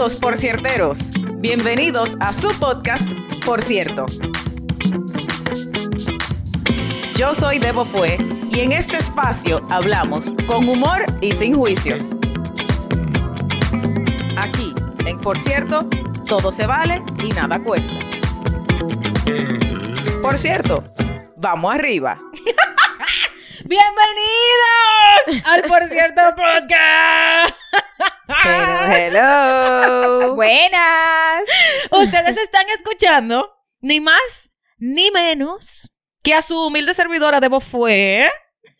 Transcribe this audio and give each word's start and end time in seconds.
Por 0.00 0.34
cierteros. 0.34 1.10
Bienvenidos 1.40 2.16
a 2.20 2.32
su 2.32 2.48
podcast, 2.58 3.06
Por 3.44 3.60
cierto. 3.60 4.06
Yo 7.16 7.34
soy 7.34 7.58
Debo 7.58 7.84
Fue 7.84 8.16
y 8.50 8.60
en 8.60 8.72
este 8.72 8.96
espacio 8.96 9.60
hablamos 9.68 10.32
con 10.46 10.66
humor 10.66 11.04
y 11.20 11.32
sin 11.32 11.52
juicios. 11.54 12.16
Aquí, 14.38 14.72
en 15.04 15.20
Por 15.20 15.36
cierto, 15.36 15.86
todo 16.24 16.50
se 16.50 16.66
vale 16.66 17.02
y 17.22 17.28
nada 17.34 17.62
cuesta. 17.62 17.92
Por 20.22 20.38
cierto, 20.38 20.82
vamos 21.36 21.74
arriba. 21.74 22.18
Bienvenidos 23.66 25.44
al 25.44 25.62
Por 25.64 25.86
cierto 25.88 26.22
podcast. 26.34 27.59
Hello, 28.30 28.92
hello. 28.92 30.34
Buenas. 30.36 31.42
Ustedes 31.90 32.36
están 32.36 32.68
escuchando 32.70 33.50
ni 33.80 34.00
más 34.00 34.52
ni 34.78 35.10
menos 35.10 35.90
que 36.22 36.34
a 36.34 36.42
su 36.42 36.66
humilde 36.66 36.94
servidora 36.94 37.40
Debo 37.40 37.60
fue 37.60 38.30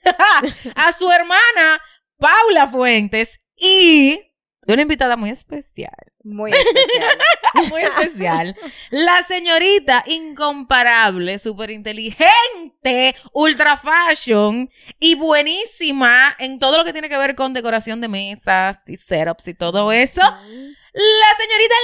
a 0.76 0.92
su 0.92 1.10
hermana 1.10 1.82
Paula 2.18 2.68
Fuentes 2.68 3.40
y 3.56 4.20
de 4.62 4.74
una 4.74 4.82
invitada 4.82 5.16
muy 5.16 5.30
especial. 5.30 5.94
Muy 6.22 6.52
especial. 6.52 7.18
muy 7.70 7.82
especial. 7.82 8.56
La 8.90 9.22
señorita 9.22 10.04
incomparable, 10.06 11.38
súper 11.38 11.70
inteligente, 11.70 13.16
ultra 13.32 13.76
fashion 13.76 14.70
y 14.98 15.14
buenísima 15.14 16.36
en 16.38 16.58
todo 16.58 16.76
lo 16.76 16.84
que 16.84 16.92
tiene 16.92 17.08
que 17.08 17.16
ver 17.16 17.34
con 17.34 17.54
decoración 17.54 18.00
de 18.00 18.08
mesas 18.08 18.78
y 18.86 18.96
setups 18.96 19.48
y 19.48 19.54
todo 19.54 19.92
eso. 19.92 20.20
La 20.20 21.36
señorita 21.38 21.74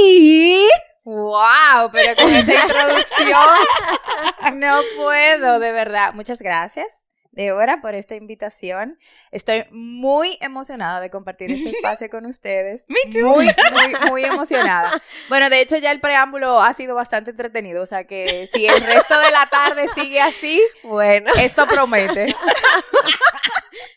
Lily. 0.00 0.68
Wow, 1.04 1.90
pero 1.92 2.16
con 2.16 2.34
esa 2.34 2.54
introducción 2.62 3.38
no 4.54 4.80
puedo, 4.96 5.58
de 5.58 5.72
verdad. 5.72 6.14
Muchas 6.14 6.40
gracias. 6.40 7.08
Débora, 7.34 7.80
por 7.80 7.94
esta 7.94 8.14
invitación. 8.14 8.98
Estoy 9.32 9.64
muy 9.70 10.38
emocionada 10.40 11.00
de 11.00 11.10
compartir 11.10 11.50
este 11.50 11.70
espacio 11.76 12.08
con 12.08 12.26
ustedes. 12.26 12.84
Me 12.88 13.12
too. 13.12 13.26
Muy, 13.26 13.46
muy, 13.46 14.10
muy 14.10 14.24
emocionada. 14.24 15.02
Bueno, 15.28 15.50
de 15.50 15.60
hecho 15.60 15.76
ya 15.76 15.90
el 15.90 16.00
preámbulo 16.00 16.60
ha 16.60 16.72
sido 16.74 16.94
bastante 16.94 17.32
entretenido, 17.32 17.82
o 17.82 17.86
sea 17.86 18.04
que 18.04 18.48
si 18.52 18.66
el 18.66 18.80
resto 18.80 19.18
de 19.18 19.30
la 19.30 19.46
tarde 19.46 19.88
sigue 19.94 20.20
así, 20.20 20.62
Bueno, 20.84 21.32
esto 21.36 21.66
promete. 21.66 22.34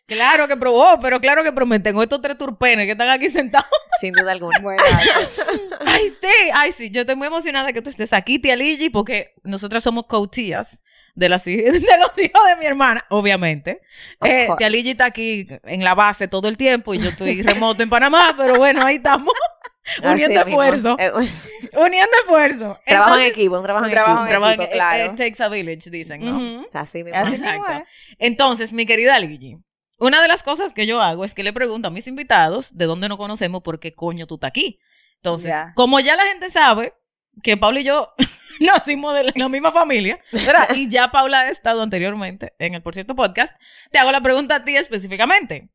Claro 0.08 0.48
que 0.48 0.56
probó, 0.56 1.00
pero 1.02 1.20
claro 1.20 1.44
que 1.44 1.52
prometen. 1.52 2.00
Estos 2.00 2.22
tres 2.22 2.38
turpenes 2.38 2.86
que 2.86 2.94
están 2.94 3.10
aquí 3.10 3.30
sentados. 3.30 3.68
sin 4.00 4.14
duda 4.14 4.32
alguna. 4.32 4.58
Bueno, 4.60 4.82
Ay, 5.86 6.10
sí, 6.10 6.50
ay, 6.54 6.72
sí. 6.72 6.90
Yo 6.90 7.02
estoy 7.02 7.18
muy 7.18 7.28
emocionada 7.28 7.68
de 7.68 7.74
que 7.74 7.82
tú 7.82 7.90
estés 7.90 8.14
aquí, 8.14 8.40
tía 8.40 8.56
Ligi, 8.56 8.90
porque 8.90 9.34
nosotras 9.44 9.84
somos 9.84 10.06
co-tías 10.08 10.82
de, 11.18 11.30
las 11.30 11.46
hij- 11.48 11.64
de 11.72 11.98
los 12.00 12.18
hijos 12.18 12.46
de 12.48 12.56
mi 12.58 12.66
hermana, 12.66 13.06
obviamente. 13.10 13.82
Eh, 14.24 14.46
course. 14.48 14.58
tía 14.60 14.70
Ligi 14.70 14.92
está 14.92 15.06
aquí 15.06 15.48
en 15.64 15.84
la 15.84 15.96
base 15.96 16.28
todo 16.28 16.48
el 16.48 16.56
tiempo 16.58 16.94
y 16.94 17.00
yo 17.00 17.10
estoy 17.10 17.42
remoto 17.42 17.82
en 17.84 17.90
Panamá, 17.90 18.34
pero 18.38 18.56
bueno, 18.58 18.86
ahí 18.86 18.98
estamos. 18.98 19.34
uniendo 20.04 20.40
Así 20.42 20.50
mismo. 20.50 20.64
esfuerzo. 20.64 20.96
Eh, 21.00 21.12
Uniendo 21.74 22.12
esfuerzo. 22.24 22.78
trabajo 22.86 23.16
en 23.16 23.22
equipo, 23.26 23.58
un 23.58 23.64
trabajo 23.64 23.86
en 23.86 23.92
trabajo 23.92 24.14
equipo. 24.26 24.30
trabajo 24.30 24.54
en- 24.54 24.62
equipo, 24.62 24.72
eh, 24.74 24.78
claro. 24.78 25.04
eh, 25.06 25.14
takes 25.18 25.44
a 25.44 25.48
village, 25.50 25.90
dicen, 25.90 26.22
¿no? 26.24 26.36
Ujú. 26.38 26.66
O 26.66 26.70
sea, 26.70 26.82
así 26.82 27.04
mismo. 27.04 27.18
Exacto. 27.20 27.72
es. 27.72 27.84
Entonces, 28.20 28.74
mi 28.74 28.86
querida 28.86 29.18
Ligi, 29.20 29.58
una 30.00 30.22
de 30.22 30.28
las 30.28 30.44
cosas 30.44 30.74
que 30.74 30.86
yo 30.86 31.02
hago 31.02 31.26
es 31.26 31.34
que 31.34 31.44
le 31.44 31.54
pregunto 31.54 31.88
a 31.88 31.92
mis 31.92 32.06
invitados 32.08 32.76
de 32.78 32.86
dónde 32.86 33.10
nos 33.10 33.18
conocemos, 33.18 33.64
por 33.64 33.80
qué 33.80 33.96
coño 33.96 34.28
tú 34.28 34.36
estás 34.36 34.50
aquí. 34.50 34.78
Entonces, 35.16 35.54
como 35.74 36.00
ya 36.00 36.16
la 36.16 36.26
gente 36.28 36.50
sabe 36.52 36.94
que 37.42 37.58
Paula 37.58 37.80
y 37.80 37.84
yo 37.86 38.14
nacimos 38.66 39.14
de 39.16 39.34
la 39.36 39.50
misma 39.50 39.72
familia, 39.72 40.20
¿verdad? 40.32 40.70
Y 40.76 40.90
ya 40.90 41.12
Paula 41.12 41.42
ha 41.42 41.50
estado 41.50 41.82
anteriormente 41.82 42.54
en 42.60 42.74
el 42.74 42.82
Por 42.82 42.94
cierto 42.94 43.16
podcast, 43.16 43.56
te 43.92 44.00
hago 44.00 44.12
la 44.12 44.22
pregunta 44.22 44.56
a 44.56 44.64
ti 44.64 44.76
específicamente. 44.76 45.70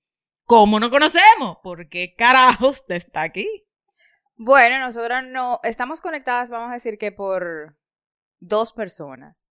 ¿Cómo 0.45 0.81
nos 0.81 0.91
conocemos? 0.91 1.59
¿Por 1.63 1.89
qué 1.89 2.15
carajos 2.15 2.85
te 2.87 2.97
está 2.97 3.23
aquí? 3.23 3.49
Bueno, 4.37 4.79
nosotros 4.81 5.23
no 5.25 5.61
estamos 5.63 6.01
conectadas, 6.01 6.51
vamos 6.51 6.71
a 6.71 6.75
decir 6.75 6.99
que 6.99 7.13
por 7.13 7.77
dos 8.41 8.73
personas. 8.73 9.47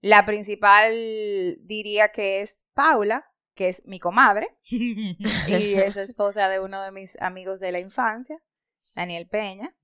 La 0.00 0.24
principal 0.24 0.92
diría 1.60 2.08
que 2.08 2.42
es 2.42 2.66
Paula, 2.74 3.24
que 3.54 3.68
es 3.68 3.84
mi 3.86 3.98
comadre 3.98 4.56
y 4.64 5.74
es 5.74 5.96
esposa 5.96 6.48
de 6.48 6.60
uno 6.60 6.82
de 6.82 6.92
mis 6.92 7.20
amigos 7.20 7.58
de 7.58 7.72
la 7.72 7.80
infancia, 7.80 8.38
Daniel 8.94 9.26
Peña. 9.26 9.74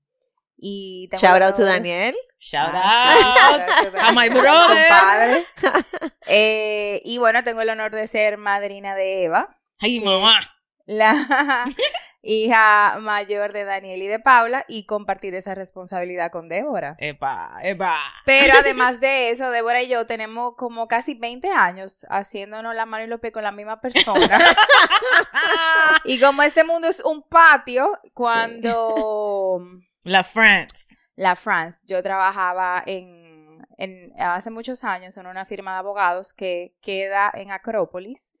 Y 0.57 1.07
tengo 1.09 1.21
Shout 1.21 1.41
out 1.41 1.55
to 1.55 1.63
Daniel. 1.65 2.15
Shout 2.39 2.69
Ah, 2.73 3.15
sí, 3.17 3.87
out. 3.87 3.91
to 3.93 3.99
a 3.99 4.11
my 4.13 4.29
brother. 4.29 5.45
Eh, 6.27 7.01
y 7.05 7.17
bueno, 7.19 7.43
tengo 7.43 7.61
el 7.61 7.69
honor 7.69 7.91
de 7.91 8.07
ser 8.07 8.37
madrina 8.37 8.95
de 8.95 9.25
Eva, 9.25 9.59
Ay, 9.79 9.99
¿Qué 9.99 10.05
mamá. 10.05 10.39
la 10.85 11.13
hija 12.23 12.97
mayor 12.99 13.53
de 13.53 13.63
Daniel 13.63 14.01
y 14.01 14.07
de 14.07 14.17
Paula, 14.19 14.65
y 14.67 14.85
compartir 14.87 15.35
esa 15.35 15.53
responsabilidad 15.53 16.31
con 16.31 16.49
Débora. 16.49 16.95
Epa, 16.97 17.59
epa. 17.61 17.99
Pero 18.25 18.55
además 18.57 18.99
de 18.99 19.29
eso, 19.29 19.51
Débora 19.51 19.83
y 19.83 19.87
yo 19.89 20.07
tenemos 20.07 20.55
como 20.57 20.87
casi 20.87 21.13
20 21.13 21.51
años 21.51 22.05
haciéndonos 22.09 22.73
la 22.73 22.87
mano 22.87 23.03
y 23.03 23.07
los 23.07 23.19
pies 23.19 23.31
con 23.33 23.43
la 23.43 23.51
misma 23.51 23.79
persona. 23.81 24.39
y 26.05 26.19
como 26.19 26.41
este 26.41 26.63
mundo 26.63 26.87
es 26.87 27.01
un 27.01 27.21
patio, 27.21 27.99
cuando 28.15 29.61
La 30.05 30.23
France. 30.23 30.95
la 31.15 31.35
France, 31.35 31.83
yo 31.87 32.01
trabajaba 32.03 32.83
en, 32.85 33.65
en 33.77 34.13
hace 34.19 34.51
muchos 34.51 34.83
años 34.83 35.17
en 35.17 35.25
una 35.25 35.45
firma 35.45 35.73
de 35.73 35.79
abogados 35.79 36.31
que 36.31 36.75
queda 36.81 37.31
en 37.33 37.51
Acrópolis. 37.51 38.33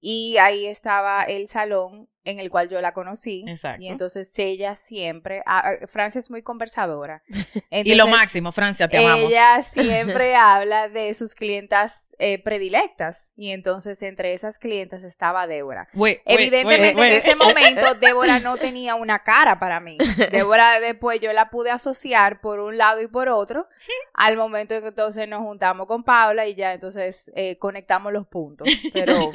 Y 0.00 0.38
ahí 0.38 0.66
estaba 0.66 1.24
el 1.24 1.48
salón 1.48 2.08
en 2.24 2.38
el 2.38 2.50
cual 2.50 2.68
yo 2.68 2.80
la 2.80 2.92
conocí. 2.92 3.44
Exacto. 3.48 3.82
Y 3.82 3.88
entonces 3.88 4.32
ella 4.38 4.76
siempre, 4.76 5.42
ah, 5.46 5.62
ah, 5.64 5.86
Francia 5.86 6.18
es 6.18 6.30
muy 6.30 6.42
conversadora. 6.42 7.22
y 7.70 7.94
lo 7.94 8.06
máximo, 8.08 8.52
Francia, 8.52 8.88
te 8.88 8.98
amamos. 8.98 9.30
ella 9.30 9.62
siempre 9.72 10.36
habla 10.36 10.88
de 10.88 11.14
sus 11.14 11.34
clientas 11.34 12.14
eh, 12.18 12.38
predilectas 12.42 13.32
y 13.36 13.50
entonces 13.52 14.02
entre 14.02 14.34
esas 14.34 14.58
clientas 14.58 15.02
estaba 15.02 15.46
Débora. 15.46 15.88
Wait, 15.94 16.20
wait, 16.26 16.38
Evidentemente 16.40 17.00
wait, 17.00 17.12
en 17.12 17.18
ese 17.18 17.36
momento 17.36 17.94
Débora 18.00 18.38
no 18.38 18.56
tenía 18.56 18.94
una 18.94 19.22
cara 19.22 19.58
para 19.58 19.80
mí. 19.80 19.96
Débora 20.30 20.78
después 20.80 21.20
yo 21.20 21.32
la 21.32 21.50
pude 21.50 21.70
asociar 21.70 22.40
por 22.40 22.60
un 22.60 22.76
lado 22.76 23.00
y 23.00 23.06
por 23.06 23.28
otro 23.28 23.66
al 24.14 24.36
momento 24.36 24.74
en 24.74 24.82
que 24.82 24.88
entonces 24.88 25.28
nos 25.28 25.40
juntamos 25.40 25.86
con 25.86 26.04
Paula 26.04 26.46
y 26.46 26.54
ya 26.54 26.74
entonces 26.74 27.30
eh, 27.34 27.56
conectamos 27.58 28.12
los 28.12 28.26
puntos. 28.26 28.68
Pero 28.92 29.32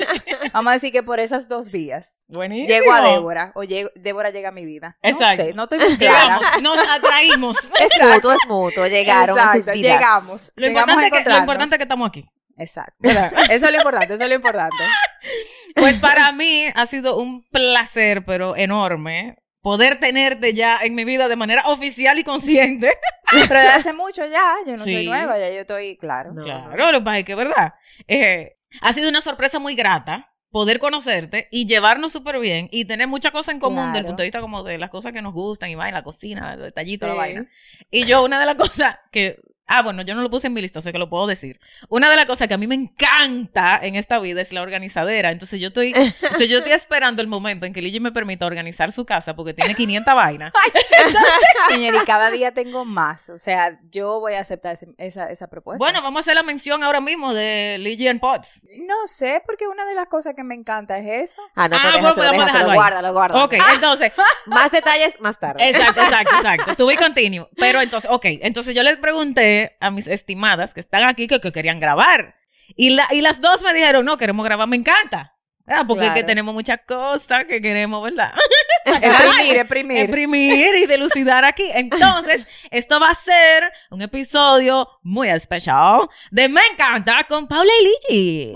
vamos 0.53 0.71
a 0.71 0.73
decir 0.73 0.91
que 0.91 1.03
por 1.03 1.19
esas 1.19 1.47
dos 1.47 1.71
vías. 1.71 2.23
Buenísimo. 2.27 2.74
Llego 2.79 2.93
a 2.93 3.01
Débora 3.01 3.51
o 3.55 3.63
llego- 3.63 3.91
Débora 3.95 4.29
llega 4.29 4.49
a 4.49 4.51
mi 4.51 4.65
vida. 4.65 4.97
Exacto. 5.01 5.43
No 5.43 5.47
sé, 5.49 5.53
no 5.53 5.63
estoy 5.63 5.79
muy 5.79 5.97
clara. 5.97 6.39
Llegamos, 6.39 6.61
nos 6.61 6.89
atraímos. 6.89 7.57
Es 7.79 7.89
mutuo, 8.13 8.31
es 8.33 8.41
mutuo. 8.47 8.87
Llegaron 8.87 9.37
a 9.39 9.47
sus 9.47 9.55
Exacto, 9.61 9.79
vidas. 9.79 9.93
llegamos. 9.99 10.53
Lo 10.55 10.67
llegamos 10.67 10.89
a 10.89 10.91
importante, 10.93 11.09
que, 11.09 11.11
lo 11.11 11.17
encontrarnos. 11.17 11.39
importante 11.43 11.75
es 11.75 11.79
que 11.79 11.83
estamos 11.83 12.09
aquí. 12.09 12.25
Exacto. 12.57 13.09
Eso 13.49 13.65
es 13.65 13.71
lo 13.71 13.77
importante, 13.77 14.13
eso 14.13 14.23
es 14.23 14.29
lo 14.29 14.35
importante. 14.35 14.75
Pues 15.75 15.95
para 15.99 16.31
mí 16.31 16.67
ha 16.73 16.85
sido 16.85 17.17
un 17.17 17.43
placer, 17.49 18.23
pero 18.23 18.55
enorme, 18.55 19.35
poder 19.61 19.99
tenerte 19.99 20.53
ya 20.53 20.79
en 20.81 20.95
mi 20.95 21.03
vida 21.03 21.27
de 21.27 21.35
manera 21.35 21.63
oficial 21.65 22.17
y 22.17 22.23
consciente. 22.23 22.97
Pero 23.49 23.59
de 23.59 23.67
hace 23.67 23.91
mucho 23.91 24.25
ya, 24.25 24.55
yo 24.65 24.77
no 24.77 24.83
Sí. 24.85 24.93
soy 24.93 25.05
nueva, 25.07 25.37
ya 25.37 25.49
yo 25.49 25.61
estoy, 25.61 25.97
claro. 25.97 26.31
No. 26.33 26.43
Claro, 26.45 26.91
lo 26.93 26.99
que 26.99 27.03
pasa 27.03 27.17
es 27.19 27.25
que 27.25 27.31
es 27.33 27.37
verdad. 27.37 27.73
Eh, 28.07 28.55
ha 28.81 28.93
sido 28.93 29.09
una 29.09 29.19
sorpresa 29.19 29.59
muy 29.59 29.75
grata 29.75 30.31
poder 30.55 30.79
conocerte 30.79 31.49
y 31.51 31.65
llevarnos 31.65 32.13
súper 32.13 32.39
bien 32.39 32.69
y 32.71 32.85
tener 32.85 33.09
muchas 33.09 33.33
cosas 33.33 33.53
en 33.55 33.59
común 33.59 33.87
desde 33.87 33.99
el 33.99 34.05
punto 34.05 34.21
de 34.21 34.27
vista 34.27 34.39
como 34.39 34.63
de 34.63 34.77
las 34.77 34.89
cosas 34.89 35.11
que 35.11 35.21
nos 35.21 35.33
gustan 35.33 35.69
y 35.69 35.75
vaina, 35.75 35.97
la 35.97 36.03
cocina, 36.05 36.53
el 36.53 36.61
detallito, 36.61 37.05
la 37.07 37.13
vaina. 37.13 37.45
Y 37.91 38.05
yo, 38.05 38.23
una 38.23 38.39
de 38.39 38.45
las 38.45 38.55
cosas 38.69 38.95
que, 39.11 39.41
ah, 39.67 39.81
bueno, 39.81 40.01
yo 40.03 40.15
no 40.15 40.21
lo 40.21 40.29
puse 40.29 40.47
en 40.47 40.53
mi 40.53 40.61
lista, 40.61 40.79
o 40.79 40.81
sea 40.81 40.91
que 40.91 40.99
lo 40.99 41.09
puedo 41.09 41.27
decir. 41.27 41.59
Una 41.89 42.09
de 42.09 42.15
las 42.15 42.25
cosas 42.25 42.47
que 42.47 42.53
a 42.53 42.57
mí 42.57 42.67
me 42.67 42.75
encanta 42.75 43.79
en 43.81 43.95
esta 43.95 44.19
vida 44.19 44.41
es 44.41 44.51
la 44.51 44.61
organizadera. 44.61 45.31
Entonces 45.31 45.59
yo 45.59 45.67
estoy, 45.69 45.93
o 45.93 46.33
sea, 46.37 46.45
yo 46.47 46.57
estoy 46.59 46.73
esperando 46.73 47.21
el 47.21 47.27
momento 47.27 47.65
en 47.65 47.73
que 47.73 47.81
Ligi 47.81 47.99
me 47.99 48.11
permita 48.11 48.45
organizar 48.45 48.91
su 48.91 49.05
casa 49.05 49.35
porque 49.35 49.53
tiene 49.53 49.75
500 49.75 50.15
vainas. 50.15 50.53
Señor, 51.69 51.95
y 51.95 52.05
cada 52.05 52.29
día 52.31 52.53
tengo 52.53 52.85
más. 52.85 53.29
O 53.29 53.37
sea, 53.37 53.79
yo 53.91 54.19
voy 54.19 54.33
a 54.33 54.41
aceptar 54.41 54.73
ese- 54.73 54.93
esa, 54.97 55.29
esa 55.31 55.47
propuesta. 55.47 55.83
Bueno, 55.83 56.01
vamos 56.01 56.19
a 56.19 56.21
hacer 56.21 56.35
la 56.35 56.43
mención 56.43 56.83
ahora 56.83 57.01
mismo 57.01 57.33
de 57.33 57.77
Ligi 57.79 58.07
and 58.07 58.19
Pots. 58.19 58.61
no 58.77 59.07
sé, 59.07 59.41
porque 59.45 59.67
una 59.67 59.85
de 59.85 59.95
las 59.95 60.07
cosas 60.07 60.33
que 60.35 60.43
me 60.43 60.55
encanta 60.55 60.97
es 60.97 61.31
eso. 61.31 61.41
Ah, 61.55 61.67
no, 61.67 61.75
Ah, 61.77 61.79
pero 61.83 62.01
bueno, 62.01 62.15
déjaselo, 62.15 62.33
pues 62.37 62.45
déjaselo, 62.53 62.73
guárdalo, 62.73 63.13
guárdalo. 63.13 63.45
Ok, 63.45 63.53
entonces, 63.73 64.13
Más 64.45 64.71
detalles 64.71 65.19
más 65.19 65.39
tarde. 65.39 65.67
Exacto, 65.69 66.01
exacto, 66.01 66.35
exacto. 66.35 66.75
To 66.75 66.85
be 66.85 66.95
continue. 66.97 67.47
Pero 67.57 67.81
entonces, 67.81 68.09
ok, 68.11 68.25
entonces 68.41 68.75
yo 68.75 68.83
les 68.83 68.97
pregunté 68.97 69.54
a 69.79 69.91
mis 69.91 70.07
estimadas 70.07 70.73
que 70.73 70.79
están 70.79 71.03
aquí 71.03 71.27
que, 71.27 71.39
que 71.39 71.51
querían 71.51 71.79
grabar. 71.79 72.35
Y, 72.75 72.91
la, 72.91 73.07
y 73.11 73.21
las 73.21 73.41
dos 73.41 73.61
me 73.63 73.73
dijeron, 73.73 74.05
no, 74.05 74.17
queremos 74.17 74.43
grabar, 74.45 74.67
me 74.67 74.77
encanta. 74.77 75.35
¿Verdad? 75.65 75.85
Porque 75.87 76.05
es 76.05 76.11
que 76.11 76.23
tenemos 76.23 76.53
muchas 76.53 76.79
cosas 76.87 77.45
que 77.45 77.59
queremos, 77.59 78.03
¿verdad? 78.03 78.31
Exprimir, 78.85 79.55
exprimir. 79.57 79.97
exprimir 79.97 80.75
y 80.75 80.85
delucidar 80.85 81.43
aquí. 81.43 81.67
Entonces, 81.73 82.45
esto 82.71 82.99
va 82.99 83.09
a 83.09 83.15
ser 83.15 83.71
un 83.89 84.03
episodio 84.03 84.87
muy 85.01 85.27
especial 85.29 86.07
de 86.29 86.47
Me 86.49 86.61
Encanta 86.71 87.25
con 87.27 87.47
Paula 87.47 87.71
y 87.81 88.13
Ligi. 88.13 88.53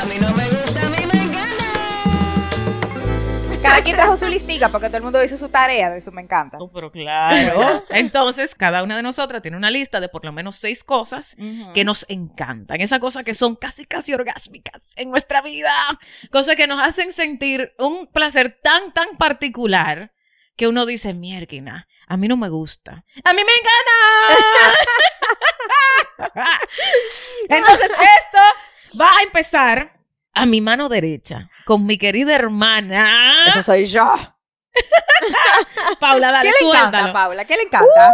A 0.00 0.04
mí 0.06 0.16
no 0.20 0.34
me 0.34 0.53
Cada 3.64 3.82
quien 3.82 3.96
trajo 3.96 4.16
su 4.16 4.28
listica 4.28 4.68
porque 4.68 4.88
todo 4.88 4.98
el 4.98 5.02
mundo 5.04 5.24
hizo 5.24 5.38
su 5.38 5.48
tarea 5.48 5.90
de 5.90 5.98
eso 5.98 6.12
me 6.12 6.20
encanta. 6.20 6.58
Oh, 6.60 6.70
pero 6.70 6.92
claro. 6.92 7.80
Entonces, 7.90 8.54
cada 8.54 8.82
una 8.82 8.96
de 8.96 9.02
nosotras 9.02 9.40
tiene 9.40 9.56
una 9.56 9.70
lista 9.70 10.00
de 10.00 10.10
por 10.10 10.22
lo 10.24 10.32
menos 10.32 10.56
seis 10.56 10.84
cosas 10.84 11.34
que 11.72 11.84
nos 11.84 12.04
encantan. 12.10 12.80
Esas 12.80 12.98
cosas 12.98 13.24
que 13.24 13.32
son 13.32 13.56
casi, 13.56 13.86
casi 13.86 14.12
orgásmicas 14.12 14.90
en 14.96 15.10
nuestra 15.10 15.40
vida. 15.40 15.72
Cosas 16.30 16.56
que 16.56 16.66
nos 16.66 16.80
hacen 16.80 17.12
sentir 17.12 17.74
un 17.78 18.06
placer 18.06 18.60
tan, 18.62 18.92
tan 18.92 19.16
particular 19.16 20.12
que 20.56 20.68
uno 20.68 20.84
dice, 20.86 21.14
mierquina, 21.14 21.88
a 22.06 22.16
mí 22.16 22.28
no 22.28 22.36
me 22.36 22.50
gusta. 22.50 23.04
¡A 23.24 23.32
mí 23.32 23.40
me 23.42 23.52
encanta! 23.52 24.74
Entonces, 27.48 27.90
esto 27.90 28.98
va 29.00 29.10
a 29.18 29.22
empezar 29.22 29.93
a 30.34 30.46
mi 30.46 30.60
mano 30.60 30.88
derecha 30.88 31.48
con 31.64 31.86
mi 31.86 31.98
querida 31.98 32.34
hermana. 32.34 33.44
Esa 33.46 33.62
soy 33.62 33.86
yo. 33.86 34.12
Paula, 36.00 36.30
dale, 36.32 36.50
¿Qué 36.50 36.64
le 36.64 36.68
encanta. 36.70 37.12
Paula? 37.12 37.44
¿Qué 37.44 37.56
le 37.56 37.62
encanta? 37.62 38.12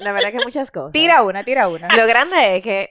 La 0.00 0.12
verdad 0.12 0.30
que 0.30 0.38
muchas 0.44 0.70
cosas. 0.70 0.92
Tira 0.92 1.22
una, 1.22 1.44
tira 1.44 1.68
una. 1.68 1.88
Lo 1.96 2.06
grande 2.06 2.56
es 2.56 2.62
que 2.62 2.90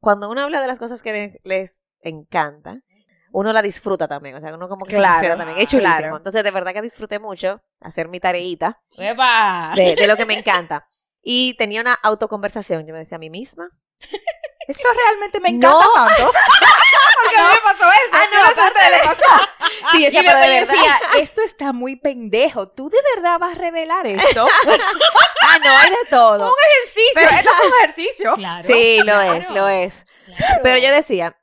cuando 0.00 0.30
uno 0.30 0.42
habla 0.42 0.60
de 0.60 0.66
las 0.66 0.78
cosas 0.78 1.02
que 1.02 1.12
les, 1.12 1.38
les 1.44 1.80
encanta, 2.00 2.78
uno 3.32 3.52
la 3.52 3.62
disfruta 3.62 4.08
también. 4.08 4.36
O 4.36 4.40
sea, 4.40 4.54
uno 4.54 4.68
como 4.68 4.86
que 4.86 4.96
Claro, 4.96 5.20
se 5.20 5.36
también. 5.36 5.58
Es 5.58 5.68
chulísimo. 5.68 5.96
claro. 5.98 6.16
Entonces, 6.16 6.44
de 6.44 6.50
verdad 6.50 6.72
que 6.72 6.82
disfruté 6.82 7.18
mucho 7.18 7.60
hacer 7.80 8.08
mi 8.08 8.20
tareita 8.20 8.80
de, 8.96 9.94
de 9.96 10.06
lo 10.06 10.16
que 10.16 10.24
me 10.24 10.34
encanta. 10.38 10.86
Y 11.22 11.54
tenía 11.56 11.80
una 11.80 11.94
autoconversación. 11.94 12.86
Yo 12.86 12.92
me 12.92 13.00
decía 13.00 13.16
a 13.16 13.18
mí 13.18 13.30
misma. 13.30 13.68
Esto 14.68 14.88
realmente 14.96 15.40
me 15.40 15.48
encanta 15.50 15.84
No. 15.84 15.92
tanto. 15.94 16.32
Porque 17.22 17.36
a 17.36 17.42
mí 17.42 17.48
me 17.54 17.60
pasó 17.60 17.90
eso. 17.90 18.12
Ah, 18.12 18.24
no, 18.32 18.38
Yo 18.42 18.48
sé 18.48 18.54
si 18.54 18.60
a 18.60 18.66
ustedes 18.66 18.90
les 18.90 19.00
pasó. 19.00 19.48
Sí, 19.92 19.98
Y 19.98 20.04
decía, 20.04 20.22
pero 20.24 20.38
de 20.38 20.60
decía, 20.64 21.00
esto 21.18 21.42
está 21.42 21.72
muy 21.72 21.96
pendejo. 21.96 22.68
¿Tú 22.68 22.88
de 22.88 22.96
verdad 23.14 23.38
vas 23.38 23.54
a 23.54 23.58
revelar 23.58 24.06
esto? 24.06 24.46
Ah, 25.46 25.58
no, 25.62 25.70
hay 25.76 25.90
de 25.90 25.96
todo. 26.10 26.52
ejercicio. 26.76 27.20
Esto 27.20 27.50
es 27.60 27.66
un 27.68 27.74
ejercicio. 27.82 28.34
Claro. 28.34 28.62
Sí, 28.64 28.98
lo 28.98 29.04
claro. 29.04 29.32
es, 29.34 29.50
lo 29.50 29.68
es. 29.68 30.06
Pero 30.62 30.78
yo 30.78 30.90
decía, 30.90 31.36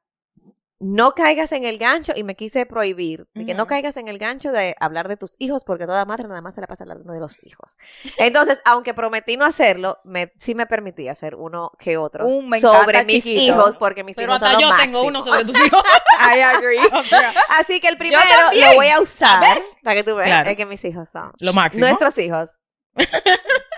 no 0.83 1.13
caigas 1.13 1.51
en 1.51 1.63
el 1.63 1.77
gancho 1.77 2.11
y 2.15 2.23
me 2.23 2.35
quise 2.35 2.65
prohibir 2.65 3.27
de 3.35 3.45
que 3.45 3.53
no 3.53 3.67
caigas 3.67 3.97
en 3.97 4.07
el 4.07 4.17
gancho 4.17 4.51
de 4.51 4.75
hablar 4.79 5.07
de 5.07 5.15
tus 5.15 5.33
hijos 5.37 5.63
porque 5.63 5.85
toda 5.85 6.03
madre 6.05 6.27
nada 6.27 6.41
más 6.41 6.55
se 6.55 6.61
la 6.61 6.65
pasa 6.65 6.83
hablando 6.85 7.13
de 7.13 7.19
los 7.19 7.43
hijos. 7.45 7.77
Entonces, 8.17 8.59
aunque 8.65 8.95
prometí 8.95 9.37
no 9.37 9.45
hacerlo, 9.45 9.99
me, 10.03 10.33
sí 10.37 10.55
me 10.55 10.65
permití 10.65 11.07
hacer 11.07 11.35
uno 11.35 11.71
que 11.77 11.97
otro 11.97 12.25
Un 12.25 12.47
me 12.47 12.59
sobre 12.59 13.05
mis 13.05 13.23
chiquito. 13.23 13.41
hijos 13.41 13.75
porque 13.77 14.03
mis 14.03 14.15
Pero 14.15 14.31
hijos 14.31 14.41
hasta 14.41 14.53
son 14.53 14.61
yo 14.61 14.69
lo 14.69 14.75
tengo 14.77 15.03
máximo. 15.03 15.07
uno 15.07 15.21
sobre 15.23 15.45
tus 15.45 15.55
hijos. 15.65 15.83
I 16.35 16.39
agree. 16.41 16.79
O 16.93 17.03
sea, 17.03 17.33
Así 17.59 17.79
que 17.79 17.87
el 17.87 17.97
primero 17.97 18.19
lo 18.51 18.75
voy 18.75 18.87
a 18.87 18.99
usar 18.99 19.43
¿Sabes? 19.43 19.63
para 19.83 19.95
que 19.97 20.03
tú 20.03 20.15
veas 20.15 20.27
Claro. 20.29 20.49
es 20.49 20.55
que 20.57 20.65
mis 20.65 20.83
hijos 20.83 21.07
son 21.09 21.31
lo 21.39 21.53
máximo. 21.53 21.85
Nuestros 21.85 22.17
hijos 22.17 22.57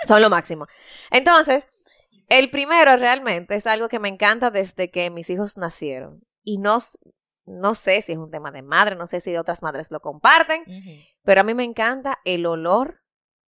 son 0.08 0.22
lo 0.22 0.30
máximo. 0.30 0.68
Entonces, 1.12 1.68
el 2.30 2.50
primero 2.50 2.96
realmente 2.96 3.56
es 3.56 3.68
algo 3.68 3.90
que 3.90 4.00
me 4.00 4.08
encanta 4.10 4.50
desde 4.52 4.90
que 4.90 5.10
mis 5.10 5.30
hijos 5.30 5.58
nacieron. 5.58 6.24
Y 6.44 6.58
no, 6.58 6.78
no 7.46 7.74
sé 7.76 8.02
si 8.02 8.12
es 8.14 8.18
un 8.18 8.32
tema 8.32 8.52
de 8.52 8.62
madre, 8.62 8.96
no 8.96 9.08
sé 9.08 9.20
si 9.20 9.36
otras 9.38 9.62
madres 9.64 9.92
lo 9.92 10.00
comparten, 10.02 10.64
pero 11.24 11.42
a 11.42 11.44
mí 11.44 11.54
me 11.54 11.64
encanta 11.64 12.20
el 12.26 12.46
olor 12.46 13.02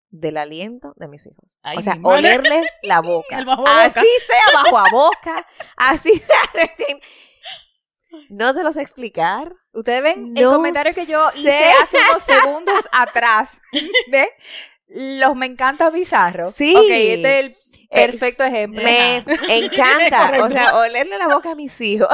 del 0.10 0.38
aliento 0.38 0.94
de 0.96 1.08
mis 1.10 1.26
hijos. 1.28 1.58
Ay, 1.62 1.78
o 1.78 1.82
sea, 1.82 1.98
olerles 2.04 2.66
la 2.84 3.02
boca. 3.02 3.38
El 3.38 3.46
bajo 3.46 3.68
a 3.68 3.88
boca. 3.88 4.00
Así 4.00 4.08
sea 4.28 4.64
bajo 4.64 4.78
a 4.78 4.90
boca, 4.90 5.48
así 5.76 6.14
sea 6.20 6.40
recién. 6.54 7.00
No 8.30 8.54
te 8.54 8.64
lo 8.64 8.72
sé 8.72 8.82
explicar. 8.82 9.54
Ustedes 9.74 10.02
ven 10.02 10.38
el 10.38 10.44
No 10.46 10.52
comentario 10.54 10.94
que 10.94 11.06
yo 11.06 11.30
hice 11.36 11.52
sé. 11.52 11.66
hace 11.82 11.98
unos 12.10 12.24
segundos 12.24 12.88
atrás 12.94 13.62
de 14.10 14.30
los 15.20 15.36
me 15.36 15.48
encanta 15.48 15.90
bizarro. 15.90 16.50
Sí. 16.50 16.74
Ok, 16.78 16.84
este 16.90 17.40
es 17.40 17.46
el 17.46 17.56
perfecto 17.90 18.44
ejemplo. 18.46 18.82
Me 18.82 19.18
encanta, 19.50 20.44
o 20.46 20.50
sea, 20.50 20.78
olerle 20.78 21.18
la 21.18 21.28
boca 21.28 21.52
a 21.52 21.56
mis 21.56 21.80
hijos. 21.82 22.08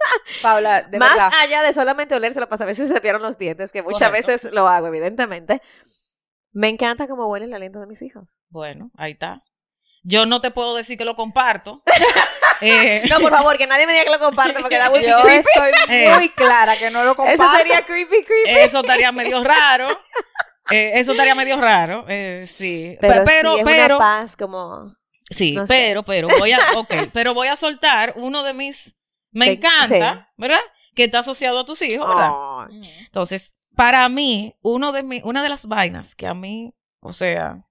Paula, 0.42 0.82
de 0.82 0.98
Más 0.98 1.10
verdad. 1.14 1.30
allá 1.42 1.62
de 1.62 1.72
solamente 1.74 2.14
olérselo 2.14 2.48
para 2.48 2.58
saber 2.58 2.74
si 2.74 2.86
se 2.86 2.94
cepieron 2.94 3.22
los 3.22 3.36
dientes, 3.38 3.72
que 3.72 3.82
muchas 3.82 4.08
Correcto. 4.08 4.32
veces 4.32 4.52
lo 4.52 4.68
hago, 4.68 4.86
evidentemente. 4.88 5.60
Me 6.52 6.68
encanta 6.68 7.06
cómo 7.06 7.26
huele 7.28 7.46
el 7.46 7.54
aliento 7.54 7.78
de 7.80 7.86
mis 7.86 8.02
hijos. 8.02 8.34
Bueno, 8.48 8.90
ahí 8.96 9.12
está. 9.12 9.42
Yo 10.02 10.24
no 10.26 10.40
te 10.40 10.50
puedo 10.50 10.74
decir 10.74 10.96
que 10.98 11.04
lo 11.04 11.16
comparto. 11.16 11.82
Eh, 12.62 13.04
No, 13.08 13.20
por 13.20 13.30
favor, 13.32 13.56
que 13.56 13.66
nadie 13.66 13.86
me 13.86 13.92
diga 13.94 14.04
que 14.04 14.10
lo 14.10 14.18
comparte 14.18 14.60
porque 14.60 14.76
da 14.76 14.90
muy 14.90 15.00
Yo 15.00 15.22
creepy. 15.22 15.38
estoy 15.48 15.70
Eh. 15.88 16.10
muy 16.14 16.28
clara 16.28 16.76
que 16.78 16.90
no 16.90 17.04
lo 17.04 17.16
comparto. 17.16 17.42
Eso 17.42 17.50
sería 17.56 17.80
creepy, 17.80 18.22
creepy. 18.22 18.50
eso 18.60 18.80
estaría 18.80 19.10
medio 19.12 19.42
raro. 19.42 19.88
Eh, 20.70 20.90
eso 20.96 21.12
estaría 21.12 21.34
medio 21.34 21.58
raro. 21.58 22.04
eh, 22.06 22.44
sí. 22.46 22.98
Pe- 23.00 23.08
Pero, 23.08 23.24
pero, 23.24 23.54
sí, 23.54 23.58
es 23.60 23.64
pero, 23.64 23.96
una 23.96 24.04
paz 24.04 24.36
como... 24.36 24.94
sí, 25.30 25.52
no 25.52 25.66
sé. 25.66 25.72
pero, 25.74 26.02
pero, 26.02 26.28
voy 26.38 26.52
a, 26.52 26.58
ok, 26.76 26.92
pero 27.14 27.32
voy 27.32 27.48
a 27.48 27.56
soltar 27.56 28.12
uno 28.16 28.42
de 28.42 28.52
mis, 28.52 28.94
me 29.32 29.46
Te- 29.46 29.52
encanta, 29.52 30.32
¿verdad? 30.36 30.60
Que 30.94 31.04
está 31.04 31.20
asociado 31.20 31.58
a 31.60 31.64
tus 31.64 31.80
hijos, 31.82 32.06
¿verdad? 32.08 32.30
Oh, 32.32 32.66
Entonces, 32.70 33.54
para 33.76 34.08
mí, 34.08 34.54
uno 34.62 34.92
de 34.92 35.02
mi, 35.02 35.20
una 35.24 35.42
de 35.42 35.48
las 35.48 35.66
vainas 35.66 36.14
que 36.14 36.26
a 36.26 36.34
mí, 36.34 36.74
o 37.00 37.12
sea, 37.12 37.64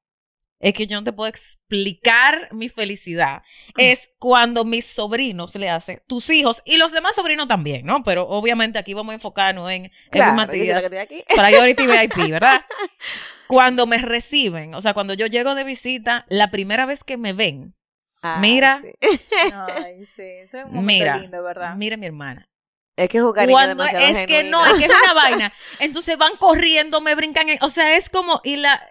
es 0.60 0.74
que 0.74 0.88
yo 0.88 0.98
no 0.98 1.04
te 1.04 1.14
puedo 1.14 1.30
explicar 1.30 2.50
mi 2.54 2.68
felicidad, 2.70 3.44
es 3.78 4.10
cuando 4.20 4.66
mis 4.66 4.86
sobrinos 4.86 5.56
le 5.56 5.70
hacen, 5.70 6.02
tus 6.08 6.30
hijos 6.30 6.62
y 6.66 6.78
los 6.78 6.92
demás 6.92 7.16
sobrinos 7.16 7.48
también, 7.48 7.86
¿no? 7.86 8.04
Pero 8.04 8.28
obviamente 8.28 8.78
aquí 8.80 8.94
vamos 8.94 9.12
a 9.12 9.16
enfocarnos 9.16 9.70
en, 9.72 9.86
en 9.86 9.92
claro, 10.12 10.34
Matías, 10.34 10.62
dice 10.62 10.74
lo 10.74 10.80
que 10.80 10.86
estoy 10.86 11.20
aquí. 11.20 11.24
Priority 11.34 11.88
VIP, 11.88 12.16
¿verdad? 12.32 12.62
Cuando 13.48 13.88
me 13.88 13.98
reciben, 14.00 14.76
o 14.76 14.82
sea, 14.82 14.94
cuando 14.94 15.14
yo 15.14 15.28
llego 15.28 15.56
de 15.56 15.64
visita, 15.64 16.26
la 16.30 16.52
primera 16.52 16.86
vez 16.86 17.04
que 17.04 17.18
me 17.18 17.34
ven, 17.34 17.74
Ay, 18.22 18.42
Mira. 18.42 18.82
sí. 18.82 19.20
Ay, 19.54 20.06
sí, 20.16 20.22
eso 20.22 20.58
es 20.60 20.66
un 20.66 20.74
momento 20.74 20.82
mira, 20.88 21.18
lindo, 21.18 21.42
¿verdad? 21.44 21.76
mira 21.76 21.96
mi 21.98 22.06
hermana, 22.06 22.50
Es 22.98 23.08
que 23.10 23.20
cariño 23.34 23.54
cuando 23.56 23.84
demasiado 23.84 24.06
es 24.18 24.26
que 24.28 24.44
no, 24.44 24.66
es 24.66 24.74
que 24.74 24.86
es 24.86 24.92
una 25.04 25.14
vaina. 25.14 25.54
Entonces 25.80 26.18
van 26.18 26.36
corriendo, 26.38 27.00
me 27.02 27.16
brincan, 27.16 27.48
en- 27.50 27.64
o 27.64 27.70
sea, 27.70 27.96
es 27.96 28.10
como 28.10 28.42
y 28.44 28.58
la 28.58 28.82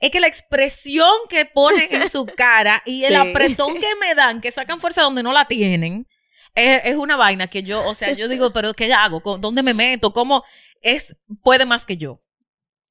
es 0.00 0.10
que 0.10 0.20
la 0.20 0.26
expresión 0.26 1.12
que 1.28 1.44
ponen 1.44 1.86
en 1.94 2.10
su 2.10 2.26
cara 2.36 2.82
y 2.84 3.04
el 3.04 3.12
Sí. 3.12 3.18
apretón 3.30 3.74
que 3.74 3.94
me 4.00 4.14
dan, 4.16 4.40
que 4.40 4.50
sacan 4.50 4.80
fuerza 4.80 5.02
donde 5.02 5.22
no 5.22 5.32
la 5.32 5.44
tienen, 5.46 6.08
es, 6.54 6.80
es 6.84 6.96
una 6.96 7.16
vaina 7.16 7.46
que 7.46 7.62
yo, 7.62 7.86
o 7.86 7.94
sea, 7.94 8.12
yo 8.12 8.26
digo, 8.26 8.52
pero 8.52 8.74
¿qué 8.74 8.92
hago? 8.92 9.20
¿Con- 9.22 9.40
¿Dónde 9.40 9.62
me 9.62 9.74
meto? 9.74 10.12
¿Cómo 10.12 10.42
es 10.80 11.16
puede 11.44 11.66
más 11.66 11.86
que 11.86 11.96
yo? 11.96 12.20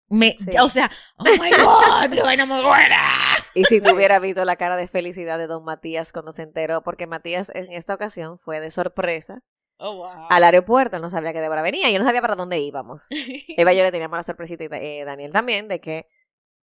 Me, 0.09 0.35
Sí. 0.37 0.51
o 0.59 0.69
sea, 0.69 0.89
oh 1.17 1.23
my 1.25 1.49
god, 1.51 2.13
qué 2.13 2.21
vaina 2.21 2.45
más 2.45 2.61
buena. 2.61 3.35
Y 3.53 3.65
si 3.65 3.81
tú 3.81 3.93
hubieras 3.93 4.21
visto 4.21 4.45
la 4.45 4.55
cara 4.55 4.77
de 4.77 4.87
felicidad 4.87 5.37
de 5.37 5.47
don 5.47 5.63
Matías 5.63 6.13
cuando 6.13 6.31
se 6.31 6.43
enteró, 6.43 6.83
porque 6.83 7.07
Matías 7.07 7.51
en 7.53 7.71
esta 7.71 7.93
ocasión 7.93 8.39
fue 8.39 8.59
de 8.59 8.71
sorpresa 8.71 9.43
Oh, 9.83 9.95
wow. 9.95 10.27
al 10.29 10.43
aeropuerto, 10.43 10.97
él 10.97 11.01
no 11.01 11.09
sabía 11.09 11.33
que 11.33 11.41
Débora 11.41 11.63
venía 11.63 11.89
y 11.89 11.95
él 11.95 12.01
no 12.01 12.07
sabía 12.07 12.21
para 12.21 12.35
dónde 12.35 12.59
íbamos. 12.59 13.07
Eva 13.57 13.73
y 13.73 13.77
yo 13.77 13.83
le 13.83 13.91
teníamos 13.91 14.15
la 14.15 14.23
sorpresita, 14.23 14.63
y 14.63 14.67
eh, 14.71 15.05
Daniel 15.05 15.31
también, 15.31 15.67
de 15.67 15.81
que 15.81 16.07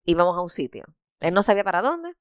íbamos 0.06 0.38
a 0.38 0.42
un 0.42 0.50
sitio. 0.50 0.86
Él 1.20 1.34
no 1.34 1.42
sabía 1.42 1.64
para 1.64 1.82
dónde. 1.82 2.14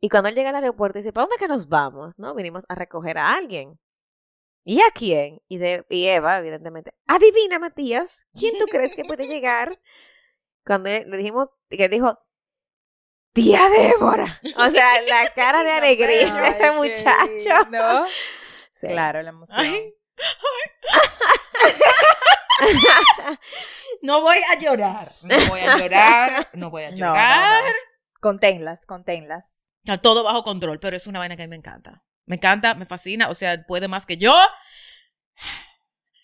Y 0.00 0.08
cuando 0.08 0.30
él 0.30 0.34
llega 0.34 0.48
al 0.48 0.56
aeropuerto, 0.56 0.98
dice, 0.98 1.12
¿para 1.12 1.26
dónde 1.26 1.36
que 1.38 1.46
nos 1.46 1.68
vamos? 1.68 2.18
¿No? 2.18 2.34
Vinimos 2.34 2.64
a 2.70 2.74
recoger 2.74 3.18
a 3.18 3.34
alguien. 3.34 3.78
¿Y 4.64 4.80
a 4.80 4.90
quién? 4.94 5.42
Y, 5.48 5.58
de, 5.58 5.84
y 5.90 6.06
Eva, 6.06 6.38
evidentemente, 6.38 6.94
adivina, 7.06 7.58
Matías, 7.58 8.24
¿quién 8.32 8.56
tú 8.58 8.64
crees 8.66 8.94
que 8.94 9.04
puede 9.04 9.28
llegar? 9.28 9.78
Cuando 10.64 10.88
le 10.88 11.16
dijimos, 11.18 11.48
que 11.68 11.88
dijo, 11.90 12.18
tía 13.32 13.68
Débora. 13.68 14.40
O 14.56 14.70
sea, 14.70 15.00
la 15.02 15.30
cara 15.34 15.62
de 15.64 15.72
alegría 15.72 16.34
de 16.34 16.40
Ay, 16.40 16.54
qué 16.60 16.70
muchacho. 16.72 17.68
Sí. 18.72 18.86
Claro, 18.88 19.22
la 19.22 19.30
emoción. 19.30 19.60
Ay. 19.60 19.94
No 24.02 24.20
voy 24.20 24.38
a 24.50 24.58
llorar. 24.58 25.10
No 25.22 25.36
voy 25.48 25.60
a 25.60 25.76
llorar. 25.78 26.48
No 26.54 26.70
voy 26.70 26.82
a 26.84 26.90
No, 26.90 26.96
llorar. 26.96 27.62
no, 27.64 27.68
no. 27.70 27.74
Conténlas, 28.20 28.86
conténlas. 28.86 29.60
Está 29.84 29.98
todo 29.98 30.22
bajo 30.24 30.42
control, 30.44 30.78
pero 30.80 30.96
es 30.96 31.06
una 31.06 31.18
vaina 31.18 31.36
que 31.36 31.42
a 31.42 31.46
mí 31.46 31.50
me 31.50 31.56
encanta. 31.56 32.02
Me 32.26 32.36
encanta, 32.36 32.74
me 32.74 32.86
fascina, 32.86 33.28
o 33.28 33.34
sea, 33.34 33.64
puede 33.66 33.88
más 33.88 34.06
que 34.06 34.16
yo. 34.16 34.34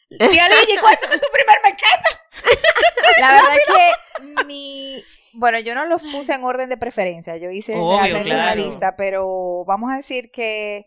Tía 0.08 0.48
Ligi, 0.48 0.78
cuéntame 0.80 1.18
tu 1.18 1.26
primer 1.32 1.56
me 1.62 1.70
encanta. 1.70 2.08
La 3.20 3.32
verdad 3.32 3.56
es 3.56 3.64
que 4.36 4.44
mi... 4.46 5.02
Bueno, 5.34 5.58
yo 5.60 5.74
no 5.74 5.84
los 5.86 6.04
puse 6.06 6.32
en 6.32 6.44
orden 6.44 6.68
de 6.68 6.76
preferencia. 6.76 7.36
Yo 7.36 7.50
hice 7.50 7.76
Obvio, 7.76 8.00
realmente 8.00 8.34
una 8.34 8.54
lista, 8.54 8.96
pero 8.96 9.64
vamos 9.66 9.90
a 9.92 9.96
decir 9.96 10.30
que 10.30 10.86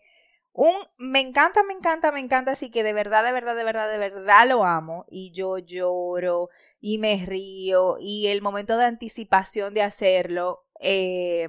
Un, 0.52 0.74
me 0.98 1.20
encanta, 1.20 1.62
me 1.62 1.72
encanta, 1.72 2.12
me 2.12 2.20
encanta, 2.20 2.52
así 2.52 2.70
que 2.70 2.82
de 2.82 2.92
verdad, 2.92 3.24
de 3.24 3.32
verdad, 3.32 3.56
de 3.56 3.64
verdad, 3.64 3.90
de 3.90 3.98
verdad 3.98 4.48
lo 4.48 4.64
amo. 4.64 5.06
Y 5.08 5.32
yo 5.32 5.58
lloro 5.58 6.48
y 6.80 6.98
me 6.98 7.24
río 7.24 7.96
y 8.00 8.26
el 8.26 8.42
momento 8.42 8.76
de 8.76 8.86
anticipación 8.86 9.72
de 9.72 9.82
hacerlo, 9.82 10.66
eh, 10.80 11.48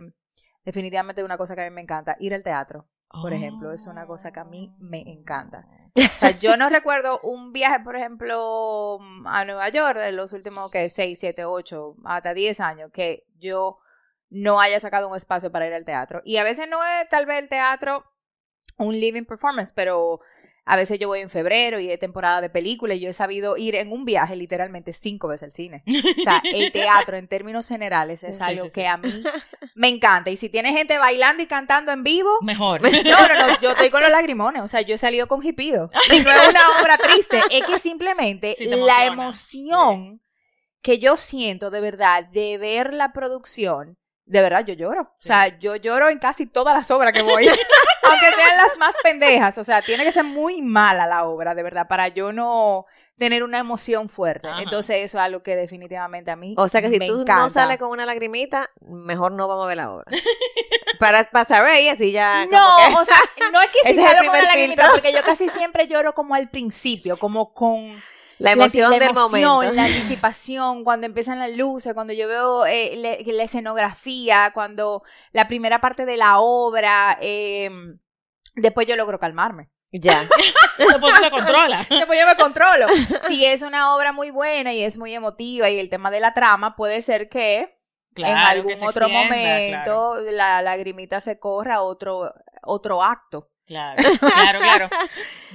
definitivamente 0.64 1.22
es 1.22 1.26
una 1.26 1.38
cosa 1.38 1.56
que 1.56 1.64
a 1.64 1.70
mí 1.70 1.72
me 1.76 1.82
encanta. 1.82 2.16
Ir 2.20 2.34
al 2.34 2.44
teatro, 2.44 2.88
por 3.14 3.32
ejemplo, 3.34 3.72
es 3.72 3.86
una 3.88 4.08
cosa 4.08 4.32
que 4.32 4.40
a 4.40 4.44
mí 4.44 4.76
me 4.80 5.02
encanta. 5.02 5.68
O 5.96 6.18
sea, 6.18 6.32
yo 6.32 6.58
no 6.58 6.70
recuerdo 6.70 7.20
un 7.22 7.54
viaje, 7.54 7.80
por 7.84 7.96
ejemplo, 7.96 9.00
a 9.26 9.46
Nueva 9.46 9.70
York 9.70 9.98
de 9.98 10.12
los 10.12 10.34
últimos, 10.34 10.72
que 10.72 10.90
6, 10.90 11.20
7, 11.20 11.46
8, 11.46 11.96
hasta 12.06 12.34
10 12.34 12.60
años, 12.60 12.92
que 12.92 13.28
yo 13.38 13.78
no 14.30 14.60
haya 14.60 14.80
sacado 14.80 15.08
un 15.08 15.16
espacio 15.16 15.52
para 15.52 15.68
ir 15.68 15.74
al 15.74 15.86
teatro. 15.86 16.22
Y 16.26 16.38
a 16.38 16.44
veces 16.44 16.68
no 16.68 16.84
es 16.84 17.08
tal 17.08 17.28
vez 17.28 17.40
el 17.40 17.50
teatro 17.50 18.04
un 18.78 19.00
living 19.00 19.26
performance, 19.26 19.74
pero 19.74 20.20
a 20.66 20.78
veces 20.78 20.98
yo 20.98 21.10
voy 21.10 21.20
en 21.20 21.30
febrero 21.30 21.80
y 21.80 21.90
es 21.90 22.00
temporada 22.00 22.40
de 22.40 22.50
película 22.50 22.94
y 22.94 23.02
yo 23.02 23.10
he 23.10 23.14
sabido 23.14 23.58
ir 23.58 23.76
en 23.76 23.92
un 23.92 24.06
viaje 24.06 24.36
literalmente 24.36 24.94
cinco 24.94 25.28
veces 25.28 25.44
al 25.44 25.52
cine. 25.52 25.84
O 25.86 26.22
sea, 26.24 26.42
el 26.44 26.72
teatro 26.72 27.18
en 27.18 27.28
términos 27.28 27.68
generales 27.68 28.24
es 28.24 28.38
Sí, 28.44 28.44
algo 28.44 28.64
sí, 28.66 28.70
sí. 28.70 28.74
que 28.74 28.88
a 28.88 28.98
mí 28.98 29.12
me 29.76 29.90
encanta. 29.90 30.30
Y 30.30 30.38
si 30.38 30.48
tiene 30.50 30.72
gente 30.72 30.98
bailando 30.98 31.44
y 31.44 31.48
cantando 31.48 31.92
en 31.92 32.04
vivo, 32.04 32.30
Mejor. 32.42 32.82
no, 32.82 33.28
no, 33.28 33.48
no, 33.48 33.60
yo 33.60 33.72
estoy 33.72 33.90
con 33.90 34.02
los 34.02 34.12
lagrimones, 34.12 34.62
o 34.62 34.68
sea, 34.68 34.82
yo 34.82 34.96
he 34.96 34.98
salido 34.98 35.28
con 35.28 35.46
hipido. 35.46 35.92
Y 36.10 36.20
no 36.22 36.32
es 36.32 36.50
una 36.50 36.82
obra 36.82 36.98
triste, 36.98 37.42
es 37.52 37.64
que 37.64 37.80
simplemente 37.80 38.56
la 38.60 39.06
emoción 39.06 40.22
que 40.82 41.00
yo 41.00 41.18
siento 41.18 41.72
de 41.72 41.82
verdad 41.82 42.26
de 42.26 42.58
ver 42.58 42.94
la 42.94 43.14
producción, 43.14 43.98
de 44.26 44.42
verdad 44.42 44.66
yo 44.66 44.74
lloro. 44.74 45.02
O 45.02 45.12
sea, 45.16 45.60
yo 45.60 45.76
lloro 45.76 46.10
en 46.10 46.20
casi 46.20 46.46
todas 46.46 46.76
las 46.76 46.90
obras 46.92 47.12
que 47.14 47.22
voy. 47.22 47.46
Aunque 48.04 48.26
sean 48.36 48.58
las 48.58 48.78
más 48.78 48.96
pendejas, 49.04 49.58
o 49.58 49.64
sea, 49.64 49.82
tiene 49.82 50.04
que 50.04 50.12
ser 50.12 50.24
muy 50.26 50.62
mala 50.62 51.08
la 51.08 51.26
obra, 51.26 51.56
de 51.56 51.64
verdad, 51.64 51.88
para 51.88 52.10
yo 52.10 52.32
no 52.34 52.86
tener 53.18 53.44
una 53.44 53.60
emoción 53.60 54.10
fuerte. 54.10 54.48
Ajá. 54.48 54.62
Entonces 54.62 54.98
eso 54.98 55.18
es 55.18 55.24
algo 55.24 55.42
que 55.44 55.56
definitivamente 55.56 56.32
a 56.32 56.36
mí 56.36 56.56
O 56.58 56.68
sea 56.68 56.82
que 56.82 56.90
si 56.90 56.98
me 57.00 57.08
tú 57.08 57.22
encanta. 57.22 57.36
no 57.42 57.50
sales 57.50 57.78
con 57.78 57.90
una 57.92 58.06
lagrimita, 58.06 58.72
mejor 58.82 59.32
no 59.34 59.48
vamos 59.48 59.66
a 59.66 59.68
ver 59.68 59.78
la 59.78 59.92
obra. 59.92 60.06
para, 61.00 61.24
para 61.30 61.46
saber 61.46 61.82
y 61.82 61.90
así 61.90 62.12
ya. 62.12 62.46
como 62.50 62.60
No, 62.60 62.76
que- 62.78 62.96
o 63.02 63.06
sea, 63.06 63.18
no 63.52 63.62
es 63.62 63.70
que 63.70 63.80
si 63.94 63.96
salgo 64.02 64.30
con 64.32 64.38
la 64.38 64.44
lagrimita, 64.44 64.92
porque 64.92 65.14
yo 65.14 65.22
casi 65.24 65.48
siempre 65.50 65.88
lloro 65.88 66.14
como 66.14 66.36
al 66.36 66.50
principio, 66.50 67.18
como 67.18 67.54
con 67.54 68.02
la 68.40 68.52
emoción 68.52 68.92
la 68.92 69.00
del 69.00 69.10
emoción, 69.10 69.50
momento. 69.52 69.74
la 69.76 69.86
anticipación, 69.86 70.84
cuando 70.84 71.06
empiezan 71.08 71.40
las 71.40 71.52
luces, 71.52 71.94
cuando 71.94 72.14
yo 72.14 72.28
veo 72.28 72.66
eh, 72.66 72.96
le- 72.98 73.24
la 73.34 73.44
escenografía, 73.44 74.52
cuando 74.54 75.04
la 75.32 75.48
primera 75.48 75.80
parte 75.82 76.06
de 76.06 76.18
la 76.18 76.40
obra, 76.40 77.18
eh, 77.22 77.70
después 78.56 78.88
yo 78.88 78.96
logro 78.96 79.20
calmarme. 79.20 79.70
Ya. 79.96 80.24
Después 80.80 81.16
se 81.20 81.30
controla. 81.30 81.86
Después 81.88 82.20
yo 82.20 82.26
me 82.26 82.36
controlo. 82.36 82.88
Si 83.28 83.46
es 83.46 83.62
una 83.62 83.96
obra 83.96 84.12
muy 84.12 84.32
buena 84.32 84.74
y 84.74 84.82
es 84.82 84.98
muy 84.98 85.14
emotiva 85.14 85.70
y 85.70 85.78
el 85.78 85.92
tema 85.92 86.10
de 86.10 86.20
la 86.20 86.34
trama, 86.34 86.76
puede 86.76 87.04
ser 87.04 87.30
que 87.30 87.78
en 88.16 88.26
algún 88.26 88.74
que 88.74 88.88
otro 88.88 89.06
extienda, 89.06 89.86
momento 89.86 90.16
la 90.32 90.64
lagrimita 90.64 91.22
se 91.22 91.38
corra 91.38 91.76
a 91.76 91.82
otro, 91.84 92.34
otro 92.64 93.04
acto. 93.04 93.52
Claro, 93.66 94.04
claro, 94.20 94.60
claro. 94.60 94.90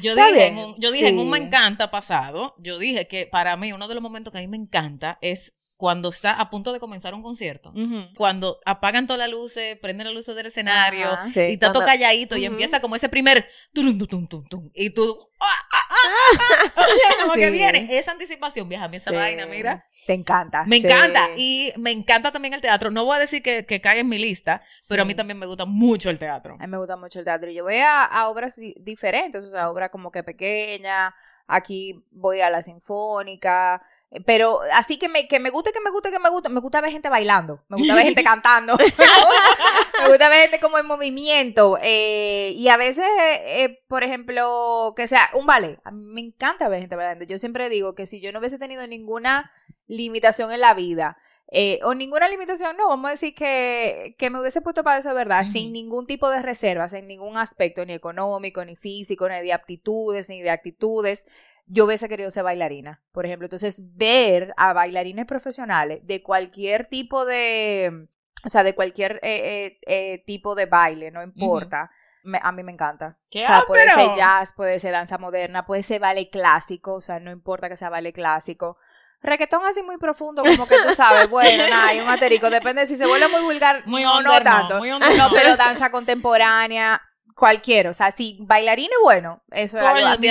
Yo 0.01 0.13
Está 0.13 0.29
dije, 0.29 0.47
en 0.47 0.59
un, 0.59 0.75
yo 0.79 0.91
dije 0.91 1.09
en 1.09 1.19
un 1.19 1.29
me 1.31 1.39
encanta 1.39 1.91
pasado, 1.91 2.55
yo 2.59 2.79
dije 2.79 3.07
que 3.07 3.27
para 3.27 3.57
mí 3.57 3.73
uno 3.73 3.87
de 3.87 3.95
los 3.95 4.03
momentos 4.03 4.33
que 4.33 4.39
a 4.39 4.41
mí 4.41 4.49
me 4.49 4.57
encanta 4.57 5.19
es 5.21 5.53
cuando 5.79 6.09
está 6.09 6.33
a 6.41 6.51
punto 6.51 6.73
de 6.73 6.81
comenzar 6.81 7.15
un 7.15 7.23
concierto. 7.23 7.73
Cuando 8.17 8.59
apagan 8.67 9.07
todas 9.07 9.21
las 9.21 9.31
luces, 9.31 9.79
prenden 9.79 10.09
las 10.09 10.15
luces 10.15 10.35
del 10.35 10.47
escenario 10.47 11.07
Ajá. 11.07 11.29
Sí, 11.33 11.39
y 11.41 11.53
está 11.53 11.69
todo 11.73 11.85
cuando- 11.85 11.93
calladito 11.93 12.37
y 12.37 12.43
Ujú. 12.47 12.53
empieza 12.55 12.81
como 12.81 12.97
ese 12.97 13.09
primer 13.09 13.49
turum, 13.73 13.97
tum, 13.97 14.27
tum, 14.27 14.45
tum, 14.49 14.71
y 14.75 14.91
tú 14.91 15.17
¡ah, 15.41 15.47
ah, 15.73 15.79
ah, 15.89 16.73
ah! 16.77 16.83
Como 17.23 17.35
que 17.35 17.47
Sí. 17.47 17.53
viene 17.53 17.97
esa 17.97 18.11
anticipación, 18.11 18.69
vieja, 18.69 18.87
a 18.87 18.89
mí 18.89 18.97
esa 18.97 19.11
Sí. 19.11 19.17
vaina, 19.17 19.47
mira. 19.47 19.87
Te 20.05 20.15
encanta. 20.15 20.65
Me 20.67 20.81
sí. 20.81 20.87
encanta 20.87 21.29
y 21.37 21.73
me 21.77 21.93
encanta 21.93 22.33
también 22.33 22.55
el 22.55 22.61
teatro. 22.61 22.91
No 22.91 23.05
voy 23.05 23.17
a 23.17 23.21
decir 23.21 23.41
que, 23.41 23.65
que 23.65 23.81
cae 23.81 24.01
en 24.01 24.09
mi 24.09 24.19
lista, 24.19 24.63
pero 24.89 25.03
a 25.03 25.05
mí 25.05 25.15
también 25.15 25.39
me 25.39 25.47
gusta 25.47 25.65
mucho 25.65 26.11
el 26.11 26.19
teatro. 26.19 26.55
A 26.59 26.59
mí 26.59 26.67
me 26.67 26.79
gusta 26.79 26.97
mucho 26.97 27.21
el 27.21 27.25
teatro. 27.25 27.49
Y 27.51 27.55
yo 27.55 27.63
voy 27.63 27.77
a, 27.77 28.03
a 28.05 28.29
obras 28.29 28.57
di- 28.57 28.75
diferentes, 28.81 29.45
o 29.45 29.49
sea, 29.49 29.71
obras 29.71 29.91
como 29.91 30.11
que 30.11 30.25
pequeñas. 30.25 31.15
Aquí 31.47 32.05
voy 32.11 32.41
a 32.41 32.51
la 32.51 32.63
sinfónica. 32.63 33.81
Pero 34.25 34.61
así 34.73 34.99
que 34.99 35.09
me, 35.09 35.29
que 35.29 35.39
me 35.39 35.51
guste, 35.51 35.71
que 35.71 35.81
me 35.81 35.91
guste, 35.91 36.11
que 36.11 36.19
me 36.19 36.31
guste. 36.31 36.49
Me 36.49 36.61
gusta 36.61 36.81
ver 36.81 36.91
gente 36.91 37.09
bailando. 37.11 37.63
Me 37.69 37.77
gusta 37.77 37.95
ver 37.95 38.05
gente 38.05 38.25
cantando. 38.25 38.77
me 40.03 40.09
gusta 40.09 40.29
ver 40.29 40.43
gente 40.43 40.61
como 40.61 40.79
en 40.79 40.87
movimiento. 40.87 41.79
eh, 41.83 42.53
y 42.57 42.69
a 42.69 42.77
veces, 42.77 43.07
eh, 43.19 43.81
por 43.89 44.05
ejemplo, 44.05 44.95
que 44.97 45.07
sea 45.07 45.31
un 45.35 45.47
ballet. 45.47 45.79
A 45.85 45.91
mí 45.91 46.03
me 46.03 46.21
encanta 46.23 46.69
ver 46.69 46.81
gente 46.81 46.97
bailando. 46.97 47.25
Yo 47.25 47.39
siempre 47.39 47.69
digo 47.69 47.95
que 47.95 48.07
si 48.07 48.21
yo 48.21 48.33
no 48.33 48.39
hubiese 48.39 48.59
tenido 48.59 48.87
ninguna 48.87 49.53
limitación 49.87 50.53
en 50.53 50.61
la 50.61 50.75
vida, 50.75 51.19
eh, 51.51 51.81
o 51.83 51.95
ninguna 51.95 52.29
limitación, 52.29 52.77
no, 52.77 52.89
vamos 52.89 53.09
a 53.09 53.13
decir 53.13 53.35
que, 53.35 54.15
que 54.19 54.29
me 54.29 54.39
hubiese 54.39 54.61
puesto 54.61 54.85
para 54.85 54.99
eso, 54.99 55.15
¿verdad? 55.15 55.45
Sin 55.45 55.73
ningún 55.73 56.07
tipo 56.07 56.29
de 56.29 56.43
reservas, 56.43 56.93
en 56.93 57.07
ningún 57.07 57.39
aspecto, 57.39 57.87
ni 57.87 57.95
económico, 57.95 58.63
ni 58.67 58.77
físico, 58.77 59.29
ni 59.29 59.41
de 59.41 59.55
aptitudes, 59.55 60.29
ni 60.29 60.43
de 60.43 60.51
actitudes. 60.51 61.27
Yo 61.71 61.85
hubiese 61.85 62.09
querido 62.09 62.31
ser 62.31 62.45
bailarina, 62.45 63.03
por 63.13 63.27
ejemplo. 63.27 63.47
Entonces, 63.47 63.83
ver 63.97 64.55
a 64.57 64.73
bailarines 64.73 65.27
profesionales 65.27 66.01
de 66.05 66.23
cualquier 66.23 66.87
tipo 66.87 67.25
de, 67.27 68.09
o 68.45 68.49
sea, 68.51 68.63
de 68.63 68.75
cualquier 68.75 69.21
eh, 69.23 69.77
eh, 69.77 69.81
eh, 69.87 70.25
tipo 70.27 70.55
de 70.55 70.67
baile, 70.67 71.11
no 71.11 71.23
importa. 71.23 71.91
me- 72.25 72.41
a 72.43 72.53
mí 72.53 72.63
me 72.63 72.73
encanta. 72.73 73.17
¡Qué 73.31 73.43
o 73.43 73.47
sea, 73.47 73.65
puede 73.67 73.89
ser 73.91 74.11
jazz, 74.17 74.53
puede 74.53 74.79
ser 74.79 74.93
danza 74.93 75.19
moderna, 75.19 75.65
puede 75.67 75.83
ser 75.83 76.01
ballet 76.01 76.29
clásico, 76.31 76.95
o 76.95 77.01
sea, 77.01 77.21
no 77.21 77.31
importa 77.31 77.69
que 77.69 77.77
sea 77.77 77.89
ballet 77.91 78.13
clásico. 78.15 78.77
Reggaetón 79.21 79.65
así 79.65 79.83
muy 79.83 79.97
profundo, 79.99 80.43
como 80.45 80.67
que 80.69 80.77
tú 80.87 80.95
sabes, 80.95 81.29
bueno, 81.31 81.67
nada, 81.69 81.89
hay 81.89 82.01
un 82.01 82.09
aterico, 82.09 82.51
depende 82.51 82.87
si 82.87 82.97
se 82.97 83.07
vuelve 83.07 83.29
muy 83.29 83.41
vulgar, 83.43 83.83
Muy 83.87 84.03
no, 84.05 84.19
under, 84.19 84.45
no 84.45 84.51
no, 84.51 84.59
tanto. 84.59 84.79
muy 84.79 84.91
under, 84.93 85.17
no. 85.17 85.29
pero 85.33 85.57
danza 85.57 85.91
contemporánea, 85.91 87.01
cualquiera, 87.39 87.89
o 87.91 87.95
sea, 87.95 88.11
si 88.13 88.37
bailarines, 88.41 88.99
bueno, 89.03 89.43
eso 89.53 89.79
es 89.79 89.85
Coño, 89.85 90.07
algo. 90.07 90.23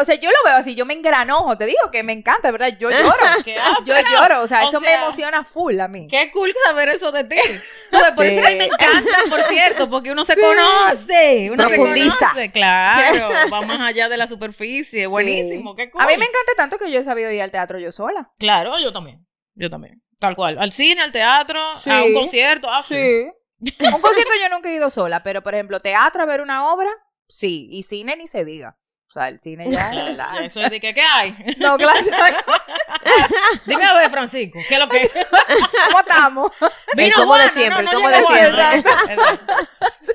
o 0.00 0.04
sea, 0.04 0.16
yo 0.16 0.28
lo 0.28 0.36
veo 0.50 0.56
así, 0.58 0.74
yo 0.74 0.84
me 0.84 0.92
engranojo, 0.94 1.56
te 1.56 1.66
digo 1.66 1.90
que 1.92 2.02
me 2.02 2.12
encanta, 2.12 2.50
¿verdad? 2.50 2.76
Yo 2.78 2.90
lloro, 2.90 3.14
¡Qué 3.44 3.56
yo 3.86 3.94
lloro, 4.10 4.42
o 4.42 4.48
sea, 4.48 4.64
O 4.64 4.68
eso 4.68 4.80
me 4.80 4.92
emociona 4.92 5.44
full 5.44 5.78
a 5.80 5.88
mí. 5.88 6.08
Qué 6.08 6.30
cool 6.32 6.52
saber 6.66 6.88
eso 6.90 7.12
de 7.12 7.24
ti. 7.24 7.36
Tú 7.90 7.98
ves, 7.98 8.14
Por 8.14 8.26
eso 8.26 8.42
me 8.42 8.58
Sí. 8.64 8.70
encanta, 8.72 9.16
por 9.30 9.42
cierto, 9.44 9.88
porque 9.88 10.10
uno 10.12 10.24
se 10.24 10.34
conoce. 10.36 11.50
Uno 11.52 11.68
se 11.68 11.74
Profundiza. 11.74 12.18
conoce, 12.30 12.50
claro. 12.50 13.28
Va 13.52 13.62
más 13.62 13.80
allá 13.80 14.08
de 14.08 14.16
la 14.16 14.26
superficie. 14.26 15.06
Buenísimo, 15.06 15.74
qué 15.74 15.90
cool. 15.90 16.02
A 16.02 16.06
mí 16.06 16.12
me 16.16 16.24
encanta 16.24 16.52
tanto 16.56 16.78
que 16.78 16.90
yo 16.90 16.98
he 17.00 17.02
sabido 17.04 17.30
ir 17.30 17.40
al 17.42 17.50
teatro 17.50 17.78
yo 17.78 17.92
sola. 17.92 18.30
Claro, 18.38 18.78
yo 18.82 18.92
también. 18.92 19.24
Yo 19.54 19.70
también. 19.70 20.02
Tal 20.18 20.34
cual. 20.36 20.56
Al 20.58 20.72
cine, 20.72 21.02
al 21.02 21.12
teatro, 21.12 21.60
Sí. 21.76 21.90
a 21.90 22.02
un 22.02 22.14
concierto. 22.14 22.68
Ah, 22.70 22.82
sí. 22.82 23.26
Un 23.62 24.00
concierto 24.00 24.32
yo 24.42 24.48
nunca 24.50 24.68
he 24.68 24.74
ido 24.74 24.90
sola, 24.90 25.22
pero 25.22 25.42
por 25.42 25.54
ejemplo, 25.54 25.80
teatro 25.80 26.22
a 26.22 26.26
ver 26.26 26.40
una 26.40 26.72
obra, 26.72 26.90
sí. 27.28 27.68
Y 27.70 27.82
cine 27.84 28.16
ni 28.16 28.26
se 28.26 28.44
diga. 28.44 28.76
O 29.08 29.12
sea, 29.12 29.28
el 29.28 29.40
cine 29.40 29.70
ya 29.70 29.88
es 29.88 29.92
Claro, 29.92 30.12
la- 30.12 30.44
Eso 30.44 30.60
es 30.62 30.70
de 30.70 30.80
que, 30.80 30.94
¿qué 30.94 31.02
hay? 31.02 31.36
No, 31.58 31.76
claro. 31.76 31.98
Dime 33.66 33.84
a 33.84 33.92
ver, 33.92 34.10
Francisco, 34.10 34.58
¿qué 34.66 34.74
es 34.74 34.80
lo 34.80 34.88
que 34.88 35.06
¿Cómo 35.86 36.00
estamos? 36.00 36.52
Vino 36.96 37.12
como 37.16 37.36
de 37.36 37.48
siempre, 37.50 37.82
no, 37.82 37.92
no 37.92 37.98
como 37.98 38.08
de 38.08 38.22
siempre. 38.22 38.84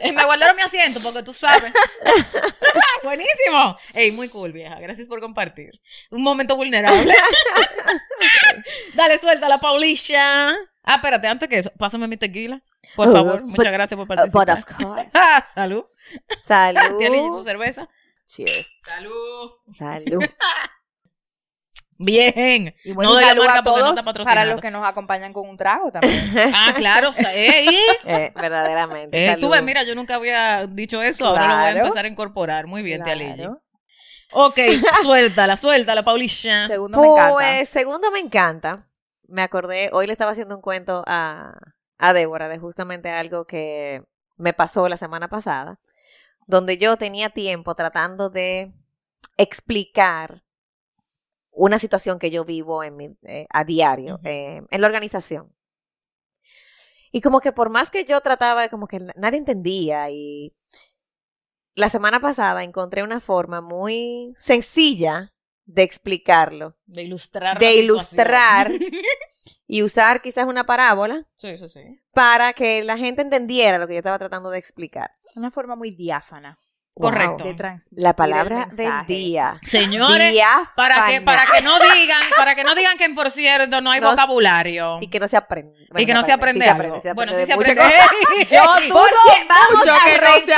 Eh, 0.02 0.12
Me 0.12 0.26
guardaron 0.26 0.56
mi 0.56 0.64
asiento 0.64 1.00
porque 1.02 1.22
tú 1.24 1.32
sabes. 1.32 1.72
Buenísimo. 3.04 3.76
Ey, 3.94 4.12
muy 4.12 4.30
cool, 4.30 4.52
vieja. 4.52 4.80
Gracias 4.80 5.08
por 5.08 5.20
compartir. 5.22 5.80
Un 6.10 6.24
momento 6.24 6.56
vulnerable. 6.56 7.16
Dale, 8.96 9.20
suelta 9.20 9.48
la 9.48 9.60
Paulisha. 9.60 10.50
Ah, 10.84 10.96
espérate, 10.96 11.28
antes 11.28 11.48
que 11.50 11.60
eso, 11.60 11.72
pásame 11.78 12.08
mi 12.08 12.18
tequila. 12.18 12.62
Por 12.96 13.08
Oh, 13.08 13.12
favor, 13.12 13.42
but- 13.42 13.50
muchas 13.58 13.72
gracias 13.74 13.98
por 13.98 14.08
participar. 14.08 14.48
but 14.48 14.58
of 14.58 14.66
course. 14.78 15.18
Salud. 15.54 15.84
Salud. 16.38 16.98
Tía 16.98 17.10
Lili, 17.10 17.30
tu 17.32 17.44
cerveza. 17.44 17.88
Cheers. 18.28 18.82
Salud. 18.86 19.52
Salud. 19.74 20.24
Bien. 22.00 22.76
Y 22.84 22.92
bueno, 22.94 23.10
No 23.10 23.16
doy 23.16 23.24
la 23.24 23.30
saludo 23.30 23.46
marca 23.46 23.60
a 23.60 23.64
porque 23.64 23.80
no 23.80 23.86
todos 23.86 23.98
está 23.98 24.06
patrocinado. 24.06 24.36
para 24.42 24.52
los 24.54 24.62
que 24.62 24.70
nos 24.72 24.88
acompañan 24.88 25.34
con 25.34 25.50
un 25.50 25.58
trago 25.58 25.92
también. 25.92 26.14
Ah, 26.54 26.74
claro. 26.76 27.10
o 27.10 27.12
sea, 27.12 27.34
ey, 27.34 27.76
Eh, 28.06 28.32
verdaderamente. 28.36 29.18
Eh, 29.26 29.30
salud. 29.30 29.42
tú 29.42 29.50
ves, 29.50 29.64
mira, 29.64 29.82
yo 29.84 29.96
nunca 29.96 30.16
había 30.16 30.68
dicho 30.68 31.02
eso, 31.02 31.26
ahora 31.26 31.48
lo 31.48 31.56
voy 31.56 31.66
a 31.66 31.72
empezar 31.72 32.06
a 32.06 32.08
incorporar. 32.08 32.68
Muy 32.68 32.84
bien. 32.84 33.02
Claro. 33.02 33.64
Ok, 34.32 34.60
suéltala, 35.02 35.58
suéltala, 35.58 36.04
Paulisha. 36.04 36.68
Segundo 36.68 37.00
me 37.02 37.08
encanta. 37.08 37.34
Pues, 37.34 37.70
segundo 37.70 38.12
me 38.12 38.20
encanta. 38.20 38.80
Me 39.30 39.42
acordé, 39.42 39.90
hoy 39.94 40.06
le 40.06 40.12
estaba 40.12 40.32
haciendo 40.32 40.56
un 40.56 40.62
cuento 40.62 41.04
a, 41.08 41.54
a 41.98 42.14
Débora 42.14 42.50
de 42.50 42.60
justamente 42.60 43.10
algo 43.10 43.46
que 43.46 44.04
me 44.36 44.54
pasó 44.54 44.88
la 44.90 44.98
semana 44.98 45.30
pasada, 45.30 45.80
donde 46.46 46.78
yo 46.78 46.98
tenía 46.98 47.30
tiempo 47.30 47.76
tratando 47.76 48.30
de 48.30 48.74
explicar 49.38 50.44
una 51.52 51.80
situación 51.80 52.20
que 52.20 52.30
yo 52.30 52.46
vivo 52.46 52.84
en 52.84 52.96
mi, 52.96 53.18
eh, 53.24 53.48
a 53.50 53.64
diario, 53.64 54.20
eh, 54.24 54.62
en 54.70 54.82
la 54.82 54.88
organización. 54.88 55.54
Y 57.12 57.22
como 57.22 57.40
que 57.40 57.52
por 57.52 57.70
más 57.70 57.90
que 57.90 58.06
yo 58.06 58.22
trataba, 58.22 58.68
como 58.70 58.88
que 58.88 59.00
nadie 59.16 59.40
entendía 59.40 60.10
y, 60.12 60.54
la 61.78 61.90
semana 61.90 62.20
pasada 62.20 62.64
encontré 62.64 63.04
una 63.04 63.20
forma 63.20 63.62
muy 63.62 64.34
sencilla 64.36 65.32
de 65.66 65.84
explicarlo, 65.84 66.76
De 66.88 67.04
ilustrar. 67.04 67.60
de 67.60 67.76
ilustrar. 67.76 68.72
y 69.68 69.84
usar 69.84 70.22
quizás 70.22 70.46
una 70.46 70.66
parábola 70.66 71.26
sí, 71.36 71.58
sí, 71.58 71.68
sí. 71.70 71.82
para 72.14 72.54
que 72.54 72.84
la 72.84 72.98
gente 72.98 73.22
entendiera 73.22 73.78
lo 73.78 73.88
que 73.88 73.94
yo 73.94 74.00
estaba 74.00 74.18
tratando 74.18 74.50
de 74.50 74.58
explicar. 74.60 75.12
Una 75.36 75.52
forma 75.52 75.76
muy 75.76 75.92
diáfana 75.92 76.58
Correcto. 77.00 77.44
de 77.44 77.56
La 77.92 78.16
palabra 78.16 78.66
del 78.72 79.06
día. 79.06 79.54
Señores, 79.62 80.32
Diáfana. 80.32 80.72
para 80.76 81.08
que, 81.08 81.22
para 81.22 81.44
que 81.46 81.62
no 81.62 81.78
digan, 81.80 82.22
para 82.36 82.56
que 82.56 82.64
no 82.64 82.74
digan 82.74 82.98
que 82.98 83.06
en 83.06 83.14
por 83.14 83.30
cierto 83.30 83.82
no 83.82 83.92
hay 83.92 84.02
No- 84.02 84.10
vocabulario. 84.10 84.98
Y 85.02 85.08
que 85.08 85.20
no 85.20 85.28
se 85.28 85.38
aprende. 85.38 85.86
Y 85.96 86.06
que 86.08 86.14
no 86.16 86.24
se 86.24 86.32
aprende 86.32 86.66
sí 86.66 86.72
algo. 86.72 87.00
se 87.02 87.14
Bueno, 87.14 87.34
aprende 87.34 87.46
sí 87.46 87.46
se 87.46 87.54
aprende. 87.54 87.84
Yo 88.50 88.64
dudo 88.88 89.06
vamos 89.48 89.78
mucho 89.78 89.94
a 89.94 90.06
que 90.06 90.18
no 90.18 90.34
se 90.34 90.54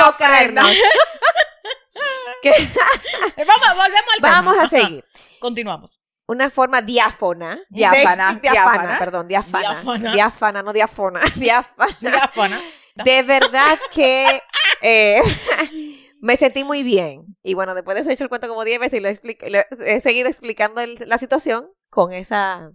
Eh, 2.42 3.44
Vamos, 3.44 3.68
volvemos 3.76 4.10
al 4.14 4.22
tema. 4.22 4.30
vamos 4.42 4.58
a 4.58 4.66
seguir. 4.66 5.04
Continuamos. 5.40 5.99
Una 6.30 6.48
forma 6.48 6.80
diáfona. 6.80 7.60
Diáfana, 7.70 8.34
de- 8.34 8.40
diáfana, 8.40 8.72
diáfana. 8.82 8.98
perdón, 8.98 9.26
diáfana. 9.28 9.70
Diáfana. 9.72 10.12
Diáfana, 10.12 10.62
no 10.62 10.72
diáfona. 10.72 11.20
Diáfana. 11.36 11.96
Diáfana. 12.00 12.60
De 12.94 13.22
verdad 13.22 13.78
que 13.92 14.40
eh, 14.82 15.20
me 16.20 16.36
sentí 16.36 16.62
muy 16.62 16.82
bien. 16.84 17.24
Y 17.42 17.54
bueno, 17.54 17.74
después 17.74 17.96
de 17.96 18.02
eso 18.02 18.10
he 18.10 18.12
hecho 18.14 18.24
el 18.24 18.28
cuento 18.28 18.46
como 18.48 18.64
10 18.64 18.78
veces 18.78 19.00
y 19.00 19.02
lo, 19.02 19.08
explico- 19.08 19.46
lo- 19.48 19.84
he 19.84 20.00
seguido 20.00 20.28
explicando 20.28 20.80
el- 20.80 20.98
la 21.06 21.18
situación 21.18 21.68
con 21.90 22.12
esa... 22.12 22.70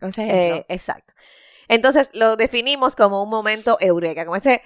Con 0.00 0.08
ese 0.10 0.22
eh, 0.22 0.26
ejemplo. 0.48 0.64
exacto. 0.68 1.12
Entonces 1.68 2.10
lo 2.14 2.36
definimos 2.36 2.96
como 2.96 3.22
un 3.22 3.30
momento 3.30 3.76
eureka, 3.80 4.24
como 4.24 4.36
ese... 4.36 4.60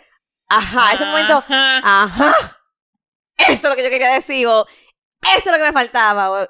Ajá, 0.49 0.95
ese 0.95 1.05
momento... 1.05 1.39
Ajá. 1.39 1.81
Ajá. 2.05 2.59
Eso 3.37 3.53
es 3.53 3.62
lo 3.65 3.75
que 3.77 3.83
yo 3.83 3.91
quería 3.91 4.12
decir. 4.12 4.47
O, 4.47 4.67
eso 5.23 5.39
es 5.39 5.47
lo 5.47 5.57
que 5.57 5.62
me 5.65 5.73
faltaba. 5.73 6.31
O, 6.31 6.49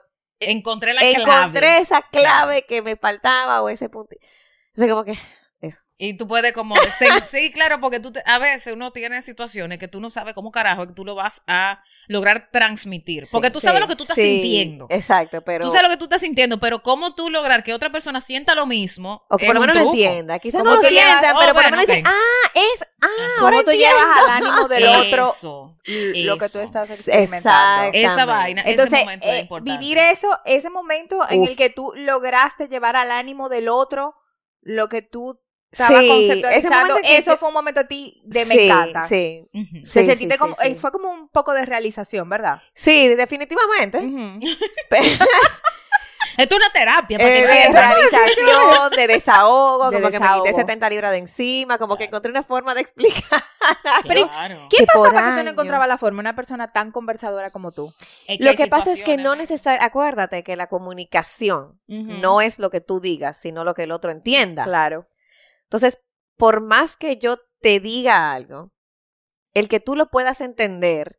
Encontré 0.51 0.95
la 0.95 1.03
encontré 1.03 1.61
clave. 1.61 1.79
esa 1.79 2.03
clave 2.03 2.67
que 2.67 2.83
me 2.83 2.97
faltaba 2.97 3.63
o 3.63 3.69
ese 3.69 3.89
punto. 3.89 4.15
Entonces 4.69 4.91
como 4.91 5.05
que... 5.05 5.17
Eso. 5.63 5.85
Y 5.97 6.17
tú 6.17 6.27
puedes 6.27 6.53
como... 6.53 6.75
sí, 7.31 7.53
claro, 7.53 7.79
porque 7.81 8.01
tú 8.01 8.11
te- 8.11 8.23
a 8.27 8.41
veces 8.41 8.75
uno 8.75 8.91
tiene 8.91 9.23
situaciones 9.23 9.79
que 9.79 9.87
tú 9.87 10.01
no 10.01 10.11
sabes 10.11 10.35
cómo 10.35 10.51
carajo 10.51 10.89
que 10.89 10.93
tú 10.93 11.05
lo 11.05 11.15
vas 11.15 11.41
a 11.47 11.81
lograr 12.09 12.49
transmitir. 12.51 13.29
Porque 13.31 13.49
tú 13.49 13.61
Sí, 13.61 13.67
sabes 13.67 13.81
lo 13.81 13.87
que 13.87 13.95
tú 13.95 14.03
estás 14.03 14.17
sí, 14.17 14.23
sintiendo. 14.25 14.87
Exacto, 14.91 15.41
pero... 15.43 15.63
Tú 15.65 15.69
sabes 15.71 15.85
lo 15.85 15.91
que 15.91 15.97
tú 15.99 16.05
estás 16.07 16.21
sintiendo, 16.21 16.59
pero 16.59 16.83
cómo 16.83 17.15
tú 17.15 17.31
lograr 17.31 17.63
que 17.63 17.73
otra 17.75 17.93
persona 17.93 18.21
sienta 18.21 18.57
lo 18.57 18.67
mismo. 18.67 19.25
O 19.31 19.37
que 19.37 19.47
por 19.47 19.55
lo 19.55 19.61
menos 19.61 19.77
lo 19.77 19.83
entienda. 19.83 20.41
Quizás 20.41 20.63
¿Cómo 20.63 20.71
no 20.73 20.77
lo 20.79 20.83
tú 20.83 20.89
llevas- 20.93 21.21
sienta, 21.21 21.37
oh, 21.37 21.41
pero 21.41 21.55
por 21.55 21.63
lo 21.65 21.71
menos 21.71 21.87
ah, 21.89 22.51
es, 22.55 22.83
ah, 23.01 23.07
Ajá. 23.07 23.13
ahora 23.43 23.51
¿Cómo 23.59 23.65
tú 23.65 23.71
entiendo. 23.71 23.97
llevas 23.99 24.19
al 24.19 24.31
ánimo 24.31 24.67
del 24.69 24.87
otro 24.89 25.33
Eso. 25.33 25.77
lo 26.27 26.39
que 26.39 26.49
tú 26.49 26.59
estás 26.59 26.91
experimentando? 26.91 27.91
Esa 27.97 28.25
vaina, 28.25 28.63
Entonces, 28.67 28.95
ese 28.95 29.05
momento 29.05 29.27
eh, 29.29 29.37
es 29.37 29.43
importante. 29.43 29.79
vivir 29.79 29.99
eso, 29.99 30.29
ese 30.45 30.71
momento 30.71 31.21
en 31.31 31.45
el 31.45 31.55
que 31.55 31.71
tú 31.71 31.93
lograste 31.95 32.67
llevar 32.67 32.97
al 32.97 33.13
ánimo 33.13 33.49
del 33.49 33.69
otro 33.69 34.17
lo 34.61 34.89
que 34.89 35.03
tú 35.03 35.41
Sí, 35.73 36.43
ese 36.51 36.69
momento 36.71 36.97
que 37.03 37.17
eso 37.17 37.37
fue 37.39 37.49
un 37.49 37.55
momento 37.55 37.81
a 37.81 37.85
ti 37.85 38.21
de 38.25 38.45
me 38.45 38.55
sí, 38.55 38.61
encanta. 38.67 39.07
Sí, 39.09 39.49
Ujú. 39.55 39.81
Te 39.81 39.87
Sí, 39.87 40.05
sentiste 40.05 40.35
sí, 40.35 40.39
como, 40.39 40.55
sí, 40.55 40.61
eh, 40.65 40.69
sí. 40.71 40.75
fue 40.75 40.93
como 40.93 41.11
un 41.11 41.29
poco 41.29 41.53
de 41.55 41.65
realización, 41.65 42.29
¿verdad? 42.29 42.61
sí, 42.75 43.09
definitivamente. 43.09 43.99
Esto 46.39 46.55
es 46.57 46.61
una 46.63 46.73
terapia. 46.73 47.19
para 47.19 47.29
que 47.29 47.39
Eh, 47.41 47.47
de 47.47 47.69
realización, 47.73 48.91
de 48.97 49.07
desahogo, 49.07 49.91
De 49.91 49.97
como 49.99 50.11
que 50.11 50.19
me 50.19 50.27
quité 50.43 50.55
70 50.55 50.89
libras 50.91 51.11
de 51.11 51.19
encima, 51.19 51.77
como 51.79 51.97
que 51.99 52.05
encontré 52.05 52.31
una 52.31 52.43
forma 52.43 52.75
de 52.75 52.81
explicar. 52.81 53.43
Pero, 54.09 54.29
Claro. 54.29 54.67
¿Qué 54.71 54.79
Que 54.79 54.87
pasaba 54.87 55.35
que 55.35 55.39
tú 55.41 55.45
no 55.45 55.51
encontrabas 55.51 55.89
la 55.89 55.99
forma? 55.99 56.21
Una 56.21 56.35
persona 56.35 56.73
tan 56.73 56.91
conversadora 56.91 57.51
como 57.51 57.71
tú. 57.73 57.93
Es 58.27 58.41
Lo 58.41 58.55
que 58.55 58.67
pasa 58.67 58.93
es 58.93 59.03
que 59.03 59.17
no 59.19 59.31
¿ves? 59.31 59.41
necesariamente, 59.41 59.85
acuérdate 59.87 60.43
que 60.43 60.57
la 60.57 60.69
comunicación 60.69 61.79
no 61.87 62.41
es 62.41 62.59
lo 62.59 62.71
que 62.71 62.81
tú 62.81 63.01
digas, 63.01 63.37
sino 63.37 63.63
lo 63.65 63.75
que 63.75 63.83
el 63.83 63.93
otro 63.93 64.11
entienda. 64.11 64.65
Claro. 64.65 65.07
Entonces, 65.73 66.03
por 66.37 66.61
más 66.61 66.99
que 66.99 67.17
yo 67.17 67.39
te 67.63 67.81
diga 67.81 68.33
algo, 68.33 68.73
el 69.55 69.69
que 69.69 69.81
tú 69.81 69.97
lo 69.97 70.11
puedas 70.11 70.43
entender 70.43 71.19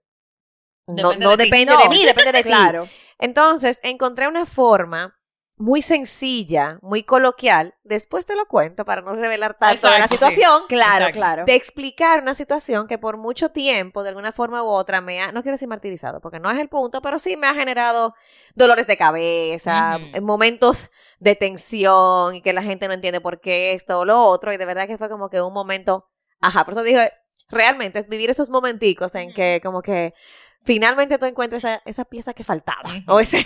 no, 0.85 1.09
Depende 1.09 1.25
no 1.25 1.37
de 1.37 1.43
depende 1.45 1.77
de 1.77 1.89
mí, 1.89 2.05
depende 2.05 2.31
de 2.33 2.43
ti. 2.43 2.49
Claro. 2.49 2.87
Entonces, 3.17 3.79
encontré 3.81 4.27
una 4.27 4.45
forma 4.45 5.19
muy 5.55 5.83
sencilla, 5.83 6.79
muy 6.81 7.03
coloquial, 7.03 7.75
después 7.83 8.25
te 8.25 8.35
lo 8.35 8.47
cuento 8.47 8.85
para 8.85 9.01
no 9.01 9.13
revelar 9.13 9.55
tanto 9.57 9.87
de 9.89 9.99
la 9.99 10.07
sí. 10.07 10.15
situación, 10.15 10.63
Claro, 10.67 11.05
Exacto. 11.05 11.13
claro. 11.19 11.45
de 11.45 11.55
explicar 11.55 12.21
una 12.21 12.33
situación 12.33 12.87
que 12.87 12.97
por 12.97 13.17
mucho 13.17 13.49
tiempo, 13.49 14.01
de 14.01 14.09
alguna 14.09 14.31
forma 14.31 14.63
u 14.63 14.67
otra, 14.67 14.99
me 14.99 15.21
ha, 15.21 15.31
no 15.31 15.43
quiero 15.43 15.53
decir 15.53 15.67
martirizado, 15.67 16.21
porque 16.21 16.39
no 16.39 16.49
es 16.49 16.57
el 16.57 16.69
punto, 16.69 17.01
pero 17.01 17.19
sí 17.19 17.37
me 17.37 17.47
ha 17.47 17.53
generado 17.53 18.15
dolores 18.55 18.87
de 18.87 18.97
cabeza, 18.97 19.99
momentos 20.21 20.89
de 21.19 21.35
tensión 21.35 22.35
y 22.35 22.41
que 22.41 22.51
la 22.53 22.63
gente 22.63 22.87
no 22.87 22.93
entiende 22.95 23.21
por 23.21 23.39
qué 23.39 23.73
esto 23.73 23.99
o 23.99 24.05
lo 24.05 24.21
otro, 24.23 24.53
y 24.53 24.57
de 24.57 24.65
verdad 24.65 24.87
que 24.87 24.97
fue 24.97 25.09
como 25.09 25.29
que 25.29 25.41
un 25.41 25.53
momento, 25.53 26.09
ajá, 26.41 26.65
por 26.65 26.73
eso 26.73 26.83
dije, 26.83 27.11
realmente 27.49 27.99
es 27.99 28.07
vivir 28.09 28.29
esos 28.31 28.49
momenticos 28.49 29.13
en 29.15 29.33
que 29.33 29.59
como 29.63 29.81
que 29.83 30.13
finalmente 30.65 31.17
tú 31.17 31.25
encuentras 31.25 31.63
esa, 31.63 31.81
esa 31.85 32.05
pieza 32.05 32.33
que 32.33 32.43
faltaba, 32.43 32.89
o 33.07 33.19
ese, 33.19 33.45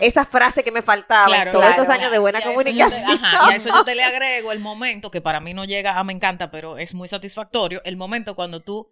esa 0.00 0.24
frase 0.24 0.62
que 0.62 0.70
me 0.70 0.82
faltaba 0.82 1.26
Claro, 1.26 1.50
todos 1.50 1.64
claro. 1.64 1.82
estos 1.82 1.94
años 1.96 2.10
de 2.12 2.18
buena 2.18 2.38
Y 2.38 2.42
a 2.42 2.44
eso 2.44 2.48
te- 2.50 2.54
comunicación. 2.54 3.10
ajá, 3.24 3.50
y 3.50 3.52
a 3.52 3.56
eso 3.56 3.68
yo 3.70 3.84
te 3.84 3.94
le 3.94 4.04
agrego 4.04 4.52
el 4.52 4.58
momento 4.60 5.10
que 5.10 5.20
para 5.20 5.40
mí 5.40 5.54
no 5.54 5.64
llega 5.64 5.98
a 5.98 6.04
me 6.04 6.12
encanta, 6.12 6.50
pero 6.50 6.78
es 6.78 6.94
muy 6.94 7.08
satisfactorio. 7.08 7.80
El 7.84 7.96
momento 7.96 8.34
cuando 8.36 8.60
tú 8.60 8.90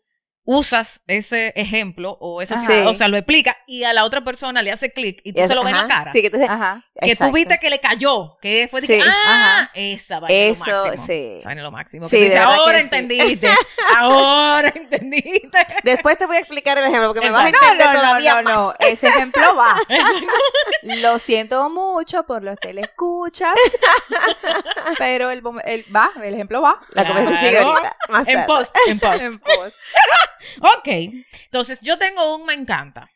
usas 0.53 1.01
ese 1.07 1.53
ejemplo 1.55 2.17
o 2.21 2.43
esa 2.43 2.61
o 2.89 2.95
sea, 2.95 3.07
lo 3.07 3.17
explica 3.17 3.57
y 3.69 3.85
a 3.85 3.93
la 3.93 4.05
otra 4.05 4.23
persona 4.25 4.63
le 4.63 4.73
hace 4.73 4.93
clic 4.93 5.21
y 5.23 5.33
tú 5.33 5.41
Es- 5.41 5.47
se 5.49 5.55
lo 5.55 5.63
ves 5.63 5.75
en 5.75 5.83
la 5.83 5.87
cara. 5.87 6.11
Sí, 6.11 6.23
que 6.23 6.31
tú 6.31 6.39
dices, 6.39 6.51
Ajá. 6.51 6.85
que 6.95 7.01
tú 7.07 7.13
exacto. 7.13 7.33
viste 7.35 7.59
que 7.61 7.71
le 7.71 7.79
cayó, 7.79 8.37
que 8.43 8.67
fue 8.69 8.81
de 8.81 8.87
que, 8.89 9.01
Sí, 9.01 9.07
ah, 9.07 9.59
ajá. 9.61 9.71
esa 9.75 10.19
vaina 10.19 10.35
es 10.37 10.59
lo 10.59 10.65
Eso, 10.65 10.85
máximo. 10.87 11.07
sí. 11.07 11.37
Esa 11.39 11.55
lo 11.55 11.71
máximo. 11.71 12.09
Sí, 12.09 12.27
que 12.29 12.39
ahora 12.39 12.73
que 12.73 12.79
sí. 12.81 12.85
entendiste, 12.85 13.49
ahora 13.97 14.73
entendiste. 14.75 15.67
Después 15.85 16.19
te 16.19 16.27
voy 16.27 16.37
a 16.37 16.41
explicar 16.41 16.77
el 16.79 16.85
ejemplo 16.85 17.09
porque 17.15 17.21
me 17.27 17.31
vas 17.31 17.45
a 17.45 17.49
entender 17.49 17.87
No, 17.87 17.93
no, 17.93 17.99
todavía 18.01 18.43
no, 18.43 18.51
no, 18.51 18.67
más. 18.67 18.77
Ese 18.81 19.07
ejemplo 19.07 19.55
va. 19.57 19.77
Lo 20.83 21.19
siento 21.21 21.69
mucho 21.71 22.25
por 22.25 22.43
los 22.43 22.57
telescuchas. 22.59 23.55
pero 24.99 25.31
el, 25.31 25.43
el- 25.65 25.85
va, 25.95 26.11
el 26.23 26.35
ejemplo 26.35 26.61
va. 26.63 26.81
La 26.95 27.07
conversación 27.07 27.39
sigue 27.41 27.51
Claro. 27.53 27.69
ahorita, 27.71 27.97
más 28.09 28.29
En 28.29 28.35
tarde. 28.35 28.47
post, 28.47 28.77
en 28.89 28.99
post. 29.01 29.21
En 29.23 29.39
post. 29.39 29.77
Ok, 30.61 30.89
entonces 31.45 31.81
yo 31.83 31.99
tengo 31.99 32.37
un 32.37 32.45
me 32.47 32.55
encanta, 32.55 33.11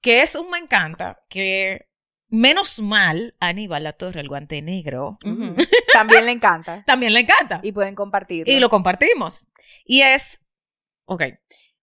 que 0.00 0.22
es 0.22 0.34
un 0.34 0.50
me 0.50 0.58
encanta 0.58 1.18
que 1.28 1.88
menos 2.28 2.78
mal 2.80 3.36
Aníbal 3.40 3.84
La 3.84 3.92
Torre, 3.92 4.20
el 4.20 4.28
guante 4.28 4.60
negro. 4.62 5.18
También 5.92 6.26
le 6.26 6.32
encanta. 6.32 6.82
también 6.86 7.12
le 7.14 7.20
encanta 7.20 7.60
Y 7.62 7.72
pueden 7.72 7.94
compartirlo. 7.94 8.52
y 8.52 8.58
lo 8.58 8.68
compartimos. 8.68 9.46
Y 9.84 10.02
es, 10.02 10.40
ok, 11.04 11.22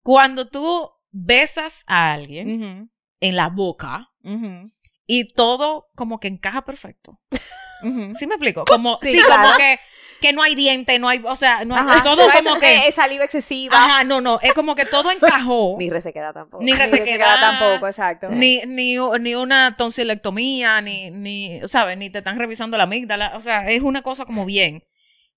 cuando 0.04 0.47
tú 0.50 0.89
besas 1.12 1.84
a 1.88 2.13
alguien 2.13 2.91
en 3.19 3.36
la 3.36 3.47
boca 3.50 4.10
y 5.06 5.34
todo 5.34 5.89
como 5.95 6.19
que 6.19 6.28
encaja 6.28 6.63
perfecto. 6.65 7.19
¿Sí 8.17 8.28
me 8.28 8.36
explico? 8.36 8.63
Como, 8.65 8.95
Sí, 8.97 9.13
sí, 9.15 9.21
claro. 9.26 9.41
como 9.43 9.58
que, 9.58 9.80
que 10.22 10.32
no 10.32 10.42
hay 10.44 10.56
diente, 10.56 10.98
no 11.00 11.10
hay, 11.10 11.22
o 11.26 11.36
sea, 11.36 11.66
no 11.66 11.76
hay, 11.76 12.02
todo 12.04 12.28
No 12.28 12.32
como 12.32 12.60
que, 12.60 12.88
eh, 12.88 12.92
saliva 12.92 13.26
excesiva. 13.26 13.76
ajá, 13.76 14.04
no, 14.06 14.22
no, 14.22 14.40
es 14.42 14.54
como 14.54 14.76
que 14.76 14.86
todo 14.86 15.12
encajó. 15.12 15.76
Ni 15.80 15.90
resequedad 15.90 16.34
tampoco. 16.34 16.64
Ni 16.64 16.72
Ni 16.72 16.78
resequedad. 16.78 17.06
resequedad 17.06 17.40
tampoco, 17.40 17.88
exacto. 17.88 18.30
ni, 18.30 18.62
ni, 18.68 18.96
ni 19.20 19.36
una 19.36 19.76
tonsilectomía, 19.76 20.80
ni, 20.82 21.10
ni, 21.12 21.60
¿sabes? 21.68 21.98
Ni 21.98 22.10
te 22.10 22.20
están 22.20 22.40
revisando 22.40 22.78
la 22.78 22.84
amígdala. 22.84 23.34
O 23.36 23.42
sea, 23.42 23.68
es 23.70 23.82
una 23.82 24.02
cosa 24.02 24.26
como 24.26 24.46
bien. 24.46 24.84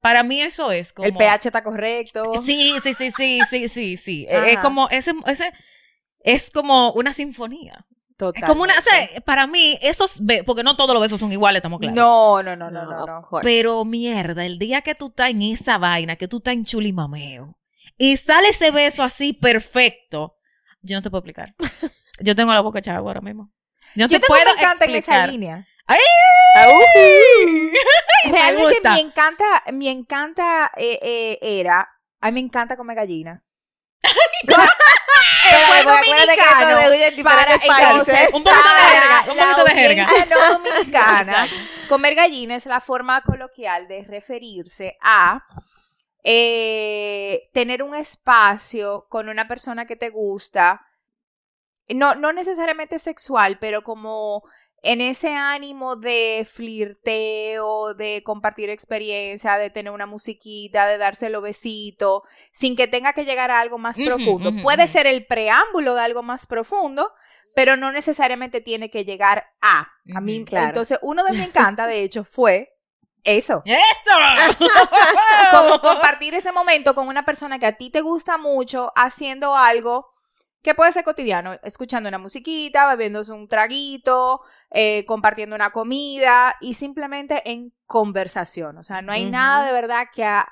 Para 0.02 0.24
mí 0.24 0.42
eso 0.42 0.72
es 0.72 0.92
como... 0.92 1.08
El 1.08 1.16
pH 1.16 1.48
está 1.48 1.64
correcto. 1.64 2.42
Sí, 2.44 2.76
sí, 2.84 2.94
sí, 2.94 3.10
sí, 3.12 3.40
sí, 3.50 3.68
sí, 3.70 3.98
sí. 3.98 4.28
Es 4.30 4.60
como, 4.60 4.90
ese, 4.90 5.14
ese, 5.28 5.54
es 6.20 6.52
como 6.52 6.92
una 6.92 7.14
sinfonía. 7.14 7.86
Total. 8.18 8.44
Es 8.44 8.48
como 8.48 8.64
una, 8.64 8.78
o 8.78 8.82
sea, 8.82 9.10
para 9.26 9.48
mí, 9.48 9.78
esos, 9.82 10.22
porque 10.46 10.64
no 10.64 10.76
todos 10.76 10.94
los 10.94 11.02
besos 11.02 11.20
son 11.20 11.32
iguales, 11.32 11.60
estamos 11.60 11.80
claros. 11.80 11.96
No, 11.96 12.44
no, 12.44 12.56
no, 12.56 12.70
no, 12.70 12.86
no. 12.86 13.06
no. 13.06 13.22
course. 13.24 13.44
Pero 13.44 13.84
mierda, 13.86 14.46
el 14.46 14.60
día 14.60 14.82
que 14.82 14.96
tú 14.96 15.08
estás 15.08 15.32
en 15.32 15.42
esa 15.42 15.78
vaina, 15.78 16.16
que 16.16 16.28
tú 16.28 16.38
estás 16.38 16.54
en 16.54 16.66
chulimameo, 16.66 17.58
y 17.98 18.18
sale 18.18 18.50
ese 18.50 18.72
beso 18.72 19.04
así 19.04 19.34
perfecto, 19.34 20.38
yo 20.82 20.96
no 20.98 21.02
te 21.02 21.10
puedo 21.10 21.20
explicar. 21.20 21.56
Yo 22.20 22.36
tengo 22.36 22.54
la 22.54 22.62
boca 22.62 22.78
echada 22.78 23.00
ahora 23.00 23.22
mismo. 23.22 23.52
Yo 23.96 24.06
no 24.06 24.10
te 24.10 24.20
puedo 24.20 24.42
encanta 24.42 24.86
en 24.86 24.92
esa 24.92 24.98
explicar. 24.98 25.30
línea. 25.30 25.68
¡Ay! 25.88 26.00
Me 28.26 28.32
Realmente 28.32 28.90
me 28.90 29.00
encanta, 29.00 29.64
me 29.74 29.90
encanta 29.90 30.72
eh, 30.78 31.00
eh, 31.02 31.40
era, 31.42 31.90
a 32.22 32.28
mí 32.28 32.34
me 32.34 32.40
encanta 32.40 32.78
comer 32.78 32.96
gallina. 32.96 33.44
Pero 35.50 35.92
acuérdate 36.00 36.36
que 36.36 36.42
esto 36.42 37.16
de 37.16 37.24
para 37.24 37.54
entonces 37.54 38.30
Un 38.34 38.44
poquito 38.44 38.64
de 38.64 38.92
jerga, 38.92 39.22
un 39.22 39.38
poquito 39.38 39.64
de 39.64 39.72
jerga. 39.72 40.08
no 40.30 40.54
dominicana. 40.60 41.48
Comer 41.90 42.16
gallina 42.16 42.56
es 42.56 42.66
la 42.66 42.80
forma 42.80 43.22
coloquial 43.22 43.88
de 43.88 44.04
referirse 44.04 44.98
a 45.02 45.44
eh, 46.24 47.50
tener 47.54 47.84
un 47.84 47.96
espacio 47.96 49.06
con 49.10 49.30
una 49.30 49.48
persona 49.48 49.86
que 49.86 49.96
te 49.96 50.10
gusta. 50.10 50.86
No, 51.90 52.16
no 52.16 52.32
necesariamente 52.32 52.98
sexual, 52.98 53.60
pero 53.60 53.84
como 53.84 54.44
en 54.86 55.00
ese 55.00 55.34
ánimo 55.34 55.96
de 55.96 56.46
flirteo, 56.50 57.94
de 57.94 58.22
compartir 58.22 58.70
experiencia, 58.70 59.58
de 59.58 59.70
tener 59.70 59.94
una 59.94 60.06
musiquita, 60.06 60.86
de 60.86 60.98
dárselo 60.98 61.40
besito, 61.40 62.24
sin 62.52 62.76
que 62.76 62.88
tenga 62.88 63.14
que 63.14 63.24
llegar 63.24 63.50
a 63.50 63.62
algo 63.62 63.78
más 63.78 63.98
profundo. 63.98 64.52
Puede 64.62 64.88
ser 64.88 65.08
el 65.08 65.26
preámbulo 65.26 65.96
de 65.96 66.02
algo 66.02 66.22
más 66.22 66.48
profundo, 66.48 67.14
pero 67.56 67.78
no 67.78 67.94
necesariamente 67.94 68.60
tiene 68.60 68.90
que 68.90 69.06
llegar 69.06 69.46
a. 69.62 69.88
A 70.14 70.20
mí, 70.20 70.44
claro. 70.44 70.68
entonces, 70.68 71.00
uno 71.02 71.24
de 71.24 71.32
me 71.32 71.46
encanta, 71.46 71.88
de 71.88 72.04
hecho, 72.04 72.26
fue 72.26 72.74
eso. 73.24 73.64
¡Eso! 73.66 74.58
Como 75.52 75.80
compartir 75.80 76.34
ese 76.34 76.52
momento 76.52 76.94
con 76.94 77.08
una 77.08 77.24
persona 77.24 77.58
que 77.58 77.68
a 77.68 77.78
ti 77.78 77.90
te 77.90 78.02
gusta 78.02 78.38
mucho, 78.38 78.92
haciendo 78.98 79.56
algo 79.56 80.13
que 80.64 80.74
puede 80.74 80.92
ser 80.94 81.04
cotidiano, 81.04 81.54
escuchando 81.62 82.10
una 82.10 82.18
musiquita, 82.18 82.88
bebiéndose 82.88 83.32
un 83.34 83.48
traguito, 83.48 84.42
eh, 84.72 85.06
compartiendo 85.06 85.56
una 85.56 85.72
comida 85.72 86.56
y 86.62 86.74
simplemente 86.76 87.44
en 87.52 87.74
conversación. 87.86 88.78
O 88.78 88.84
sea, 88.84 89.02
no 89.02 89.12
hay 89.12 89.26
nada 89.32 89.66
de 89.68 89.74
verdad 89.74 90.08
que 90.14 90.24
a, 90.24 90.48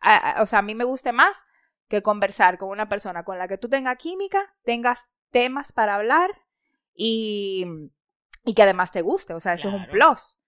a- 0.00 0.30
a- 0.38 0.42
o 0.42 0.46
sea, 0.46 0.60
a 0.60 0.62
mí 0.62 0.74
me 0.74 0.84
guste 0.84 1.12
más 1.12 1.44
que 1.88 2.02
conversar 2.02 2.58
con 2.58 2.68
una 2.70 2.88
persona 2.88 3.24
con 3.24 3.38
la 3.38 3.48
que 3.48 3.58
tú 3.58 3.68
tengas 3.68 3.96
química, 3.98 4.54
tengas 4.64 5.12
temas 5.30 5.72
para 5.72 5.96
hablar 5.96 6.30
y, 6.94 7.66
y 8.44 8.54
que 8.54 8.62
además 8.62 8.92
te 8.92 9.02
guste. 9.02 9.34
O 9.34 9.40
sea, 9.40 9.54
eso 9.54 9.68
es 9.68 9.74
un 9.74 9.80
plus. 9.90 10.38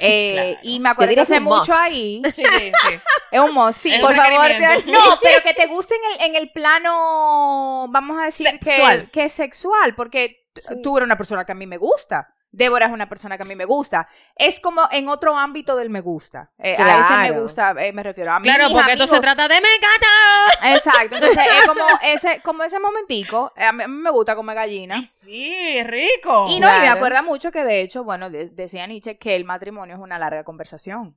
Eh, 0.00 0.32
Claro. 0.34 0.58
Y 0.62 0.80
me 0.80 0.88
acuerdo 0.88 1.14
que 1.14 1.20
hace 1.20 1.40
mucho 1.40 1.56
must. 1.58 1.70
ahí. 1.70 2.22
Sí, 2.34 2.42
sí, 2.44 2.72
sí. 2.88 3.00
Es 3.30 3.40
un 3.40 3.54
must, 3.54 3.80
sí. 3.80 3.94
Es 3.94 4.00
Por 4.00 4.14
favor, 4.14 4.46
te- 4.48 4.90
no, 4.90 5.00
pero 5.22 5.42
que 5.42 5.54
te 5.54 5.66
guste 5.66 5.94
en 5.94 6.02
el, 6.20 6.26
en 6.30 6.34
el 6.42 6.50
plano, 6.52 7.86
vamos 7.90 8.18
a 8.20 8.24
decir 8.24 8.48
Sexual. 8.48 9.04
que, 9.06 9.10
que 9.10 9.24
es 9.26 9.32
sexual, 9.32 9.94
porque 9.94 10.44
Sí. 10.56 10.74
tú 10.82 10.96
eres 10.96 11.04
una 11.06 11.16
persona 11.18 11.44
que 11.44 11.52
a 11.52 11.54
mí 11.54 11.66
me 11.66 11.76
gusta. 11.76 12.34
Débora 12.56 12.86
es 12.86 12.92
una 12.92 13.08
persona 13.08 13.36
que 13.36 13.42
a 13.42 13.46
mí 13.46 13.54
me 13.54 13.66
gusta. 13.66 14.08
Es 14.34 14.60
como 14.60 14.82
en 14.90 15.08
otro 15.08 15.36
ámbito 15.36 15.76
del 15.76 15.90
me 15.90 16.00
gusta. 16.00 16.50
Eh, 16.58 16.74
A 16.78 17.00
ese 17.24 17.32
me 17.32 17.40
gusta, 17.40 17.74
eh, 17.78 17.92
me 17.92 18.02
refiero 18.02 18.32
a 18.32 18.40
mí. 18.40 18.48
Claro, 18.48 18.68
porque 18.72 18.92
esto 18.92 19.06
se 19.06 19.16
amigos- 19.16 19.20
trata 19.36 19.46
de 19.54 19.60
me 19.60 19.68
encanta. 19.74 20.74
Exacto, 20.74 21.16
entonces 21.16 21.44
es 21.60 21.66
como 21.66 21.84
ese, 22.02 22.40
como 22.42 22.62
ese 22.62 22.80
momentico. 22.80 23.52
eh, 23.56 23.64
A 23.64 23.72
mí, 23.72 23.84
me 23.86 24.10
gusta 24.10 24.34
comer 24.34 24.54
gallina. 24.56 24.96
Ay, 24.96 25.04
sí, 25.04 25.82
rico. 25.84 26.46
Y 26.48 26.58
no, 26.60 26.74
y 26.74 26.80
me 26.80 26.88
acuerda 26.88 27.20
mucho 27.22 27.52
que 27.52 27.62
de 27.62 27.82
hecho, 27.82 28.04
bueno, 28.04 28.30
de- 28.30 28.48
decía 28.48 28.86
Nietzsche 28.86 29.18
que 29.18 29.36
el 29.36 29.44
matrimonio 29.44 29.94
es 29.96 30.00
una 30.00 30.18
larga 30.18 30.42
conversación. 30.44 31.14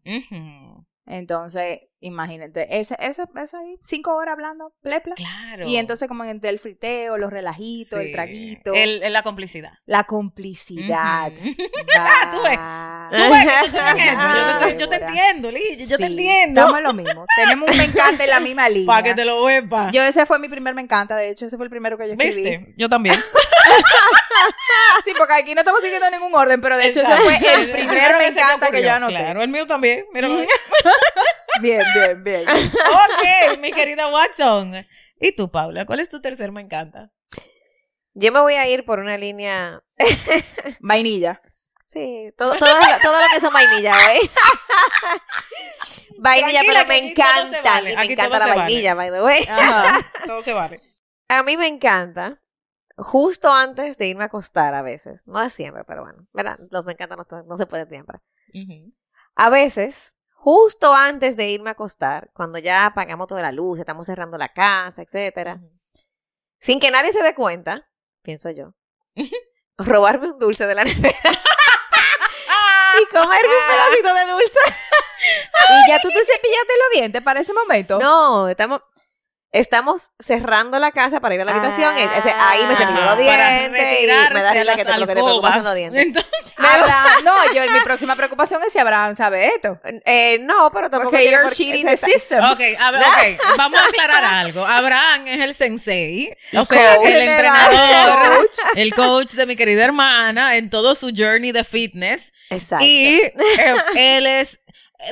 Entonces, 1.06 1.80
imagínate, 2.02 2.80
ese, 2.80 2.96
ese, 3.00 3.24
ese 3.42 3.58
ahí, 3.58 3.76
cinco 3.84 4.16
horas 4.16 4.34
hablando, 4.34 4.74
plepla. 4.82 5.16
Claro. 5.16 5.68
Y 5.68 5.78
entonces 5.78 6.08
como 6.08 6.24
entre 6.24 6.50
el 6.50 6.60
friteo, 6.60 7.18
los 7.18 7.30
relajitos, 7.32 8.00
el 8.00 8.12
traguito, 8.12 8.74
El- 8.74 9.04
el- 9.04 9.14
la 9.14 9.24
complicidad. 9.24 9.74
la 9.86 10.04
complicidad. 10.06 11.32
Tú 12.32 12.42
ves. 12.44 12.60
Tú 13.12 13.18
ves 13.32 13.48
tú. 13.72 13.78
Yo 13.78 14.60
te, 14.60 14.78
yo 14.78 14.90
te 14.90 14.96
Débora. 15.00 15.08
entiendo, 15.10 15.52
Liz. 15.52 15.90
Yo 15.90 15.98
te 15.98 16.06
entiendo. 16.06 16.62
Estamos 16.62 16.78
en 16.78 16.84
lo 16.84 16.94
mismo. 16.94 17.26
Tenemos 17.36 17.70
un 17.72 17.78
me 17.78 17.84
encanta 17.86 18.24
en 18.24 18.30
la 18.30 18.40
misma 18.40 18.70
línea. 18.70 18.86
Para 18.88 19.04
que 19.04 19.16
te 19.16 19.26
lo 19.26 19.48
sepas. 19.48 19.92
Yo 19.92 20.04
ese 20.04 20.26
fue 20.26 20.38
mi 20.40 20.48
primer 20.48 20.74
me 20.76 20.82
encanta, 20.82 21.16
de 21.18 21.30
hecho, 21.32 21.46
ese 21.48 21.58
fue 21.58 21.66
el 21.66 21.70
primero 21.72 21.98
que 21.98 22.06
yo 22.08 22.14
escribí. 22.14 22.36
¿Viste? 22.36 22.74
Yo 22.78 22.88
también. 22.90 23.16
Sí, 25.04 25.12
porque 25.18 25.34
aquí 25.34 25.54
no 25.54 25.62
estamos 25.62 25.82
siguiendo 25.82 26.10
ningún 26.10 26.34
orden, 26.34 26.60
pero 26.62 26.78
de 26.78 26.88
hecho 26.88 27.02
ese 27.02 27.16
fue 27.18 27.36
el 27.36 27.70
primer 27.72 28.18
me 28.18 28.28
encanta 28.28 28.70
que 28.70 28.82
yo 28.82 28.92
anoté. 28.92 29.14
Claro, 29.16 29.42
el 29.42 29.50
mío 29.50 29.66
también. 29.68 30.06
Ahí. 30.14 30.48
Bien, 31.62 31.82
bien, 31.94 32.24
bien. 32.24 32.46
ok, 32.50 33.60
mi 33.60 33.72
querida 33.72 34.08
Watson. 34.08 34.86
¿Y 35.20 35.32
tú, 35.34 35.50
Paula? 35.52 35.86
¿Cuál 35.86 36.00
es 36.00 36.10
tu 36.10 36.22
tercer 36.22 36.52
me 36.52 36.62
encanta? 36.62 37.12
Yo 38.14 38.32
me 38.32 38.40
voy 38.40 38.56
a 38.56 38.68
ir 38.68 38.86
por 38.86 39.00
una 39.00 39.18
línea. 39.18 39.82
Vainilla. 40.80 41.40
Sí, 41.86 42.32
todo, 42.38 42.54
todo, 42.56 42.70
lo- 42.70 43.00
todo 43.02 43.20
lo 43.20 43.28
que 43.34 43.40
son 43.42 43.52
vainilla, 43.52 44.14
¿eh? 44.16 44.20
vainilla, 46.20 46.60
Tranquila, 46.62 46.74
pero 46.74 46.88
me 46.88 46.98
encanta. 47.12 47.62
vale, 47.64 47.92
Y 47.92 47.96
me 47.96 48.02
aquí 48.02 48.12
encanta 48.14 48.40
la 48.40 48.48
vale. 48.48 48.60
vainilla, 48.62 48.94
by 48.96 49.12
the 49.12 49.24
way. 49.24 49.44
Ajá. 49.50 50.12
Todo 50.26 50.42
se 50.44 50.54
vale. 50.54 50.80
A 51.30 51.44
mí 51.44 51.58
me 51.58 51.68
encanta. 51.68 52.38
Justo 52.98 53.52
antes 53.52 53.98
de 53.98 54.08
irme 54.08 54.24
a 54.24 54.28
acostar 54.28 54.74
a 54.76 54.82
veces. 54.82 55.26
No 55.26 55.42
es 55.42 55.54
siempre, 55.54 55.84
pero 55.86 56.04
bueno. 56.04 56.28
¿Verdad? 56.34 56.58
Los 56.72 56.86
me 56.86 56.94
encanta 56.94 57.16
no, 57.16 57.26
no 57.44 57.58
se 57.58 57.66
puede 57.66 57.88
siempre. 57.88 58.20
A 59.36 59.50
veces, 59.50 60.16
justo 60.42 60.94
antes 60.94 61.36
de 61.36 61.50
irme 61.50 61.70
a 61.70 61.74
acostar, 61.74 62.30
cuando 62.34 62.60
ya 62.60 62.86
apagamos 62.86 63.28
toda 63.28 63.42
la 63.42 63.52
luz, 63.52 63.78
estamos 63.78 64.06
cerrando 64.08 64.38
la 64.38 64.50
casa, 64.50 65.02
etcétera, 65.02 65.60
sin 66.60 66.80
que 66.80 66.92
nadie 66.92 67.12
se 67.12 67.22
dé 67.22 67.36
cuenta, 67.36 67.90
pienso 68.22 68.50
yo, 68.50 68.74
robarme 69.78 70.32
un 70.32 70.40
dulce 70.40 70.66
de 70.66 70.76
la 70.76 70.86
nevera 70.86 71.18
y 73.02 73.06
comerme 73.08 73.54
un 73.54 73.68
pedacito 73.68 74.14
de 74.14 74.32
dulce. 74.32 74.60
Y 75.72 75.90
ya 75.90 76.00
tú 76.00 76.08
te 76.08 76.24
cepillaste 76.24 76.74
los 76.80 76.90
dientes 76.94 77.22
para 77.22 77.42
ese 77.42 77.54
momento. 77.54 78.00
No, 78.00 78.48
estamos, 78.48 78.82
estamos 79.52 80.12
cerrando 80.20 80.78
la 80.78 80.92
casa 80.92 81.20
para 81.20 81.34
ir 81.36 81.42
a 81.42 81.46
la 81.46 81.52
habitación. 81.54 81.98
y 81.98 82.02
ese- 82.02 82.34
ahí 82.38 82.62
me 82.68 82.76
cepillo 82.76 83.02
los 83.02 83.12
Ah, 83.12 83.16
para 83.18 83.58
dientes 83.60 83.98
y 84.02 84.06
me 84.06 84.08
da 84.14 84.30
risa 84.30 84.76
que 84.76 84.86
te, 84.86 84.98
lo 84.98 85.08
que 85.08 85.16
te 85.16 85.22
preocupas 85.24 85.54
son 85.56 85.64
los 85.64 85.76
dientes. 85.76 86.02
Entonces, 86.06 86.54
Abraham, 86.60 87.08
no, 87.24 87.54
yo 87.54 87.72
mi 87.72 87.80
próxima 87.82 88.16
preocupación 88.16 88.62
es 88.64 88.72
si 88.74 88.80
Abraham 88.80 89.16
sabe 89.16 89.48
esto. 89.48 89.80
Eh, 90.06 90.38
no, 90.42 90.72
pero 90.72 90.90
tampoco 90.90 91.16
tiene 91.18 91.32
you're 91.32 91.50
cheating 91.50 91.86
the 91.88 91.98
system. 91.98 92.44
ok, 92.44 92.60
a 92.80 92.92
ver, 92.92 93.02
ok, 93.02 93.42
vamos 93.58 93.80
a 93.82 93.86
aclarar 93.86 94.24
algo. 94.24 94.66
Abraham 94.66 95.28
es 95.28 95.40
el 95.44 95.54
sensei, 95.56 96.36
o 96.56 96.64
sea, 96.66 96.96
coach. 96.98 97.08
el 97.08 97.16
entrenador, 97.18 98.38
Coach. 98.38 98.58
el 98.76 98.94
coach 98.94 99.32
de 99.34 99.46
mi 99.46 99.56
querida 99.56 99.86
hermana 99.86 100.58
en 100.58 100.70
todo 100.70 100.94
su 100.96 101.12
journey 101.16 101.52
de 101.52 101.64
fitness. 101.64 102.32
Exacto. 102.52 102.86
Y 102.86 103.20
eh, 103.22 103.34
él 103.96 104.26
es, 104.28 104.60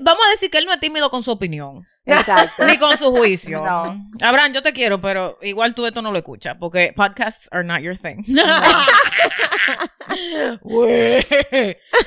vamos 0.01 0.21
a 0.27 0.31
decir 0.31 0.49
que 0.49 0.57
él 0.57 0.65
no 0.65 0.73
es 0.73 0.79
tímido 0.79 1.09
con 1.09 1.23
su 1.23 1.31
opinión. 1.31 1.85
Exacto. 2.05 2.65
Ni 2.65 2.77
con 2.77 2.97
su 2.97 3.11
juicio. 3.11 3.61
No. 3.67 3.97
Abraham, 4.21 4.53
yo 4.53 4.61
te 4.61 4.71
quiero, 4.73 5.01
pero 5.01 5.37
igual 5.41 5.75
tú 5.75 5.85
esto 5.85 6.01
no 6.01 6.11
lo 6.11 6.17
escuchas, 6.19 6.55
porque 6.59 6.93
podcasts 6.95 7.47
are 7.51 7.63
not 7.63 7.81
your 7.81 7.97
thing. 7.97 8.23
Güey. 10.61 11.25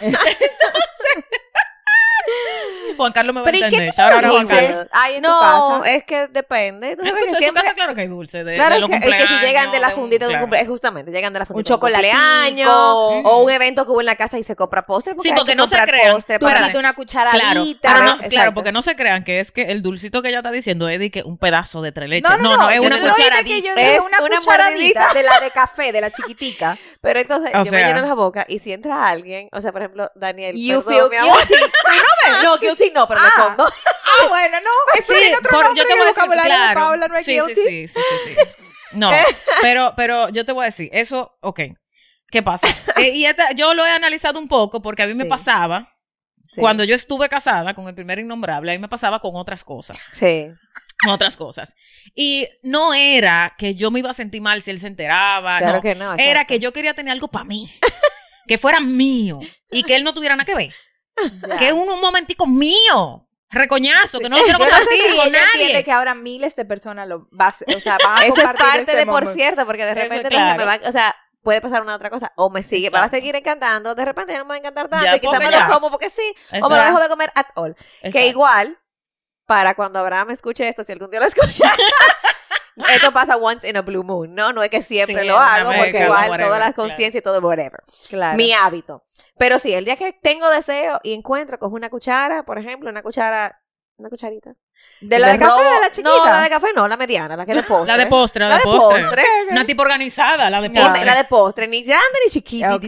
Entonces, 0.00 1.24
Juan 2.96 3.12
Carlos 3.12 3.34
me 3.34 3.40
va 3.40 3.48
a 3.48 3.50
Pero 3.52 3.56
¿y 3.56 3.60
qué 3.60 3.66
entender. 3.66 3.94
Juan? 3.94 4.46
Carlos. 4.46 4.86
Ay, 4.92 5.14
en 5.16 5.22
tu 5.22 5.28
no, 5.28 5.40
casa. 5.80 5.90
es 5.94 6.04
que 6.04 6.28
depende. 6.28 6.96
Tú 6.96 7.02
En 7.02 7.08
sabes 7.08 7.20
tu, 7.20 7.24
que 7.24 7.28
en 7.28 7.32
tu 7.34 7.38
siempre- 7.38 7.62
casa, 7.62 7.74
claro 7.74 7.94
que 7.94 8.00
hay 8.02 8.08
dulce 8.08 8.44
de, 8.44 8.54
Claro 8.54 8.74
de 8.74 8.80
los 8.80 8.90
que, 8.90 8.96
es 8.96 9.02
que 9.04 9.26
si 9.26 9.34
llegan 9.46 9.70
de 9.70 9.78
la 9.80 9.88
un- 9.88 9.94
fundita 9.94 10.24
de 10.24 10.28
un 10.28 10.32
claro. 10.32 10.42
cumpleaños, 10.44 10.68
justamente, 10.70 11.10
llegan 11.10 11.32
de 11.32 11.38
la 11.38 11.46
fundita 11.46 11.74
Un 11.74 13.20
Ujú. 13.20 13.28
o 13.28 13.42
un 13.44 13.50
evento 13.50 13.84
que 13.84 13.90
hubo 13.92 14.00
en 14.00 14.06
la 14.06 14.16
casa 14.16 14.38
y 14.38 14.42
se 14.42 14.54
compra 14.56 14.82
postre. 14.82 15.14
Sí, 15.22 15.30
hay 15.30 15.34
porque 15.36 15.52
que 15.52 15.56
no 15.56 15.66
se 15.66 15.76
crean. 15.82 16.12
postre 16.12 16.38
Tú 16.38 16.46
para- 16.46 16.60
una 16.60 16.70
Claro, 16.70 16.94
cucharadita. 16.96 17.88
pero 17.92 18.04
no, 18.04 18.10
Exacto. 18.12 18.28
claro, 18.30 18.54
porque 18.54 18.72
no 18.72 18.82
se 18.82 18.96
crean 18.96 19.24
que 19.24 19.40
es 19.40 19.50
que 19.52 19.62
el 19.62 19.82
dulcito 19.82 20.20
que 20.22 20.28
ella 20.28 20.38
está 20.38 20.50
diciendo 20.50 20.88
es 20.88 20.98
de 20.98 21.10
que 21.10 21.22
un 21.22 21.38
pedazo 21.38 21.80
de 21.82 21.92
tres 21.92 22.08
leches. 22.08 22.28
No, 22.30 22.36
No, 22.36 22.42
no, 22.42 22.56
no, 22.56 22.62
no, 22.64 22.70
es 22.70 22.80
una 22.80 22.98
cucharadita. 23.00 23.70
Es 23.80 24.00
una, 24.00 24.18
cucharadita 24.18 25.14
de 25.14 25.22
la 25.22 25.40
de 25.40 25.50
café, 25.50 25.92
de 25.92 26.00
la 26.00 26.10
chiquitica. 26.10 26.76
Pero 27.02 27.20
entonces 27.20 27.50
O 27.54 27.58
yo 27.64 27.70
sea- 27.70 27.80
me 27.80 27.92
lleno 27.94 28.06
la 28.06 28.14
boca 28.14 28.44
y 28.46 28.58
si 28.58 28.72
entra 28.72 29.06
alguien, 29.08 29.48
o 29.52 29.60
sea, 29.62 29.72
por 29.72 29.80
ejemplo, 29.80 30.10
Daniel, 30.14 30.54
You 30.54 30.82
perdón, 30.82 31.10
feel 31.10 31.22
guilty. 31.22 31.54
no, 32.42 32.58
guilty 32.58 32.90
no, 32.90 33.08
pero 33.08 33.20
me 33.20 33.26
Ah. 33.26 33.32
escondo. 33.36 33.64
Ah, 33.66 34.28
bueno, 34.28 34.58
no. 34.60 34.70
Eso 34.98 35.12
Sí, 35.14 35.18
tiene 35.18 35.36
otro 35.36 35.50
por- 35.50 35.64
nombre 35.64 35.82
yo 35.82 35.86
te 35.88 35.92
voy 35.94 36.00
a 36.00 36.02
el 36.02 36.08
decir, 36.08 36.22
vocabulario 36.22 36.52
de 36.52 36.58
claro. 36.58 36.80
Paula, 36.80 37.08
no 37.08 37.16
es 37.16 37.26
sí, 37.26 37.32
guilty. 37.32 37.54
sí, 37.54 37.88
sí, 37.88 37.88
sí, 37.88 38.00
sí, 38.26 38.34
sí. 38.56 38.62
No, 38.92 39.10
pero, 39.62 39.94
pero 39.96 40.28
yo 40.30 40.44
te 40.44 40.52
voy 40.52 40.64
a 40.64 40.66
decir, 40.66 40.90
eso, 40.92 41.36
ok, 41.40 41.60
¿qué 42.30 42.42
pasa? 42.42 42.66
Eh, 42.96 43.12
y 43.14 43.24
esta- 43.24 43.52
yo 43.52 43.72
lo 43.74 43.86
he 43.86 43.90
analizado 43.90 44.38
un 44.38 44.48
poco 44.48 44.82
porque 44.82 45.02
a 45.02 45.06
mí 45.06 45.14
me 45.14 45.24
pasaba, 45.24 45.88
Sí. 46.52 46.60
cuando 46.60 46.82
yo 46.84 46.94
estuve 46.96 47.28
casada 47.28 47.74
con 47.74 47.86
el 47.88 47.94
primer 47.94 48.18
innombrable, 48.18 48.72
a 48.72 48.74
mí 48.74 48.80
me 48.80 48.88
pasaba 48.88 49.20
con 49.20 49.36
otras 49.36 49.62
cosas, 49.64 49.98
Sí. 50.14 50.46
con 51.02 51.12
otras 51.12 51.36
cosas. 51.36 51.74
Y 52.14 52.48
no 52.62 52.92
era 52.92 53.54
que 53.56 53.74
yo 53.74 53.90
me 53.90 54.00
iba 54.00 54.10
a 54.10 54.14
sentir 54.14 54.40
mal 54.42 54.60
si 54.60 54.70
él 54.72 54.80
se 54.80 54.88
enteraba, 54.88 55.58
Claro 55.58 55.76
no. 55.76 55.82
que 55.82 55.94
no. 55.94 56.12
Era 56.14 56.22
exacto. 56.24 56.46
que 56.48 56.58
yo 56.58 56.72
quería 56.72 56.94
tener 56.94 57.12
algo 57.12 57.28
para 57.28 57.44
mí, 57.44 57.70
que 58.48 58.58
fuera 58.58 58.80
mío 58.80 59.38
y 59.70 59.84
que 59.84 59.94
él 59.96 60.02
no 60.04 60.12
tuviera 60.12 60.34
nada 60.34 60.44
que 60.44 60.54
ver, 60.56 60.74
Ya. 61.48 61.56
que 61.58 61.68
es 61.68 61.72
un, 61.72 61.88
un 61.88 62.00
momentico 62.00 62.46
mío, 62.46 63.28
recoñazo, 63.48 64.18
que 64.18 64.28
no 64.28 64.36
lo 64.38 64.42
quiero 64.44 64.58
Yo 64.58 64.64
no 64.64 64.70
sé 64.70 64.76
compartir 64.80 65.10
si 65.10 65.16
con 65.18 65.32
nadie. 65.32 65.84
que 65.84 65.92
ahora 65.92 66.14
miles 66.14 66.56
de 66.56 66.64
personas 66.64 67.06
lo 67.08 67.28
va 67.30 67.46
a 67.46 67.48
hacer, 67.48 67.76
o 67.76 67.80
sea, 67.80 67.96
van 68.02 68.22
a 68.22 68.24
Eso 68.26 68.34
es 68.36 68.42
compartir 68.42 68.58
parte 68.66 68.80
este 68.80 68.96
de 68.96 69.06
por 69.06 69.14
momento. 69.22 69.34
cierto, 69.34 69.66
porque 69.66 69.84
de 69.84 69.94
repente 69.94 70.28
claro. 70.28 70.58
me 70.58 70.64
va, 70.64 70.80
o 70.88 70.92
sea, 70.92 71.14
puede 71.42 71.60
pasar 71.60 71.82
una 71.82 71.94
otra 71.94 72.10
cosa, 72.10 72.32
o 72.36 72.50
me 72.50 72.62
sigue, 72.62 72.90
me 72.90 72.98
va 72.98 73.04
a 73.04 73.10
seguir 73.10 73.34
encantando, 73.36 73.94
de 73.94 74.04
repente 74.04 74.36
no 74.36 74.44
me 74.44 74.48
va 74.50 74.54
a 74.54 74.58
encantar 74.58 74.88
tanto, 74.88 75.04
Ya, 75.06 75.16
y 75.16 75.20
quizás 75.20 75.38
me 75.38 75.50
ya. 75.50 75.66
lo 75.68 75.74
como 75.74 75.90
porque 75.90 76.10
sí, 76.10 76.34
o 76.62 76.68
me 76.68 76.76
lo 76.76 76.84
dejo 76.84 77.00
de 77.00 77.08
comer 77.08 77.32
at 77.34 77.46
all. 77.54 77.76
Que 78.12 78.26
igual, 78.28 78.78
para 79.46 79.74
cuando 79.74 79.98
Abraham 79.98 80.30
escuche 80.30 80.68
esto, 80.68 80.84
si 80.84 80.92
algún 80.92 81.10
día 81.10 81.20
lo 81.20 81.26
escucha, 81.34 81.74
esto 82.94 83.12
pasa 83.12 83.36
once 83.36 83.68
in 83.68 83.76
a 83.76 83.82
blue 83.82 84.02
moon, 84.04 84.34
¿no? 84.34 84.52
No 84.52 84.62
es 84.62 84.70
que 84.70 84.80
siempre 84.82 85.22
Sí, 85.22 85.28
lo 85.28 85.38
hago, 85.38 85.70
porque 85.70 86.04
igual 86.04 86.30
whatever, 86.30 86.40
todas 86.46 86.60
las 86.60 86.74
claro. 86.74 86.88
conciencias 86.88 87.20
y 87.20 87.22
todo 87.22 87.40
whatever. 87.40 87.80
Claro. 88.08 88.36
Mi 88.36 88.52
hábito. 88.52 89.04
Pero 89.38 89.58
sí, 89.58 89.72
el 89.74 89.84
día 89.84 89.96
que 89.96 90.12
tengo 90.12 90.48
deseo 90.50 91.00
y 91.02 91.12
encuentro, 91.14 91.58
cojo 91.58 91.74
una 91.74 91.90
cuchara, 91.90 92.42
por 92.44 92.58
ejemplo, 92.58 92.90
una 92.90 93.02
cuchara, 93.02 93.60
una 93.96 94.08
cucharita, 94.08 94.54
¿De 95.00 95.18
la 95.18 95.32
de 95.32 95.38
café 95.38 95.50
robo- 95.50 95.62
de 95.74 95.80
la 95.80 95.90
chiquita? 95.90 96.10
No, 96.16 96.24
la 96.26 96.40
de 96.42 96.50
café 96.50 96.66
no, 96.76 96.86
la 96.86 96.96
mediana, 96.96 97.36
la 97.36 97.46
que 97.46 97.52
es 97.52 97.56
de 97.56 97.62
postre. 97.68 97.96
La 97.96 97.96
de 98.04 98.06
postre, 98.06 98.40
la, 98.44 98.48
La 98.50 98.54
de 98.56 98.60
de 98.60 98.64
postre. 98.64 99.00
postre. 99.02 99.24
Una 99.50 99.64
tipo 99.66 99.82
organizada, 99.82 100.50
la 100.50 100.60
de 100.60 100.70
postre. 100.70 101.04
la 101.04 101.16
de 101.16 101.24
postre, 101.24 101.68
ni 101.68 101.82
grande 101.82 102.18
ni 102.24 102.30
chiquita, 102.30 102.74
Ok. 102.74 102.84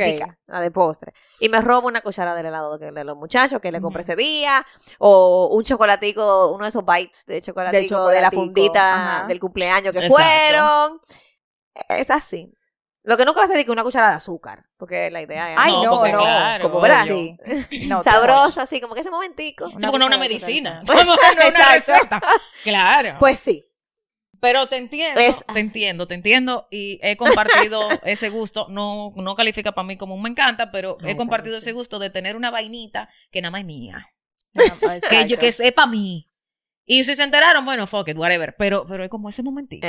la 0.47 0.61
de 0.61 0.71
postre. 0.71 1.13
Y 1.41 1.49
me 1.49 1.61
robo 1.61 1.89
una 1.89 2.01
cuchara 2.03 2.35
del 2.35 2.47
helado 2.47 2.77
de 2.79 3.05
los 3.05 3.17
muchachos 3.17 3.61
que 3.61 3.73
le 3.73 3.81
compré 3.81 4.03
ese 4.03 4.15
día, 4.17 4.65
o 4.99 5.49
un 5.53 5.65
chocolatico, 5.65 6.53
uno 6.53 6.65
de 6.65 6.69
esos 6.69 6.85
bites 6.85 7.25
de 7.27 7.41
chocolatico, 7.41 8.09
de 8.09 8.21
la 8.21 8.31
fundita 8.31 9.19
ajá. 9.21 9.27
del 9.27 9.41
cumpleaños 9.41 9.93
que 9.93 10.07
Exacto. 10.07 10.23
fueron. 10.23 11.01
Es 11.89 12.11
así. 12.11 12.53
Lo 13.05 13.17
que 13.17 13.25
nunca 13.25 13.41
va 13.41 13.47
a 13.47 13.59
es 13.59 13.65
que 13.65 13.71
una 13.73 13.83
cuchara 13.83 14.11
de 14.11 14.15
azúcar, 14.15 14.65
porque 14.77 15.11
la 15.11 15.23
idea 15.23 15.53
es 15.53 15.59
Ay, 15.59 15.73
No, 15.73 15.83
no, 15.83 16.13
no. 16.13 16.19
claro, 16.21 16.71
como 16.71 16.81
verás, 16.81 17.09
Sí. 17.09 17.37
No, 17.89 18.01
sabrosa, 18.03 18.63
así 18.63 18.81
como 18.81 18.95
que 18.95 19.01
ese 19.01 19.11
momentico. 19.11 19.67
Es 19.67 19.75
una 19.75 19.91
cuchara 19.91 20.17
de 20.17 20.19
medicina. 20.19 20.83
es 20.89 21.05
una 21.05 21.75
receta. 21.75 22.21
Claro. 22.63 23.17
Pues 23.19 23.39
sí. 23.39 23.67
Pero 24.41 24.67
te 24.67 24.77
entiendo, 24.77 25.21
Es 25.21 25.45
te 25.47 25.61
entiendo, 25.61 26.09
te 26.09 26.15
entiendo 26.15 26.67
y 26.69 26.99
he 27.01 27.17
compartido 27.17 27.89
ese 28.03 28.29
gusto, 28.29 28.67
no, 28.69 29.13
no 29.15 29.37
califica 29.37 29.71
para 29.71 29.87
mí 29.87 29.97
como 29.97 30.17
un 30.17 30.23
me 30.23 30.31
encanta, 30.31 30.73
pero 30.73 30.99
he 31.05 31.17
compartido 31.17 31.59
ese 31.59 31.71
gusto 31.71 32.01
de 32.01 32.11
tener 32.11 32.35
una 32.35 32.51
vainita 32.51 33.09
que 33.31 33.41
nada 33.41 33.53
más 33.53 33.61
es 33.61 33.67
mía, 33.69 34.09
No, 34.53 34.65
que 35.09 35.27
yo 35.27 35.39
que 35.39 35.53
sepa 35.53 35.87
mí. 35.87 36.29
Y 36.85 37.05
si 37.05 37.15
se 37.15 37.23
enteraron, 37.23 37.65
bueno, 37.65 37.87
fuck 37.87 38.09
it, 38.09 38.17
whatever, 38.19 38.57
pero 38.59 38.87
pero 38.87 39.05
es 39.05 39.11
como 39.11 39.29
ese 39.29 39.43
momentito. 39.43 39.87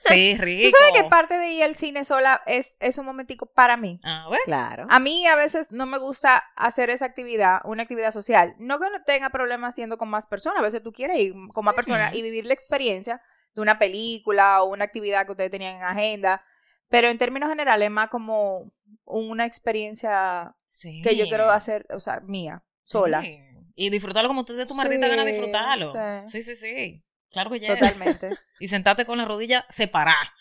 Sí, 0.00 0.36
rico. 0.38 0.68
Tú 0.70 0.76
sabes 0.78 1.02
que 1.02 1.08
parte 1.08 1.38
de 1.38 1.52
ir 1.52 1.64
al 1.64 1.74
cine 1.74 2.04
sola 2.04 2.42
es, 2.46 2.76
es 2.80 2.98
un 2.98 3.06
momentico 3.06 3.46
para 3.46 3.76
mí. 3.78 3.98
A 4.04 4.28
ver. 4.28 4.40
Claro. 4.44 4.86
A 4.90 5.00
mí 5.00 5.26
a 5.26 5.36
veces 5.36 5.72
no 5.72 5.86
me 5.86 5.98
gusta 5.98 6.44
hacer 6.54 6.90
esa 6.90 7.06
actividad, 7.06 7.60
una 7.64 7.84
actividad 7.84 8.10
social. 8.10 8.54
No 8.58 8.78
que 8.78 8.90
no 8.90 9.02
tenga 9.04 9.30
problemas 9.30 9.74
haciendo 9.74 9.96
con 9.96 10.08
más 10.10 10.26
personas, 10.26 10.58
a 10.58 10.62
veces 10.62 10.82
tú 10.82 10.92
quieres 10.92 11.18
ir 11.18 11.34
con 11.54 11.64
más 11.64 11.74
personas 11.74 12.14
y 12.14 12.20
vivir 12.22 12.44
la 12.44 12.54
experiencia 12.54 13.22
de 13.54 13.62
una 13.62 13.78
película 13.78 14.62
o 14.62 14.66
una 14.66 14.84
actividad 14.84 15.24
que 15.24 15.32
ustedes 15.32 15.50
tenían 15.50 15.76
en 15.76 15.82
agenda. 15.82 16.44
Pero 16.90 17.08
en 17.08 17.18
términos 17.18 17.48
generales 17.48 17.86
es 17.86 17.92
más 17.92 18.10
como 18.10 18.70
una 19.04 19.46
experiencia 19.46 20.54
Sí. 20.70 21.00
que 21.02 21.16
yo 21.16 21.26
quiero 21.26 21.50
hacer, 21.50 21.86
o 21.90 21.98
sea, 22.00 22.20
mía, 22.20 22.62
sola. 22.82 23.22
Sí. 23.22 23.40
Y 23.80 23.90
disfrutarlo 23.90 24.28
como 24.28 24.44
tú 24.44 24.54
de 24.54 24.66
tu 24.66 24.74
maldita 24.74 25.06
Sí, 25.06 25.10
gana 25.10 25.24
disfrutarlo. 25.24 25.92
sí. 26.26 26.42
Sí, 26.42 26.42
sí, 26.42 26.56
sí. 26.56 27.02
Claro 27.30 27.48
que 27.50 27.60
ya. 27.60 27.74
Totalmente. 27.78 28.30
Y 28.60 28.66
sentarte 28.66 29.06
con 29.06 29.18
la 29.18 29.24
rodilla 29.24 29.66
separada. 29.70 30.32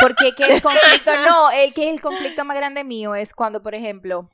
Porque 0.00 0.32
que 0.36 0.44
el 0.44 0.62
conflicto, 0.62 1.10
no, 1.26 1.50
el 1.52 1.74
que 1.74 1.90
el 1.90 2.00
conflicto 2.00 2.44
más 2.44 2.56
grande 2.56 2.84
mío 2.84 3.16
es 3.16 3.34
cuando, 3.34 3.64
por 3.64 3.74
ejemplo, 3.74 4.30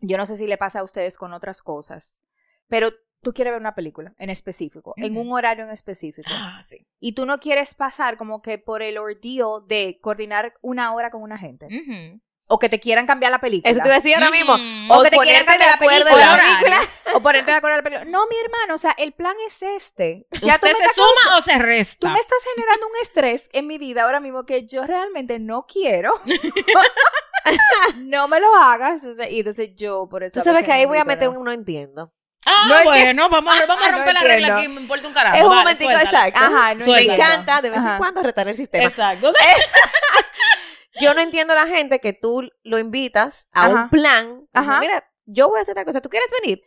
yo 0.00 0.16
no 0.16 0.24
sé 0.24 0.36
si 0.36 0.46
le 0.46 0.56
pasa 0.56 0.78
a 0.80 0.84
ustedes 0.84 1.18
con 1.18 1.32
otras 1.32 1.62
cosas, 1.62 2.22
pero 2.68 2.92
tú 3.22 3.32
quieres 3.34 3.52
ver 3.52 3.60
una 3.60 3.74
película 3.74 4.14
en 4.18 4.30
específico, 4.30 4.94
en 4.96 5.16
un 5.16 5.32
horario 5.32 5.64
en 5.64 5.70
específico, 5.70 6.28
Ah, 6.30 6.60
sí. 6.62 6.86
y 7.00 7.12
tú 7.14 7.26
no 7.26 7.40
quieres 7.40 7.74
pasar 7.74 8.16
como 8.16 8.40
que 8.40 8.58
por 8.58 8.82
el 8.82 8.96
ordeal 8.98 9.66
de 9.66 9.98
coordinar 10.00 10.52
una 10.62 10.94
hora 10.94 11.10
con 11.10 11.22
una 11.22 11.38
gente, 11.38 11.66
Ujú. 11.66 12.20
O 12.46 12.58
que 12.58 12.68
te 12.68 12.78
quieran 12.78 13.06
cambiar 13.06 13.32
la 13.32 13.40
película. 13.40 13.70
Eso 13.70 13.80
te 13.80 13.88
iba 13.88 13.94
a 13.96 13.98
decir 13.98 14.14
ahora 14.14 14.30
mismo. 14.30 14.54
O 14.92 14.98
O 15.00 15.02
que 15.02 15.10
te 15.10 15.16
quieran 15.18 15.44
cambiar 15.46 15.70
la 15.70 15.78
película. 15.78 16.36
la. 16.36 17.14
O 17.14 17.20
ponerte 17.20 17.50
de 17.50 17.56
acuerdo 17.56 17.78
en 17.78 17.84
la 17.84 17.90
película. 17.90 18.10
No, 18.10 18.26
mi 18.26 18.36
hermano, 18.44 18.74
o 18.74 18.78
sea, 18.78 18.94
el 18.98 19.12
plan 19.12 19.34
es 19.46 19.62
este. 19.62 20.26
Ya 20.42 20.58
tú 20.58 20.66
¿Usted 20.66 20.68
me 20.68 20.74
se 20.74 20.84
estás 20.84 20.94
suma 20.96 21.36
o 21.36 21.40
se 21.42 21.52
Tú 21.54 21.58
resta? 21.60 22.08
me 22.10 22.18
estás 22.18 22.38
generando 22.54 22.86
un 22.86 22.92
estrés 23.02 23.48
en 23.52 23.66
mi 23.66 23.78
vida 23.78 24.02
ahora 24.02 24.20
mismo 24.20 24.44
que 24.44 24.66
yo 24.66 24.84
realmente 24.86 25.38
no 25.38 25.66
quiero. 25.66 26.12
no 27.96 28.28
me 28.28 28.40
lo 28.40 28.54
hagas. 28.56 29.04
o 29.04 29.14
sea, 29.14 29.28
y 29.30 29.38
entonces 29.38 29.70
yo 29.76 30.06
por 30.10 30.22
eso. 30.24 30.34
Tú 30.34 30.40
a 30.40 30.52
sabes 30.52 30.64
que 30.64 30.72
ahí 30.72 30.84
voy 30.86 30.98
a 30.98 31.04
meter 31.04 31.28
un 31.28 31.44
no 31.44 31.52
entiendo. 31.52 32.12
Ah, 32.46 32.66
No 32.68 32.82
bueno, 32.84 33.30
vamos 33.30 33.54
a, 33.58 33.64
vamos 33.64 33.86
a 33.86 33.90
No 33.90 33.96
romper 33.96 34.14
la 34.14 34.20
regla 34.20 34.56
aquí, 34.56 34.68
me 34.68 34.80
importa 34.82 35.08
un 35.08 35.14
carajo. 35.14 35.36
es 35.36 35.42
un 35.44 35.48
Dale, 35.48 35.60
momentico 35.62 35.90
exacto. 35.92 36.38
Ajá, 36.40 36.74
no 36.74 36.86
Me 36.86 37.02
encanta 37.02 37.62
de 37.62 37.70
vez 37.70 37.78
en 37.78 37.96
cuando 37.96 38.22
retar 38.22 38.46
el 38.48 38.54
sistema. 38.56 38.84
Exacto. 38.84 39.32
Yo 41.00 41.14
no 41.14 41.20
entiendo 41.20 41.52
a 41.52 41.56
la 41.56 41.66
gente 41.66 42.00
que 42.00 42.12
tú 42.12 42.48
lo 42.62 42.78
invitas 42.78 43.48
a 43.52 43.66
Ajá. 43.66 43.74
un 43.74 43.90
plan. 43.90 44.48
Ajá. 44.52 44.80
Mira, 44.80 45.10
yo 45.26 45.48
voy 45.48 45.58
a 45.58 45.62
hacer 45.62 45.74
tal 45.74 45.84
cosa. 45.84 46.00
¿Tú 46.00 46.08
quieres 46.08 46.28
venir? 46.42 46.62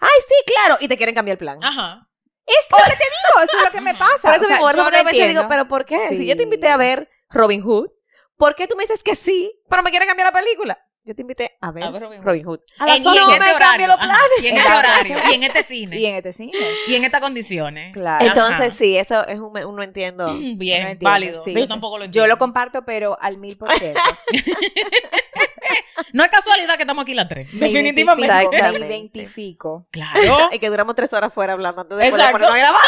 Ay, 0.00 0.08
sí, 0.26 0.34
claro. 0.46 0.78
Y 0.80 0.88
te 0.88 0.96
quieren 0.96 1.14
cambiar 1.14 1.34
el 1.34 1.38
plan. 1.38 1.62
Ajá. 1.62 2.06
Es 2.46 2.66
lo 2.70 2.78
que 2.78 2.96
te 2.96 3.04
digo, 3.04 3.44
eso 3.44 3.56
es 3.58 3.64
lo 3.64 3.70
que 3.70 3.80
me 3.80 3.94
pasa. 3.94 4.28
Por 4.28 4.34
eso 4.34 4.44
O 4.44 4.46
sea, 4.46 4.48
me 4.48 4.54
acuerdo 4.56 4.78
yo 4.78 4.90
no 4.90 5.04
veces 5.04 5.28
digo, 5.28 5.46
pero 5.48 5.68
¿por 5.68 5.84
qué? 5.84 6.08
Si 6.08 6.26
yo 6.26 6.36
te 6.36 6.42
invité 6.42 6.68
a 6.68 6.76
ver 6.76 7.08
Robin 7.28 7.62
Hood, 7.62 7.90
¿por 8.36 8.56
qué 8.56 8.66
tú 8.66 8.76
me 8.76 8.82
dices 8.82 9.04
que 9.04 9.14
sí, 9.14 9.52
pero 9.68 9.82
me 9.82 9.90
quieres 9.90 10.08
cambiar 10.08 10.32
la 10.32 10.40
película? 10.40 10.78
Yo 11.02 11.14
te 11.14 11.22
invité 11.22 11.56
a 11.62 11.72
ver, 11.72 11.82
A 11.84 11.90
ver 11.90 12.02
Robin 12.02 12.22
Robin, 12.22 12.44
Hood. 12.44 12.58
Hood. 12.58 12.60
A 12.78 12.86
las 12.86 12.96
En- 12.98 13.02
y 13.02 13.06
ocho 13.06 13.18
en 13.20 13.26
no 13.26 13.32
este 13.32 13.38
me 13.44 13.50
horario. 13.54 13.58
cambio 13.66 13.86
los 13.88 13.96
planes. 13.96 14.20
Y 14.42 14.46
en 14.48 14.56
este 14.58 14.72
horario. 14.72 15.18
Y 15.30 15.34
en 15.34 15.42
este 15.44 15.62
cine. 15.62 15.98
Y 15.98 16.06
en 16.06 16.16
este 16.16 16.32
cine. 16.34 16.52
Y 16.86 16.94
en 16.94 17.04
estas 17.04 17.20
condiciones. 17.22 17.92
Claro. 17.94 18.24
Entonces, 18.26 18.60
Ajá. 18.66 18.70
sí, 18.70 18.96
eso 18.98 19.26
es 19.26 19.38
un, 19.38 19.56
un 19.64 19.76
no 19.76 19.82
entiendo. 19.82 20.26
Bien, 20.56 20.82
No 20.84 20.88
entiendo, 20.90 21.10
válido. 21.10 21.42
sí. 21.42 21.54
Yo 21.54 21.66
tampoco 21.66 21.96
lo 21.98 22.04
entiendo. 22.04 22.26
Yo 22.26 22.28
lo 22.32 22.38
comparto, 22.38 22.84
pero 22.84 23.16
al 23.20 23.38
mil 23.38 23.56
por 23.56 23.72
ciento. 23.72 24.00
No 26.12 26.24
es 26.24 26.30
casualidad 26.30 26.74
que 26.76 26.82
estamos 26.82 27.02
aquí 27.04 27.14
las 27.14 27.28
tres. 27.28 27.52
Me 27.54 27.68
Definitivamente. 27.68 28.48
Me 28.50 28.78
identifico. 28.88 29.86
Claro. 29.92 30.48
y 30.52 30.58
que 30.58 30.68
duramos 30.68 30.96
tres 30.96 31.12
horas 31.12 31.32
fuera 31.32 31.52
hablando 31.52 31.82
antes 31.82 31.98
de 31.98 32.10
ponernos 32.10 32.50
a 32.50 32.56
grabar. 32.56 32.80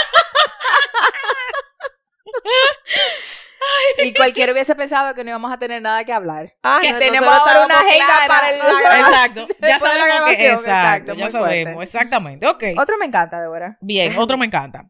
Y 4.04 4.12
cualquiera 4.14 4.52
hubiese 4.52 4.74
pensado 4.74 5.14
que 5.14 5.22
no 5.24 5.30
íbamos 5.30 5.52
a 5.52 5.58
tener 5.58 5.80
nada 5.82 6.04
que 6.04 6.12
hablar. 6.12 6.54
Ay, 6.62 6.86
Que 6.86 6.92
no, 6.92 6.98
tenemos 6.98 7.28
ahora 7.28 7.64
una 7.66 7.78
agenda 7.78 8.04
para 8.28 8.50
el- 8.50 8.56
Exacto. 8.60 9.48
Ya 9.60 9.68
la 9.68 9.78
sabemos 9.78 10.30
que 10.30 10.46
exacto. 10.46 10.64
exacto, 10.70 11.14
ya 11.14 11.30
sabemos. 11.30 11.72
fuerte. 11.74 11.82
Exactamente. 11.84 12.46
Ok. 12.48 12.64
Otro 12.78 12.96
me 12.98 13.06
encanta, 13.06 13.40
Débora. 13.40 13.78
Bien, 13.80 14.14
otro 14.18 14.36
me 14.38 14.46
encanta. 14.46 14.88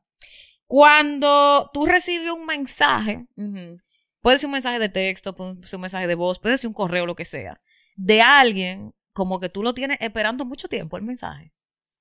Cuando 0.66 1.70
tú 1.74 1.84
recibes 1.86 2.30
un 2.30 2.46
mensaje, 2.46 3.26
puede 4.20 4.38
ser 4.38 4.46
un 4.46 4.52
mensaje 4.52 4.78
de 4.78 4.88
texto, 4.88 5.34
puede 5.34 5.62
ser 5.66 5.76
un 5.76 5.82
mensaje 5.82 6.06
de 6.06 6.14
voz, 6.14 6.38
puede 6.38 6.56
ser 6.56 6.68
un 6.68 6.74
correo, 6.74 7.04
lo 7.04 7.14
que 7.14 7.24
sea, 7.26 7.60
de 7.94 8.22
alguien 8.22 8.94
como 9.12 9.38
que 9.38 9.50
tú 9.50 9.62
lo 9.62 9.74
tienes 9.74 9.98
esperando 10.00 10.46
mucho 10.46 10.68
tiempo 10.68 10.96
el 10.96 11.02
mensaje. 11.02 11.52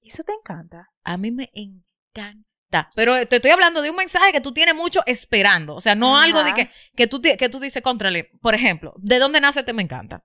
Eso 0.01 0.23
te 0.23 0.31
encanta. 0.31 0.89
A 1.03 1.17
mí 1.17 1.31
me 1.31 1.51
encanta. 1.53 2.47
Pero 2.95 3.17
eh, 3.17 3.25
te 3.25 3.37
estoy 3.37 3.51
hablando 3.51 3.81
de 3.81 3.89
un 3.89 3.95
mensaje 3.95 4.31
que 4.31 4.41
tú 4.41 4.53
tienes 4.53 4.75
mucho 4.75 5.01
esperando. 5.05 5.75
O 5.75 5.81
sea, 5.81 5.95
no 5.95 6.15
Ajá. 6.15 6.25
algo 6.25 6.43
de 6.43 6.53
que, 6.53 6.69
que, 6.95 7.07
tú, 7.07 7.21
que 7.21 7.49
tú 7.49 7.59
dices, 7.59 7.81
contrale, 7.81 8.31
por 8.41 8.55
ejemplo, 8.55 8.93
¿de 8.97 9.19
dónde 9.19 9.41
nace 9.41 9.59
este 9.61 9.73
me 9.73 9.83
encanta? 9.83 10.23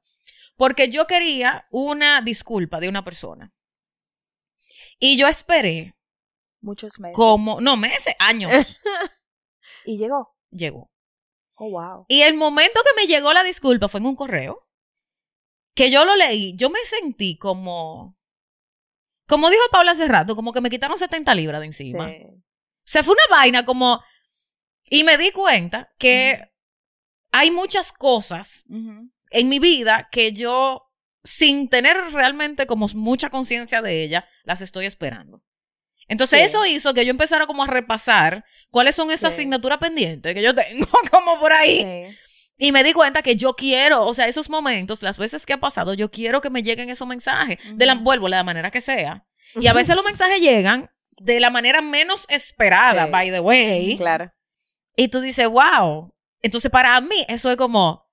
Porque 0.56 0.88
yo 0.88 1.06
quería 1.06 1.66
una 1.70 2.22
disculpa 2.22 2.80
de 2.80 2.88
una 2.88 3.04
persona. 3.04 3.52
Y 4.98 5.16
yo 5.18 5.28
esperé 5.28 5.94
Muchos 6.60 6.98
meses. 6.98 7.14
como, 7.14 7.60
no, 7.60 7.76
meses, 7.76 8.14
años. 8.18 8.50
Y 9.86 9.98
llegó. 9.98 10.34
Llegó. 10.50 10.90
Oh, 11.54 11.70
wow. 11.70 12.06
Y 12.08 12.22
el 12.22 12.34
momento 12.34 12.80
que 12.82 13.00
me 13.00 13.06
llegó 13.06 13.32
la 13.32 13.44
disculpa 13.44 13.88
fue 13.88 14.00
en 14.00 14.06
un 14.06 14.16
correo. 14.16 14.68
Que 15.74 15.90
yo 15.90 16.04
lo 16.04 16.16
leí, 16.16 16.56
yo 16.56 16.70
me 16.70 16.80
sentí 16.84 17.38
como. 17.38 18.16
Como 19.28 19.50
dijo 19.50 19.62
Paula 19.72 19.92
hace 19.92 20.06
rato, 20.08 20.36
como 20.36 20.52
que 20.52 20.60
me 20.60 20.70
quitaron 20.70 20.96
70 20.98 21.34
libras 21.34 21.60
de 21.60 21.66
encima. 21.66 22.06
Sí. 22.08 22.22
O 22.28 22.42
sea, 22.84 23.02
fue 23.02 23.14
una 23.14 23.36
vaina 23.38 23.64
como. 23.64 24.00
Y 24.88 25.02
me 25.02 25.18
di 25.18 25.32
cuenta 25.32 25.90
que 25.98 26.40
hay 27.32 27.50
muchas 27.50 27.92
cosas 27.92 28.64
en 29.30 29.48
mi 29.48 29.58
vida 29.58 30.08
que 30.12 30.32
yo, 30.32 30.82
sin 31.24 31.68
tener 31.68 31.96
realmente 32.12 32.66
como 32.66 32.86
mucha 32.94 33.30
conciencia 33.30 33.82
de 33.82 34.04
ella, 34.04 34.28
las 34.44 34.60
estoy 34.60 34.86
esperando. 34.86 35.42
Entonces 36.08 36.38
Sí. 36.38 36.44
eso 36.44 36.64
hizo 36.64 36.94
que 36.94 37.04
yo 37.04 37.10
empezara 37.10 37.48
como 37.48 37.64
a 37.64 37.66
repasar 37.66 38.44
cuáles 38.70 38.94
son 38.94 39.10
esas 39.10 39.34
Sí. 39.34 39.40
asignaturas 39.40 39.78
pendientes 39.78 40.32
que 40.34 40.42
yo 40.42 40.54
tengo 40.54 40.86
como 41.10 41.40
por 41.40 41.52
ahí. 41.52 41.80
Sí. 42.12 42.16
Y 42.58 42.72
me 42.72 42.82
di 42.82 42.92
cuenta 42.94 43.22
que 43.22 43.36
yo 43.36 43.54
quiero, 43.54 44.06
o 44.06 44.14
sea, 44.14 44.28
esos 44.28 44.48
momentos, 44.48 45.02
las 45.02 45.18
veces 45.18 45.44
que 45.44 45.52
ha 45.52 45.60
pasado, 45.60 45.92
yo 45.94 46.10
quiero 46.10 46.40
que 46.40 46.48
me 46.50 46.62
lleguen 46.62 46.88
esos 46.88 47.06
mensajes. 47.06 47.58
De 47.74 47.84
la, 47.84 47.94
vuelvo, 47.96 48.26
de 48.26 48.30
la 48.30 48.44
manera 48.44 48.70
que 48.70 48.80
sea. 48.80 49.26
Y 49.54 49.66
a 49.66 49.72
veces 49.74 49.94
los 49.94 50.04
mensajes 50.04 50.40
llegan 50.40 50.90
de 51.18 51.40
la 51.40 51.50
manera 51.50 51.82
menos 51.82 52.24
esperada, 52.28 53.04
Sí. 53.06 53.10
by 53.10 53.30
the 53.30 53.40
way. 53.40 53.96
Claro. 53.96 54.32
Y 54.96 55.08
tú 55.08 55.20
dices, 55.20 55.48
wow. 55.48 56.14
Entonces, 56.40 56.70
para 56.70 56.98
mí, 57.00 57.24
eso 57.28 57.50
es 57.50 57.56
como, 57.56 58.05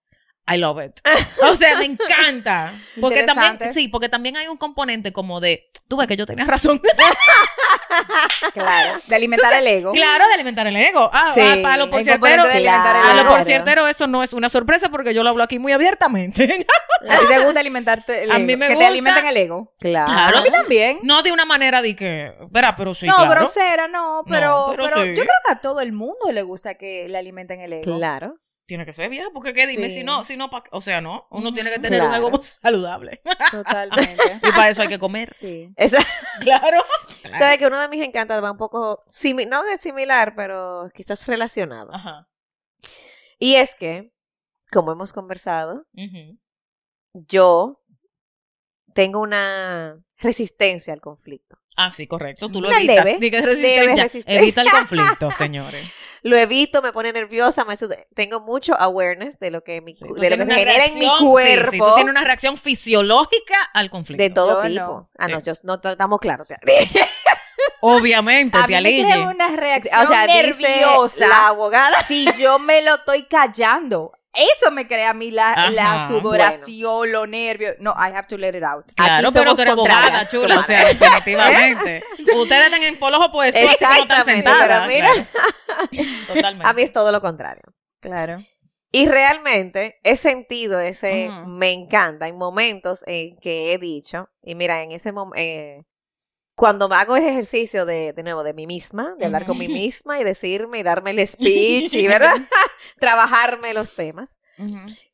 I 0.45 0.58
love 0.58 0.84
it. 0.84 0.99
O 1.41 1.56
sea, 1.56 1.77
me 1.77 1.86
encanta. 1.86 2.73
Porque 2.99 3.23
también, 3.23 3.71
sí, 3.73 3.88
porque 3.88 4.10
también 4.10 4.36
hay 4.38 4.47
un 4.47 4.58
componente 4.58 5.13
como 5.13 5.39
de, 5.39 5.69
tú 5.88 5.95
ves 5.97 6.08
que 6.08 6.17
yo 6.17 6.25
tenía 6.25 6.45
razón. 6.45 6.82
Claro. 8.53 8.99
De 9.08 9.15
alimentar 9.15 9.53
el 9.53 9.67
ego. 9.67 9.91
claro, 9.91 10.27
de 10.27 10.34
alimentar 10.34 10.67
el 10.67 10.75
ego. 10.75 11.10
Ah, 11.13 11.32
Sí, 11.34 11.41
ah, 11.41 11.58
para 11.62 11.77
los 11.77 11.89
porcierteros, 11.89 12.47
a 12.47 13.13
los 13.13 13.25
porcierteros 13.27 13.89
eso 13.89 14.08
no 14.08 14.23
es 14.23 14.34
una 14.34 14.49
sorpresa 14.49 14.89
porque 14.89 15.13
yo 15.13 15.23
lo 15.23 15.29
hablo 15.29 15.43
aquí 15.43 15.60
muy 15.60 15.71
abiertamente. 15.71 16.65
A 17.10 17.17
ti 17.19 17.25
te 17.27 17.39
gusta 17.39 17.60
alimentarte 17.60 18.23
el 18.23 18.32
A 18.32 18.39
mí 18.39 18.56
me 18.56 18.67
que 18.67 18.73
gusta. 18.75 18.79
te 18.79 18.86
alimenten 18.86 19.25
el 19.27 19.38
ego. 19.38 19.73
Claro. 19.79 20.12
Claro. 20.12 20.38
A 20.38 20.41
mí 20.41 20.49
también. 20.49 20.99
no 21.03 21.21
de 21.21 21.32
una 21.32 21.45
manera 21.45 21.82
de 21.82 21.95
que, 21.95 22.34
verá, 22.49 22.75
pero 22.75 22.93
sí, 22.93 23.06
no, 23.08 23.15
claro. 23.15 23.32
grosera, 23.32 23.88
no, 23.88 24.23
pero, 24.27 24.67
pero 24.71 24.84
pero 24.86 25.03
sí. 25.03 25.10
yo 25.10 25.23
creo 25.23 25.39
que 25.45 25.51
a 25.51 25.60
todo 25.62 25.82
el 25.82 25.91
mundo 25.93 26.32
le 26.32 26.41
gusta 26.43 26.75
que 26.75 27.08
le 27.10 27.17
alimenten 27.17 27.60
el 27.62 27.73
ego. 27.73 27.97
Claro. 27.97 28.36
Tiene 28.65 28.86
que 28.86 28.93
ser 28.93 29.10
vieja, 29.10 29.28
porque 29.34 29.52
qué 29.54 29.67
dime, 29.67 29.89
Sí. 29.89 29.95
si 29.95 30.04
no, 30.06 30.23
si 30.23 30.38
no, 30.38 30.49
pa- 30.49 30.63
o 30.71 30.80
sea, 30.80 31.02
no, 31.02 31.28
uno 31.32 31.54
tiene 31.54 31.69
que 31.69 31.80
tener 31.80 31.99
Claro. 31.99 32.28
ego 32.28 32.41
saludable. 32.41 33.21
Totalmente. 33.52 34.15
y 34.43 34.52
para 34.52 34.69
eso 34.69 34.82
hay 34.84 34.88
que 34.88 34.99
comer. 34.99 35.34
Sí. 35.36 35.69
Esa, 35.76 35.97
Claro. 36.39 36.82
sabe 37.39 37.58
que 37.58 37.67
uno 37.67 37.82
de 37.82 37.89
mis 37.89 38.02
encantos 38.02 38.41
va 38.41 38.52
un 38.52 38.58
poco, 38.58 39.04
simi- 39.08 39.47
no 39.47 39.63
de 39.63 39.78
similar, 39.80 40.34
pero 40.36 40.89
quizás 40.93 41.28
relacionado. 41.28 41.93
Ajá. 41.93 42.30
Y 43.38 43.56
es 43.56 43.76
que, 43.76 44.13
como 44.71 44.93
hemos 44.93 45.12
conversado, 45.12 45.86
yo 47.13 47.82
tengo 48.93 49.19
una 49.19 50.02
resistencia 50.17 50.93
al 50.93 51.02
conflicto. 51.02 51.58
Ah, 51.76 51.92
sí, 51.92 52.08
correcto. 52.08 52.50
Tú 52.50 52.62
lo 52.62 52.68
Una 52.68 52.78
evitas. 52.78 53.06
leve, 53.06 53.18
Di 53.20 53.32
que 53.32 53.38
es 53.38 53.44
leve 53.44 53.56
resistencia. 53.56 54.04
resistencia. 54.04 54.42
Evita 54.42 54.62
el 54.62 54.70
conflicto, 54.70 55.32
señores. 55.38 55.86
Lo 56.22 56.38
evito, 56.38 56.82
me 56.82 56.94
pone 56.94 57.12
nerviosa, 57.12 57.66
me 57.66 57.76
tengo 58.16 58.40
mucho 58.40 58.80
awareness 58.80 59.40
de 59.40 59.52
lo 59.52 59.62
que, 59.62 59.82
mi, 59.82 59.94
Sí, 59.94 60.06
tú 60.08 60.14
de 60.14 60.30
lo 60.30 60.38
que 60.38 60.46
tienes 60.46 60.48
se 60.48 60.54
una 60.54 60.56
genera 60.56 60.86
en 60.86 60.94
mi 60.94 61.06
sí, 61.06 61.12
cuerpo. 61.20 61.72
sí, 61.72 61.78
tú 61.80 61.96
tienes 61.96 62.12
una 62.12 62.24
reacción 62.24 62.56
fisiológica 62.58 63.62
al 63.74 63.90
conflicto. 63.90 64.24
de 64.24 64.30
todo 64.30 64.62
Yo 64.64 64.70
tipo. 64.70 64.82
no. 64.82 65.10
Ah, 65.18 65.28
no, 65.28 65.42
yo 65.42 65.52
no 65.64 65.82
estamos 65.84 66.20
claros. 66.22 66.48
Obviamente, 67.82 68.58
A 68.58 68.66
te 68.66 68.80
mí 68.82 69.04
me 69.04 69.28
una 69.28 69.50
reacción 69.56 70.02
o 70.02 70.08
sea, 70.08 70.26
dice 70.26 70.44
nerviosa 70.44 71.28
la 71.28 71.48
abogada. 71.48 72.04
si 72.08 72.26
yo 72.38 72.58
me 72.60 72.82
lo 72.82 72.96
estoy 72.96 73.24
callando. 73.24 74.14
Eso 74.34 74.72
me 74.72 74.88
crea 74.88 75.12
a 75.12 75.13
mí 75.13 75.30
la, 75.30 76.08
sudoración, 76.08 77.12
los 77.12 77.30
nervios. 77.30 77.76
No, 77.80 77.91
I 77.91 78.12
have 78.15 78.28
to 78.28 78.38
let 78.38 78.58
it 78.58 78.63
out. 78.63 78.86
Claro, 78.96 79.28
Aquí 79.28 79.34
pero 79.34 79.43
somos 79.43 79.56
tú 79.56 79.62
eres 79.62 79.72
abogada, 79.74 80.02
contrarias, 80.02 80.32
chula, 80.32 80.60
o 80.60 80.63
sea, 80.63 80.88
definitivamente. 80.88 82.04
Ustedes 82.36 82.65
están 82.65 82.84
en 82.84 82.98
polos 82.98 83.22
opuestos, 83.24 83.62
que 83.62 83.65
no 83.65 83.72
Exactamente, 83.72 84.50
pero 84.60 84.88
mira. 84.88 85.12
claro. 85.12 86.10
Totalmente. 86.28 86.67
A 86.67 86.74
mí 86.74 86.82
es 86.82 86.91
todo 86.91 87.12
lo 87.12 87.22
contrario. 87.22 87.63
Claro. 88.00 88.38
Y 88.91 89.08
realmente 89.08 90.00
he 90.04 90.15
sentido 90.15 90.80
ese, 90.80 91.30
me 91.48 91.72
encanta, 91.72 92.28
en 92.28 92.38
momentos 92.38 93.04
en 93.08 93.38
que 93.38 93.74
he 93.74 93.80
dicho, 93.80 94.30
y 94.43 94.54
mira, 94.54 94.84
en 94.84 94.91
ese 94.91 95.12
momento, 95.12 95.88
cuando 96.56 96.86
hago 96.94 97.16
el 97.16 97.24
ejercicio 97.24 97.86
de, 97.86 98.13
de 98.13 98.24
nuevo, 98.24 98.44
de 98.44 98.54
mí 98.54 98.68
misma, 98.68 99.16
de 99.18 99.26
hablar 99.26 99.46
con 99.46 99.58
mí 99.58 99.68
misma 99.68 100.20
y 100.20 100.24
decirme 100.24 100.80
y 100.80 100.84
darme 100.84 101.12
el 101.12 101.28
speech 101.28 101.94
y, 101.94 102.08
¿verdad? 102.08 102.36
Trabajarme 103.00 103.74
los 103.74 103.96
temas. 103.96 104.38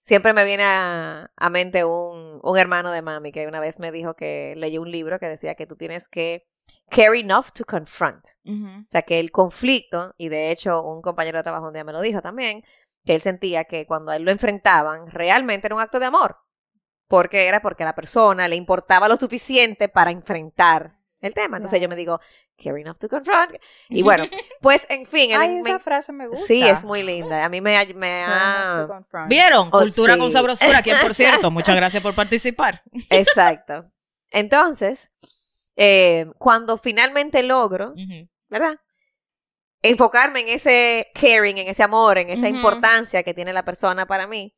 Siempre 0.01 0.33
me 0.33 0.43
viene 0.43 0.63
a, 0.65 1.31
a 1.35 1.49
mente 1.49 1.85
un, 1.85 2.39
un 2.43 2.57
hermano 2.57 2.91
de 2.91 3.01
mami 3.01 3.31
que 3.31 3.47
una 3.47 3.61
vez 3.61 3.79
me 3.79 3.91
dijo 3.91 4.15
que 4.15 4.53
leyó 4.57 4.81
un 4.81 4.91
libro 4.91 5.17
que 5.17 5.27
decía 5.27 5.55
que 5.55 5.65
tú 5.65 5.77
tienes 5.77 6.09
que 6.09 6.45
care 6.89 7.17
enough 7.17 7.51
to 7.53 7.63
confront. 7.63 8.25
O 8.45 8.85
sea, 8.91 9.03
que 9.03 9.19
el 9.19 9.31
conflicto, 9.31 10.13
y 10.17 10.27
de 10.29 10.51
hecho 10.51 10.83
un 10.83 11.01
compañero 11.01 11.37
de 11.37 11.43
trabajo 11.43 11.67
un 11.67 11.73
día 11.73 11.83
me 11.83 11.93
lo 11.93 12.01
dijo 12.01 12.21
también, 12.21 12.63
que 13.05 13.15
él 13.15 13.21
sentía 13.21 13.63
que 13.63 13.85
cuando 13.85 14.11
a 14.11 14.17
él 14.17 14.23
lo 14.23 14.31
enfrentaban, 14.31 15.09
realmente 15.09 15.67
era 15.67 15.75
un 15.75 15.81
acto 15.81 15.99
de 15.99 16.07
amor. 16.07 16.37
Porque 17.07 17.47
era 17.47 17.61
porque 17.61 17.83
a 17.83 17.87
la 17.87 17.95
persona 17.95 18.47
le 18.47 18.55
importaba 18.55 19.07
lo 19.07 19.15
suficiente 19.15 19.89
para 19.89 20.11
enfrentar 20.11 20.91
el 21.21 21.33
tema. 21.33 21.57
Entonces 21.57 21.79
Claro. 21.79 21.83
yo 21.83 21.89
me 21.89 21.95
digo, 21.95 22.19
care 22.57 22.79
enough 22.81 22.97
to 22.97 23.09
confront. 23.09 23.55
Y 23.89 24.03
bueno, 24.03 24.23
pues 24.61 24.85
en 24.89 25.05
fin, 25.05 25.31
Ay, 25.35 25.61
me- 25.61 25.69
esa 25.69 25.79
frase 25.79 26.11
me 26.13 26.27
gusta. 26.27 26.45
sí, 26.45 26.61
es 26.63 26.83
muy 26.83 27.03
linda. 27.03 27.43
A 27.45 27.49
mí 27.49 27.61
me, 27.61 27.77
ha- 27.77 27.85
me 27.93 28.23
Care 28.23 28.23
enough 28.23 28.75
to 28.75 28.81
ha... 28.81 28.87
confront. 28.87 29.29
¿Vieron? 29.29 29.67
Oh, 29.71 29.79
Cultura 29.79 30.13
sí. 30.15 30.19
con 30.19 30.31
sabrosura, 30.31 30.81
quien 30.81 30.97
por 31.01 31.13
cierto, 31.13 31.51
muchas 31.51 31.75
gracias 31.75 32.01
por 32.03 32.15
participar. 32.15 32.81
Exacto. 33.09 33.91
Entonces, 34.31 35.09
eh, 35.75 36.27
cuando 36.37 36.77
finalmente 36.77 37.43
logro. 37.43 37.93
¿verdad? 38.49 38.77
Enfocarme 39.81 40.41
en 40.41 40.49
ese 40.49 41.09
caring, 41.13 41.57
en 41.57 41.67
ese 41.69 41.83
amor, 41.83 42.17
en 42.17 42.29
esa 42.29 42.49
importancia 42.49 43.23
que 43.23 43.33
tiene 43.33 43.53
la 43.53 43.63
persona 43.63 44.05
para 44.05 44.27
mí, 44.27 44.53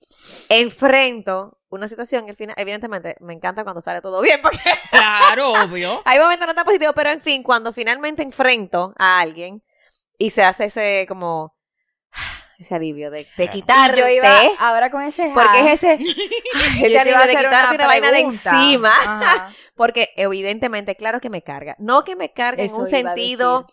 enfrento 0.49 1.59
una 1.71 1.87
situación 1.87 2.27
y 2.27 2.29
al 2.29 2.35
final, 2.35 2.55
evidentemente, 2.57 3.15
me 3.19 3.33
encanta 3.33 3.63
cuando 3.63 3.81
sale 3.81 4.01
todo 4.01 4.21
bien, 4.21 4.39
porque 4.43 4.59
Claro, 4.91 5.53
obvio. 5.53 6.01
hay 6.05 6.19
momentos 6.19 6.47
no 6.47 6.53
tan 6.53 6.65
positivos, 6.65 6.93
pero 6.95 7.09
en 7.09 7.21
fin, 7.21 7.41
cuando 7.43 7.73
finalmente 7.73 8.21
enfrento 8.21 8.93
a 8.99 9.19
alguien 9.19 9.63
y 10.19 10.29
se 10.29 10.43
hace 10.43 10.65
ese 10.65 11.05
como, 11.07 11.55
ese 12.59 12.75
alivio 12.75 13.09
de, 13.09 13.27
de 13.37 13.45
Y 13.45 13.47
quitarte, 13.47 13.99
yo 13.99 14.07
iba 14.07 14.29
ahora 14.59 14.91
con 14.91 15.01
ese 15.01 15.31
porque 15.33 15.49
ja, 15.49 15.71
es 15.71 15.83
ese, 15.83 15.93
ese 16.83 16.99
alivio 16.99 17.17
a 17.17 17.25
de 17.25 17.35
quitarte 17.35 17.75
una, 17.75 17.87
vaina 17.87 18.11
de 18.11 18.19
encima. 18.19 18.91
Ajá. 19.01 19.51
Porque 19.75 20.11
evidentemente, 20.15 20.95
claro 20.95 21.19
que 21.21 21.29
me 21.31 21.41
carga. 21.41 21.75
No 21.79 22.03
que 22.03 22.15
me 22.15 22.31
cargue 22.33 22.65
en 22.65 22.73
un 22.73 22.85
sentido 22.85 23.65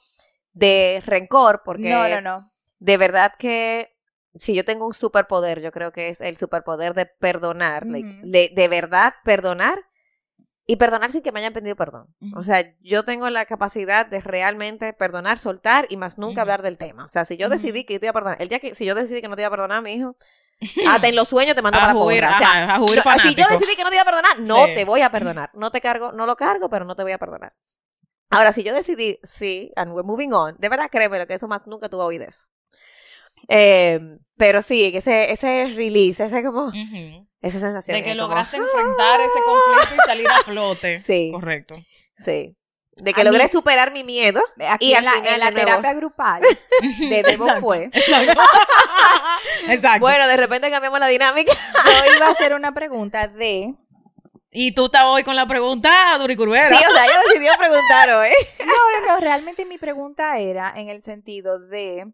de 0.53 1.03
rencor, 1.05 1.63
porque 1.65 1.91
No, 1.91 2.09
no, 2.09 2.21
no. 2.21 2.51
de 2.79 2.97
verdad 2.97 3.35
que 3.39 3.95
si 4.39 4.55
yo 4.55 4.65
tengo 4.65 4.87
un 4.87 4.95
superpoder, 4.95 5.61
yo 5.61 5.73
creo 5.73 5.93
que 5.93 6.09
es 6.09 6.21
el 6.21 6.37
superpoder 6.37 6.95
de 6.95 7.07
perdonar, 7.07 7.85
de, 7.87 8.53
de 8.55 8.69
verdad 8.69 9.15
perdonar 9.25 9.85
y 10.67 10.77
perdonar 10.77 11.11
sin 11.11 11.23
que 11.23 11.33
me 11.33 11.41
hayan 11.41 11.53
pedido 11.53 11.77
perdón. 11.77 12.15
O 12.37 12.43
sea, 12.43 12.75
yo 12.81 13.05
tengo 13.05 13.29
la 13.31 13.45
capacidad 13.47 14.07
de 14.07 14.21
realmente 14.21 14.93
perdonar, 14.93 15.39
soltar 15.39 15.87
y 15.89 15.97
más 15.97 16.19
nunca 16.19 16.43
hablar 16.43 16.63
del 16.63 16.77
tema. 16.77 17.05
O 17.05 17.09
sea, 17.09 17.25
si 17.25 17.37
yo 17.37 17.49
decidí 17.49 17.85
que 17.85 17.95
yo 17.95 18.01
te 18.01 18.07
iba 18.07 18.11
a 18.11 18.15
perdonar, 18.15 18.43
el 18.43 18.49
día 18.49 18.59
que 18.61 18.75
si 18.75 18.85
yo 18.85 18.95
decidí 18.95 19.21
que 19.23 19.29
no 19.29 19.37
te 19.37 19.43
iba 19.43 19.49
a 19.49 19.51
perdonar 19.51 19.79
a 19.79 19.83
mi 19.83 19.95
hijo, 19.95 20.15
hasta 20.87 21.09
en 21.09 21.17
los 21.17 21.29
sueños 21.29 21.55
te 21.57 21.63
mando 21.63 21.79
A 21.79 21.81
para 21.83 21.95
porra. 21.95 22.31
O 22.33 22.39
sea, 22.39 22.65
ajá, 22.65 22.75
a 22.75 22.79
juir 22.81 23.03
no, 23.05 23.21
si 23.23 23.35
yo 23.35 23.47
decidí 23.49 23.77
que 23.77 23.85
no 23.85 23.89
te 23.91 23.97
iba 23.97 24.03
a 24.03 24.05
perdonar, 24.05 24.41
no 24.41 24.67
Sí. 24.67 24.75
te 24.75 24.85
voy 24.85 25.01
a 25.01 25.11
perdonar. 25.11 25.51
No 25.55 25.71
te 25.71 25.81
cargo, 25.81 26.13
no 26.13 26.27
lo 26.27 26.37
cargo, 26.37 26.69
pero 26.69 26.85
no 26.85 26.95
te 26.95 27.03
voy 27.03 27.13
a 27.13 27.19
perdonar. 27.19 27.55
Ahora, 28.31 28.53
si 28.53 28.63
yo 28.63 28.75
decidí, 28.75 29.19
sí, 29.23 29.73
and 29.75 29.93
we're 29.93 30.07
moving 30.07 30.35
on, 30.35 30.55
de 30.59 30.69
verdad 30.69 30.89
créeme 30.91 31.27
que 31.27 31.33
eso 31.33 31.49
más 31.49 31.67
nunca 31.67 31.89
tuve 31.89 32.03
oído 32.03 32.25
eso. 32.27 32.49
Eh, 33.49 34.01
pero 34.37 34.63
sí, 34.63 34.91
que 34.93 34.99
ese, 34.99 35.33
ese 35.33 35.67
release, 35.75 36.25
ese 36.25 36.43
como, 36.45 36.73
esa 37.41 37.59
sensación. 37.61 37.97
De 37.97 38.05
que 38.05 38.11
como, 38.11 38.23
lograste 38.29 38.57
enfrentar 38.57 39.21
ese 39.21 39.41
conflicto 39.45 39.95
y 39.95 40.07
salir 40.07 40.27
a 40.29 40.43
flote. 40.45 40.99
Sí. 41.05 41.31
Correcto. 41.33 41.75
Sí. 42.17 42.55
De 43.01 43.13
que 43.13 43.21
A 43.21 43.25
logré 43.25 43.45
mí- 43.45 43.49
superar 43.49 43.93
mi 43.93 44.03
miedo. 44.03 44.41
Aquí 44.69 44.89
Y 44.89 44.93
en 44.93 44.99
al 44.99 45.05
la, 45.05 45.13
final, 45.13 45.33
en 45.35 45.41
la 45.41 45.53
terapia 45.53 45.93
grupal 45.95 46.43
de 46.99 47.23
Debo 47.23 47.45
Exacto. 47.45 47.61
fue, 47.61 47.85
Exacto. 47.93 48.41
Exacto. 49.69 50.01
Bueno, 50.01 50.27
de 50.27 50.37
repente 50.37 50.71
cambiamos 50.71 50.99
la 51.01 51.07
dinámica. 51.09 51.53
yo 51.85 52.15
iba 52.17 52.27
a 52.27 52.31
hacer 52.31 52.55
una 52.55 52.73
pregunta 52.73 53.29
de 53.29 53.75
Y 54.51 54.73
tú 54.73 54.87
estás 54.87 55.05
hoy 55.07 55.23
con 55.25 55.37
la 55.37 55.47
pregunta, 55.47 56.17
Duricurvera. 56.19 56.69
Sí, 56.69 56.75
o 56.75 56.93
sea, 56.95 57.05
ella 57.07 57.21
decidió 57.29 57.53
preguntar 57.59 58.11
hoy. 58.11 58.31
No, 58.61 59.01
no, 59.01 59.07
no, 59.15 59.21
realmente 59.21 59.65
mi 59.65 59.79
pregunta 59.79 60.39
era 60.39 60.73
en 60.75 60.89
el 60.89 61.03
sentido 61.03 61.59
de 61.61 62.05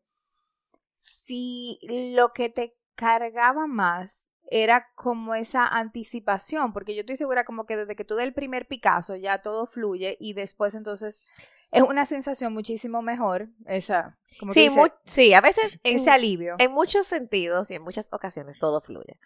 si 1.04 1.78
lo 2.14 2.32
que 2.32 2.48
te 2.48 2.74
cargaba 2.94 3.66
más 3.66 4.30
era 4.50 4.86
como 4.94 5.34
esa 5.34 5.66
anticipación, 5.66 6.72
porque 6.72 6.94
yo 6.94 7.00
estoy 7.00 7.16
segura 7.16 7.44
como 7.44 7.66
que 7.66 7.76
desde 7.76 7.94
que 7.96 8.04
tú 8.04 8.14
des 8.14 8.24
el 8.26 8.34
primer 8.34 8.66
Picasso 8.66 9.16
ya 9.16 9.42
todo 9.42 9.66
fluye 9.66 10.16
y 10.18 10.32
después 10.32 10.74
entonces 10.74 11.26
es 11.70 11.82
una 11.82 12.06
sensación 12.06 12.52
muchísimo 12.52 13.02
mejor, 13.02 13.48
esa, 13.66 14.16
como 14.38 14.52
que 14.52 14.60
Sí, 14.60 14.68
dice, 14.68 14.92
sí, 15.04 15.34
a 15.34 15.40
veces 15.40 15.78
en, 15.82 15.96
ese 15.96 16.10
alivio. 16.10 16.54
en 16.58 16.70
muchos 16.70 17.06
sentidos 17.06 17.70
y 17.70 17.74
en 17.74 17.82
muchas 17.82 18.08
ocasiones 18.12 18.58
todo 18.58 18.80
fluye. 18.80 19.18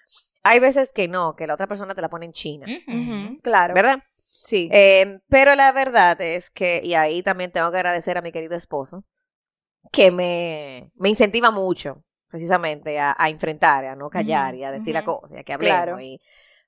Hay 0.42 0.58
veces 0.58 0.90
que 0.90 1.08
no, 1.08 1.36
que 1.36 1.46
la 1.46 1.54
otra 1.54 1.66
persona 1.66 1.94
te 1.94 2.00
la 2.00 2.08
pone 2.08 2.24
en 2.26 2.32
China, 2.32 2.66
claro. 3.42 3.74
¿verdad? 3.74 4.02
Sí. 4.16 4.68
Eh, 4.72 5.20
pero 5.28 5.54
la 5.56 5.70
verdad 5.72 6.18
es 6.22 6.48
que, 6.48 6.80
y 6.82 6.94
ahí 6.94 7.22
también 7.22 7.52
tengo 7.52 7.70
que 7.70 7.76
agradecer 7.76 8.16
a 8.16 8.22
mi 8.22 8.32
querido 8.32 8.56
esposo, 8.56 9.04
que 9.92 10.10
me, 10.10 10.86
me 10.96 11.08
incentiva 11.08 11.50
mucho, 11.50 12.04
precisamente, 12.28 12.98
a, 12.98 13.14
a 13.18 13.28
enfrentar, 13.28 13.84
a 13.86 13.96
no 13.96 14.10
callar 14.10 14.54
y 14.54 14.64
a 14.64 14.72
decir 14.72 14.94
la 14.94 15.04
cosa, 15.04 15.36
y 15.36 15.38
a 15.38 15.42
que 15.44 15.52
hablemos. 15.54 15.76
Claro. 15.82 16.00
Y, 16.00 16.20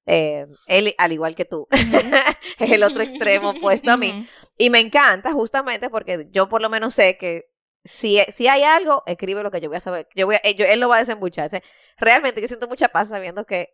eh, 0.07 0.47
él, 0.67 0.95
al 0.99 1.13
igual 1.13 1.35
que 1.35 1.45
tú, 1.45 1.69
es 2.59 2.71
el 2.73 2.83
otro 2.83 3.03
extremo 3.03 3.51
opuesto 3.51 3.91
a 3.91 3.97
mí. 3.97 4.27
Y 4.57 4.71
me 4.71 4.81
encanta 4.81 5.33
justamente 5.33 5.91
porque 5.91 6.29
yo 6.31 6.49
por 6.49 6.63
lo 6.63 6.71
menos 6.71 6.95
sé 6.95 7.17
que 7.19 7.45
si, 7.85 8.19
si 8.35 8.49
hay 8.49 8.63
algo, 8.63 9.03
escribe 9.07 9.43
lo 9.43 9.51
que 9.51 9.61
yo 9.61 9.69
voy 9.69 9.79
a 9.79 9.81
saber. 9.81 10.09
Yo 10.15 10.27
voy 10.27 10.37
a- 10.37 10.41
eh, 10.43 10.55
yo- 10.55 10.67
él 10.67 10.81
lo 10.81 10.89
va 10.89 10.97
a 10.97 11.01
desembuchar. 11.01 11.51
Realmente 11.99 12.41
yo 12.41 12.49
siento 12.49 12.67
mucha 12.69 12.89
paz 12.89 13.09
sabiendo 13.09 13.45
que 13.47 13.71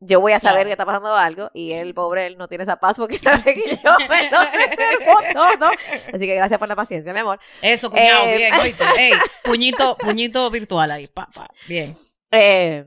yo 0.00 0.20
voy 0.20 0.32
a 0.32 0.40
saber 0.40 0.54
Claro. 0.56 0.68
que 0.68 0.72
está 0.72 0.84
pasando 0.86 1.14
algo 1.16 1.50
y 1.54 1.72
el 1.72 1.94
pobre 1.94 2.26
él 2.26 2.36
no 2.38 2.48
tiene 2.48 2.64
esa 2.64 2.76
paz 2.76 2.96
porque 2.98 3.18
sabe 3.18 3.54
que 3.54 3.76
yo 3.82 3.96
me 4.08 4.30
lo. 4.30 4.38
Así 6.14 6.26
que 6.26 6.34
gracias 6.34 6.58
por 6.58 6.68
la 6.68 6.76
paciencia, 6.76 7.12
mi 7.12 7.20
amor. 7.20 7.38
Eso, 7.62 7.90
cuñado, 7.90 8.26
Eh, 8.26 8.36
bien, 8.36 8.54
oíste. 8.60 8.84
Ey, 8.98 9.12
puñito, 9.44 9.96
puñito 9.96 10.50
virtual 10.50 10.90
ahí, 10.90 11.06
pa, 11.06 11.28
pa, 11.34 11.48
bien. 11.66 11.96
Eh, 12.30 12.84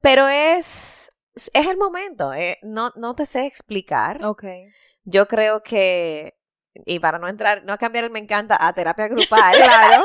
pero 0.00 0.28
es, 0.28 1.12
es 1.52 1.66
el 1.66 1.76
momento. 1.76 2.32
eh, 2.34 2.58
no, 2.62 2.92
no 2.96 3.14
te 3.14 3.26
sé 3.26 3.46
explicar. 3.46 4.24
Ok. 4.24 4.44
Yo 5.04 5.26
creo 5.26 5.62
que, 5.62 6.34
y 6.86 6.98
para 7.00 7.18
no 7.18 7.28
entrar, 7.28 7.64
no 7.64 7.76
cambiar 7.78 8.04
el 8.04 8.10
me 8.10 8.18
encanta 8.20 8.56
a 8.60 8.72
terapia 8.72 9.08
grupal, 9.08 9.56
claro. 9.56 10.04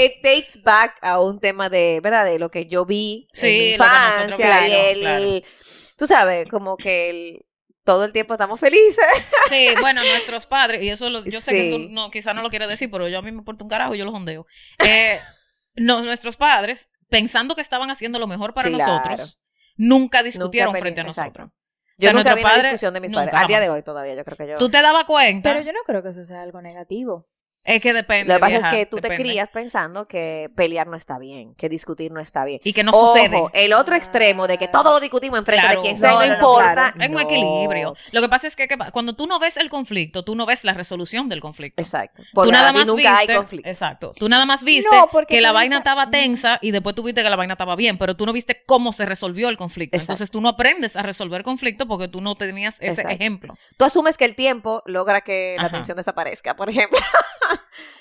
It 0.00 0.22
takes 0.22 0.60
back 0.62 0.96
a 1.02 1.20
un 1.20 1.40
tema 1.40 1.68
de, 1.68 2.00
¿verdad? 2.02 2.24
De 2.24 2.38
lo 2.38 2.50
que 2.50 2.66
yo 2.66 2.84
vi 2.86 3.26
Sí, 3.32 3.46
en 3.48 3.52
mi 3.72 3.76
nosotros- 3.78 4.20
infancia 4.22 4.36
claro, 4.46 4.66
y 4.66 4.72
el, 4.72 5.00
claro. 5.00 5.24
tú 5.96 6.06
sabes, 6.06 6.48
como 6.48 6.76
que 6.76 7.10
el- 7.10 7.44
todo 7.84 8.04
el 8.04 8.12
tiempo 8.12 8.34
estamos 8.34 8.60
felices. 8.60 9.04
Sí, 9.48 9.68
bueno, 9.80 10.02
nuestros 10.02 10.46
padres, 10.46 10.82
y 10.82 10.90
eso 10.90 11.08
lo- 11.10 11.24
yo 11.24 11.40
sé 11.40 11.52
que 11.52 11.70
tú 11.70 11.92
no, 11.92 12.10
quizá 12.10 12.32
no 12.34 12.42
lo 12.42 12.50
quieres 12.50 12.68
decir, 12.68 12.90
pero 12.90 13.08
yo 13.08 13.18
a 13.18 13.22
mí 13.22 13.32
me 13.32 13.38
importa 13.38 13.64
un 13.64 13.70
carajo 13.70 13.94
y 13.94 13.98
yo 13.98 14.04
los 14.04 14.14
ondeo. 14.14 14.46
Eh, 14.86 15.18
no, 15.74 16.02
nuestros 16.02 16.36
padres 16.36 16.88
pensando 17.08 17.54
que 17.54 17.62
estaban 17.62 17.90
haciendo 17.90 18.18
lo 18.18 18.26
mejor 18.26 18.52
para 18.54 18.68
Claro. 18.68 18.92
nosotros, 18.92 19.40
nunca 19.76 20.22
discutieron 20.22 20.68
Nunca 20.72 20.80
frente 20.80 21.00
a 21.00 21.04
nosotros. 21.04 21.28
exacto. 21.34 21.54
Yo 21.96 22.10
sea, 22.10 22.12
nunca 22.12 22.34
una 22.34 22.62
discusión 22.62 22.94
de 22.94 23.00
mis 23.00 23.10
nunca, 23.10 23.24
padres. 23.24 23.40
Al 23.40 23.46
día 23.48 23.58
de 23.60 23.66
jamás. 23.66 23.76
hoy 23.78 23.82
todavía, 23.82 24.14
yo 24.14 24.24
creo 24.24 24.36
que 24.36 24.46
yo... 24.48 24.58
Tú 24.58 24.70
te 24.70 24.80
dabas 24.82 25.04
cuenta. 25.06 25.52
Pero 25.52 25.64
yo 25.64 25.72
no 25.72 25.80
creo 25.86 26.02
que 26.02 26.10
eso 26.10 26.22
sea 26.24 26.42
algo 26.42 26.60
negativo. 26.62 27.26
Es 27.64 27.82
que 27.82 27.92
depende. 27.92 28.32
Lo 28.32 28.36
que 28.36 28.40
pasa 28.40 28.50
vieja, 28.58 28.68
es 28.70 28.74
que 28.74 28.86
tú 28.86 28.96
te 28.96 29.14
crías 29.14 29.50
pensando 29.50 30.08
que 30.08 30.48
pelear 30.56 30.86
no 30.86 30.96
está 30.96 31.18
bien, 31.18 31.54
que 31.54 31.68
discutir 31.68 32.10
no 32.12 32.18
está 32.20 32.46
bien. 32.46 32.60
Y 32.64 32.72
que 32.72 32.82
no 32.82 32.92
Ojo, 32.92 33.14
sucede. 33.14 33.42
el 33.52 33.74
otro 33.74 33.94
extremo 33.94 34.46
de 34.46 34.56
que 34.56 34.68
todo 34.68 34.90
lo 34.92 35.00
discutimos 35.00 35.38
enfrente 35.38 35.66
Claro. 35.66 35.82
de 35.82 35.86
quien 35.86 35.98
sea 35.98 36.12
No, 36.12 36.14
no, 36.14 36.20
no, 36.22 36.26
no, 36.28 36.34
importa. 36.36 36.92
claro. 36.94 36.94
Es 37.02 37.08
un 37.10 37.18
equilibrio. 37.20 37.94
Lo 38.12 38.20
que 38.22 38.28
pasa 38.30 38.46
es 38.46 38.56
que 38.56 38.68
¿qué 38.68 38.78
pa- 38.78 38.90
cuando 38.90 39.14
tú 39.16 39.26
no 39.26 39.38
ves 39.38 39.58
el 39.58 39.68
conflicto, 39.68 40.24
tú 40.24 40.34
no 40.34 40.46
ves 40.46 40.64
la 40.64 40.72
resolución 40.72 41.28
del 41.28 41.40
conflicto. 41.40 41.82
Exacto. 41.82 42.22
Tú 42.22 42.28
Porque 42.32 42.52
nada 42.52 42.72
más 42.72 42.86
nunca 42.86 43.18
viste, 43.18 43.32
hay 43.32 43.36
conflicto. 43.36 43.68
exacto. 43.68 44.12
Tú 44.18 44.28
nada 44.30 44.46
más 44.46 44.64
viste 44.64 44.96
No, 44.96 45.08
porque 45.12 45.34
que 45.34 45.40
la 45.42 45.48
tú 45.50 45.54
vaina 45.56 45.78
estaba 45.78 46.10
tensa 46.10 46.58
y 46.62 46.70
después 46.70 46.94
tú 46.94 47.02
viste 47.02 47.22
que 47.22 47.28
la 47.28 47.36
vaina 47.36 47.52
estaba 47.54 47.76
bien, 47.76 47.98
pero 47.98 48.16
tú 48.16 48.24
no 48.24 48.32
viste 48.32 48.62
cómo 48.64 48.92
se 48.92 49.04
resolvió 49.04 49.50
el 49.50 49.58
conflicto. 49.58 49.94
Exacto. 49.96 50.12
Entonces 50.12 50.30
tú 50.30 50.40
no 50.40 50.48
aprendes 50.48 50.96
a 50.96 51.02
resolver 51.02 51.42
conflicto 51.42 51.86
porque 51.86 52.08
tú 52.08 52.22
no 52.22 52.34
tenías 52.34 52.76
ese 52.76 52.92
Exacto. 52.92 53.10
ejemplo. 53.12 53.54
Tú 53.76 53.84
asumes 53.84 54.16
que 54.16 54.24
el 54.24 54.34
tiempo 54.36 54.82
logra 54.86 55.20
que 55.20 55.56
la 55.58 55.64
Ajá. 55.66 55.72
tensión 55.76 55.98
desaparezca, 55.98 56.56
por 56.56 56.70
ejemplo. 56.70 56.98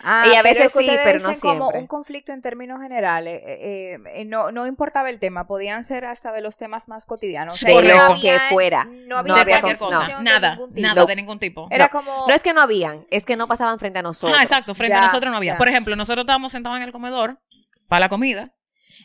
Ah, 0.02 0.26
Y 0.32 0.36
a 0.36 0.44
veces 0.44 0.72
sí, 0.72 0.88
pero 1.04 1.20
no 1.20 1.28
dicen 1.30 1.42
como 1.42 1.66
siempre. 1.66 1.80
un 1.82 1.88
conflicto 1.88 2.32
en 2.32 2.42
términos 2.42 2.82
generales. 2.82 3.42
eh, 3.44 3.94
eh, 3.96 4.00
eh, 4.14 4.26
no, 4.26 4.52
no 4.52 4.66
importaba 4.68 5.10
el 5.10 5.20
tema, 5.20 5.48
podían 5.48 5.84
ser 5.84 6.06
hasta 6.06 6.32
de 6.32 6.42
los 6.42 6.56
temas 6.58 6.88
más 6.88 7.06
cotidianos. 7.06 7.56
O 7.56 7.58
sea, 7.58 7.70
De 7.76 7.88
no 7.88 8.14
lo 8.14 8.20
que 8.22 8.40
fuera. 8.50 8.86
No 8.86 9.18
había, 9.18 9.34
No 9.34 9.42
había 9.42 9.60
cualquier 9.62 9.78
cosa. 9.78 9.98
confusión 9.98 10.24
de 10.24 10.30
Nada, 10.30 10.60
nada 10.76 11.06
de 11.06 11.16
ningún 11.16 11.40
tipo. 11.40 11.68
Era 11.72 11.86
No. 11.86 11.92
como... 11.92 12.26
No 12.28 12.34
es 12.34 12.42
que 12.44 12.54
no 12.54 12.62
habían, 12.62 13.06
es 13.10 13.26
que 13.26 13.36
no 13.36 13.48
pasaban 13.48 13.80
frente 13.80 14.00
a 14.00 14.02
nosotros. 14.04 14.34
Ajá, 14.34 14.44
exacto. 14.44 14.76
Frente 14.76 14.94
Ya, 14.94 15.00
a 15.00 15.06
nosotros 15.06 15.32
no 15.32 15.38
había. 15.38 15.54
ya. 15.54 15.58
Por 15.58 15.68
ejemplo, 15.68 15.96
nosotros 15.96 16.24
estábamos 16.24 16.52
sentados 16.52 16.78
en 16.78 16.84
el 16.84 16.92
comedor 16.92 17.40
para 17.88 18.02
la 18.02 18.10
comida 18.10 18.54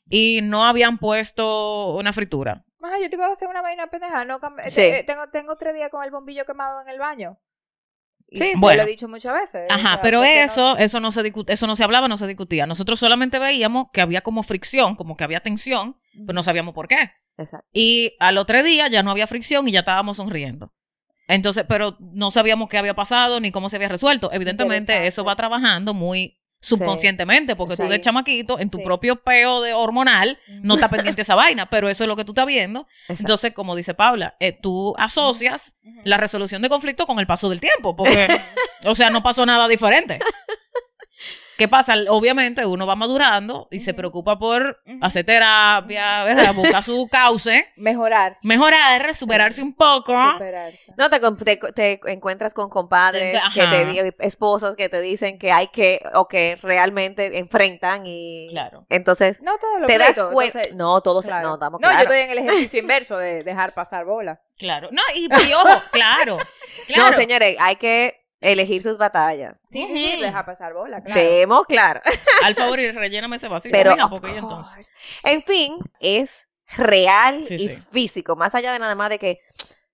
y 0.09 0.41
no 0.43 0.65
habían 0.67 0.99
puesto 0.99 1.95
una 1.97 2.13
fritura. 2.13 2.65
Ajá, 2.83 2.99
yo 3.01 3.09
te 3.09 3.17
iba 3.17 3.27
a 3.27 3.33
hacer 3.33 3.49
una 3.49 3.63
vaina 3.63 3.87
pendeja. 3.89 4.25
No, 4.25 4.41
Sí. 4.67 4.91
tengo, 5.07 5.29
tengo 5.31 5.57
tres 5.57 5.75
días 5.75 5.91
con 5.91 6.03
el 6.05 6.11
bombillo 6.11 6.45
quemado 6.45 6.81
en 6.83 6.89
el 6.89 6.99
baño. 6.99 7.39
Y 8.35 8.39
Sí, 8.39 8.53
bueno. 8.57 8.83
lo 8.83 8.89
he 8.89 8.91
dicho 8.91 9.09
muchas 9.09 9.35
veces. 9.35 9.67
o 9.69 9.73
Ajá, 9.73 9.93
sea, 9.95 10.01
pero 10.03 10.21
porque 10.21 10.37
no- 10.37 10.43
eso, 10.45 10.77
eso 10.79 11.01
no 11.01 11.13
se 11.13 11.23
discu- 11.23 11.45
eso 11.49 11.67
no 11.67 11.77
se 11.77 11.85
hablaba, 11.85 12.09
no 12.09 12.17
se 12.17 12.27
discutía. 12.27 12.65
Nosotros 12.67 12.99
solamente 12.99 13.39
veíamos 13.39 13.89
que 13.93 14.01
había 14.01 14.23
como 14.23 14.43
fricción, 14.43 14.95
como 14.97 15.17
que 15.17 15.25
había 15.25 15.41
tensión, 15.41 15.97
pero 16.27 16.33
no 16.33 16.43
sabíamos 16.43 16.73
por 16.75 16.89
qué. 16.89 17.11
Exacto. 17.37 17.67
Y 17.73 18.15
al 18.21 18.39
otro 18.39 18.63
día 18.63 18.89
ya 18.89 19.03
no 19.03 19.11
había 19.11 19.27
fricción 19.27 19.69
y 19.69 19.73
ya 19.73 19.81
estábamos 19.81 20.17
sonriendo. 20.17 20.73
Entonces, 21.29 21.65
pero 21.69 21.97
no 22.01 22.31
sabíamos 22.31 22.69
qué 22.69 22.79
había 22.79 22.95
pasado 22.95 23.39
ni 23.41 23.53
cómo 23.53 23.69
se 23.69 23.77
había 23.77 23.89
resuelto. 23.89 24.31
Evidentemente, 24.33 25.07
eso 25.07 25.25
va 25.25 25.37
trabajando 25.37 25.95
muy 25.95 26.39
subconscientemente, 26.63 27.57
porque 27.57 27.77
tú 27.77 27.83
Sí. 27.83 27.89
de 27.89 28.01
chamaquito, 28.01 28.59
en 28.59 28.71
tu 28.71 28.79
Sí. 28.79 28.85
propio 28.85 29.17
peo 29.17 29.61
de 29.61 29.75
hormonal, 29.75 30.39
no 30.63 30.75
estás 30.75 30.89
pendiente 30.91 31.23
esa 31.23 31.35
vaina, 31.35 31.67
pero 31.69 31.89
eso 31.89 32.05
es 32.05 32.09
lo 32.09 32.17
que 32.17 32.25
tú 32.25 32.33
estás 32.33 32.47
viendo. 32.47 32.87
exacto. 33.03 33.23
Entonces, 33.23 33.53
como 33.53 33.75
dice 33.77 33.95
Paula, 33.95 34.37
eh, 34.41 34.53
tú 34.53 34.95
asocias 34.97 35.75
la 36.05 36.17
resolución 36.17 36.63
de 36.63 36.69
conflicto 36.69 37.07
con 37.07 37.19
el 37.19 37.27
paso 37.27 37.51
del 37.51 37.61
tiempo, 37.61 37.95
porque, 37.97 38.27
o 38.87 38.95
sea, 38.95 39.11
no 39.11 39.23
pasó 39.23 39.45
nada 39.45 39.67
diferente. 39.69 40.21
¿Qué 41.63 41.69
pasa? 41.69 41.95
Obviamente 42.09 42.67
uno 42.67 42.89
va 42.89 42.97
madurando 42.97 43.69
y 43.71 43.79
se 43.79 43.95
preocupa 43.95 44.37
por 44.37 44.81
Ujú. 44.85 44.99
hacer 45.01 45.25
terapia, 45.25 46.25
¿verdad? 46.25 46.53
buscar 46.57 46.83
su 46.83 47.07
cauce, 47.13 47.69
Mejorar. 47.77 48.37
mejorar, 48.43 49.15
superarse 49.15 49.63
un 49.63 49.73
poco. 49.77 50.13
Superarse. 50.33 50.93
No, 50.97 51.09
te, 51.09 51.21
te, 51.45 51.57
te 51.73 52.01
encuentras 52.11 52.53
con 52.53 52.69
compadres, 52.69 53.37
Ajá. 53.37 53.53
que 53.55 54.13
te, 54.13 54.27
esposos 54.27 54.75
que 54.75 54.89
te 54.89 55.01
dicen 55.01 55.39
que 55.39 55.53
hay 55.53 55.69
que, 55.69 56.03
o 56.15 56.27
que 56.27 56.59
realmente 56.61 57.39
enfrentan 57.39 58.03
y 58.07 58.49
Claro. 58.51 58.85
entonces 58.89 59.41
No 59.41 59.57
todo 59.59 59.79
lo 59.79 59.87
te 59.87 59.99
das 59.99 60.19
cuenta. 60.33 60.59
entonces- 60.63 60.75
No, 60.75 61.01
todos, 61.01 61.25
Claro. 61.27 61.47
no, 61.51 61.55
estamos 61.55 61.81
No, 61.81 61.93
yo 61.93 61.99
estoy 62.01 62.19
en 62.23 62.31
el 62.31 62.39
ejercicio 62.39 62.81
inverso 62.81 63.17
de 63.19 63.45
dejar 63.45 63.73
pasar 63.73 64.05
bola. 64.05 64.41
Claro. 64.59 64.89
No, 64.91 65.03
y, 65.15 65.27
y 65.49 65.53
ojo, 65.53 65.81
claro. 65.93 66.39
claro. 66.89 67.11
No, 67.13 67.17
señores, 67.17 67.57
hay 67.61 67.77
que 67.77 68.22
elegir 68.43 68.83
sus 68.83 68.99
batallas. 68.99 69.57
Sí, 69.69 69.87
sí, 69.87 69.95
sí, 69.97 70.13
Ujú. 70.15 70.23
dejar 70.23 70.45
pasar 70.45 70.75
bola. 70.75 71.01
Claro. 71.03 71.21
Tenemos 71.21 71.67
claro. 71.67 72.01
Al 72.45 72.55
favor, 72.55 72.79
y 72.81 72.91
relléname 72.93 73.37
ese 73.37 73.49
vacío. 73.49 73.71
Pero, 73.73 73.95
porque 74.11 74.37
entonces. 74.37 74.91
En 75.23 75.43
fin, 75.43 75.79
es 76.01 76.49
real 76.77 77.43
Sí, 77.43 77.55
y 77.55 77.69
sí. 77.69 77.79
físico, 77.91 78.37
más 78.37 78.55
allá 78.55 78.73
de 78.73 78.79
nada 78.79 78.95
más 78.95 79.11
de 79.11 79.19
que, 79.19 79.41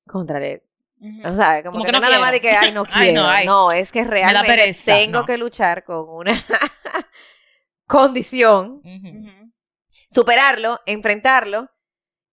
contrale, 0.07 0.62
Ujú. 1.01 1.28
o 1.28 1.34
sea, 1.34 1.62
como, 1.62 1.72
Como 1.72 1.84
que, 1.84 1.88
que 1.88 1.92
no 1.92 2.01
no 2.01 2.07
nada 2.09 2.20
más 2.20 2.32
de 2.32 2.40
que, 2.40 2.51
ay, 2.51 2.72
no 2.72 2.84
quiero. 2.84 3.01
Ay, 3.03 3.12
no, 3.12 3.28
ay. 3.28 3.46
no, 3.46 3.70
es 3.70 3.92
que 3.92 4.05
realmente 4.05 4.49
pereza, 4.49 4.94
tengo 4.96 5.20
no. 5.20 5.24
que 5.24 5.36
luchar 5.38 5.84
con 5.84 6.09
una 6.09 6.34
condición, 7.86 8.82
superarlo, 10.11 10.80
enfrentarlo 10.86 11.68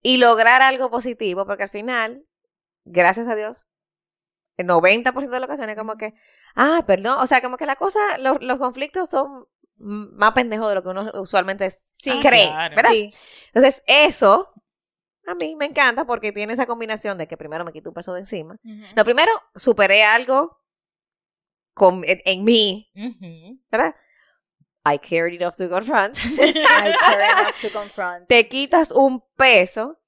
y 0.02 0.18
lograr 0.18 0.62
algo 0.62 0.90
positivo, 0.90 1.46
porque 1.46 1.64
al 1.64 1.70
final, 1.70 2.24
gracias 2.84 3.26
a 3.28 3.34
Dios, 3.34 3.66
el 4.56 4.66
90% 4.66 5.28
de 5.28 5.40
las 5.40 5.48
ocasiones 5.48 5.76
como 5.76 5.96
que, 5.96 6.14
ah, 6.54 6.82
perdón, 6.86 7.18
o 7.20 7.26
sea, 7.26 7.40
como 7.42 7.56
que 7.56 7.66
la 7.66 7.76
cosa, 7.76 7.98
los, 8.18 8.42
los 8.42 8.58
conflictos 8.58 9.08
son 9.10 9.46
más 9.78 10.32
pendejos 10.32 10.68
de 10.70 10.74
lo 10.76 10.82
que 10.82 10.88
uno 10.88 11.10
usualmente 11.20 11.70
Sí. 11.92 12.18
cree, 12.20 12.48
Claro. 12.48 12.76
¿verdad? 12.76 12.90
Sí. 12.90 13.12
Entonces, 13.52 13.82
eso 13.86 14.50
a 15.26 15.34
mí 15.34 15.56
me 15.56 15.66
encanta 15.66 16.04
porque 16.06 16.32
tiene 16.32 16.52
esa 16.52 16.66
combinación 16.66 17.18
de 17.18 17.26
que 17.26 17.36
primero 17.36 17.64
me 17.64 17.72
quito 17.72 17.90
un 17.90 17.94
peso 17.94 18.14
de 18.14 18.20
encima. 18.20 18.56
No, 18.94 19.04
primero 19.04 19.30
superé 19.54 20.04
algo 20.04 20.58
con, 21.74 22.04
en, 22.04 22.22
en 22.24 22.44
mí. 22.44 22.90
¿verdad? 23.70 23.94
I 24.88 25.00
it 25.34 25.42
off 25.42 25.56
to 25.56 25.68
confront. 25.68 26.16
I 26.38 26.94
care 26.94 27.24
enough 27.24 27.60
to 27.60 27.70
confront. 27.72 28.28
Te 28.28 28.46
quitas 28.48 28.92
un 28.92 29.20
peso 29.36 29.98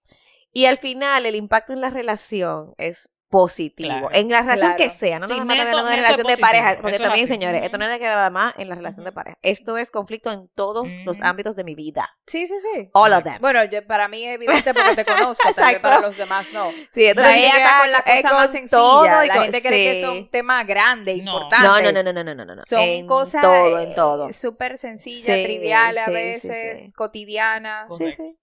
y 0.52 0.66
al 0.66 0.78
final 0.78 1.26
el 1.26 1.34
impacto 1.34 1.72
en 1.72 1.80
la 1.80 1.90
relación 1.90 2.74
es 2.78 3.10
positivo. 3.28 4.08
En 4.12 4.28
la 4.30 4.40
relación 4.40 4.76
que 4.76 4.88
sea, 4.88 5.18
no 5.18 5.28
sí, 5.28 5.34
no, 5.34 5.44
no, 5.44 5.54
neto, 5.54 5.70
no, 5.70 5.82
no 5.82 5.90
en 5.90 5.96
relación 6.00 6.26
de 6.26 6.36
pareja, 6.38 6.78
porque 6.80 6.98
también, 6.98 7.28
señores, 7.28 7.62
esto 7.62 7.76
no 7.76 7.84
es 7.84 7.90
de 7.90 7.98
que 7.98 8.06
nada 8.06 8.30
más 8.30 8.54
en 8.56 8.68
la 8.68 8.74
relación 8.74 9.04
de 9.04 9.12
pareja. 9.12 9.38
Esto 9.42 9.76
es 9.76 9.90
conflicto 9.90 10.32
en 10.32 10.48
todos 10.54 10.88
los 11.04 11.20
ámbitos 11.20 11.54
de 11.54 11.64
mi 11.64 11.74
vida. 11.74 12.08
Sí, 12.26 12.46
sí, 12.46 12.54
sí. 12.72 12.88
All 12.94 13.12
of 13.12 13.24
them. 13.24 13.38
Bueno, 13.40 13.62
yo, 13.64 13.86
para 13.86 14.08
mí 14.08 14.24
es 14.24 14.34
evidente 14.34 14.72
porque 14.72 14.96
te 14.96 15.04
conozco, 15.04 15.52
tal 15.54 15.72
vez 15.72 15.80
para 15.80 16.00
los 16.00 16.16
demás 16.16 16.48
no. 16.52 16.70
Sí, 16.94 17.04
esto 17.04 17.20
o 17.20 17.24
sea, 17.24 17.36
ella 17.36 17.56
está 17.56 17.78
con 17.80 17.92
la 17.92 18.02
cosa 18.02 18.34
más 18.34 18.50
sencilla. 18.50 18.78
Todo 18.78 19.24
y 19.24 19.28
la 19.28 19.42
gente 19.42 19.62
cree 19.62 19.92
que 19.92 20.00
es 20.00 20.08
un 20.08 20.30
tema 20.30 20.64
grande, 20.64 21.12
importante. 21.12 21.66
No, 21.66 21.80
no, 21.80 22.02
no, 22.02 22.12
no, 22.12 22.24
no, 22.24 22.34
no, 22.34 22.54
no. 22.54 22.62
Son 22.62 22.80
en 22.80 23.06
cosas 23.06 23.42
todo, 23.42 23.78
eh, 23.78 23.82
en 23.84 23.94
todo. 23.94 24.32
súper 24.32 24.78
sencillas, 24.78 25.36
sí, 25.36 25.44
triviales 25.44 26.06
a 26.06 26.10
veces, 26.10 26.92
cotidianas. 26.94 27.88
Sí, 27.96 28.10
sí. 28.12 28.38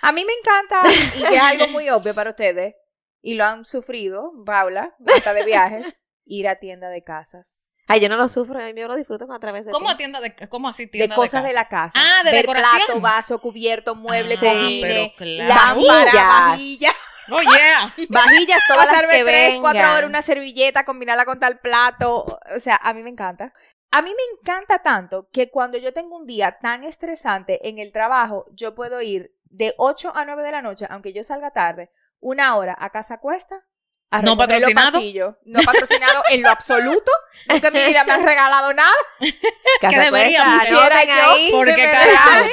A 0.00 0.12
mí 0.12 0.24
me 0.24 0.32
encanta 0.32 0.82
y 1.18 1.34
es 1.34 1.40
algo 1.40 1.68
muy 1.68 1.88
obvio 1.90 2.14
para 2.14 2.30
ustedes 2.30 2.74
y 3.26 3.34
lo 3.34 3.44
han 3.44 3.64
sufrido, 3.64 4.30
Paula, 4.44 4.94
hasta 5.16 5.34
de 5.34 5.44
viajes, 5.44 5.96
ir 6.26 6.46
a 6.46 6.56
tienda 6.60 6.88
de 6.90 7.02
casas. 7.02 7.76
Ay, 7.88 7.98
yo 7.98 8.08
no 8.08 8.16
lo 8.16 8.28
sufro, 8.28 8.60
yo 8.70 8.86
lo 8.86 8.94
disfruto 8.94 9.26
a 9.32 9.38
través 9.40 9.66
de 9.66 9.72
¿Cómo 9.72 9.88
ti. 9.88 9.94
a 9.94 9.96
tienda 9.96 10.20
de 10.20 10.34
cómo 10.48 10.68
así 10.68 10.84
De 10.86 10.90
tienda 10.92 11.14
cosas 11.16 11.42
de, 11.42 11.52
la 11.52 11.64
casa. 11.64 11.92
Ah, 11.96 12.22
de 12.24 12.30
Ver 12.30 12.42
decoración. 12.42 12.82
plato, 12.86 13.00
vaso, 13.00 13.40
cubierto, 13.40 13.96
mueble, 13.96 14.34
Ah, 14.36 14.38
cojines, 14.40 15.12
claro. 15.16 15.54
lámpara, 15.54 16.04
Vajillas. 16.04 16.28
vajilla. 16.28 16.90
Oh, 17.32 17.40
yeah. 17.42 17.94
Vajillas 18.08 18.60
todas 18.68 18.86
las 18.86 19.02
que 19.08 19.24
tres, 19.24 19.58
cuatro 19.60 19.80
horas 19.80 20.04
una 20.04 20.22
servilleta, 20.22 20.84
combinarla 20.84 21.24
con 21.24 21.40
tal 21.40 21.58
plato. 21.58 22.24
O 22.54 22.60
sea, 22.60 22.76
a 22.80 22.94
mí 22.94 23.02
me 23.02 23.10
encanta. 23.10 23.52
A 23.90 24.02
mí 24.02 24.10
me 24.10 24.38
encanta 24.38 24.78
tanto 24.84 25.28
que 25.32 25.50
cuando 25.50 25.78
yo 25.78 25.92
tengo 25.92 26.16
un 26.16 26.26
día 26.26 26.58
tan 26.60 26.84
estresante 26.84 27.68
en 27.68 27.78
el 27.80 27.90
trabajo, 27.90 28.46
yo 28.52 28.76
puedo 28.76 29.00
ir 29.02 29.32
de 29.44 29.74
8 29.78 30.12
a 30.14 30.24
9 30.24 30.44
de 30.44 30.52
la 30.52 30.62
noche, 30.62 30.86
aunque 30.90 31.12
yo 31.12 31.24
salga 31.24 31.50
tarde, 31.50 31.90
una 32.20 32.56
hora 32.56 32.76
a 32.78 32.90
casa 32.90 33.18
cuesta. 33.18 33.64
A 34.08 34.22
¿No 34.22 34.36
patrocinado? 34.36 35.00
No 35.44 35.62
patrocinado 35.62 36.22
en 36.30 36.42
lo 36.42 36.48
absoluto. 36.50 37.10
Nunca 37.48 37.68
en 37.68 37.74
mi 37.74 37.84
vida 37.86 38.04
me 38.04 38.12
han 38.12 38.22
regalado 38.24 38.72
nada. 38.72 38.92
Casa 39.80 39.94
que 39.94 40.00
debería, 40.00 40.44
Cuesta, 40.44 40.60
quisiera 40.60 41.04
yo, 41.04 41.32
ahí. 41.32 41.48
Porque 41.50 41.74
carajo. 41.90 42.44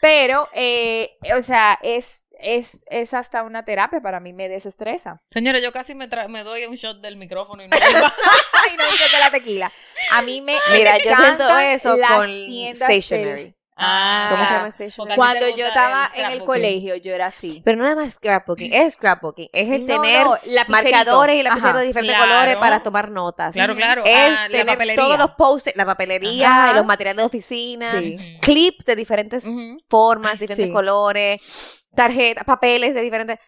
Pero, 0.00 0.48
eh, 0.54 1.16
o 1.36 1.40
sea, 1.40 1.78
es, 1.82 2.26
es, 2.40 2.84
es 2.90 3.14
hasta 3.14 3.44
una 3.44 3.64
terapia 3.64 4.00
para 4.00 4.18
mí, 4.18 4.32
me 4.32 4.48
desestresa. 4.48 5.22
Señores, 5.30 5.62
yo 5.62 5.72
casi 5.72 5.94
me, 5.94 6.10
tra- 6.10 6.28
me 6.28 6.42
doy 6.42 6.64
un 6.66 6.74
shot 6.74 7.00
del 7.00 7.16
micrófono 7.16 7.62
y 7.62 7.68
no 7.68 7.76
Ay, 7.80 8.76
no 8.76 8.84
de 8.84 9.18
la 9.20 9.30
tequila. 9.30 9.72
A 10.10 10.22
mí 10.22 10.40
me 10.40 10.56
Mira, 10.72 10.98
yo 10.98 11.14
siento 11.16 11.58
eso 11.58 11.96
las 11.96 12.10
con 12.10 12.26
del- 12.26 12.74
stationery. 12.74 13.56
Ah, 13.74 14.26
¿Cómo 14.30 14.44
se 14.46 14.52
llama 14.52 14.70
stationery? 14.70 15.14
ti 15.14 15.16
Cuando 15.16 15.48
yo 15.56 15.66
estaba 15.66 16.10
el 16.14 16.24
en 16.24 16.30
el 16.32 16.44
colegio, 16.44 16.96
yo 16.96 17.14
era 17.14 17.26
así. 17.26 17.62
Pero 17.64 17.78
no 17.78 17.84
nada 17.84 17.96
más 17.96 18.10
scrapbooking, 18.12 18.72
es 18.72 18.92
scrapbooking, 18.94 19.48
es 19.52 19.68
el 19.70 19.86
No, 19.86 20.00
tener 20.02 20.26
no, 20.26 20.32
lapicerito. 20.44 20.70
marcadores 20.70 21.36
y 21.36 21.42
lapiceros 21.42 21.70
Ajá. 21.70 21.80
de 21.80 21.86
diferentes 21.86 22.16
Claro. 22.16 22.30
colores 22.32 22.56
para 22.56 22.82
tomar 22.82 23.10
notas. 23.10 23.52
Claro, 23.54 23.74
claro. 23.74 24.02
Es 24.04 24.14
Ah, 24.38 24.42
la 24.42 24.48
tener 24.48 24.66
papelería. 24.66 25.02
todos 25.04 25.18
los 25.18 25.30
posts, 25.32 25.72
la 25.74 25.86
papelería, 25.86 26.64
Ajá. 26.64 26.72
los 26.74 26.84
materiales 26.84 27.16
de 27.22 27.26
oficina, 27.26 27.90
Sí. 27.98 28.38
Clips 28.42 28.84
de 28.84 28.94
diferentes 28.96 29.44
Ujú. 29.46 29.78
formas, 29.88 30.38
diferentes 30.38 30.66
sí. 30.66 30.72
colores, 30.72 31.86
tarjetas, 31.96 32.44
papeles 32.44 32.94
de 32.94 33.00
diferentes. 33.00 33.38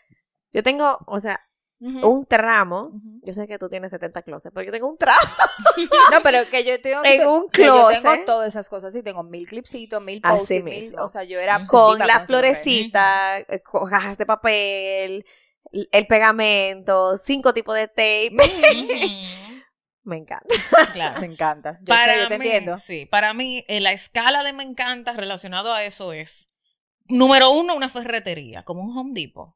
Yo 0.52 0.62
tengo, 0.62 0.98
o 1.06 1.20
sea, 1.20 1.38
Un 1.80 2.24
tramo. 2.24 2.92
Yo 3.22 3.32
sé 3.34 3.46
que 3.46 3.58
tú 3.58 3.68
tienes 3.68 3.90
70 3.90 4.22
closets, 4.22 4.54
pero 4.54 4.64
yo 4.64 4.72
tengo 4.72 4.88
un 4.88 4.96
trapo. 4.96 5.20
No, 6.10 6.22
pero 6.22 6.48
que 6.48 6.64
yo 6.64 6.80
tengo, 6.80 7.04
En 7.04 7.26
un 7.26 7.42
yo 7.44 7.48
closet. 7.50 8.02
tengo 8.02 8.24
todas 8.24 8.48
esas 8.48 8.68
cosas. 8.68 8.92
Sí, 8.92 9.02
tengo 9.02 9.22
mil 9.22 9.46
clipsitos, 9.46 10.00
mil 10.02 10.20
Así 10.22 10.38
post 10.38 10.50
mil, 10.50 10.64
mismo. 10.64 11.02
o 11.02 11.08
sea, 11.08 11.24
yo 11.24 11.38
era 11.40 11.60
Con 11.68 11.98
las 11.98 12.26
florecitas, 12.26 13.44
eh, 13.48 13.60
con 13.60 13.88
cajas 13.88 14.16
de 14.16 14.24
papel, 14.26 15.26
el 15.72 16.06
pegamento, 16.06 17.18
cinco 17.18 17.52
tipos 17.52 17.74
de 17.74 17.88
tape. 17.88 18.30
Me 20.04 20.18
encanta. 20.18 20.54
Claro. 20.92 21.20
Me 21.20 21.26
encanta. 21.26 21.78
Yo 21.80 21.86
para 21.94 22.14
sé, 22.14 22.20
yo 22.20 22.28
te 22.28 22.38
mí, 22.38 22.46
entiendo. 22.46 22.76
Sí, 22.76 23.06
para 23.06 23.32
mí, 23.32 23.64
eh, 23.68 23.80
la 23.80 23.92
escala 23.92 24.44
de 24.44 24.52
me 24.52 24.62
encanta 24.62 25.14
relacionado 25.14 25.72
a 25.72 25.82
eso 25.84 26.12
es, 26.12 26.50
número 27.06 27.50
uno, 27.50 27.74
una 27.74 27.88
ferretería, 27.88 28.62
como 28.64 28.82
un 28.82 28.96
Home 28.96 29.12
Depot. 29.14 29.54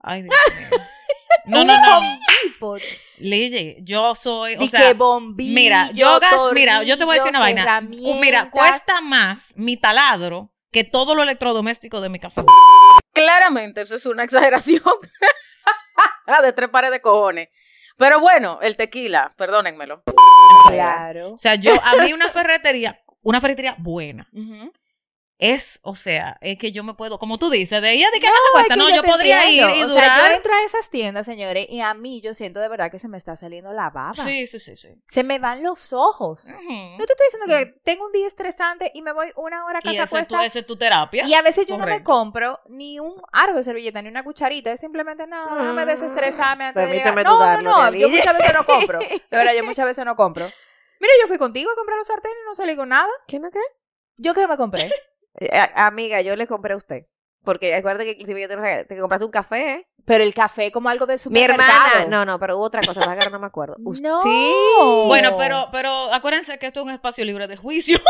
Ay, 0.00 0.22
Dios 0.22 0.34
mío. 0.58 0.80
No, 1.46 1.64
no, 1.64 1.80
no. 1.80 2.18
Tipo, 2.42 2.76
Lille, 3.18 3.76
yo 3.80 4.14
soy, 4.14 4.56
o 4.56 4.68
sea, 4.68 4.80
que 4.80 4.94
bombillo, 4.94 5.54
mira, 5.54 5.90
yo 5.92 6.18
gas, 6.20 6.34
mira, 6.52 6.82
yo 6.82 6.96
te 6.98 7.04
voy 7.04 7.16
a 7.16 7.18
decir 7.18 7.30
una 7.30 7.40
vaina. 7.40 7.80
Mira, 7.80 8.50
cuesta 8.50 9.00
más 9.00 9.52
mi 9.56 9.76
taladro 9.76 10.50
que 10.70 10.84
todo 10.84 11.14
lo 11.14 11.22
electrodoméstico 11.22 12.00
de 12.00 12.08
mi 12.08 12.18
casa. 12.18 12.44
Claramente, 13.12 13.80
eso 13.80 13.96
es 13.96 14.06
una 14.06 14.24
exageración. 14.24 14.82
de 16.42 16.52
tres 16.52 16.68
pares 16.68 16.90
de 16.90 17.00
cojones. 17.00 17.48
Pero 17.96 18.20
bueno, 18.20 18.60
el 18.62 18.76
tequila, 18.76 19.34
perdónenmelo. 19.36 20.02
Claro. 20.68 21.32
O 21.32 21.38
sea, 21.38 21.56
yo, 21.56 21.72
a 21.82 21.96
mí 21.96 22.12
una 22.12 22.30
ferretería, 22.30 23.00
una 23.22 23.40
ferretería 23.40 23.74
buena, 23.78 24.28
Ujú. 24.32 24.72
Es, 25.40 25.78
o 25.82 25.94
sea, 25.94 26.36
es 26.40 26.58
que 26.58 26.72
yo 26.72 26.82
me 26.82 26.94
puedo, 26.94 27.18
como 27.20 27.38
tú 27.38 27.48
dices, 27.48 27.80
de 27.80 27.92
ella 27.92 28.10
de 28.10 28.18
qué 28.18 28.26
se 28.26 28.32
cuesta, 28.52 28.74
es 28.74 28.78
no, 28.78 28.86
que 28.88 28.94
yo 28.96 29.02
podría 29.04 29.44
entiendo. 29.44 29.70
ir 29.70 29.76
y 29.76 29.82
O 29.84 29.88
sea, 29.88 30.02
durar. 30.02 30.30
yo 30.30 30.36
entro 30.36 30.52
a 30.52 30.62
esas 30.64 30.90
tiendas, 30.90 31.26
señores, 31.26 31.66
y 31.68 31.80
a 31.80 31.94
mí 31.94 32.20
yo 32.20 32.34
siento 32.34 32.58
de 32.58 32.68
verdad 32.68 32.90
que 32.90 32.98
se 32.98 33.06
me 33.06 33.16
está 33.16 33.36
saliendo 33.36 33.72
la 33.72 33.90
baba. 33.90 34.14
Sí, 34.16 34.48
sí, 34.48 34.58
sí, 34.58 34.76
sí. 34.76 34.88
Se 35.06 35.22
me 35.22 35.38
van 35.38 35.62
los 35.62 35.92
ojos. 35.92 36.46
No 36.48 37.06
te 37.06 37.12
estoy 37.12 37.26
diciendo 37.30 37.46
que 37.46 37.66
tengo 37.84 38.04
un 38.06 38.12
día 38.12 38.26
estresante 38.26 38.90
y 38.94 39.02
me 39.02 39.12
voy 39.12 39.30
una 39.36 39.64
hora 39.64 39.78
a 39.78 39.80
Y 39.80 39.84
casa 39.96 40.02
ese 40.02 40.02
es, 40.02 40.08
tu, 40.10 40.14
cuesta. 40.34 40.44
esa 40.44 40.58
es 40.58 40.66
tu 40.66 40.76
terapia. 40.76 41.24
Y 41.24 41.34
a 41.34 41.42
veces 41.42 41.66
yo 41.66 41.78
no 41.78 41.86
me 41.86 42.02
compro 42.02 42.58
ni 42.68 42.98
un 42.98 43.14
aro 43.32 43.54
de 43.54 43.62
servilleta 43.62 44.02
ni 44.02 44.08
una 44.08 44.24
cucharita, 44.24 44.72
es 44.72 44.80
simplemente 44.80 45.26
nada, 45.28 45.54
déjame 45.54 45.84
Mm. 45.84 45.86
desestresarme 45.88 46.64
antes 46.64 46.82
de 46.82 46.88
Permíteme 46.88 47.16
llegar. 47.20 47.24
No, 47.32 47.36
dudarlo, 47.36 47.70
no, 47.70 47.90
no, 47.92 47.96
yo 47.96 48.08
muchas 48.08 48.36
veces 48.36 48.54
no 48.54 48.66
compro. 48.66 48.98
De 48.98 49.22
verdad, 49.30 49.52
yo 49.56 49.62
muchas 49.64 49.86
veces 49.86 50.04
no 50.04 50.16
compro. 50.16 50.50
Mira, 51.00 51.12
yo 51.22 51.28
fui 51.28 51.38
contigo 51.38 51.70
a 51.70 51.76
comprar 51.76 51.96
los 51.96 52.08
sartenes 52.08 52.36
y 52.42 52.46
no 52.48 52.54
salí 52.56 52.74
con 52.74 52.88
nada. 52.88 53.08
¿Qué 53.28 53.38
no 53.38 53.52
qué? 53.52 53.60
¿Yo 54.16 54.34
qué 54.34 54.48
me 54.48 54.56
compré? 54.56 54.90
Eh, 55.40 55.50
a- 55.56 55.86
amiga, 55.86 56.20
yo 56.20 56.36
le 56.36 56.46
compré 56.46 56.74
a 56.74 56.76
usted. 56.76 57.04
Porque 57.44 57.74
acuérdate 57.74 58.04
que 58.04 58.10
inclusive 58.12 58.42
yo 58.42 58.48
te, 58.48 58.56
regalé- 58.56 58.86
te 58.86 58.98
compraste 58.98 59.24
un 59.24 59.30
café. 59.30 59.72
¿eh? 59.72 59.86
Pero 60.04 60.24
el 60.24 60.34
café 60.34 60.72
como 60.72 60.88
algo 60.88 61.06
de 61.06 61.14
Mi 61.14 61.18
supermercado. 61.18 61.70
hermana. 61.94 62.06
No, 62.10 62.24
no, 62.24 62.38
pero 62.38 62.56
hubo 62.56 62.64
otra 62.64 62.80
cosa. 62.82 63.16
que 63.18 63.30
no 63.30 63.38
me 63.38 63.46
acuerdo. 63.46 63.76
Us- 63.84 64.00
No. 64.02 64.20
Sí. 64.20 64.52
Bueno, 65.06 65.36
pero, 65.38 65.68
pero 65.72 66.12
acuérdense 66.12 66.58
que 66.58 66.66
esto 66.66 66.80
es 66.80 66.84
un 66.86 66.90
espacio 66.92 67.24
libre 67.24 67.46
de 67.46 67.56
juicio. 67.56 67.98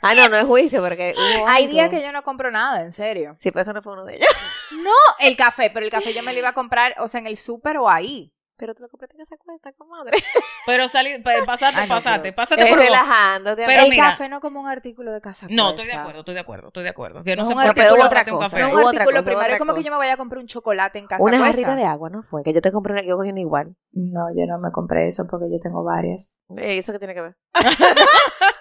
Ah, 0.00 0.14
no, 0.14 0.28
no 0.28 0.36
es 0.36 0.44
juicio, 0.44 0.80
porque 0.80 1.12
hubo 1.16 1.48
Hay 1.48 1.66
días 1.66 1.88
que 1.90 2.00
yo 2.00 2.12
no 2.12 2.22
compro 2.22 2.52
nada, 2.52 2.82
en 2.82 2.92
serio. 2.92 3.36
Sí, 3.40 3.50
pues 3.50 3.64
eso 3.66 3.72
no 3.72 3.82
fue 3.82 3.94
uno 3.94 4.04
de 4.04 4.14
ellos. 4.14 4.28
No, 4.70 4.92
el 5.18 5.36
café, 5.36 5.70
pero 5.74 5.84
el 5.84 5.90
café 5.90 6.14
yo 6.14 6.22
me 6.22 6.32
lo 6.32 6.38
iba 6.38 6.50
a 6.50 6.54
comprar, 6.54 6.94
o 7.00 7.08
sea, 7.08 7.18
en 7.18 7.26
el 7.26 7.36
súper 7.36 7.78
o 7.78 7.90
ahí. 7.90 8.32
Pero 8.58 8.74
tú 8.74 8.82
lo 8.82 8.88
compraste 8.88 9.14
en 9.16 9.22
esa 9.22 9.36
cuesta, 9.36 9.72
comadre. 9.72 10.18
Pero 10.66 10.88
salí, 10.88 11.16
pa- 11.22 11.44
pasate, 11.46 11.80
no, 11.82 11.94
pasate, 11.94 12.32
pasate 12.32 12.66
por 12.66 12.76
relajándote. 12.78 13.62
Pero 13.64 13.84
el 13.84 13.90
mira- 13.90 14.10
café 14.10 14.28
no 14.28 14.40
como 14.40 14.60
un 14.60 14.66
artículo 14.68 15.12
de 15.12 15.20
casa. 15.20 15.46
No, 15.48 15.70
estoy 15.70 15.86
de 15.86 15.92
acuerdo, 15.92 16.20
estoy 16.20 16.34
de 16.34 16.40
acuerdo, 16.40 16.66
estoy 16.68 16.82
de 16.82 16.88
acuerdo. 16.88 17.22
Que 17.22 17.36
no, 17.36 17.42
No 17.44 17.48
tú 17.48 17.54
otra 17.54 18.24
un 18.26 18.30
cosa. 18.38 18.50
café. 18.50 18.60
No, 18.62 18.68
un 18.70 18.78
artículo 18.88 19.06
cosa, 19.18 19.22
primario 19.22 19.54
es 19.54 19.58
como 19.60 19.74
que 19.74 19.82
yo 19.84 19.92
me 19.92 19.96
vaya 19.96 20.14
a 20.14 20.16
comprar 20.16 20.40
un 20.40 20.46
chocolate 20.48 20.98
en 20.98 21.06
casa. 21.06 21.22
Una 21.22 21.38
jarrita 21.38 21.76
de 21.76 21.84
agua, 21.84 22.10
¿no 22.10 22.20
fue? 22.22 22.42
Que 22.42 22.52
yo 22.52 22.60
te 22.60 22.72
compré 22.72 22.94
una, 22.94 23.02
yo 23.02 23.16
cogí 23.16 23.30
una 23.30 23.40
igual. 23.40 23.76
No, 23.92 24.26
yo 24.36 24.44
no 24.46 24.58
me 24.58 24.70
compré 24.72 25.06
eso 25.06 25.22
porque 25.30 25.46
yo 25.50 25.58
tengo 25.62 25.84
varias. 25.84 26.40
Eh, 26.56 26.78
¿Eso 26.78 26.92
qué 26.92 26.98
tiene 26.98 27.14
que 27.14 27.20
ver? 27.20 27.36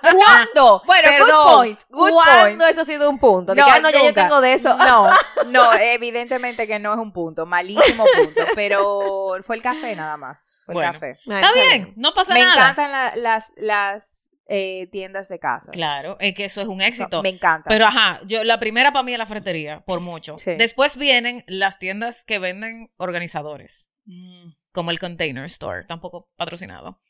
¿Cuándo? 0.01 0.81
Bueno, 0.85 1.09
Perdón. 1.09 1.27
good 1.43 1.53
point. 1.55 1.79
Good 1.89 2.11
¿Cuándo 2.11 2.41
point. 2.57 2.61
eso 2.71 2.81
ha 2.81 2.85
sido 2.85 3.09
un 3.09 3.19
punto? 3.19 3.55
No, 3.55 3.65
ah, 3.67 3.79
no, 3.79 3.89
ya 3.89 4.03
yo 4.03 4.13
tengo 4.13 4.41
de 4.41 4.53
eso. 4.53 4.75
No, 4.77 5.09
no, 5.47 5.73
evidentemente 5.73 6.67
que 6.67 6.79
no 6.79 6.93
es 6.93 6.99
un 6.99 7.11
punto, 7.11 7.45
malísimo 7.45 8.05
punto, 8.15 8.41
pero 8.55 9.31
fue 9.43 9.55
el 9.55 9.61
café 9.61 9.86
nada 9.95 10.17
más. 10.17 10.39
Bueno. 10.67 10.81
el 10.81 10.93
café. 10.93 11.19
Ay, 11.27 11.35
Está 11.35 11.53
bien, 11.53 11.93
no 11.95 12.13
pasa 12.13 12.33
Me 12.33 12.41
nada. 12.41 12.55
encantan 12.55 12.91
la- 12.91 13.13
las, 13.15 13.45
las 13.55 14.29
eh, 14.49 14.87
tiendas 14.91 15.29
de 15.29 15.39
casa. 15.39 15.71
Claro, 15.71 16.17
es 16.19 16.33
que 16.35 16.45
eso 16.45 16.61
es 16.61 16.67
un 16.67 16.81
éxito. 16.81 17.17
No, 17.17 17.23
me 17.23 17.29
encanta. 17.29 17.69
Pero 17.69 17.85
ajá, 17.85 18.19
yo 18.25 18.43
la 18.43 18.59
primera 18.59 18.91
para 18.91 19.03
mí 19.03 19.11
es 19.13 19.17
la 19.17 19.25
ferretería, 19.25 19.81
por 19.85 19.99
mucho. 20.01 20.37
Sí. 20.37 20.55
Después 20.57 20.97
vienen 20.97 21.43
las 21.47 21.79
tiendas 21.79 22.23
que 22.25 22.39
venden 22.39 22.91
organizadores, 22.97 23.89
Mm, 24.05 24.51
como 24.71 24.91
el 24.91 24.99
Container 24.99 25.43
Store, 25.45 25.83
tampoco 25.85 26.29
patrocinado. 26.37 27.01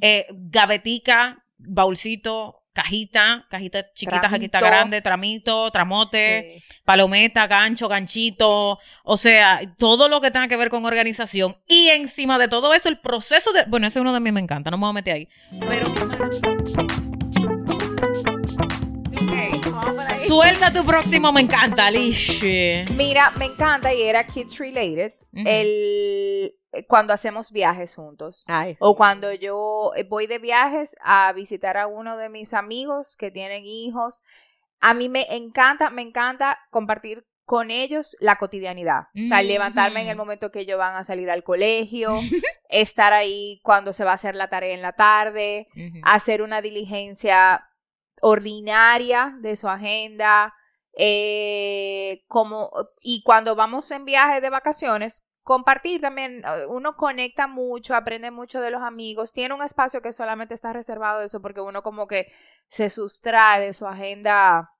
Eh, 0.00 0.26
gavetica, 0.30 1.43
baulcito, 1.58 2.62
cajita, 2.72 3.46
cajita 3.48 3.92
chiquita, 3.94 4.20
cajita 4.22 4.58
Tramito. 4.58 4.66
grande, 4.76 5.00
tramito, 5.00 5.70
tramote, 5.70 6.54
Sí. 6.58 6.64
palometa, 6.84 7.46
gancho, 7.46 7.86
ganchito, 7.88 8.78
o 9.04 9.16
sea, 9.16 9.60
todo 9.78 10.08
lo 10.08 10.20
que 10.20 10.30
tenga 10.32 10.48
que 10.48 10.56
ver 10.56 10.70
con 10.70 10.84
organización. 10.84 11.56
Y 11.68 11.88
encima 11.90 12.36
de 12.38 12.48
todo 12.48 12.74
eso, 12.74 12.88
el 12.88 12.98
proceso 13.00 13.52
de... 13.52 13.64
Bueno, 13.66 13.86
ese 13.86 14.00
uno 14.00 14.12
de 14.12 14.20
mí 14.20 14.32
me 14.32 14.40
encanta, 14.40 14.70
no 14.70 14.76
me 14.78 14.82
voy 14.82 14.90
a 14.90 14.94
meter 14.94 15.14
ahí. 15.14 15.28
Pero... 15.60 15.86
Suelta 20.26 20.72
tu 20.72 20.84
próximo, 20.84 21.32
me 21.32 21.42
encanta, 21.42 21.86
Alish. 21.86 22.42
Mira, 22.96 23.32
me 23.38 23.46
encanta 23.46 23.92
y 23.92 24.02
era 24.02 24.26
kids 24.26 24.58
related. 24.58 25.12
El 25.32 26.54
cuando 26.88 27.12
hacemos 27.12 27.52
viajes 27.52 27.94
juntos. 27.94 28.44
Sí. 28.46 28.76
O 28.80 28.96
cuando 28.96 29.32
yo 29.32 29.92
eh, 29.96 30.04
voy 30.04 30.26
de 30.26 30.38
viajes 30.38 30.96
a 31.02 31.32
visitar 31.32 31.76
a 31.76 31.86
uno 31.86 32.16
de 32.16 32.28
mis 32.28 32.54
amigos 32.54 33.16
que 33.16 33.30
tienen 33.30 33.64
hijos, 33.64 34.22
a 34.80 34.94
mí 34.94 35.08
me 35.08 35.26
encanta, 35.34 35.90
me 35.90 36.02
encanta 36.02 36.58
compartir 36.70 37.26
con 37.44 37.70
ellos 37.70 38.16
la 38.20 38.36
cotidianidad. 38.36 39.08
O 39.20 39.24
sea, 39.24 39.38
Ujú. 39.38 39.48
levantarme 39.48 40.02
en 40.02 40.08
el 40.08 40.16
momento 40.16 40.50
que 40.50 40.60
ellos 40.60 40.78
van 40.78 40.96
a 40.96 41.04
salir 41.04 41.30
al 41.30 41.44
colegio, 41.44 42.10
estar 42.68 43.12
ahí 43.12 43.60
cuando 43.62 43.92
se 43.92 44.04
va 44.04 44.12
a 44.12 44.14
hacer 44.14 44.34
la 44.34 44.48
tarea 44.48 44.74
en 44.74 44.82
la 44.82 44.92
tarde, 44.92 45.68
hacer 46.02 46.42
una 46.42 46.62
diligencia 46.62 47.68
ordinaria 48.20 49.36
de 49.40 49.56
su 49.56 49.68
agenda, 49.68 50.54
eh, 50.96 52.24
como, 52.28 52.70
y 53.00 53.22
cuando 53.22 53.56
vamos 53.56 53.90
en 53.90 54.04
viaje 54.04 54.40
de 54.40 54.50
vacaciones, 54.50 55.22
compartir 55.44 56.00
también, 56.00 56.42
eh, 56.44 56.66
uno 56.66 56.96
conecta 56.96 57.46
mucho, 57.46 57.94
aprende 57.94 58.30
mucho 58.32 58.60
de 58.60 58.70
los 58.70 58.82
amigos, 58.82 59.32
tiene 59.32 59.54
un 59.54 59.62
espacio 59.62 60.02
que 60.02 60.10
solamente 60.10 60.54
está 60.54 60.72
reservado 60.72 61.20
a 61.20 61.24
eso 61.24 61.40
porque 61.40 61.60
uno 61.60 61.82
como 61.82 62.06
que 62.08 62.32
se 62.66 62.90
sustrae 62.90 63.60
de 63.60 63.72
su 63.72 63.86
agenda 63.86 64.70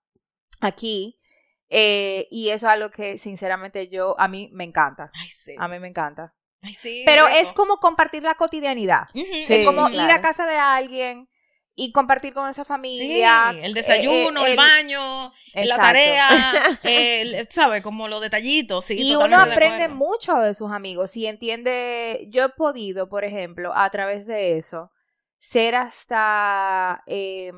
aquí, 0.60 1.20
eh, 1.68 2.26
y 2.30 2.48
eso 2.48 2.66
es 2.66 2.72
algo 2.72 2.90
que 2.90 3.18
sinceramente 3.18 3.88
yo, 3.88 4.16
a 4.18 4.26
mí 4.26 4.50
me 4.52 4.64
encanta, 4.64 5.10
Ay, 5.14 5.28
sí. 5.28 5.54
a 5.58 5.68
mí 5.68 5.78
me 5.78 5.88
encanta. 5.88 6.34
Ay, 6.62 6.72
sí, 6.74 7.02
Pero 7.04 7.26
rico. 7.26 7.38
es 7.38 7.52
como 7.52 7.76
compartir 7.76 8.22
la 8.22 8.36
cotidianidad. 8.36 9.02
Es 9.12 9.66
como 9.66 9.90
ir 9.90 10.10
a 10.10 10.22
casa 10.22 10.46
de 10.46 10.56
alguien 10.56 11.28
y 11.76 11.92
compartir 11.92 12.32
con 12.32 12.48
esa 12.48 12.64
familia. 12.64 13.50
Sí, 13.52 13.58
el 13.62 13.74
desayuno, 13.74 14.44
eh, 14.46 14.48
eh, 14.48 14.50
el, 14.52 14.56
baño, 14.56 15.32
la 15.54 15.76
tarea, 15.76 16.80
el, 16.84 17.48
¿sabes? 17.50 17.82
Como 17.82 18.06
los 18.08 18.20
detallitos. 18.20 18.84
Sí, 18.84 18.96
y 18.98 19.16
uno 19.16 19.38
aprende 19.38 19.88
mucho 19.88 20.36
de 20.36 20.54
sus 20.54 20.70
amigos 20.70 21.16
y 21.16 21.26
entiende, 21.26 22.26
yo 22.30 22.44
he 22.44 22.48
podido, 22.50 23.08
por 23.08 23.24
ejemplo, 23.24 23.72
a 23.74 23.90
través 23.90 24.26
de 24.26 24.56
eso, 24.56 24.92
ser 25.38 25.74
hasta 25.74 27.02
eh, 27.06 27.52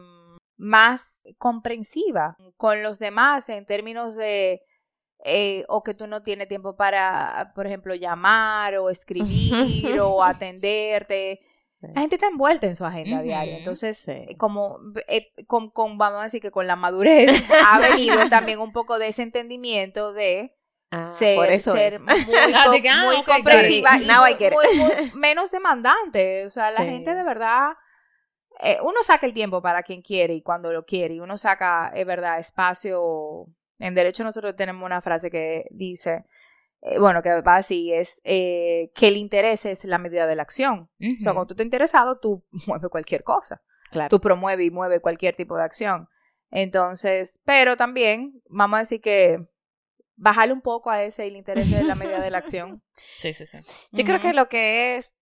más 0.56 1.22
comprensiva 1.38 2.36
con 2.56 2.82
los 2.82 2.98
demás 2.98 3.48
en 3.48 3.66
términos 3.66 4.16
de, 4.16 4.62
eh, 5.24 5.64
o 5.68 5.82
que 5.82 5.94
tú 5.94 6.06
no 6.06 6.22
tienes 6.22 6.48
tiempo 6.48 6.76
para, 6.76 7.52
por 7.54 7.66
ejemplo, 7.66 7.94
llamar 7.94 8.76
o 8.76 8.90
escribir 8.90 10.00
o 10.00 10.22
atenderte. 10.22 11.40
La 11.94 12.00
gente 12.00 12.16
está 12.16 12.26
envuelta 12.28 12.66
en 12.66 12.74
su 12.76 12.84
agenda 12.84 13.22
diaria. 13.22 13.58
Entonces, 13.58 13.98
Sí. 13.98 14.34
como 14.38 14.78
eh, 15.08 15.32
con, 15.46 15.70
con, 15.70 15.98
vamos 15.98 16.20
a 16.20 16.24
decir 16.24 16.40
que 16.42 16.50
con 16.50 16.66
la 16.66 16.76
madurez 16.76 17.30
ha 17.66 17.78
venido 17.78 18.28
también 18.28 18.58
un 18.60 18.72
poco 18.72 18.98
de 18.98 19.08
ese 19.08 19.22
entendimiento 19.22 20.12
de 20.12 20.52
Ah, 20.92 21.04
ser, 21.04 21.36
por 21.36 21.50
eso 21.50 21.72
ser 21.72 21.94
es. 21.94 22.00
muy, 22.02 22.14
co- 22.24 23.04
muy 23.06 23.22
comprensiva 23.24 23.98
y 23.98 24.06
Now 24.06 24.20
muy, 24.22 24.30
I 24.30 24.34
get 24.36 24.52
it. 24.52 24.54
muy- 24.54 24.76
muy 24.78 25.10
menos 25.14 25.50
demandante. 25.50 26.46
O 26.46 26.50
sea, 26.50 26.70
la 26.70 26.78
Sí. 26.82 26.84
gente 26.86 27.12
de 27.14 27.22
verdad, 27.24 27.70
eh, 28.60 28.78
uno 28.82 29.02
saca 29.02 29.26
el 29.26 29.34
tiempo 29.34 29.60
para 29.60 29.82
quien 29.82 30.00
quiere 30.00 30.34
y 30.34 30.42
cuando 30.42 30.72
lo 30.72 30.84
quiere. 30.84 31.14
Y 31.14 31.20
uno 31.20 31.36
saca, 31.38 31.90
es 31.94 32.06
verdad, 32.06 32.38
espacio. 32.38 33.46
En 33.78 33.94
derecho 33.94 34.24
nosotros 34.24 34.54
tenemos 34.56 34.86
una 34.86 35.02
frase 35.02 35.30
que 35.30 35.66
dice, 35.70 36.24
eh, 36.86 36.98
bueno, 36.98 37.22
que 37.22 37.40
va 37.42 37.56
así, 37.56 37.92
es 37.92 38.20
eh, 38.24 38.90
que 38.94 39.08
el 39.08 39.16
interés 39.16 39.66
es 39.66 39.84
la 39.84 39.98
medida 39.98 40.26
de 40.26 40.36
la 40.36 40.42
acción. 40.42 40.88
O 41.00 41.22
sea, 41.22 41.32
cuando 41.32 41.48
tú 41.48 41.54
estás 41.54 41.64
interesado, 41.66 42.18
tú 42.18 42.44
mueves 42.66 42.88
cualquier 42.90 43.22
cosa 43.22 43.62
Claro. 43.90 44.08
tú 44.08 44.20
promueves 44.20 44.66
y 44.66 44.70
mueves 44.70 45.00
cualquier 45.00 45.36
tipo 45.36 45.56
de 45.56 45.62
acción. 45.62 46.08
Entonces, 46.50 47.40
pero 47.44 47.76
también, 47.76 48.42
vamos 48.48 48.76
a 48.76 48.80
decir 48.80 49.00
que 49.00 49.46
bajarle 50.16 50.54
un 50.54 50.62
poco 50.62 50.90
a 50.90 51.02
ese 51.02 51.26
el 51.26 51.36
interés 51.36 51.70
de 51.70 51.84
la 51.84 51.94
medida 51.94 52.20
de 52.20 52.30
la 52.30 52.38
acción. 52.38 52.82
Sí, 53.18 53.34
sí, 53.34 53.44
sí. 53.46 53.58
Yo 53.92 54.04
creo 54.04 54.20
que 54.22 54.32
lo 54.32 54.48
que 54.48 54.96
es 54.96 55.14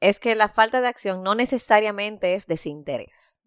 es 0.00 0.20
que 0.20 0.34
la 0.34 0.48
falta 0.48 0.82
de 0.82 0.88
acción 0.88 1.22
no 1.22 1.34
necesariamente 1.34 2.34
es 2.34 2.46
desinterés. 2.46 3.40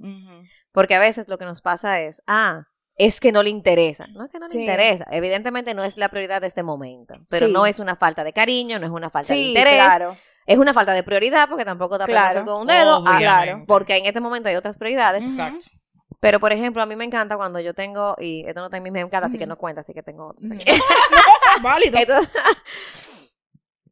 Porque 0.71 0.95
a 0.95 0.99
veces 0.99 1.28
lo 1.28 1.38
que 1.38 1.45
nos 1.45 1.61
pasa 1.61 2.01
es, 2.01 2.23
ah, 2.25 2.63
es 2.98 3.20
que 3.20 3.32
no 3.32 3.43
le 3.43 3.50
interesa. 3.50 4.08
No 4.08 4.26
es 4.26 4.32
que 4.32 4.39
no 4.39 4.48
le 4.48 4.52
Sí. 4.54 4.60
interesa. 4.62 5.06
Evidentemente 5.12 5.74
no 5.74 5.84
es 5.84 5.98
la 5.98 6.10
prioridad 6.10 6.41
de 6.41 6.48
este 6.48 6.64
momento. 6.64 7.16
Pero 7.30 7.48
Sí. 7.48 7.54
no 7.54 7.66
es 7.66 7.80
una 7.80 7.95
falta 7.95 8.24
de 8.24 8.34
cariño, 8.34 8.80
no 8.80 8.86
es 8.86 8.91
una 8.91 9.10
falta 9.10 9.34
de 9.34 9.39
interés. 9.39 9.76
claro. 9.76 10.18
Es 10.45 10.58
una 10.58 10.74
falta 10.74 10.93
de 10.93 11.04
prioridad 11.04 11.50
porque 11.50 11.66
tampoco 11.66 11.98
tapemos 11.98 12.22
Claro. 12.32 12.45
con 12.45 12.62
un 12.62 12.68
dedo. 12.68 13.04
ah, 13.06 13.18
Obviamente. 13.18 13.66
Porque 13.68 13.98
en 13.98 14.06
este 14.06 14.22
momento 14.22 14.48
hay 14.50 14.56
otras 14.56 14.78
prioridades. 14.78 15.22
Exacto. 15.22 15.60
Pero, 16.22 16.39
por 16.39 16.52
ejemplo, 16.54 16.82
a 16.82 16.86
mí 16.86 16.95
me 16.95 17.04
encanta 17.06 17.36
cuando 17.36 17.60
yo 17.60 17.74
tengo, 17.76 18.16
y 18.18 18.43
esto 18.48 18.62
no 18.62 18.68
está 18.68 18.78
en 18.78 18.84
mi 18.84 18.89
me 18.89 19.02
encanta, 19.02 19.28
así 19.28 19.38
que 19.38 19.45
no 19.45 19.58
cuenta, 19.58 19.82
así 19.82 19.93
que 19.93 20.02
tengo 20.02 20.30
otros 20.30 20.50
aquí. 20.52 20.64
Válido. 21.62 21.98
Entonces, 22.00 22.30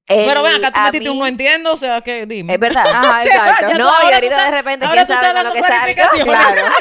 Pero 0.08 0.44
ven, 0.44 0.64
acá 0.64 0.72
tú 0.74 0.80
a 0.80 0.84
metiste 0.86 1.10
mí- 1.10 1.14
un 1.14 1.20
no 1.20 1.28
entiendo, 1.28 1.74
o 1.74 1.78
sea, 1.78 2.02
que 2.02 2.26
dime. 2.26 2.54
Es 2.54 2.60
verdad. 2.60 2.86
Ajá, 2.94 3.24
exacto. 3.26 3.74
No, 3.76 3.90
y 4.10 4.14
ahorita 4.14 4.46
de 4.46 4.52
repente, 4.52 4.88
quién 4.92 5.06
sabe 5.08 5.34
con 5.34 5.44
lo 5.44 5.54
que 5.54 5.62
clarificaciones. 5.62 6.26
Claro. 6.26 6.62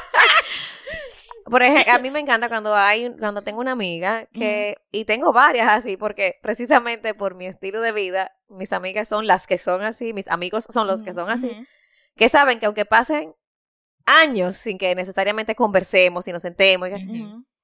Por 1.44 1.62
ejemplo, 1.62 1.92
a 1.92 1.98
mí 1.98 2.10
me 2.10 2.20
encanta 2.20 2.48
cuando 2.48 2.74
hay, 2.74 3.14
cuando 3.18 3.42
tengo 3.42 3.60
una 3.60 3.72
amiga 3.72 4.26
que, 4.32 4.76
y 4.92 5.04
tengo 5.04 5.32
varias 5.32 5.68
así, 5.70 5.96
porque 5.96 6.38
precisamente 6.42 7.14
por 7.14 7.34
mi 7.34 7.46
estilo 7.46 7.80
de 7.80 7.92
vida, 7.92 8.32
mis 8.48 8.72
amigas 8.72 9.08
son 9.08 9.26
las 9.26 9.46
que 9.46 9.58
son 9.58 9.82
así, 9.82 10.12
mis 10.12 10.28
amigos 10.28 10.66
son 10.70 10.86
los 10.86 11.02
que 11.02 11.12
son 11.12 11.30
así, 11.30 11.50
que 12.16 12.28
saben 12.28 12.58
que 12.58 12.66
aunque 12.66 12.84
pasen 12.84 13.34
años 14.06 14.56
sin 14.56 14.78
que 14.78 14.94
necesariamente 14.94 15.54
conversemos 15.54 16.26
y 16.28 16.32
nos 16.32 16.42
sentemos, 16.42 16.88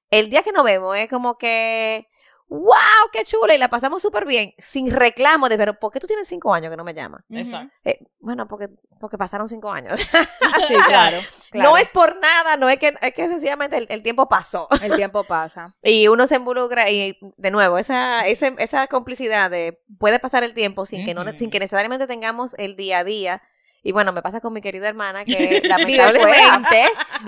el 0.09 0.29
día 0.29 0.43
que 0.43 0.51
nos 0.51 0.63
vemos 0.63 0.97
es 0.97 1.07
como 1.07 1.37
que, 1.37 2.07
wow, 2.53 3.09
qué 3.13 3.23
chula, 3.23 3.55
y 3.55 3.57
la 3.57 3.69
pasamos 3.69 4.01
súper 4.01 4.25
bien, 4.25 4.53
sin 4.57 4.91
reclamo 4.91 5.47
de, 5.47 5.57
pero 5.57 5.79
¿por 5.79 5.89
qué 5.91 6.01
tú 6.01 6.07
tienes 6.07 6.27
cinco 6.27 6.53
años 6.53 6.69
que 6.69 6.75
no 6.75 6.83
me 6.83 6.93
llamas? 6.93 7.23
Exacto. 7.29 7.73
Eh, 7.85 7.99
bueno, 8.19 8.45
porque, 8.49 8.67
porque 8.99 9.17
pasaron 9.17 9.47
cinco 9.47 9.71
años. 9.71 9.99
Sí, 10.67 10.75
claro. 10.87 11.17
claro. 11.49 11.69
No 11.71 11.77
es 11.77 11.87
por 11.89 12.17
nada, 12.19 12.55
no 12.57 12.69
es 12.69 12.77
que, 12.77 12.93
es 13.01 13.13
que 13.13 13.27
sencillamente 13.27 13.77
el, 13.77 13.87
el 13.89 14.03
tiempo 14.03 14.27
pasó. 14.29 14.67
El 14.81 14.95
tiempo 14.95 15.23
pasa. 15.23 15.73
Y 15.83 16.07
uno 16.09 16.27
se 16.27 16.35
involucra 16.35 16.89
y, 16.89 17.17
de 17.37 17.51
nuevo, 17.51 17.77
esa, 17.77 18.27
ese- 18.27 18.53
esa 18.59 18.87
complicidad 18.87 19.49
de 19.49 19.81
puede 19.97 20.19
pasar 20.19 20.43
el 20.43 20.53
tiempo 20.53 20.85
sin 20.85 21.05
que, 21.05 21.13
no, 21.13 21.23
sin 21.37 21.49
que 21.49 21.59
necesariamente 21.59 22.05
tengamos 22.05 22.53
el 22.57 22.75
día 22.75 22.99
a 22.99 23.03
día. 23.03 23.41
Y 23.81 23.93
bueno, 23.93 24.11
me 24.11 24.21
pasa 24.21 24.41
con 24.41 24.53
mi 24.53 24.61
querida 24.61 24.87
hermana 24.89 25.23
que 25.25 25.61
lamentablemente 25.65 26.83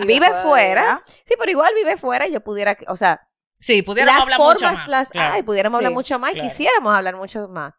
vive, 0.05 0.27
fuera. 0.27 0.41
fuera. 0.43 1.01
Sí, 1.05 1.33
pero 1.39 1.49
igual 1.51 1.71
vive 1.75 1.97
fuera 1.97 2.27
y 2.27 2.31
yo 2.33 2.41
pudiera, 2.41 2.77
o 2.87 2.95
sea, 2.95 3.27
Sí, 3.63 3.81
pudiéramos 3.81 4.15
las 4.15 4.23
hablar 4.23 4.37
formas 4.37 4.55
mucho 4.61 4.73
más. 4.73 4.87
las 4.89 5.09
claro. 5.09 5.33
hay, 5.35 5.43
pudiéramos 5.43 5.77
hablar 5.77 5.91
Sí, 5.91 5.95
mucho 5.95 6.19
más 6.19 6.31
claro. 6.31 6.45
y 6.45 6.49
quisiéramos 6.49 6.95
hablar 6.95 7.15
mucho 7.15 7.47
más. 7.47 7.73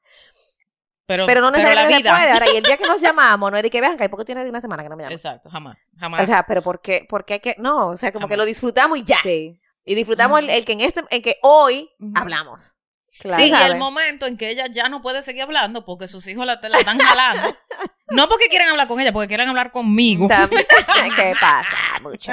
pero, 1.06 1.26
Pero 1.26 1.40
no 1.42 1.50
la 1.50 1.58
necesariamente 1.58 2.08
se 2.08 2.14
puede. 2.14 2.32
Ahora, 2.32 2.50
y 2.50 2.56
el 2.56 2.62
día 2.62 2.76
que 2.78 2.86
nos 2.86 3.00
llamamos, 3.02 3.50
no 3.50 3.56
es 3.58 3.62
de 3.62 3.70
que 3.70 3.80
vean, 3.80 3.96
que 3.98 4.08
¿por 4.08 4.18
qué 4.20 4.24
tienes 4.24 4.44
de 4.44 4.50
una 4.50 4.60
semana 4.62 4.82
que 4.82 4.88
no 4.88 4.96
me 4.96 5.02
llamas? 5.02 5.16
Exacto, 5.20 5.50
jamás. 5.50 5.90
Jamás. 5.98 6.22
O 6.22 6.26
sea, 6.26 6.44
pero 6.48 6.62
¿por 6.62 6.80
qué? 6.80 7.06
Porque 7.08 7.34
hay 7.34 7.40
que, 7.40 7.54
no, 7.58 7.88
o 7.88 7.96
sea, 7.96 8.12
como 8.12 8.28
que 8.28 8.36
lo 8.36 8.46
disfrutamos 8.46 8.98
y 8.98 9.04
ya. 9.04 9.18
Sí. 9.22 9.60
Y 9.84 9.94
disfrutamos 9.94 10.40
el, 10.40 10.64
que 10.64 10.72
en 10.72 10.80
este, 10.80 11.04
en 11.10 11.20
que 11.20 11.38
hoy 11.42 11.90
hablamos. 12.14 12.74
Claro. 13.20 13.42
Sí, 13.42 13.50
y 13.50 13.62
el 13.70 13.76
momento 13.76 14.26
en 14.26 14.36
que 14.36 14.50
ella 14.50 14.66
ya 14.66 14.88
no 14.88 15.00
puede 15.00 15.22
seguir 15.22 15.42
hablando 15.42 15.84
porque 15.84 16.08
sus 16.08 16.26
hijos 16.26 16.44
la, 16.44 16.58
la 16.60 16.78
están 16.78 16.98
jalando. 16.98 17.56
no 18.10 18.28
porque 18.28 18.48
quieran 18.48 18.70
hablar 18.70 18.88
con 18.88 18.98
ella, 19.00 19.12
porque 19.12 19.28
quieren 19.28 19.48
hablar 19.48 19.70
conmigo. 19.70 20.28
¿Qué 21.16 21.34
pasa? 21.40 21.76
Mucho. 22.02 22.32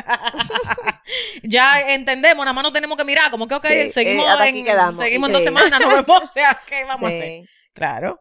ya 1.43 1.81
entendemos, 1.81 2.43
nada 2.43 2.53
más 2.53 2.63
nos 2.63 2.73
tenemos 2.73 2.97
que 2.97 3.05
mirar, 3.05 3.29
como 3.31 3.47
que, 3.47 3.55
ok, 3.55 3.65
Sí, 3.65 3.89
seguimos, 3.89 4.25
eh, 4.25 4.49
en, 4.49 4.65
quedamos. 4.65 4.97
seguimos 4.97 5.29
en 5.29 5.33
dos 5.33 5.43
semanas, 5.43 5.79
nos 5.79 5.93
vemos, 5.93 6.23
o 6.23 6.27
sea, 6.27 6.59
¿qué 6.65 6.83
vamos 6.83 7.03
a 7.03 7.07
hacer? 7.07 7.49
Claro. 7.73 8.19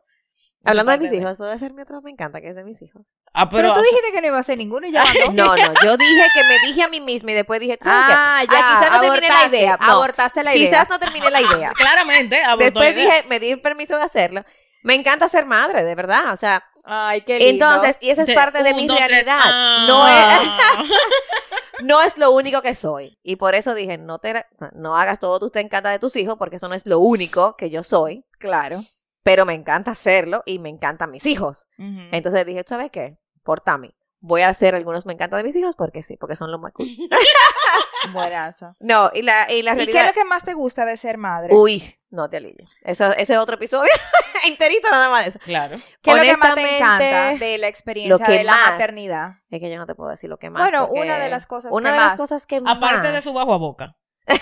Hablando 0.65 0.93
de 0.93 0.99
mis 0.99 1.13
hijos, 1.13 1.37
¿puedo 1.39 1.51
hacer 1.51 1.73
mi 1.73 1.83
otro? 1.83 2.03
Me 2.03 2.11
encanta 2.11 2.41
que 2.41 2.49
es 2.49 2.57
de 2.57 2.65
mis 2.65 2.83
hijos. 2.83 3.03
Ah, 3.33 3.49
Pero, 3.49 3.63
pero, 3.69 3.75
tú 3.75 3.81
dijiste 3.81 4.13
que 4.13 4.21
no 4.21 4.27
iba 4.27 4.37
a 4.37 4.41
hacer 4.41 4.59
ninguno 4.59 4.87
y 4.87 4.93
ya 4.93 5.05
mandó. 5.27 5.57
No, 5.57 5.57
no, 5.57 5.75
yo 5.83 5.97
dije 5.97 6.27
que 6.35 6.45
me 6.45 6.59
dije 6.67 6.83
a 6.83 6.89
mí 6.89 7.01
misma 7.01 7.31
y 7.31 7.35
después 7.35 7.61
dije. 7.61 7.79
Ah, 7.85 8.43
ya. 8.43 8.49
quizás 8.51 8.91
no 8.93 9.01
terminé 9.01 9.29
la 9.29 9.47
idea. 9.47 9.79
No, 9.81 9.93
Abortaste 9.93 10.43
la 10.45 10.55
idea. 10.55 10.69
Quizás 10.71 10.89
no 10.91 10.99
terminé 10.99 11.31
la 11.31 11.41
idea. 11.41 11.71
claramente, 11.77 12.43
abortó 12.43 12.65
Después 12.65 12.95
la 12.95 13.01
idea. 13.01 13.15
dije, 13.15 13.27
me 13.29 13.41
di 13.41 13.51
el 13.53 13.61
permiso 13.63 13.97
de 13.97 14.05
hacerlo. 14.05 14.45
Me 14.83 14.95
encanta 14.95 15.29
ser 15.29 15.47
madre, 15.47 15.83
de 15.85 15.95
verdad. 15.95 16.33
O 16.33 16.37
sea, 16.37 16.63
Ay, 16.85 17.21
qué 17.23 17.39
lindo. 17.39 17.67
entonces, 17.67 17.97
y 18.01 18.11
esa 18.11 18.23
es 18.23 18.35
parte 18.35 18.63
de 18.63 18.71
un, 18.71 18.77
mi 18.77 18.87
dos, 18.87 18.99
realidad. 18.99 19.39
ah. 19.43 19.85
No 19.87 20.09
es, 20.09 20.91
no 21.83 22.03
es 22.03 22.19
lo 22.19 22.31
único 22.33 22.63
que 22.63 22.75
soy. 22.75 23.19
Y 23.23 23.37
por 23.37 23.55
eso 23.55 23.75
dije, 23.75 23.99
no 23.99 24.19
te 24.19 24.47
no 24.73 24.97
hagas 24.97 25.19
todo 25.19 25.39
tú 25.39 25.51
te 25.51 25.61
encanta 25.61 25.91
de 25.91 25.99
tus 25.99 26.17
hijos, 26.17 26.37
porque 26.39 26.57
eso 26.57 26.69
no 26.69 26.75
es 26.75 26.87
lo 26.87 26.99
único 26.99 27.57
que 27.57 27.71
yo 27.71 27.83
soy. 27.83 28.25
Claro. 28.39 28.81
Pero 29.23 29.45
me 29.47 29.55
encanta 29.55 29.91
hacerlo 29.91 30.43
y 30.47 30.59
me 30.59 30.69
encantan 30.71 31.11
mis 31.11 31.27
hijos. 31.27 31.67
Entonces 31.79 32.47
dije, 32.47 32.65
¿sabes 32.67 32.91
qué? 32.91 33.19
Por 33.43 33.61
Tami. 33.61 33.95
Voy 34.23 34.43
a 34.43 34.49
hacer 34.51 34.75
algunos 34.75 35.07
me 35.07 35.15
encanta 35.15 35.37
de 35.39 35.45
mis 35.45 35.57
hijos 35.57 35.77
porque 35.77 36.03
sí, 36.03 36.17
porque 36.19 36.37
son 36.37 36.51
los 36.53 36.61
más 36.61 36.73
cool. 36.75 36.87
Buenazo. 38.13 38.77
No, 38.81 39.11
y 39.15 39.23
la, 39.23 39.51
y 39.53 39.63
la 39.63 39.73
¿Y 39.73 39.77
qué 39.77 39.83
es 39.83 39.87
realidad. 39.93 40.07
lo 40.09 40.13
que 40.15 40.25
más 40.25 40.45
te 40.45 40.55
gusta 40.55 40.85
de 40.85 40.97
ser 40.97 41.19
madre? 41.19 41.55
Uy, 41.55 41.83
no 42.11 42.29
te 42.31 42.39
alilles. 42.39 42.71
Eso, 42.83 43.11
ese 43.13 43.35
es 43.35 43.39
otro 43.39 43.57
episodio 43.57 43.91
enterito 44.47 44.91
nada 44.91 45.09
más 45.11 45.25
de 45.25 45.31
eso. 45.31 45.39
Claro. 45.41 45.77
¿Qué 46.03 46.11
es 46.11 46.17
lo 46.17 46.23
que 46.23 46.37
más 46.37 46.55
te 46.55 46.77
encanta 46.77 47.33
de 47.39 47.59
la 47.59 47.69
experiencia 47.69 48.19
lo 48.19 48.25
que 48.25 48.39
de 48.39 48.45
la 48.45 48.53
más- 48.57 48.71
maternidad? 48.73 49.33
Es 49.51 49.61
que 49.61 49.71
yo 49.71 49.77
no 49.79 49.87
te 49.87 49.95
puedo 49.95 50.11
decir 50.11 50.29
lo 50.31 50.39
que 50.39 50.51
más. 50.51 50.63
Bueno, 50.63 50.89
una 50.89 51.19
de 51.19 51.29
las 51.29 51.47
cosas 51.47 51.73
Una 51.73 51.91
que 51.91 51.93
de 51.93 51.99
más. 51.99 52.09
las 52.13 52.17
cosas 52.17 52.47
que 52.47 52.57
Aparte 52.57 52.99
más- 53.09 53.13
de 53.13 53.21
su 53.21 53.33
bajo 53.33 53.53
a 53.55 53.59
boca. 53.59 53.97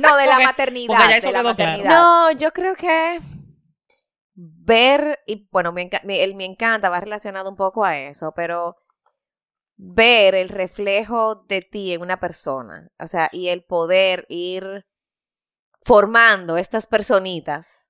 No, 0.00 0.16
de 0.16 0.26
la 0.26 0.32
Porque- 0.32 0.44
maternidad. 0.46 0.94
porque 0.96 1.08
ya 1.10 1.16
eso 1.16 1.26
de 1.28 1.32
la 1.32 1.40
quedó 1.42 1.54
claro. 1.54 1.70
maternidad. 1.72 1.90
No, 1.90 2.30
yo 2.32 2.52
creo 2.52 2.74
que 2.74 3.18
ver, 4.34 5.20
y 5.26 5.48
bueno, 5.50 5.72
me, 5.72 5.88
enca- 5.88 6.02
me- 6.04 6.22
el 6.24 6.34
me 6.34 6.44
encanta 6.44 6.88
va 6.90 7.00
relacionado 7.00 7.48
un 7.50 7.56
poco 7.56 7.84
a 7.84 7.98
eso, 7.98 8.32
pero 8.34 8.76
ver 9.76 10.34
el 10.34 10.48
reflejo 10.48 11.34
de 11.48 11.62
ti 11.62 11.92
en 11.92 12.00
una 12.02 12.20
persona, 12.20 12.88
o 12.98 13.06
sea, 13.06 13.28
y 13.32 13.48
el 13.48 13.64
poder 13.64 14.26
ir 14.28 14.86
formando 15.82 16.56
estas 16.56 16.86
personitas 16.86 17.88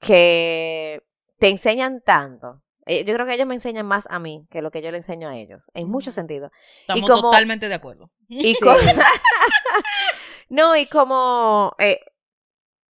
que 0.00 1.02
te 1.38 1.48
enseñan 1.48 2.00
tanto. 2.02 2.62
Eh, 2.86 3.04
Yo 3.04 3.14
creo 3.14 3.26
que 3.26 3.34
ellos 3.34 3.46
me 3.46 3.54
enseñan 3.54 3.86
más 3.86 4.06
a 4.10 4.18
mí 4.18 4.46
que 4.50 4.62
lo 4.62 4.70
que 4.70 4.80
yo 4.82 4.90
le 4.92 4.98
enseño 4.98 5.28
a 5.28 5.36
ellos, 5.36 5.70
en 5.74 5.88
muchos 5.88 6.14
sentidos. 6.14 6.52
Estamos 6.82 7.10
como- 7.10 7.22
totalmente 7.22 7.68
de 7.68 7.74
acuerdo. 7.74 8.10
Y 8.28 8.54
no, 10.48 10.76
y 10.76 10.86
como, 10.86 11.74
eh, 11.78 11.98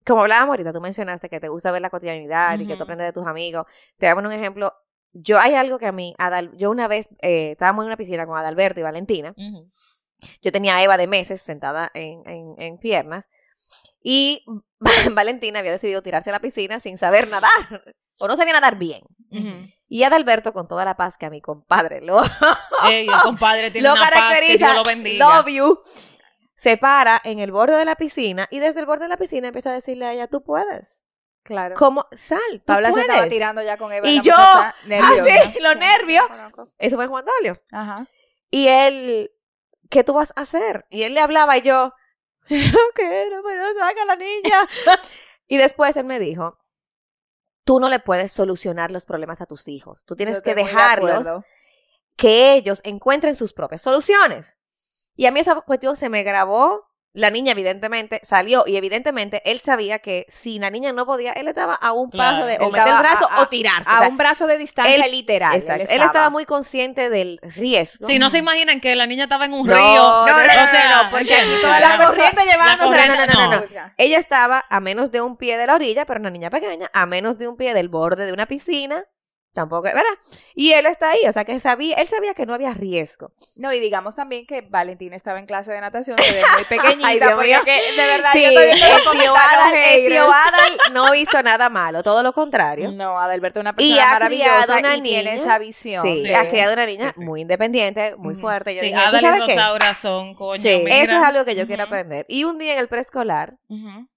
como 0.07 0.22
hablábamos 0.22 0.52
ahorita, 0.54 0.72
tú 0.72 0.80
mencionaste 0.80 1.28
que 1.28 1.40
te 1.40 1.48
gusta 1.48 1.70
ver 1.72 1.82
la 1.82 1.90
cotidianidad 1.90 2.59
y 2.59 2.66
que 2.66 2.76
tú 2.76 2.84
aprendes 2.84 3.07
de 3.09 3.12
tus 3.12 3.26
amigos. 3.26 3.66
Te 3.98 4.12
poner 4.14 4.28
un 4.28 4.32
ejemplo. 4.32 4.72
Yo 5.12 5.38
hay 5.38 5.54
algo 5.54 5.78
que 5.78 5.86
a 5.86 5.92
mí, 5.92 6.14
Adal- 6.18 6.54
yo 6.57 6.70
una 6.70 6.88
vez 6.88 7.09
eh, 7.22 7.52
estábamos 7.52 7.82
en 7.82 7.86
una 7.86 7.96
piscina 7.96 8.26
con 8.26 8.36
Adalberto 8.38 8.80
y 8.80 8.82
Valentina. 8.82 9.34
Yo 10.42 10.52
tenía 10.52 10.76
a 10.76 10.82
Eva 10.82 10.96
de 10.96 11.07
meses 11.07 11.42
sentada 11.42 11.90
en, 11.94 12.22
en, 12.28 12.54
en 12.59 12.78
piernas 12.78 13.26
y 14.02 14.44
Valentina 15.12 15.59
había 15.61 15.72
decidido 15.72 16.02
tirarse 16.02 16.30
a 16.30 16.32
la 16.34 16.40
piscina 16.40 16.80
sin 16.80 16.96
saber 16.98 17.28
nadar 17.28 17.82
o 18.18 18.28
no 18.28 18.36
sabía 18.36 18.52
nadar 18.54 18.76
bien. 18.76 19.02
Ujú. 19.30 19.68
Y 19.88 20.02
Adalberto, 20.02 20.52
con 20.52 20.66
toda 20.68 20.84
la 20.84 20.96
paz 20.96 21.16
que 21.16 21.26
a 21.26 21.30
mi 21.30 21.40
compadre 21.40 22.00
lo, 22.00 22.20
Ey, 22.88 23.07
el 23.09 23.20
compadre 23.22 23.70
tiene 23.72 23.86
lo 23.88 23.94
una 23.94 24.00
paz 24.02 24.11
que 24.11 24.16
caracteriza, 24.18 24.66
Dios 24.72 24.76
lo 24.76 24.82
bendiga. 24.84 25.36
love 25.36 25.48
you, 25.48 25.78
se 26.57 26.76
para 26.76 27.20
en 27.22 27.38
el 27.38 27.52
borde 27.52 27.76
de 27.76 27.84
la 27.84 27.96
piscina 27.96 28.48
y 28.50 28.59
desde 28.59 28.80
el 28.80 28.86
borde 28.86 29.04
de 29.04 29.11
la 29.11 29.18
piscina 29.18 29.48
empieza 29.48 29.70
a 29.70 29.74
decirle 29.74 30.07
a 30.07 30.12
ella, 30.12 30.26
tú 30.26 30.42
puedes. 30.42 31.04
Claro. 31.42 31.76
¿Cómo? 31.76 32.07
Sal, 32.11 32.40
tú 32.50 32.64
Paula 32.64 32.88
se 32.88 32.94
puedes. 32.94 33.09
estaba 33.09 33.28
tirando 33.28 33.62
ya 33.62 33.76
con 33.76 33.92
Eva. 33.92 34.09
Y 34.09 34.20
yo, 34.20 34.32
nerviosa. 34.86 35.42
así, 35.42 35.59
los 35.61 35.76
nervios. 35.76 36.26
Eso 36.78 36.96
fue 36.96 37.07
Juan 37.07 37.24
Dolio. 37.24 37.62
Ajá. 37.70 38.07
Y 38.50 38.66
él, 38.66 39.30
¿qué 39.90 40.02
tú 40.02 40.14
vas 40.14 40.32
a 40.34 40.40
hacer? 40.40 40.86
Y 40.90 41.04
él 41.04 41.14
le 41.14 41.20
hablaba 41.20 41.57
y 41.57 41.62
yo. 41.62 41.92
No 42.48 43.42
me 43.42 43.57
lo 43.57 43.74
saca 43.74 44.04
la 44.07 44.16
niña. 44.16 44.57
y 45.48 45.57
después 45.57 45.96
él 45.96 46.04
me 46.04 46.18
dijo, 46.18 46.59
tú 47.64 47.80
no 47.80 47.88
le 47.88 47.98
puedes 47.98 48.32
solucionar 48.32 48.90
los 48.90 49.04
problemas 49.04 49.40
a 49.40 49.46
tus 49.46 49.66
hijos. 49.68 50.04
Tú 50.04 50.14
tienes 50.14 50.36
Yo 50.36 50.42
que 50.42 50.54
de 50.54 50.62
dejarlos 50.62 51.44
que 52.16 52.54
ellos 52.54 52.80
encuentren 52.84 53.34
sus 53.36 53.52
propias 53.52 53.82
soluciones. 53.82 54.55
Y 55.16 55.26
a 55.26 55.30
mí 55.30 55.40
esa 55.40 55.54
cuestión 55.62 55.96
se 55.96 56.08
me 56.08 56.22
grabó. 56.22 56.84
La 57.12 57.30
niña, 57.30 57.52
evidentemente, 57.52 58.20
salió 58.22 58.64
y 58.66 58.76
evidentemente 58.76 59.40
él 59.46 59.58
sabía 59.58 60.00
que 60.00 60.26
si 60.28 60.58
la 60.58 60.68
niña 60.68 60.92
no 60.92 61.06
podía, 61.06 61.32
él 61.32 61.48
estaba 61.48 61.72
a 61.74 61.92
un 61.92 62.10
Claro. 62.10 62.36
paso 62.36 62.46
de 62.46 62.58
o 62.60 62.70
meter 62.70 62.88
el 62.88 62.98
brazo 62.98 63.26
a- 63.30 63.36
a- 63.36 63.40
o 63.42 63.46
tirarse. 63.48 63.88
A 63.88 63.94
O 63.94 63.98
sea, 64.00 64.08
un 64.10 64.18
brazo 64.18 64.46
de 64.46 64.58
distancia 64.58 65.02
él- 65.02 65.10
literal. 65.10 65.54
exacto. 65.56 65.86
Él 65.88 66.02
estaba 66.02 66.28
muy 66.28 66.44
consciente 66.44 67.08
del 67.08 67.38
riesgo. 67.40 68.06
Si 68.06 68.18
no 68.18 68.28
se 68.28 68.36
imaginan 68.36 68.82
que 68.82 68.94
la 68.96 69.06
niña 69.06 69.22
estaba 69.24 69.46
en 69.46 69.54
un 69.54 69.66
No, 69.66 69.74
río. 69.74 69.82
no, 69.82 70.26
no, 70.26 70.36
no, 70.36 70.42
o 70.42 70.66
sea, 70.66 71.02
no, 71.04 71.10
porque 71.10 71.22
¿entiendes? 71.22 71.52
aquí 71.54 71.62
toda 71.62 71.80
la 71.80 71.96
La- 71.96 72.06
corriente 72.06 72.42
llevándose. 72.44 72.90
la 72.98 73.06
No, 73.06 73.26
no, 73.26 73.50
no, 73.50 73.60
no, 73.60 73.92
Ella 73.96 74.18
estaba 74.18 74.66
a 74.68 74.80
menos 74.80 75.10
de 75.10 75.22
un 75.22 75.38
pie 75.38 75.56
de 75.56 75.66
la 75.66 75.74
orilla, 75.76 76.04
pero 76.04 76.20
una 76.20 76.28
niña 76.28 76.50
pequeña, 76.50 76.90
a 76.92 77.06
menos 77.06 77.38
de 77.38 77.48
un 77.48 77.56
pie 77.56 77.72
del 77.72 77.88
borde 77.88 78.26
de 78.26 78.34
una 78.34 78.44
piscina, 78.44 79.06
tampoco, 79.57 79.82
¿verdad? 79.82 80.02
Y 80.54 80.72
él 80.72 80.86
está 80.86 81.11
ahí, 81.11 81.20
o 81.28 81.32
sea, 81.32 81.44
que 81.44 81.59
sabía, 81.59 81.96
él 81.96 82.07
sabía 82.07 82.32
que 82.34 82.46
no 82.46 82.54
había 82.54 82.72
riesgo. 82.74 83.32
No, 83.57 83.72
y 83.72 83.80
digamos 83.80 84.14
también 84.14 84.46
que 84.46 84.61
Valentina 84.61 85.16
estaba 85.16 85.40
en 85.40 85.46
clase 85.46 85.72
de 85.72 85.80
natación 85.80 86.16
desde 86.16 86.40
muy 86.54 86.64
pequeñita, 86.68 87.09
Ay, 87.09 87.18
Dios 87.18 87.32
porque 87.34 87.48
mío. 87.48 87.61
que, 87.64 87.72
de 88.00 88.07
verdad 88.07 88.30
Sí, 88.32 88.42
yo 88.42 88.48
estoy 88.50 88.64
viendo 88.66 88.86
los 88.86 88.96
el 88.96 89.02
tío 89.02 89.11
comentarios 89.11 89.38
Adal, 89.61 89.74
el 89.74 89.82
haters. 89.82 90.07
tío 90.14 90.24
Adal 90.24 90.78
no 90.92 91.14
hizo 91.16 91.42
nada 91.42 91.68
malo, 91.70 92.02
todo 92.04 92.22
lo 92.22 92.32
contrario. 92.32 92.92
No, 92.92 93.18
Adalberto 93.18 93.59
es 93.59 93.62
una 93.62 93.70
Y 93.78 93.94
persona 93.94 94.02
ha 94.14 94.28
criado 94.28 94.59
maravillosa 94.68 94.78
una 94.78 94.96
y 94.96 95.00
tiene 95.02 95.22
niña. 95.32 95.34
esa 95.42 95.59
visión. 95.59 96.02
Sí, 96.07 96.22
Sí. 96.26 96.34
ha 96.34 96.48
criado 96.48 96.72
una 96.74 96.86
niña 96.86 97.12
Sí, 97.12 97.18
sí. 97.20 97.24
muy 97.24 97.40
independiente, 97.40 98.14
muy 98.16 98.34
fuerte. 98.36 98.74
Yo 98.74 98.82
Sí, 98.82 98.86
dije, 98.88 98.98
¿tú 99.00 99.09
Adal 99.09 99.20
y 99.20 99.24
sabes 99.24 99.40
qué? 99.46 99.54
Rosaura 99.54 99.94
son, 99.94 100.34
coño, 100.34 100.62
Sí, 100.62 100.80
mira. 100.84 100.96
Eso 101.02 101.12
es 101.16 101.22
algo 101.24 101.44
que 101.44 101.54
yo 101.57 101.66
quiero 101.66 101.82
aprender. 101.84 102.26
Y 102.28 102.44
un 102.44 102.59
día 102.59 102.74
en 102.74 102.78
el 102.78 102.88
preescolar, 102.88 103.57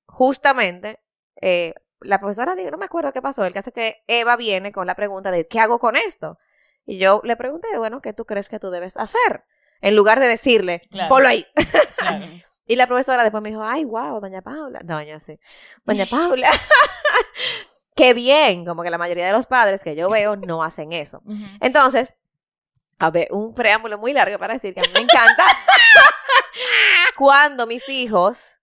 justamente, 0.05 0.99
eh, 1.41 1.73
la 2.01 2.19
profesora 2.19 2.55
dijo, 2.55 2.71
no 2.71 2.77
me 2.77 2.85
acuerdo 2.85 3.11
qué 3.13 3.21
pasó, 3.21 3.45
el 3.45 3.53
caso 3.53 3.69
es 3.69 3.73
que 3.73 4.03
Eva 4.07 4.35
viene 4.37 4.71
con 4.71 4.87
la 4.87 4.95
pregunta 4.95 5.31
de, 5.31 5.47
¿qué 5.47 5.59
hago 5.59 5.79
con 5.79 5.95
esto? 5.95 6.37
Y 6.85 6.97
yo 6.97 7.21
le 7.23 7.35
pregunté, 7.35 7.67
bueno, 7.77 8.01
¿qué 8.01 8.13
tú 8.13 8.25
crees 8.25 8.49
que 8.49 8.59
tú 8.59 8.69
debes 8.71 8.97
hacer? 8.97 9.43
En 9.81 9.95
lugar 9.95 10.19
de 10.19 10.27
decirle, 10.27 10.81
Claro. 10.91 11.09
ponlo 11.09 11.27
ahí. 11.29 11.45
Claro. 11.97 12.25
Y 12.69 12.75
la 12.75 12.85
profesora 12.85 13.23
después 13.23 13.41
me 13.41 13.49
dijo, 13.49 13.63
ay, 13.63 13.83
wow, 13.83 14.19
doña 14.21 14.43
Paula. 14.43 14.79
Doña, 14.83 15.19
sí. 15.19 15.39
Doña 15.85 16.05
Paula. 16.09 16.51
Qué 17.95 18.13
bien, 18.13 18.63
como 18.63 18.83
que 18.83 18.91
la 18.91 18.99
mayoría 18.99 19.25
de 19.25 19.31
los 19.33 19.47
padres 19.47 19.81
que 19.81 19.95
yo 19.95 20.07
veo 20.07 20.35
no 20.35 20.63
hacen 20.63 20.93
eso. 20.93 21.23
Entonces, 21.61 22.13
a 22.99 23.09
ver, 23.09 23.27
un 23.31 23.55
preámbulo 23.55 23.97
muy 23.97 24.13
largo 24.13 24.37
para 24.37 24.53
decir 24.53 24.75
que 24.75 24.81
a 24.81 24.83
mí 24.83 24.89
me 24.93 24.99
encanta 24.99 25.43
cuando 27.15 27.65
mis 27.67 27.87
hijos 27.89 28.58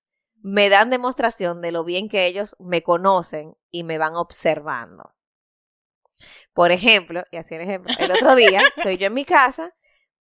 me 0.47 0.69
dan 0.69 0.91
demostración 0.91 1.61
de 1.61 1.73
lo 1.73 1.83
bien 1.83 2.09
que 2.09 2.25
ellos 2.25 2.55
me 2.61 2.85
conocen 2.85 3.57
y 3.73 3.83
me 3.83 3.99
van 3.99 4.15
observando. 4.15 5.13
Por 6.53 6.71
ejemplo, 6.71 7.25
y 7.33 7.37
así 7.37 7.57
el 7.57 7.63
ejemplo, 7.63 7.93
el 7.99 8.13
otro 8.13 8.37
día 8.37 8.63
estoy 8.77 8.97
yo 8.97 9.09
en 9.09 9.15
mi 9.15 9.25
casa, 9.25 9.75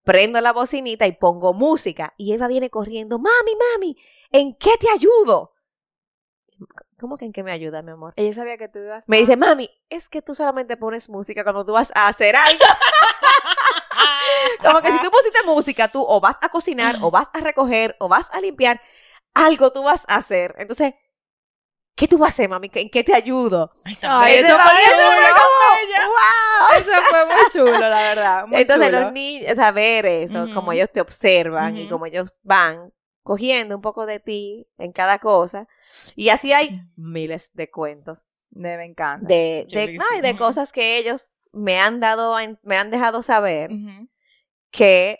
prendo 0.03 0.41
la 0.41 0.51
bocinita 0.51 1.05
y 1.05 1.11
pongo 1.11 1.53
música 1.53 2.15
y 2.17 2.33
Eva 2.33 2.47
viene 2.47 2.71
corriendo, 2.71 3.19
mami, 3.19 3.55
mami, 3.73 3.97
¿en 4.31 4.55
qué 4.55 4.71
te 4.79 4.87
ayudo? 4.89 5.53
¿Cómo 6.99 7.17
que 7.17 7.25
en 7.25 7.31
qué 7.31 7.43
me 7.43 7.51
ayuda, 7.51 7.83
mi 7.83 7.91
amor? 7.91 8.13
Ella 8.15 8.33
sabía 8.33 8.57
que 8.57 8.67
tú 8.67 8.79
ibas 8.79 9.07
Me 9.07 9.17
dice, 9.17 9.37
mami, 9.37 9.69
es 9.91 10.09
que 10.09 10.23
tú 10.23 10.33
solamente 10.33 10.75
pones 10.75 11.07
música 11.07 11.43
cuando 11.43 11.63
tú 11.63 11.73
vas 11.73 11.91
a 11.93 12.07
hacer 12.07 12.35
algo. 12.35 12.65
Como 14.61 14.81
que 14.81 14.91
si 14.91 14.99
tú 15.01 15.11
pusiste 15.11 15.43
música, 15.45 15.87
tú 15.87 16.03
o 16.07 16.19
vas 16.19 16.37
a 16.41 16.49
cocinar, 16.49 16.97
o 17.01 17.11
vas 17.11 17.29
a 17.33 17.41
recoger, 17.41 17.95
o 17.99 18.07
vas 18.07 18.29
a 18.31 18.41
limpiar, 18.41 18.81
algo 19.35 19.71
tú 19.71 19.83
vas 19.83 20.05
a 20.07 20.15
hacer. 20.15 20.55
Entonces, 20.57 20.93
¿qué 21.95 22.07
tú 22.07 22.17
vas 22.17 22.31
a 22.31 22.33
hacer, 22.33 22.49
mami? 22.49 22.71
¿En 22.73 22.89
qué 22.89 23.03
te 23.03 23.13
ayudo? 23.13 23.71
Ay, 23.83 23.97
Ay, 24.01 24.35
eso 24.35 24.57
fue 24.57 24.73
¡wow! 26.07 26.79
Eso 26.79 27.01
fue 27.09 27.25
muy 27.25 27.35
chulo, 27.51 27.79
la 27.79 28.01
verdad. 28.01 28.47
muy 28.47 28.61
Entonces, 28.61 28.87
chulo. 28.87 29.01
los 29.01 29.11
niños, 29.13 29.55
saber 29.55 30.05
eso, 30.05 30.43
Ujú. 30.43 30.53
como 30.53 30.71
ellos 30.71 30.89
te 30.91 31.01
observan 31.01 31.77
y 31.77 31.81
Ujú. 31.81 31.89
como 31.91 32.05
ellos 32.07 32.37
van 32.43 32.91
cogiendo 33.23 33.75
un 33.75 33.81
poco 33.81 34.05
de 34.05 34.19
ti 34.19 34.67
en 34.77 34.91
cada 34.91 35.19
cosa. 35.19 35.67
Y 36.15 36.29
así 36.29 36.53
hay 36.53 36.81
miles 36.95 37.51
de 37.53 37.69
cuentos. 37.69 38.25
Me, 38.51 38.77
me 38.77 38.85
encanta. 38.85 39.27
De, 39.27 39.65
de, 39.69 39.93
no, 39.93 40.05
y 40.17 40.21
de 40.21 40.35
cosas 40.37 40.71
que 40.71 40.97
ellos 40.97 41.31
me 41.51 41.79
han 41.79 41.99
dado, 41.99 42.35
me 42.63 42.77
han 42.77 42.89
dejado 42.91 43.21
saber 43.23 43.71
Ujú. 43.71 44.07
que 44.71 45.19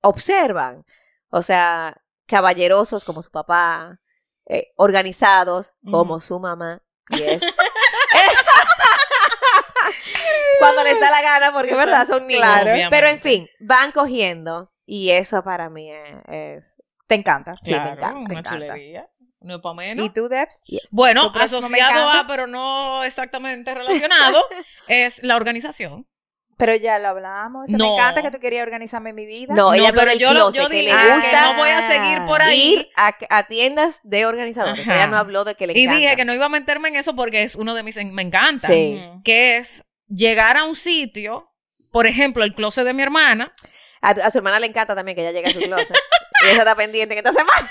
observan. 0.00 0.84
O 1.30 1.42
sea, 1.42 2.00
caballerosos 2.28 3.04
como 3.04 3.22
su 3.22 3.30
papá, 3.32 3.98
eh, 4.46 4.68
organizados 4.76 5.72
como 5.90 6.20
su 6.20 6.38
mamá. 6.38 6.82
Y 7.10 7.22
es. 7.22 7.42
Cuando 10.58 10.82
les 10.82 11.00
da 11.00 11.10
la 11.10 11.22
gana, 11.22 11.52
porque 11.52 11.70
es 11.72 11.76
verdad, 11.76 12.06
son 12.06 12.26
niños. 12.26 12.42
Claro. 12.42 12.88
Pero 12.90 13.08
en 13.08 13.20
fin, 13.20 13.48
van 13.60 13.92
cogiendo. 13.92 14.72
Y 14.84 15.10
eso 15.10 15.42
para 15.44 15.68
mí 15.70 15.90
es. 15.92 16.74
Te 17.06 17.14
encanta. 17.14 17.56
Sí, 17.62 17.70
me 17.70 17.76
Claro, 17.76 17.92
encanta, 17.92 18.12
me 18.14 18.20
una 18.24 18.32
encanta. 18.40 18.50
chulería. 18.50 19.08
No 19.40 19.54
es 19.56 19.60
pa' 19.60 19.72
menos. 19.74 20.04
¿Y 20.04 20.10
tú, 20.10 20.28
Debs? 20.28 20.64
yes. 20.66 20.88
Bueno, 20.90 21.30
asociado 21.34 21.70
encanta. 21.70 22.20
a, 22.20 22.26
pero 22.26 22.46
no 22.48 23.04
exactamente 23.04 23.72
relacionado, 23.72 24.42
es 24.88 25.22
la 25.22 25.36
organización. 25.36 26.08
Pero 26.58 26.74
ya 26.74 26.98
lo 26.98 27.08
hablamos. 27.08 27.68
Eso 27.68 27.78
No. 27.78 27.84
Me 27.86 27.94
encanta 27.94 28.20
que 28.20 28.30
tú 28.30 28.38
querías 28.40 28.64
organizarme 28.64 29.12
mi 29.14 29.24
vida. 29.24 29.54
No, 29.54 29.72
ella 29.72 29.88
habló 29.88 30.00
pero 30.02 30.12
yo, 30.18 30.32
lo- 30.34 30.50
closet, 30.50 30.62
yo 30.62 30.68
que 30.68 30.76
dije 30.80 30.90
que 30.94 31.14
gusta 31.14 31.42
no 31.52 31.56
voy 31.58 31.70
a 31.70 31.86
seguir 31.88 32.18
por 32.26 32.42
ahí. 32.42 32.72
ir 32.74 32.88
a, 32.96 33.16
a 33.30 33.46
tiendas 33.46 34.00
de 34.02 34.26
organizadores. 34.26 34.80
Ajá. 34.80 34.94
Ella 34.96 35.06
no 35.06 35.16
habló 35.16 35.44
de 35.44 35.54
que 35.54 35.66
le 35.68 35.72
Y 35.78 35.84
encanta. 35.84 35.98
dije 36.00 36.16
que 36.16 36.24
no 36.24 36.34
iba 36.34 36.46
a 36.46 36.50
meterme 36.50 36.88
en 36.88 36.96
eso 36.96 37.14
porque 37.14 37.44
es 37.44 37.54
uno 37.54 37.74
de 37.74 37.82
mis... 37.84 37.96
Me 37.96 38.22
encanta. 38.22 38.66
Sí. 38.68 39.00
Que 39.24 39.56
es 39.58 39.84
llegar 40.08 40.56
a 40.56 40.64
un 40.64 40.74
sitio, 40.74 41.48
por 41.92 42.06
ejemplo, 42.08 42.42
el 42.44 42.54
closet 42.54 42.84
de 42.84 42.92
mi 42.92 43.02
hermana, 43.04 43.52
A, 44.00 44.10
a 44.10 44.30
su 44.30 44.38
hermana 44.38 44.58
le 44.60 44.66
encanta 44.66 44.94
también 44.96 45.14
que 45.14 45.22
ella 45.22 45.32
llegue 45.32 45.46
a 45.48 45.50
su 45.52 45.60
closet. 45.60 45.96
y 46.44 46.48
ella 46.50 46.58
está 46.58 46.74
pendiente 46.76 47.14
en 47.14 47.18
esta 47.18 47.32
semana. 47.32 47.70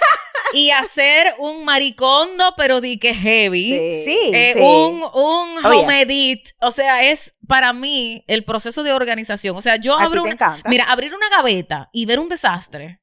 y 0.54 0.72
hacer 0.72 1.34
un 1.40 1.66
maricondo, 1.66 2.54
pero 2.58 2.80
di 2.82 3.00
que 3.00 3.14
heavy. 3.14 4.04
Sí. 4.06 4.32
Eh, 4.34 4.54
sí. 4.56 4.60
Un, 4.62 5.04
un 5.04 5.10
Oh, 5.14 5.62
yeah. 5.62 5.70
home 5.72 6.02
edit. 6.02 6.50
O 6.62 6.72
sea, 6.72 7.04
es 7.04 7.34
para 7.48 7.74
mí 7.74 8.24
el 8.28 8.44
proceso 8.46 8.84
de 8.84 8.94
organización. 8.94 9.56
O 9.58 9.62
sea, 9.62 9.76
yo 9.78 9.96
A 9.96 10.00
ti 10.00 10.04
abro 10.06 10.22
te 10.22 10.28
una- 10.28 10.32
encanta. 10.34 10.70
Mira, 10.70 10.86
abrir 10.86 11.14
una 11.14 11.30
gaveta 11.30 11.90
y 11.92 12.06
ver 12.06 12.20
un 12.20 12.30
desastre. 12.30 13.02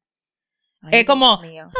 Ay, 0.82 1.00
es 1.00 1.04
como- 1.06 1.36
Dios 1.38 1.50
mío. 1.52 1.70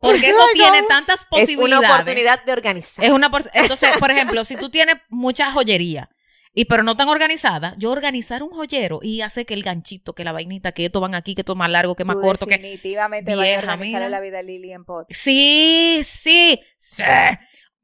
Porque 0.00 0.30
eso 0.30 0.42
tiene 0.54 0.82
tantas 0.84 1.20
Es 1.20 1.26
una 1.30 1.40
posibilidades. 1.42 1.90
oportunidad 1.90 2.42
de 2.44 2.52
organizar. 2.52 3.04
Es 3.04 3.10
una 3.10 3.30
por- 3.30 3.50
Entonces, 3.52 3.96
por 3.98 4.10
ejemplo, 4.10 4.44
si 4.44 4.56
tú 4.56 4.70
tienes 4.70 4.96
mucha 5.10 5.52
joyería 5.52 6.08
y 6.52 6.64
pero 6.64 6.82
no 6.82 6.96
tan 6.96 7.08
organizada, 7.08 7.74
yo 7.78 7.90
organizar 7.90 8.42
un 8.42 8.50
joyero 8.50 8.98
y 9.02 9.20
hacer 9.20 9.46
que 9.46 9.54
el 9.54 9.62
ganchito, 9.62 10.14
que 10.14 10.24
la 10.24 10.32
vainita, 10.32 10.72
que 10.72 10.86
esto 10.86 11.00
van 11.00 11.14
aquí, 11.14 11.34
que 11.34 11.42
esto 11.42 11.54
más 11.54 11.70
largo, 11.70 11.94
que 11.94 12.04
más 12.04 12.16
Tú 12.16 12.22
corto, 12.22 12.46
que 12.46 12.56
Definitivamente 12.56 13.36
vaya 13.36 13.60
a 13.60 14.08
la 14.08 14.20
vida 14.20 14.40
a 14.40 14.42
Lily 14.42 14.72
en 14.72 14.84
pot. 14.84 15.06
Sí, 15.10 16.00
sí, 16.04 16.60
sí. 16.76 17.04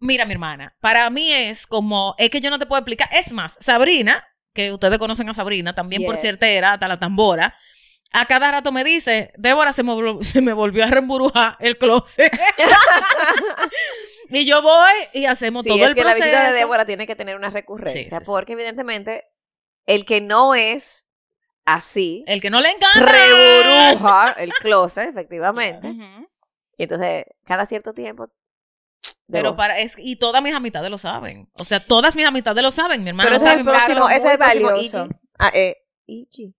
Mira, 0.01 0.27
mi 0.27 0.33
hermana, 0.33 0.77
para 0.81 1.09
mí 1.11 1.33
es 1.33 1.67
como, 1.67 2.15
es 2.19 2.29
que 2.31 2.41
yo 2.41 2.51
no 2.51 2.59
te 2.59 2.67
puedo 2.67 2.81
explicar. 2.81 3.09
Es 3.13 3.33
más, 3.33 3.57
Sabrina, 3.61 4.25
que 4.53 4.73
ustedes 4.73 4.99
conocen 4.99 5.29
a 5.29 5.35
Sabrina, 5.35 5.73
también 5.73 6.05
por 6.05 6.17
cierta 6.17 6.49
era, 6.49 6.73
hasta 6.73 6.89
la 6.89 6.99
tambora, 6.99 7.55
a 8.13 8.27
cada 8.27 8.51
rato 8.51 8.73
me 8.73 8.83
dice, 8.85 9.33
Débora, 9.37 9.73
se 9.73 9.83
me, 9.83 9.93
se 10.23 10.41
me 10.41 10.53
volvió 10.53 10.85
a 10.85 10.89
reemburujar 10.89 11.57
el 11.61 11.79
closet. 11.79 12.33
y 14.31 14.47
yo 14.47 14.63
voy 14.63 14.93
y 15.13 15.27
hacemos 15.27 15.65
Sí, 15.65 15.69
todo 15.71 15.79
es 15.79 15.89
el 15.89 15.95
que 15.95 16.05
la 16.05 16.11
proceso. 16.13 16.27
visita 16.27 16.51
de 16.51 16.57
Débora 16.59 16.85
tiene 16.87 17.07
que 17.07 17.17
tener 17.17 17.37
una 17.37 17.51
recurrencia. 17.51 18.19
Sí. 18.19 18.25
Porque 18.25 18.53
evidentemente 18.53 19.25
el 19.87 20.05
que 20.05 20.21
no 20.21 20.55
es 20.55 21.05
así, 21.65 22.25
El 22.27 22.41
que 22.41 22.51
no 22.51 22.61
le 22.61 22.71
encanta. 22.71 23.01
reburuja 23.13 24.33
el 24.39 24.53
closet, 24.55 25.09
efectivamente. 25.09 25.89
Y 26.79 26.83
entonces, 26.85 27.25
cada 27.45 27.67
cierto 27.67 27.93
tiempo. 27.93 28.29
Pero 29.29 29.57
para, 29.57 29.79
es, 29.81 29.95
y 29.99 30.17
todas 30.17 30.41
mis 30.43 30.55
amistades 30.55 30.91
lo 30.91 30.99
saben. 30.99 31.49
O 31.55 31.65
sea, 31.65 31.81
todas 31.81 32.15
mis 32.15 32.25
amistades 32.25 32.63
lo 32.63 32.71
saben. 32.71 33.03
Mi 33.03 33.09
hermana 33.11 33.29
Pero 33.31 33.37
ese 33.37 33.53
es 33.53 33.59
el 33.59 33.65
próximo, 33.65 34.09
ese 34.09 34.33
es 34.33 34.39
valioso. 34.39 35.05
IG. 35.07 35.17
Ah, 35.39 35.51
eh, 35.53 35.77
IG. 36.07 36.55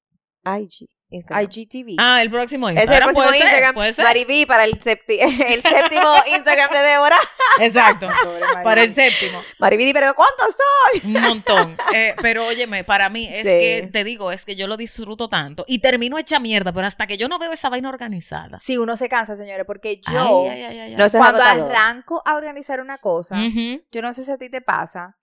IG. 0.45 0.89
Instagram. 1.09 1.43
IGTV. 1.49 1.95
Ah, 1.97 2.21
el 2.21 2.29
próximo 2.29 2.67
Ese 2.69 2.79
es 2.79 2.83
el 2.83 2.89
Instagram. 2.89 3.07
próximo 3.13 3.23
puede 3.27 3.37
ser, 3.37 3.47
Instagram. 3.47 3.75
puede 3.75 3.93
ser. 3.93 4.05
Mariví 4.05 4.45
para 4.45 4.65
el, 4.65 4.79
septi- 4.79 5.19
el 5.53 5.61
séptimo 5.61 6.13
Instagram 6.35 6.69
de 6.71 6.79
Débora. 6.79 7.15
Exacto. 7.61 8.07
Para 8.63 8.83
el 8.83 8.93
séptimo. 8.93 9.41
Mariví, 9.59 9.93
pero 9.93 10.13
¿cuántos 10.15 10.55
son? 11.01 11.15
Un 11.15 11.21
montón. 11.21 11.77
Eh, 11.93 12.13
pero 12.21 12.45
óyeme, 12.45 12.83
para 12.83 13.09
mí 13.09 13.25
es 13.27 13.37
Sí. 13.37 13.43
que, 13.43 13.89
te 13.91 14.03
digo, 14.03 14.31
es 14.31 14.45
que 14.45 14.55
yo 14.55 14.67
lo 14.67 14.75
disfruto 14.77 15.29
tanto. 15.29 15.63
Y 15.67 15.79
termino 15.79 16.17
hecha 16.17 16.39
mierda, 16.39 16.71
pero 16.73 16.85
hasta 16.85 17.07
que 17.07 17.17
yo 17.17 17.27
no 17.27 17.39
veo 17.39 17.51
esa 17.53 17.69
vaina 17.69 17.89
organizada. 17.89 18.59
Sí, 18.59 18.77
uno 18.77 18.95
se 18.95 19.07
cansa, 19.09 19.35
señores, 19.35 19.65
porque 19.65 20.01
yo, 20.11 20.43
Ay, 20.49 20.63
ay, 20.63 20.79
ay. 20.79 20.95
No, 20.95 21.09
cuando 21.09 21.41
arranco 21.41 22.21
a 22.25 22.35
organizar 22.35 22.79
una 22.81 22.97
cosa, 22.99 23.37
yo 23.91 24.01
no 24.01 24.13
sé 24.13 24.23
si 24.23 24.31
a 24.31 24.37
ti 24.37 24.49
te 24.49 24.61
pasa. 24.61 25.17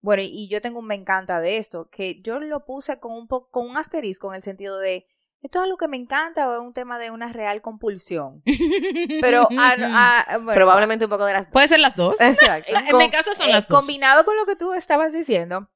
Bueno, 0.00 0.22
y 0.24 0.48
yo 0.48 0.60
tengo 0.60 0.78
un 0.80 0.86
me 0.86 0.94
encanta 0.94 1.40
de 1.40 1.56
esto, 1.56 1.88
que 1.90 2.20
yo 2.22 2.38
lo 2.38 2.64
puse 2.64 2.98
con 3.00 3.12
un 3.12 3.26
po 3.28 3.48
con 3.50 3.68
un 3.68 3.76
asterisco 3.76 4.30
en 4.32 4.36
el 4.36 4.42
sentido 4.42 4.78
de 4.78 5.06
esto 5.40 5.58
es 5.58 5.64
algo 5.64 5.76
que 5.76 5.88
me 5.88 5.96
encanta 5.96 6.48
o 6.48 6.54
es 6.54 6.60
un 6.60 6.72
tema 6.72 6.98
de 6.98 7.10
una 7.10 7.32
real 7.32 7.62
compulsión. 7.62 8.42
Pero 9.20 9.48
ah, 9.58 10.24
ah, 10.28 10.38
bueno, 10.38 10.52
Probablemente 10.54 11.04
un 11.04 11.10
poco 11.10 11.24
de 11.26 11.34
las 11.34 11.46
dos. 11.46 11.52
Puede 11.52 11.68
ser 11.68 11.80
las 11.80 11.96
dos. 11.96 12.20
Exacto. 12.20 12.72
en 12.76 12.98
mi 12.98 13.10
caso 13.10 13.32
son 13.34 13.48
eh, 13.48 13.52
las 13.52 13.68
dos. 13.68 13.78
Combinado 13.78 14.24
con 14.24 14.36
lo 14.36 14.46
que 14.46 14.56
tú 14.56 14.72
estabas 14.72 15.12
diciendo, 15.12 15.70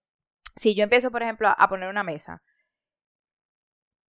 si 0.57 0.75
yo 0.75 0.83
empiezo, 0.83 1.11
por 1.11 1.23
ejemplo, 1.23 1.49
a, 1.49 1.53
a 1.53 1.69
poner 1.69 1.89
una 1.89 2.03
mesa, 2.03 2.43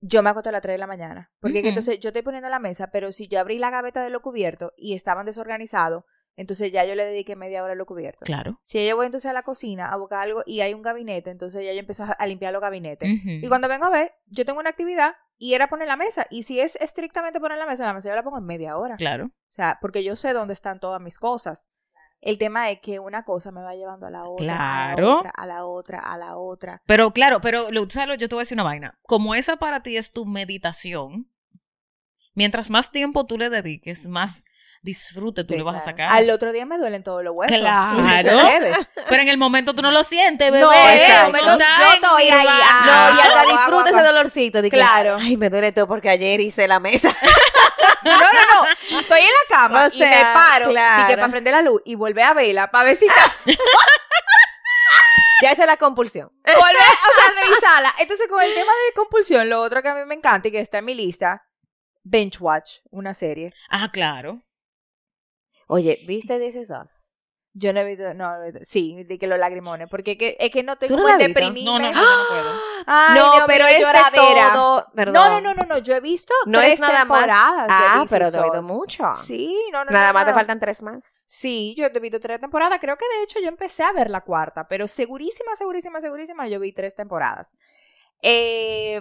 yo 0.02 0.22
me 0.22 0.30
acuesto 0.30 0.50
a 0.50 0.52
las 0.52 0.62
3 0.62 0.74
de 0.74 0.80
la 0.80 0.88
mañana. 0.88 1.32
Porque 1.40 1.60
entonces 1.60 2.00
yo 2.00 2.10
estoy 2.10 2.24
poniendo 2.24 2.50
la 2.50 2.60
mesa, 2.60 2.92
pero 2.92 3.12
si 3.12 3.28
yo 3.28 3.40
abrí 3.40 3.58
la 3.58 3.70
gaveta 3.70 4.04
de 4.04 4.10
lo 4.10 4.22
cubierto 4.22 4.74
y 4.76 4.96
estaban 4.96 5.26
desorganizados, 5.26 6.04
entonces 6.36 6.72
ya 6.72 6.84
yo 6.86 6.96
le 6.96 7.06
dediqué 7.06 7.36
media 7.36 7.64
hora 7.64 7.74
a 7.74 7.76
lo 7.76 7.86
cubierto. 7.86 8.20
Claro. 8.26 8.60
Si 8.64 8.86
yo 8.88 8.96
voy 8.96 9.06
entonces 9.06 9.30
a 9.30 9.34
la 9.34 9.44
cocina 9.44 9.92
a 9.92 9.98
buscar 9.98 10.20
algo 10.22 10.44
y 10.46 10.62
hay 10.62 10.74
un 10.74 10.82
gabinete, 10.82 11.30
entonces 11.30 11.64
ya 11.66 11.74
yo 11.74 11.80
empiezo 11.80 12.06
a- 12.06 12.28
limpiar 12.28 12.54
los 12.54 12.62
gabinetes. 12.62 13.08
Y 13.24 13.48
cuando 13.48 13.68
vengo 13.68 13.86
a 13.86 13.90
ver, 13.90 14.14
yo 14.28 14.44
tengo 14.46 14.60
una 14.60 14.70
actividad 14.72 15.14
y 15.38 15.54
era 15.54 15.68
poner 15.70 15.88
la 15.88 15.98
mesa. 15.98 16.26
Y 16.30 16.44
si 16.44 16.60
es 16.60 16.76
estrictamente 16.78 17.40
poner 17.40 17.58
la 17.58 17.66
mesa, 17.66 17.86
la 17.86 17.94
mesa 17.94 18.10
yo 18.10 18.16
la 18.16 18.24
pongo 18.24 18.38
en 18.40 18.46
media 18.46 18.78
hora. 18.78 18.96
Claro. 18.96 19.26
O 19.26 19.32
sea, 19.52 19.78
porque 19.82 20.04
yo 20.04 20.16
sé 20.16 20.34
dónde 20.34 20.54
están 20.54 20.80
todas 20.80 21.02
mis 21.02 21.20
cosas. 21.20 21.70
El 22.22 22.38
tema 22.38 22.72
es 22.72 22.80
que 22.80 23.00
una 23.00 23.26
cosa 23.26 23.52
me 23.52 23.62
va 23.62 23.76
llevando 23.76 24.06
a 24.08 24.10
la 24.10 24.24
otra, 24.24 24.46
Claro. 24.46 25.08
a 25.10 25.12
la 25.12 25.18
otra, 25.18 25.30
a 25.36 25.46
la 25.46 25.66
otra, 25.66 26.00
a 26.00 26.18
la 26.18 26.38
otra. 26.38 26.82
Pero 26.86 27.12
claro, 27.12 27.42
pero 27.42 27.70
lo- 27.70 27.90
¿sabes 27.90 28.08
lo? 28.08 28.16
yo 28.16 28.30
te 28.30 28.36
voy 28.36 28.42
a 28.42 28.44
decir 28.44 28.56
una 28.56 28.64
vaina. 28.64 28.98
Como 29.02 29.36
esa 29.36 29.58
para 29.58 29.84
ti 29.84 29.98
es 29.98 30.14
tu 30.14 30.26
meditación, 30.26 31.30
mientras 32.34 32.70
más 32.70 32.92
tiempo 32.92 33.26
tú 33.26 33.38
le 33.38 33.50
dediques, 33.50 34.08
más 34.08 34.46
disfrute 34.84 35.44
tú 35.44 35.54
Sí, 35.54 35.58
le 35.58 35.64
vas 35.64 35.82
a 35.82 35.86
sacar. 35.86 36.12
Al 36.12 36.30
otro 36.30 36.52
día 36.52 36.66
me 36.66 36.78
duelen 36.78 37.02
todos 37.04 37.24
los 37.24 37.34
huesos. 37.36 37.58
Claro. 37.58 38.32
Pero 39.10 39.22
en 39.22 39.30
el 39.30 39.38
momento 39.38 39.74
tú 39.74 39.82
no 39.82 39.92
lo 39.92 40.04
sientes, 40.04 40.52
bebé. 40.52 40.62
No, 40.62 40.68
momento 40.68 41.52
estás 41.54 41.80
yo 41.80 41.94
estoy 41.94 42.30
ahí, 42.30 42.48
ah, 42.50 42.84
No, 42.86 43.18
y 43.18 43.22
hasta 43.22 43.52
disfruta 43.52 43.90
ese 43.90 44.04
dolorcito. 44.04 44.62
de 44.62 44.70
que, 44.70 44.78
Claro. 44.78 45.18
Ay, 45.20 45.38
me 45.38 45.50
duele 45.50 45.72
todo 45.72 45.88
porque 45.88 46.10
ayer 46.10 46.40
hice 46.42 46.68
la 46.68 46.80
mesa. 46.80 47.16
No, 48.04 48.12
no, 48.12 48.18
no. 48.18 49.00
Estoy 49.00 49.22
en 49.22 49.28
la 49.28 49.56
cama 49.56 49.86
O 49.86 49.88
y 49.88 49.98
me 50.00 50.10
sea, 50.14 50.34
paro 50.34 50.70
claro. 50.72 51.04
y 51.04 51.08
que 51.08 51.16
para 51.16 51.30
prender 51.30 51.54
la 51.54 51.62
luz 51.62 51.82
y 51.86 51.96
volver 51.96 52.26
a 52.26 52.34
verla 52.34 52.70
para 52.70 52.84
ver 52.84 52.98
si 52.98 53.06
está 53.06 53.32
ya 55.42 55.52
esa 55.52 55.64
es 55.64 55.68
la 55.68 55.78
compulsión. 55.78 56.30
volver, 56.44 56.58
o 56.58 57.22
sea, 57.22 57.34
revisarla. 57.44 57.94
Entonces, 58.00 58.28
con 58.30 58.42
el 58.42 58.54
tema 58.54 58.72
de 58.74 58.94
compulsión, 58.96 59.50
lo 59.50 59.62
otro 59.62 59.82
que 59.82 59.88
a 59.88 59.96
mí 59.96 60.02
me 60.06 60.16
encanta 60.16 60.50
y 60.50 60.52
que 60.52 60.60
está 60.60 60.80
en 60.80 60.86
mi 60.86 60.96
lista, 60.96 61.46
Bench 62.04 62.42
Watch, 62.42 62.80
una 62.92 63.14
serie. 63.14 63.54
Ah, 63.70 63.90
claro. 63.92 64.42
Oye, 65.68 66.00
¿viste 66.08 66.40
This 66.40 66.56
Is 66.56 66.70
Us? 66.70 67.10
Yo 67.56 67.72
no 67.72 67.82
he 67.82 67.86
visto, 67.86 68.16
no, 68.16 68.36
no 68.40 68.60
sí, 68.64 69.04
de 69.04 69.20
que 69.20 69.28
los 69.28 69.38
lagrimones, 69.38 69.88
porque 69.88 70.14
es 70.14 70.18
que, 70.18 70.38
es 70.40 70.50
que 70.50 70.64
no 70.64 70.74
estoy 70.74 70.88
¿Tú 70.88 70.98
no 70.98 71.04
como 71.04 71.16
visto? 71.18 71.28
deprimirme. 71.28 71.64
No, 71.66 71.80
no, 71.80 71.92
no, 71.92 72.02
no 72.24 72.28
puedo. 72.28 72.52
Ay, 72.88 73.16
no, 73.20 73.32
Dios 73.34 73.44
pero 73.46 73.68
es 73.68 73.76
de 73.76 73.80
lloradera. 73.82 74.54
todo. 74.54 74.88
No, 74.96 75.12
no, 75.12 75.40
no, 75.42 75.54
no, 75.54 75.64
no, 75.66 75.78
yo 75.78 75.96
he 75.96 76.00
visto 76.00 76.34
No 76.48 76.60
tres 76.60 76.74
es 76.74 76.80
nada 76.80 77.06
más- 77.06 77.20
temporadas 77.26 77.68
de 77.68 77.74
Ah, 77.74 78.06
pero 78.10 78.32
te 78.32 78.38
he 78.38 78.42
oído 78.42 78.64
mucho. 78.64 79.04
Sí, 79.14 79.56
no, 79.72 79.86
no, 79.86 79.92
Nada 79.92 80.08
no, 80.08 80.14
más 80.16 80.24
no, 80.24 80.26
te 80.26 80.32
no. 80.32 80.38
faltan 80.40 80.60
tres 80.60 80.82
más. 80.82 81.14
Sí, 81.28 81.76
yo 81.78 81.86
he 81.86 82.00
visto 82.00 82.20
tres 82.20 82.40
temporadas. 82.42 82.80
Creo 82.82 82.98
que 82.98 83.06
de 83.18 83.24
hecho 83.24 83.40
yo 83.40 83.50
empecé 83.50 83.84
a 83.84 83.92
ver 83.92 84.10
la 84.10 84.22
cuarta, 84.22 84.68
pero 84.68 84.88
segurísima, 84.88 85.56
segurísima, 85.56 86.02
segurísima, 86.02 86.48
yo 86.48 86.60
vi 86.60 86.74
tres 86.74 86.96
temporadas. 86.96 87.56
Eh, 88.24 89.00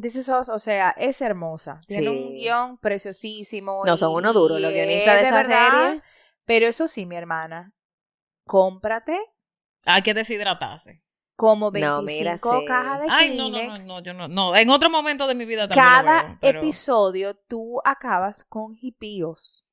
This 0.00 0.14
is 0.14 0.28
Us, 0.28 0.48
o 0.48 0.58
sea, 0.60 0.90
es 0.96 1.20
hermosa. 1.20 1.80
Tiene 1.88 2.10
Sí. 2.10 2.16
un 2.16 2.32
guion 2.34 2.78
preciosísimo. 2.78 3.84
No, 3.84 3.96
son 3.96 4.14
uno 4.14 4.32
duro. 4.32 4.56
Los 4.58 4.72
guionistas 4.72 5.20
de 5.20 5.26
esa 5.26 5.36
verdad. 5.36 5.82
serie. 5.88 6.02
Pero 6.44 6.66
eso 6.68 6.86
sí, 6.86 7.06
mi 7.06 7.16
hermana, 7.16 7.74
cómprate 8.46 9.18
Hay 9.84 10.02
que 10.02 10.14
deshidratarse. 10.14 11.02
como 11.34 11.66
No, 11.66 12.02
25 12.02 12.02
mira, 12.04 12.36
sí. 12.38 12.66
cajas 12.66 13.00
de 13.00 13.06
Ay, 13.10 13.36
no, 13.36 13.50
no, 13.50 13.62
no, 13.66 13.78
no, 13.78 14.02
yo 14.02 14.14
no. 14.14 14.28
No, 14.28 14.54
en 14.54 14.70
otro 14.70 14.90
momento 14.90 15.26
de 15.26 15.34
mi 15.34 15.44
vida 15.44 15.66
también 15.68 15.84
lo 15.84 15.90
Cada 15.90 16.22
veo, 16.28 16.38
pero- 16.40 16.60
episodio 16.60 17.34
tú 17.48 17.80
acabas 17.84 18.44
con 18.44 18.76
hipíos. 18.80 19.69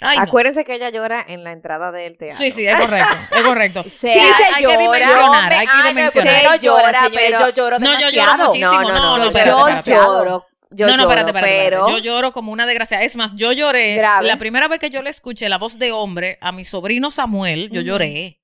Ay, 0.00 0.16
no. 0.18 0.24
Acuérdense 0.24 0.64
que 0.64 0.74
ella 0.74 0.90
llora 0.90 1.24
en 1.26 1.44
la 1.44 1.52
entrada 1.52 1.92
del 1.92 2.16
teatro. 2.18 2.38
Sí, 2.38 2.50
sí, 2.50 2.66
es 2.66 2.78
correcto, 2.78 3.14
es 3.30 3.42
correcto. 3.44 3.80
O 3.86 3.88
sea, 3.88 4.12
Sí, 4.12 4.18
hay, 4.18 4.54
hay 4.54 4.64
que 4.64 4.76
dimensionar, 4.82 5.52
hay 5.52 5.66
que 5.66 5.72
no, 5.76 5.88
dimensionar. 5.88 6.34
usted 6.34 6.48
no 6.50 6.56
llora, 6.56 7.08
Pero- 7.14 7.38
yo 7.38 7.48
lloro 7.50 7.78
No, 7.78 8.00
yo 8.00 8.10
lloro 8.10 8.36
muchísimo. 8.46 8.72
No, 8.72 8.82
no, 8.82 8.88
no. 8.88 9.00
no, 9.00 9.16
yo 9.18 9.24
espérate, 9.30 9.72
espérate. 9.76 9.90
lloro. 9.90 10.46
Yo 10.70 10.86
no, 10.88 10.96
no, 10.96 11.02
espérate, 11.04 11.28
espérate, 11.30 11.48
espérate. 11.50 11.70
pero... 11.70 11.88
Yo 11.90 11.98
lloro 11.98 12.32
como 12.32 12.50
una 12.50 12.66
desgraciada. 12.66 13.04
Es 13.04 13.14
más, 13.14 13.32
yo 13.36 13.52
lloré. 13.52 13.94
Grave. 13.94 14.26
La 14.26 14.38
primera 14.38 14.66
vez 14.66 14.80
que 14.80 14.90
yo 14.90 15.02
le 15.02 15.10
escuché 15.10 15.48
la 15.48 15.58
voz 15.58 15.78
de 15.78 15.92
hombre 15.92 16.36
a 16.40 16.50
mi 16.50 16.64
sobrino 16.64 17.12
Samuel, 17.12 17.70
yo 17.70 17.80
lloré. 17.80 18.40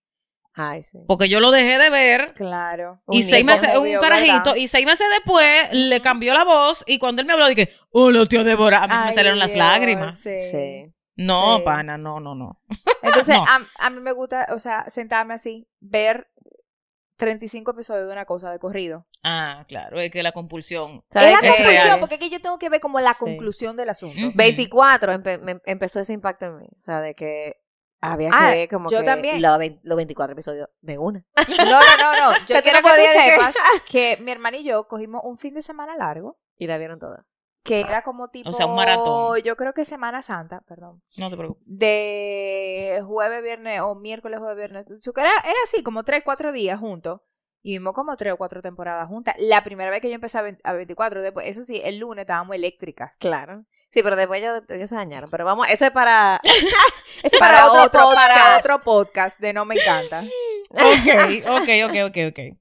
Ay, 0.55 0.85
sí. 0.85 0.99
Porque 1.09 1.29
yo 1.29 1.41
lo 1.41 1.51
dejé 1.51 1.79
de 1.79 1.91
ver. 1.91 2.33
Claro. 2.35 3.01
Y 3.09 3.19
Un 3.19 3.23
seis 3.25 3.45
meses, 3.45 3.71
un 3.77 3.93
carajito, 3.99 4.35
¿verdad? 4.51 4.57
y 4.57 4.69
seis 4.69 4.87
meses 4.87 5.07
después 5.11 5.69
le 5.73 6.01
cambió 6.01 6.33
la 6.35 6.45
voz. 6.45 6.85
Y 6.87 6.99
cuando 7.01 7.21
él 7.23 7.27
me 7.27 7.33
habló, 7.33 7.49
dije, 7.49 7.73
hola, 7.91 8.25
tío 8.27 8.45
Débora. 8.45 8.85
A 8.85 8.87
mí 8.87 8.95
se 8.95 9.01
me 9.05 9.09
Ay, 9.11 9.15
salieron 9.15 9.39
las 9.41 9.55
lágrimas. 9.57 10.19
Sí. 10.21 10.39
Sí. 10.39 10.87
No, 11.27 11.59
Sí. 11.59 11.63
pana, 11.65 11.99
no, 11.99 12.21
no, 12.21 12.35
no. 12.35 12.61
Entonces, 13.03 13.37
No. 13.37 13.45
a, 13.47 13.61
a 13.79 13.91
mí 13.91 14.01
me 14.01 14.13
gusta, 14.13 14.47
o 14.51 14.59
sea, 14.59 14.85
sentarme 14.89 15.35
así, 15.35 15.69
ver 15.81 16.29
35 17.17 17.73
episodios 17.73 18.07
de 18.07 18.13
una 18.13 18.25
cosa 18.25 18.51
de 18.51 18.59
corrido. 18.59 19.07
Ah, 19.23 19.65
claro, 19.69 20.01
es 20.01 20.11
que 20.11 20.23
la 20.23 20.33
compulsión. 20.33 21.05
¿Sabes 21.11 21.29
Es 21.29 21.35
la 21.35 21.41
conclusión, 21.49 21.85
real. 21.85 22.01
porque 22.01 22.15
es 22.15 22.21
que 22.21 22.31
yo 22.31 22.41
tengo 22.41 22.59
que 22.59 22.71
ver 22.71 22.81
como 22.81 22.99
la 23.01 23.13
Sí. 23.13 23.19
conclusión 23.21 23.77
del 23.77 23.91
asunto. 23.91 24.17
Ujú. 24.19 24.33
24 24.35 25.13
empe- 25.13 25.39
me- 25.41 25.61
empezó 25.67 26.01
ese 26.01 26.15
impacto 26.15 26.47
en 26.47 26.59
mí. 26.59 26.67
O 26.81 26.85
sea, 26.87 27.01
de 27.03 27.15
que 27.15 27.57
había 28.01 28.31
que 28.31 28.37
Ah, 28.39 28.49
ver 28.51 28.69
como 28.71 28.89
yo 28.89 29.01
que 29.01 29.05
también. 29.05 29.43
Los, 29.43 29.59
vein- 29.59 29.81
los 29.83 29.97
24 29.97 30.33
episodios 30.33 30.69
de 30.81 30.97
una. 30.97 31.23
No, 31.59 31.81
no, 31.81 32.17
no, 32.17 32.33
no. 32.33 32.39
Yo 32.47 32.57
quiero 32.63 32.81
no 32.81 32.89
que 32.89 32.95
tú 32.95 33.21
sepas 33.21 33.55
que 33.91 34.17
mi 34.23 34.33
hermana 34.33 34.57
y 34.57 34.65
yo 34.65 34.89
cogimos 34.89 35.21
un 35.25 35.37
fin 35.37 35.53
de 35.53 35.61
semana 35.63 35.97
largo, 35.97 36.39
Y 36.57 36.67
la 36.67 36.79
vieron 36.79 36.99
todas. 36.99 37.21
Que 37.71 37.81
era 37.81 38.03
como 38.03 38.29
tipo... 38.29 38.53
sea, 38.53 38.67
un 38.67 38.75
maratón. 38.75 39.41
Yo 39.43 39.57
creo 39.57 39.73
que 39.73 39.85
Semana 39.85 40.23
Santa, 40.23 40.61
perdón. 40.67 41.03
No 41.19 41.31
te 41.31 41.37
preocupes. 41.37 41.63
de 41.67 43.03
jueves, 43.07 43.43
viernes 43.43 43.81
o 43.81 43.95
miércoles, 43.95 44.39
jueves, 44.41 44.57
viernes. 44.57 45.03
Su- 45.03 45.13
Era, 45.17 45.31
era 45.45 45.59
así, 45.65 45.83
como 45.83 46.03
tres, 46.05 46.23
cuatro 46.25 46.53
días 46.53 46.79
juntos. 46.79 47.21
Y 47.63 47.73
vimos 47.73 47.93
como 47.95 48.17
tres 48.17 48.33
o 48.33 48.37
cuatro 48.39 48.63
temporadas 48.63 49.07
juntas. 49.09 49.35
La 49.39 49.63
primera 49.63 49.91
vez 49.91 50.01
que 50.01 50.09
yo 50.09 50.15
empecé 50.15 50.39
a, 50.39 50.43
20 50.43 50.63
a 50.65 50.73
24, 50.73 51.21
después, 51.21 51.47
eso 51.47 51.63
sí, 51.63 51.81
el 51.85 51.99
lunes 51.99 52.23
estábamos 52.23 52.57
eléctricas. 52.57 53.13
Claro. 53.19 53.65
Sí, 53.93 54.03
pero 54.03 54.17
después 54.17 54.41
ellos, 54.43 54.63
ellos 54.69 54.89
se 54.89 54.95
dañaron. 54.95 55.29
Pero 55.31 55.45
vamos, 55.45 55.69
eso 55.69 55.85
es 55.85 55.91
para... 55.91 56.41
eso 56.45 56.57
es 57.23 57.33
Para, 57.39 57.59
para, 57.59 57.67
otro, 57.71 57.85
otro 57.85 58.15
para 58.15 58.35
podcast. 58.35 58.59
otro 58.65 58.81
podcast 58.81 59.41
de 59.41 59.53
No 59.53 59.65
Me 59.65 59.75
Encanta. 59.77 60.25
Ok, 60.73 60.79
ok, 61.49 61.69
ok, 61.89 61.97
ok, 62.07 62.17
ok. 62.31 62.57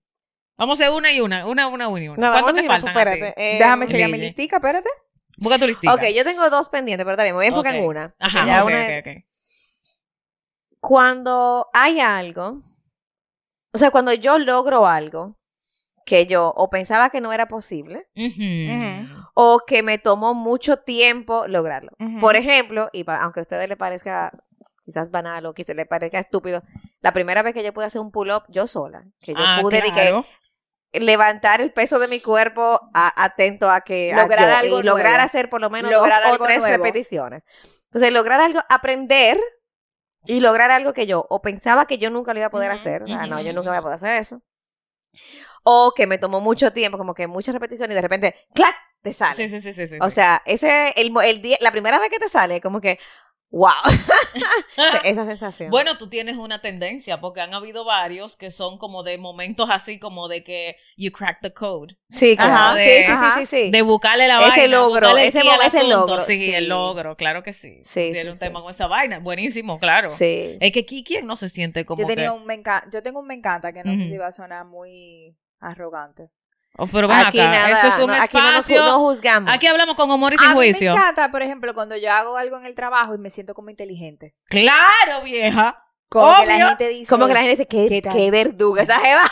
Vamos 0.60 0.80
a 0.80 0.84
hacer 0.84 0.94
una 0.96 1.12
y 1.12 1.22
una, 1.22 1.48
una, 1.48 1.68
una, 1.68 1.88
una 1.88 2.04
y 2.04 2.08
una. 2.10 2.28
No, 2.28 2.32
¿Cuánto 2.34 2.54
te 2.54 2.68
faltan? 2.68 2.90
espérate. 2.96 3.34
eh, 3.38 3.58
Déjame 3.58 3.88
chequear 3.88 4.10
mi 4.12 4.18
listica, 4.20 4.58
espérate. 4.58 4.90
Busca 5.38 5.58
tu 5.58 5.66
listita. 5.66 5.94
Ok, 5.94 6.04
yo 6.14 6.24
tengo 6.26 6.50
dos 6.50 6.68
pendientes, 6.70 7.06
pero 7.06 7.16
también 7.18 7.34
me 7.34 7.38
voy 7.38 7.46
a 7.46 7.48
enfocar 7.50 7.76
en 7.76 7.86
una. 7.86 8.14
Ajá, 8.20 8.46
Ya 8.46 8.64
ok, 8.64 8.68
una- 8.70 8.82
ok, 8.84 8.90
ok. 9.00 9.24
Cuando 10.80 11.68
hay 11.74 12.00
algo, 12.00 12.58
o 13.74 13.78
sea, 13.78 13.92
cuando 13.92 14.14
yo 14.14 14.38
logro 14.38 14.88
algo 14.88 15.38
que 16.06 16.26
yo 16.26 16.52
o 16.56 16.70
pensaba 16.70 17.10
que 17.10 17.22
no 17.22 17.34
era 17.34 17.48
posible 17.48 18.08
o 19.34 19.60
que 19.66 19.84
me 19.84 19.98
tomó 19.98 20.34
mucho 20.34 20.78
tiempo 20.78 21.48
lograrlo. 21.48 21.92
Por 22.20 22.36
ejemplo, 22.36 22.90
y 22.94 23.04
aunque 23.08 23.40
a 23.40 23.44
ustedes 23.44 23.68
les 23.68 23.78
parezca 23.78 24.32
quizás 24.86 25.12
banal 25.12 25.46
o 25.46 25.54
quizás 25.54 25.76
les 25.76 25.88
parezca 25.88 26.20
estúpido, 26.20 26.64
la 27.02 27.14
primera 27.14 27.44
vez 27.44 27.54
que 27.54 27.64
yo 27.64 27.74
pude 27.74 27.86
hacer 27.86 28.02
un 28.02 28.12
pull-up 28.12 28.44
yo 28.50 28.66
sola, 28.68 29.04
que 29.22 29.34
yo 29.34 29.44
Ah, 29.46 29.60
pude 29.62 29.78
de 29.78 29.84
que 29.84 29.92
claro. 29.92 30.26
Levantar 30.94 31.62
el 31.62 31.72
peso 31.72 32.00
de 32.00 32.08
mi 32.08 32.20
cuerpo 32.20 32.80
a- 32.94 33.24
atento 33.24 33.70
a 33.70 33.82
que 33.82 34.12
a 34.14 34.22
Lograr 34.24 34.50
yo- 34.50 34.56
algo 34.58 34.80
y 34.80 34.84
lograr 34.84 35.14
nuevo. 35.14 35.26
hacer 35.26 35.50
por 35.50 35.62
lo 35.62 35.70
menos 35.70 35.92
Lograr 35.92 36.24
dos 36.24 36.40
o 36.40 36.44
tres 36.44 36.60
nuevo. 36.60 36.78
repeticiones. 36.84 37.44
Entonces, 37.86 38.12
lograr 38.12 38.42
algo, 38.42 38.60
aprender 38.70 39.40
y 40.26 40.40
lograr 40.42 40.72
algo 40.72 40.94
que 40.94 41.06
yo 41.08 41.26
o 41.30 41.42
pensaba 41.42 41.86
que 41.86 41.98
yo 41.98 42.10
nunca 42.10 42.34
lo 42.34 42.40
iba 42.40 42.48
a 42.48 42.52
poder 42.52 42.72
hacer, 42.72 43.04
ah, 43.10 43.26
no, 43.28 43.40
yo 43.42 43.54
nunca 43.54 43.70
voy 43.70 43.78
a 43.78 43.82
poder 43.82 43.96
hacer 43.96 44.22
eso. 44.22 44.42
O 45.64 45.94
que 45.96 46.08
me 46.08 46.18
tomó 46.18 46.40
mucho 46.42 46.72
tiempo, 46.74 46.98
como 46.98 47.14
que 47.14 47.28
muchas 47.28 47.54
repeticiones 47.54 47.94
y 47.94 47.96
de 47.96 48.02
repente, 48.02 48.36
¡clac! 48.54 48.76
te 49.02 49.14
sale. 49.14 49.48
Sí, 49.48 49.62
sí, 49.62 49.74
sí, 49.74 49.88
sí. 49.88 49.98
O 50.02 50.10
sea, 50.10 50.42
ese 50.46 50.94
el, 50.98 51.14
el 51.24 51.42
día, 51.42 51.58
la 51.62 51.72
primera 51.72 52.00
vez 52.00 52.10
que 52.10 52.20
te 52.20 52.28
sale, 52.28 52.60
como 52.60 52.82
que, 52.82 53.00
wow, 53.52 53.72
esa 55.04 55.26
sensación. 55.26 55.72
Bueno, 55.72 55.98
tú 55.98 56.08
tienes 56.10 56.38
una 56.38 56.62
tendencia, 56.62 57.20
porque 57.20 57.42
han 57.42 57.54
habido 57.54 57.84
varios 57.86 58.38
que 58.38 58.52
son 58.52 58.78
como 58.78 59.04
de 59.04 59.18
momentos 59.18 59.68
así 59.72 60.00
como 60.00 60.28
de 60.28 60.44
que 60.44 60.76
you 60.98 61.12
crack 61.12 61.40
the 61.42 61.52
code. 61.54 61.96
sí, 62.10 62.36
claro. 62.38 62.54
Ajá, 62.54 62.78
sí, 62.78 62.84
de- 62.90 63.04
sí, 63.06 63.12
ajá. 63.12 63.34
sí, 63.40 63.46
sí, 63.46 63.66
sí. 63.66 63.72
De 63.72 63.82
buscarle 63.82 64.28
la 64.28 64.40
Ese 64.40 64.50
vaina. 64.62 64.68
logro, 64.78 64.90
buscarle 65.10 65.22
el 65.24 65.28
ese 65.30 65.42
sí 65.42 65.48
ese 65.48 65.78
asunto. 65.80 65.98
logro, 66.08 66.22
Sí, 66.22 66.38
sí. 66.38 66.54
el 66.54 66.70
logro, 66.70 67.16
claro 67.16 67.44
que 67.44 67.54
sí. 67.54 67.82
Sí, 67.86 68.10
Tiene 68.12 68.22
sí, 68.22 68.28
un 68.28 68.34
sí. 68.34 68.40
tema 68.40 68.62
con 68.62 68.72
esa 68.72 68.88
vaina. 68.88 69.20
Buenísimo, 69.20 69.80
claro. 69.80 70.10
Sí. 70.10 70.58
Es 70.60 70.72
que 70.72 70.82
aquí, 70.82 71.04
¿quién 71.04 71.26
no 71.26 71.36
se 71.36 71.50
siente 71.50 71.86
como 71.86 72.02
Yo 72.02 72.08
tenía 72.08 72.26
que... 72.32 72.38
un 72.38 72.46
me 72.46 72.54
encanta, 72.54 72.88
yo 72.92 73.02
tengo 73.04 73.20
un 73.20 73.28
me 73.28 73.34
encanta 73.36 73.74
que 73.74 73.84
no 73.84 73.96
sé 73.96 74.06
si 74.06 74.18
va 74.18 74.28
a 74.28 74.32
sonar 74.32 74.66
muy 74.66 75.36
arrogante. 75.60 76.30
Oh, 76.78 76.88
pero 76.88 77.08
ven 77.10 77.18
aquí 77.20 77.40
acá, 77.40 77.52
nada, 77.52 77.72
esto 77.72 77.88
es 77.88 78.00
un 78.00 78.08
no, 78.08 78.14
aquí 78.14 78.38
no, 78.38 78.44
nos 78.52 78.66
ju- 78.68 78.72
espacio... 78.72 78.86
no 78.86 79.00
juzgamos. 79.00 79.54
Aquí 79.54 79.68
hablamos 79.68 79.96
con 79.98 80.10
humor 80.12 80.32
y 80.34 80.36
A 80.38 80.40
sin 80.40 80.48
mí 80.50 80.54
juicio. 80.56 80.94
me 80.94 81.00
encanta, 81.00 81.30
por 81.30 81.42
ejemplo, 81.42 81.74
cuando 81.74 81.98
yo 81.98 82.12
hago 82.12 82.38
algo 82.38 82.58
en 82.58 82.66
el 82.66 82.74
trabajo 82.74 83.14
y 83.16 83.18
me 83.18 83.30
siento 83.30 83.54
como 83.54 83.70
inteligente. 83.70 84.34
Claro, 84.48 85.22
vieja. 85.24 85.84
Como 86.08 86.34
que 86.40 86.46
la 86.46 86.68
gente 86.70 86.88
dice, 86.88 87.10
Como 87.10 87.28
que 87.28 87.34
la 87.34 87.40
gente 87.42 87.56
dice, 87.58 87.68
qué, 87.68 87.88
¿Qué 88.02 88.02
qué 88.10 88.32
verduga 88.32 88.84
esa 88.84 89.00
jeva. 89.00 89.30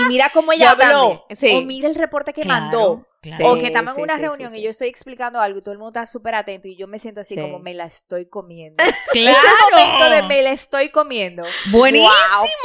y 0.00 0.08
mira 0.08 0.30
cómo 0.30 0.52
ella 0.52 0.72
habló, 0.72 1.24
sí. 1.30 1.50
o 1.56 1.62
mira 1.62 1.88
el 1.88 1.94
reporte 1.94 2.32
que 2.32 2.42
Claro, 2.42 2.60
mandó, 2.62 3.06
claro. 3.22 3.52
o 3.52 3.56
que 3.58 3.66
estamos 3.66 3.94
sí, 3.94 4.00
en 4.00 4.04
una 4.04 4.16
sí, 4.16 4.20
reunión 4.22 4.52
sí, 4.52 4.58
y 4.58 4.62
yo 4.64 4.70
estoy 4.70 4.88
explicando 4.88 5.40
algo 5.40 5.58
y 5.58 5.62
todo 5.62 5.72
el 5.72 5.78
mundo 5.78 5.98
está 5.98 6.04
súper 6.10 6.34
atento 6.34 6.68
y 6.68 6.76
yo 6.76 6.86
me 6.86 6.98
siento 6.98 7.22
así 7.22 7.34
Sí. 7.34 7.40
como 7.40 7.58
me 7.58 7.72
la 7.72 7.84
estoy 7.86 8.26
comiendo. 8.26 8.82
Claro. 9.12 9.38
Ese 9.38 9.48
momento 9.70 10.10
de 10.10 10.22
me 10.24 10.42
la 10.42 10.50
estoy 10.52 10.88
comiendo. 10.90 11.44
Buenísimo, 11.70 12.10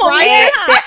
Wow. 0.00 0.10
Este, 0.18 0.34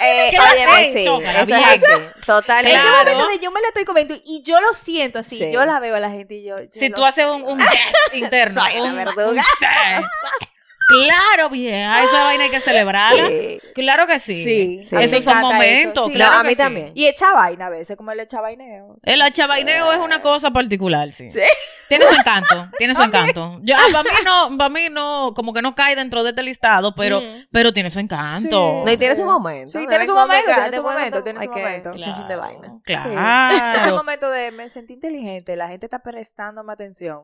eh, 0.01 0.28
¿Qué 0.32 0.38
eso 0.38 0.55
bien. 0.55 0.67
es 0.67 0.74
así. 0.74 0.99
Ese 0.99 2.80
momento 2.82 3.28
de 3.28 3.39
yo 3.39 3.51
me 3.51 3.61
la 3.61 3.67
estoy 3.69 3.86
comiendo 3.86 4.15
y 4.26 4.41
yo 4.43 4.59
lo 4.61 4.74
siento 4.74 5.19
así, 5.19 5.38
Sí. 5.38 5.51
yo 5.51 5.63
la 5.65 5.80
veo 5.80 5.95
a 5.95 5.99
la 5.99 6.09
gente 6.09 6.36
y 6.36 6.43
yo. 6.43 6.57
yo 6.57 6.65
Si 6.72 6.89
tú 6.89 7.03
haces 7.05 7.26
un, 7.26 7.43
un 7.43 7.59
yes 7.59 7.69
interno. 8.13 8.61
Soy 8.61 8.80
un, 8.82 8.95
verduga. 8.95 9.30
un 9.30 9.36
yes. 9.36 9.45
Claro, 10.92 11.50
vieja, 11.50 12.04
esa 12.04 12.24
vaina 12.24 12.44
hay 12.46 12.50
que 12.50 12.60
celebrarla. 12.60 13.28
Sí. 13.28 13.58
Claro 13.74 14.08
que 14.08 14.20
sí. 14.20 14.44
Sí, 14.84 14.96
Esos 14.98 15.24
son 15.24 15.39
momentos, 15.39 16.04
eso, 16.06 16.08
sí. 16.08 16.14
claro 16.14 16.34
No, 16.34 16.39
a 16.39 16.42
que 16.44 16.48
mí 16.50 16.54
sí. 16.56 16.58
también. 16.58 16.92
Y 16.96 17.08
echa 17.08 17.34
vaina 17.34 17.68
a 17.68 17.70
veces, 17.70 17.96
como 17.98 18.12
el 18.12 18.20
echa 18.20 18.42
vaineo. 18.42 18.96
El 19.04 19.22
achavaineo 19.22 19.92
es 19.94 20.00
una 20.00 20.22
cosa 20.22 20.52
particular, 20.52 21.14
sí. 21.14 21.32
Sí. 21.32 21.39
Tiene 21.88 22.06
su 22.06 22.14
encanto, 22.16 22.68
tiene 22.78 22.96
su 22.96 23.02
encanto. 23.04 23.60
Yo, 23.64 23.76
ah, 23.78 23.86
para 23.92 24.04
mí 24.04 24.10
no, 24.24 24.58
para 24.58 24.70
mí 24.70 24.82
no, 24.92 25.34
como 25.36 25.54
que 25.54 25.62
no 25.62 25.76
cae 25.76 25.96
dentro 25.96 26.24
de 26.24 26.30
este 26.30 26.44
listado, 26.44 26.94
pero, 26.96 27.20
Mm. 27.22 27.48
pero 27.52 27.74
tiene 27.74 27.89
su 27.89 28.00
encanto. 28.00 28.84
No, 28.86 28.92
y 28.92 28.98
tiene 28.98 29.16
su 29.16 29.24
momento. 29.26 29.78
Sí, 29.80 29.86
tiene 29.88 30.06
su 30.06 30.14
momento, 30.14 30.46
tiene 30.54 30.76
su 30.76 30.84
momento, 30.84 31.24
tiene 31.24 31.44
su 31.44 31.50
momento. 31.50 31.92
un 31.92 32.00
sinfín 32.00 32.28
de 32.28 32.36
vaina. 32.36 32.74
Claro. 32.84 33.78
Ese 33.78 33.92
momento 33.92 34.30
de 34.30 34.52
me 34.52 34.70
sentí 34.70 34.94
inteligente, 34.94 35.56
la 35.56 35.68
gente 35.68 35.86
está 35.86 36.00
prestando 36.00 36.64
más 36.64 36.74
atención. 36.76 37.24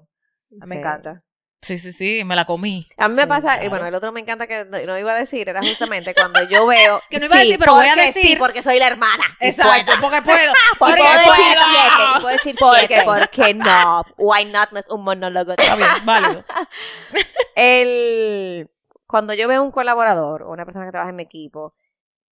A 0.61 0.65
mí 0.65 0.69
Me 0.69 0.75
encanta. 0.77 1.23
Sí, 1.59 1.79
sí, 1.79 1.91
sí, 1.91 2.23
me 2.23 2.35
la 2.35 2.45
comí. 2.45 2.87
A 2.97 3.07
mí 3.07 3.15
me 3.15 3.23
Sí, 3.23 3.27
pasa, 3.27 3.63
y 3.63 3.67
bueno, 3.67 3.87
el 3.87 3.95
otro 3.95 4.11
me 4.11 4.19
encanta 4.19 4.45
que 4.45 4.63
no, 4.65 4.77
no 4.79 4.97
iba 4.99 5.11
a 5.11 5.15
decir, 5.17 5.49
era 5.49 5.59
justamente 5.61 6.13
cuando 6.13 6.41
yo 6.47 6.67
veo. 6.67 7.01
Que 7.09 7.17
no 7.19 7.25
iba 7.25 7.35
a 7.35 7.39
Sí, 7.39 7.45
decir, 7.45 7.59
pero 7.59 7.73
voy 7.73 7.87
a 7.87 7.89
porque 7.89 8.05
decir. 8.05 8.27
Sí, 8.27 8.35
porque 8.37 8.63
soy 8.63 8.79
la 8.79 8.87
hermana. 8.87 9.23
Exacto, 9.39 9.91
porque 9.99 10.21
puedo. 10.21 10.53
Porque 10.77 10.97
puedo 10.97 11.13
decir 11.17 11.33
puedo. 11.33 11.65
siete, 11.71 12.21
puedo 12.21 12.27
decir 12.27 12.55
porque, 12.59 13.01
porque 13.05 13.53
no. 13.55 14.03
Why 14.17 14.45
not? 14.45 14.71
No 14.71 14.79
es 14.79 14.87
un 14.89 15.03
monólogo. 15.03 15.51
Está 15.57 15.75
bien, 15.75 15.89
válido. 16.05 16.45
El, 17.55 18.69
cuando 19.07 19.33
yo 19.33 19.47
veo 19.47 19.63
un 19.63 19.71
colaborador 19.71 20.43
o 20.43 20.51
una 20.51 20.65
persona 20.65 20.85
que 20.85 20.91
trabaja 20.91 21.09
en 21.09 21.15
mi 21.15 21.23
equipo, 21.23 21.73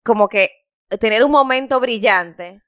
como 0.03 0.29
que 0.29 0.49
tener 0.99 1.23
un 1.23 1.31
momento 1.31 1.79
brillante 1.79 2.61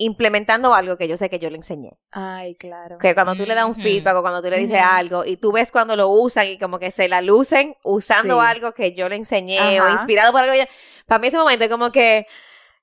implementando 0.00 0.74
algo 0.74 0.96
que 0.96 1.08
yo 1.08 1.16
sé 1.16 1.28
que 1.28 1.38
yo 1.40 1.50
le 1.50 1.56
enseñé. 1.56 1.98
Ay, 2.12 2.54
claro. 2.54 2.98
Que 2.98 3.14
cuando 3.14 3.34
tú 3.34 3.44
le 3.44 3.54
das 3.54 3.66
un 3.66 3.74
feedback 3.74 4.16
o 4.16 4.22
cuando 4.22 4.40
tú 4.40 4.48
le 4.48 4.58
dices 4.58 4.80
algo 4.80 5.24
y 5.24 5.36
tú 5.36 5.50
ves 5.52 5.72
cuando 5.72 5.96
lo 5.96 6.08
usan 6.08 6.48
y 6.48 6.58
como 6.58 6.78
que 6.78 6.90
se 6.92 7.08
la 7.08 7.20
lucen 7.20 7.74
usando 7.82 8.40
Sí. 8.40 8.46
algo 8.46 8.72
que 8.72 8.94
yo 8.94 9.08
le 9.08 9.16
enseñé 9.16 9.80
o 9.80 9.88
inspirado 9.90 10.32
por 10.32 10.42
algo. 10.42 10.52
que 10.54 10.60
yo- 10.60 10.64
Para 11.06 11.18
mí 11.18 11.26
ese 11.28 11.36
momento 11.38 11.64
es 11.64 11.70
como 11.70 11.90
que 11.90 12.26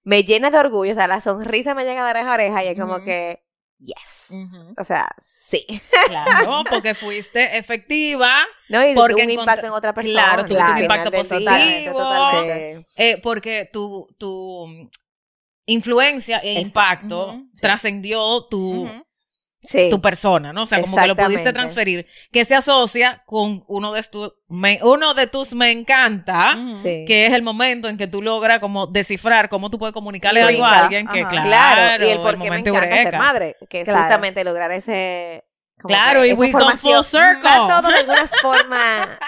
me 0.03 0.23
llena 0.23 0.51
de 0.51 0.57
orgullo, 0.59 0.91
o 0.91 0.95
sea, 0.95 1.07
la 1.07 1.21
sonrisa 1.21 1.73
me 1.73 1.85
llega 1.85 2.03
de 2.05 2.11
oreja 2.11 2.31
a 2.31 2.33
oreja 2.35 2.63
y 2.63 2.67
es 2.67 2.79
como 2.79 3.03
que, 3.03 3.41
yes. 3.79 4.27
O 4.77 4.83
sea, 4.83 5.07
sí. 5.19 5.65
Claro, 6.07 6.63
porque 6.69 6.93
fuiste 6.95 7.57
efectiva, 7.57 8.45
¿No? 8.67 8.83
Y 8.85 8.93
Porque 8.93 9.13
tuvo 9.13 9.23
un 9.23 9.31
impacto 9.31 9.67
en 9.67 9.71
otra 9.73 9.93
persona. 9.93 10.13
Claro, 10.21 10.43
tuviste 10.45 10.63
al 10.63 10.71
un 10.73 10.77
impacto 10.79 11.11
positivo. 11.11 11.93
Totalmente. 11.97 12.85
eh, 12.97 13.19
porque 13.23 13.69
tu, 13.71 14.07
tu 14.17 14.89
influencia 15.65 16.39
e 16.39 16.59
Exacto. 16.59 16.67
impacto 17.33 17.41
trascendió 17.61 18.45
tu. 18.49 18.89
Sí. 19.67 19.87
tu 19.89 19.99
persona, 19.99 20.53
¿no? 20.53 20.61
O 20.61 20.65
sea, 20.67 20.79
como 20.79 20.95
que 20.95 21.07
lo 21.07 21.15
pudiste 21.15 21.51
transferir, 21.51 22.05
que 22.31 22.45
se 22.45 22.53
asocia 22.53 23.23
con 23.25 23.63
uno 23.67 23.93
de, 23.93 24.03
tu, 24.03 24.31
me- 24.47 24.79
uno 24.83 25.15
de 25.15 25.25
tus 25.25 25.55
me 25.55 25.71
encanta. 25.71 26.55
Sí. 26.83 27.03
que 27.07 27.25
es 27.25 27.33
el 27.33 27.41
momento 27.41 27.89
en 27.89 27.97
que 27.97 28.05
tú 28.05 28.21
logras 28.21 28.59
como 28.59 28.85
descifrar 28.85 29.49
cómo 29.49 29.71
tú 29.71 29.79
puedes 29.79 29.91
comunicarle 29.93 30.41
Sí, 30.41 30.47
algo 30.49 30.65
a 30.65 30.77
alguien 30.83 31.07
que, 31.07 31.21
claro, 31.25 31.41
Claro, 31.47 32.05
y 32.07 32.11
el 32.11 32.17
por 32.19 32.33
qué 32.39 32.49
me 32.51 32.57
encanta 32.57 32.79
ser 32.79 33.17
madre, 33.17 33.55
que 33.67 33.81
es 33.81 33.85
Claro. 33.85 34.01
justamente 34.03 34.43
lograr 34.43 34.71
ese... 34.71 35.43
como 35.81 35.93
Claro, 35.93 36.25
y 36.25 36.29
esa 36.29 36.39
we 36.39 36.51
come 36.51 36.77
full 36.77 37.01
circle. 37.03 37.35
Está 37.49 37.81
todo 37.81 37.91
de 37.91 37.97
alguna 37.99 38.27
forma... 38.41 39.19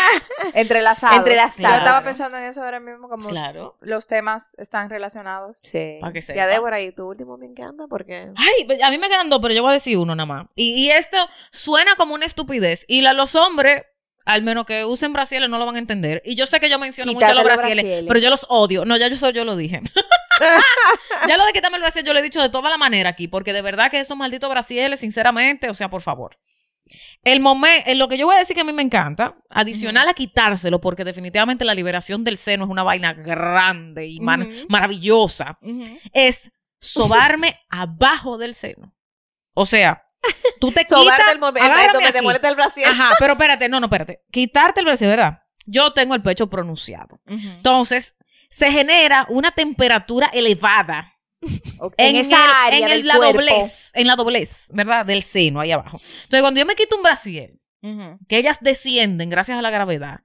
Entrelazados. 0.54 1.16
Entrelazados. 1.18 1.70
Yo 1.72 1.76
estaba 1.78 2.02
pensando 2.02 2.38
en 2.38 2.44
eso 2.44 2.62
ahora 2.62 2.80
mismo, 2.80 3.08
como 3.08 3.28
Claro. 3.28 3.76
los 3.80 4.06
temas 4.06 4.54
están 4.58 4.88
relacionados. 4.88 5.58
Sí. 5.60 5.98
Pa' 6.00 6.12
que 6.12 6.20
Ya 6.20 6.26
sepa. 6.26 6.46
Débora, 6.46 6.80
y 6.80 6.92
tu 6.92 7.06
último 7.08 7.36
me 7.36 7.46
encanta 7.46 7.84
porque... 7.88 8.28
Ay, 8.36 8.64
pues, 8.66 8.82
a 8.82 8.90
mí 8.90 8.98
me 8.98 9.08
quedan 9.08 9.28
dos, 9.30 9.40
pero 9.42 9.52
yo 9.54 9.62
voy 9.62 9.70
a 9.72 9.74
decir 9.74 9.98
uno 9.98 10.14
nada 10.14 10.26
más. 10.26 10.46
Y, 10.54 10.74
y 10.74 10.90
esto 10.90 11.16
suena 11.50 11.96
como 11.96 12.14
una 12.14 12.24
estupidez. 12.26 12.84
Y 12.88 13.02
la- 13.02 13.12
los 13.12 13.34
hombres, 13.34 13.82
al 14.24 14.42
menos 14.42 14.64
que 14.66 14.84
usen 14.84 15.12
brasiles, 15.12 15.48
no 15.50 15.58
lo 15.58 15.66
van 15.66 15.76
a 15.76 15.80
entender. 15.80 16.22
Y 16.24 16.34
yo 16.36 16.46
sé 16.46 16.60
que 16.60 16.70
yo 16.70 16.78
menciono 16.78 17.12
mucho 17.12 17.18
Quítate 17.18 17.34
los 17.34 17.44
los 17.44 17.52
brasiles, 17.56 17.84
brasiles. 17.84 18.04
pero 18.08 18.20
yo 18.20 18.30
los 18.30 18.46
odio. 18.48 18.84
No, 18.84 18.96
ya 18.96 19.08
yo 19.08 19.16
soy, 19.16 19.32
yo 19.32 19.44
lo 19.44 19.56
dije. 19.56 19.80
ya 21.28 21.36
lo 21.36 21.44
de 21.44 21.52
quitarme 21.52 21.76
el 21.76 21.82
brasier, 21.82 22.04
yo 22.04 22.12
lo 22.12 22.18
he 22.18 22.22
dicho 22.22 22.40
de 22.40 22.48
toda 22.48 22.70
la 22.70 22.78
manera 22.78 23.10
aquí, 23.10 23.28
porque 23.28 23.52
de 23.52 23.62
verdad 23.62 23.90
que 23.90 24.00
estos 24.00 24.16
malditos 24.16 24.50
brasiles, 24.50 25.00
sinceramente, 25.00 25.68
o 25.68 25.74
sea, 25.74 25.88
por 25.88 26.02
favor. 26.02 26.38
El 27.24 27.40
momento, 27.40 27.92
lo 27.94 28.06
que 28.06 28.16
yo 28.16 28.26
voy 28.26 28.36
a 28.36 28.38
decir 28.38 28.54
que 28.54 28.60
a 28.60 28.64
mí 28.64 28.72
me 28.72 28.82
encanta, 28.82 29.36
adicional 29.50 30.08
a 30.08 30.14
quitárselo, 30.14 30.80
porque 30.80 31.04
definitivamente 31.04 31.64
la 31.64 31.74
liberación 31.74 32.22
del 32.22 32.36
seno 32.36 32.64
es 32.64 32.70
una 32.70 32.84
vaina 32.84 33.12
grande 33.12 34.06
y 34.06 34.18
Ujú. 34.20 34.66
maravillosa 34.68 35.58
es 36.12 36.50
sobarme 36.80 37.56
abajo 37.68 38.38
del 38.38 38.54
seno. 38.54 38.94
O 39.54 39.66
sea, 39.66 40.04
tú 40.60 40.70
te 40.70 40.80
quitas, 40.84 41.20
el 41.32 41.40
momento 41.40 41.66
donde 41.92 42.38
te 42.38 42.48
el 42.48 42.54
brasier. 42.54 42.88
Ajá, 42.88 43.10
pero 43.18 43.32
espérate, 43.32 43.68
no, 43.68 43.80
no, 43.80 43.86
espérate. 43.86 44.20
Quitarte 44.30 44.80
el 44.80 44.86
brazo, 44.86 45.06
¿verdad? 45.06 45.42
Yo 45.64 45.92
tengo 45.92 46.14
el 46.14 46.22
pecho 46.22 46.48
pronunciado. 46.48 47.20
Entonces, 47.26 48.14
se 48.48 48.70
genera 48.72 49.26
una 49.28 49.50
temperatura 49.52 50.28
elevada 50.32 51.12
en, 51.98 52.16
esa 52.16 52.36
el- 52.44 52.50
área 52.74 52.86
en 52.86 52.92
el- 52.92 53.06
la 53.06 53.16
cuerpo. 53.16 53.34
doblez, 53.34 53.90
en 53.94 54.06
la 54.06 54.16
doblez, 54.16 54.66
¿verdad? 54.72 55.06
Del 55.06 55.22
seno 55.22 55.60
ahí 55.60 55.72
abajo. 55.72 55.98
Entonces, 55.98 56.40
cuando 56.40 56.58
yo 56.60 56.66
me 56.66 56.74
quito 56.74 56.96
un 56.96 57.02
brasier, 57.02 57.52
que 58.28 58.38
ellas 58.38 58.58
descienden 58.62 59.30
gracias 59.30 59.56
a 59.58 59.62
la 59.62 59.70
gravedad, 59.70 60.20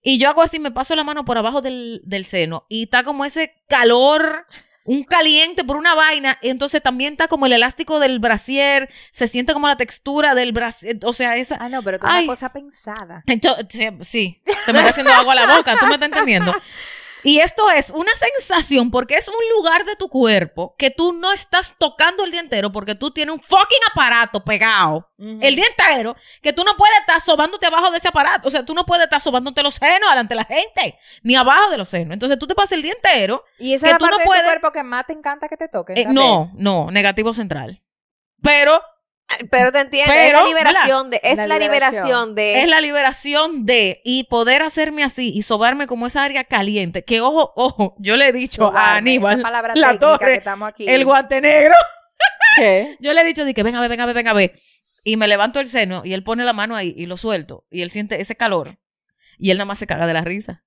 y 0.00 0.18
yo 0.18 0.28
hago 0.28 0.42
así, 0.42 0.60
me 0.60 0.70
paso 0.70 0.94
la 0.94 1.02
mano 1.02 1.24
por 1.24 1.38
abajo 1.38 1.60
del, 1.60 2.00
del 2.04 2.24
seno 2.24 2.66
y 2.68 2.84
está 2.84 3.02
como 3.02 3.24
ese 3.24 3.54
calor, 3.68 4.46
un 4.84 5.02
caliente 5.02 5.64
por 5.64 5.76
una 5.76 5.94
vaina. 5.96 6.38
Entonces 6.40 6.80
también 6.82 7.14
está 7.14 7.26
como 7.26 7.46
el 7.46 7.52
elástico 7.52 7.98
del 7.98 8.20
brasier, 8.20 8.88
se 9.10 9.26
siente 9.26 9.52
como 9.54 9.66
la 9.66 9.76
textura 9.76 10.34
del 10.36 10.52
brasier. 10.52 10.98
O 11.02 11.12
sea, 11.12 11.36
esa. 11.36 11.56
Ah, 11.60 11.68
no, 11.68 11.82
pero 11.82 11.98
Ay. 12.02 12.24
una 12.24 12.32
cosa 12.34 12.52
pensada. 12.52 13.24
Sí, 13.68 13.88
sí, 14.02 14.42
se 14.64 14.72
me 14.72 14.78
está 14.78 14.90
haciendo 14.90 15.12
agua 15.12 15.32
a 15.32 15.36
la 15.46 15.56
boca, 15.56 15.76
tú 15.80 15.86
me 15.86 15.94
estás 15.94 16.06
entendiendo. 16.06 16.54
Y 17.22 17.40
esto 17.40 17.70
es 17.70 17.90
una 17.90 18.12
sensación 18.14 18.90
porque 18.90 19.16
es 19.16 19.28
un 19.28 19.34
lugar 19.56 19.84
de 19.84 19.96
tu 19.96 20.08
cuerpo 20.08 20.74
que 20.78 20.90
tú 20.90 21.12
no 21.12 21.32
estás 21.32 21.74
tocando 21.78 22.24
el 22.24 22.30
día 22.30 22.40
entero 22.40 22.72
porque 22.72 22.94
tú 22.94 23.10
tienes 23.10 23.34
un 23.34 23.40
fucking 23.40 23.78
aparato 23.90 24.42
pegado 24.44 25.06
el 25.18 25.54
día 25.54 25.66
entero 25.66 26.16
que 26.40 26.52
tú 26.54 26.64
no 26.64 26.76
puedes 26.78 26.98
estar 27.00 27.20
sobándote 27.20 27.66
abajo 27.66 27.90
de 27.90 27.98
ese 27.98 28.08
aparato. 28.08 28.48
O 28.48 28.50
sea, 28.50 28.64
tú 28.64 28.72
no 28.72 28.86
puedes 28.86 29.04
estar 29.04 29.20
sobándote 29.20 29.62
los 29.62 29.74
senos 29.74 30.08
delante 30.08 30.32
de 30.34 30.36
la 30.36 30.44
gente, 30.44 30.98
ni 31.22 31.36
abajo 31.36 31.70
de 31.70 31.76
los 31.78 31.88
senos. 31.88 32.14
Entonces 32.14 32.38
tú 32.38 32.46
te 32.46 32.54
pasas 32.54 32.72
el 32.72 32.82
día 32.82 32.92
entero. 32.94 33.44
Y 33.58 33.74
esa 33.74 33.86
que 33.86 33.90
es 33.90 33.92
la 33.94 33.98
tú 33.98 34.06
no 34.06 34.16
de 34.18 34.24
puedes- 34.24 34.42
tu 34.42 34.48
cuerpo 34.48 34.72
que 34.72 34.82
más 34.82 35.06
te 35.06 35.12
encanta 35.12 35.48
que 35.48 35.56
te 35.58 35.68
toquen. 35.68 35.98
eh, 35.98 36.06
no, 36.08 36.50
no, 36.54 36.90
negativo 36.90 37.34
central. 37.34 37.82
Pero 38.42 38.80
Pero 39.50 39.70
te 39.70 39.80
entiendo, 39.80 40.12
Pero, 40.12 40.38
es 40.38 40.42
la 40.42 40.48
liberación 40.48 41.10
de, 41.10 41.20
es 41.22 41.36
La 41.36 41.46
la, 41.46 41.58
liberación. 41.58 42.04
liberación 42.04 42.34
de 42.34 42.60
es 42.60 42.68
la 42.68 42.80
liberación 42.80 43.66
de 43.66 44.00
y 44.04 44.24
poder 44.24 44.62
hacerme 44.62 45.04
así 45.04 45.32
y 45.34 45.42
sobarme 45.42 45.86
como 45.86 46.06
esa 46.06 46.24
área 46.24 46.44
caliente. 46.44 47.04
Que 47.04 47.20
ojo, 47.20 47.52
ojo, 47.54 47.94
yo 47.98 48.16
le 48.16 48.28
he 48.28 48.32
dicho 48.32 48.66
a 48.66 48.70
Sobarme, 48.70 48.98
Aníbal, 49.12 49.32
esta 49.38 49.42
palabra 49.42 49.74
la 49.76 49.98
torre, 49.98 50.32
que 50.32 50.34
estamos 50.34 50.68
aquí. 50.68 50.88
el 50.88 51.04
guante 51.04 51.40
negro. 51.40 51.74
¿Qué? 52.56 52.96
Yo 53.00 53.12
le 53.12 53.20
he 53.20 53.24
dicho, 53.24 53.44
di 53.44 53.54
que 53.54 53.62
venga 53.62 53.78
a 53.78 53.80
ver, 53.82 53.90
venga 53.90 54.02
a 54.02 54.06
ver, 54.06 54.14
venga 54.16 54.30
a 54.32 54.34
ver. 54.34 54.60
Y 55.04 55.16
me 55.16 55.28
levanto 55.28 55.60
el 55.60 55.66
seno 55.66 56.02
y 56.04 56.12
él 56.12 56.24
pone 56.24 56.44
la 56.44 56.52
mano 56.52 56.74
ahí 56.74 56.92
y 56.96 57.06
lo 57.06 57.16
suelto. 57.16 57.64
Y 57.70 57.82
él 57.82 57.90
siente 57.90 58.20
ese 58.20 58.36
calor. 58.36 58.78
Y 59.38 59.50
él 59.50 59.58
nada 59.58 59.64
más 59.66 59.78
se 59.78 59.86
caga 59.86 60.06
de 60.06 60.12
la 60.12 60.22
risa. 60.22 60.64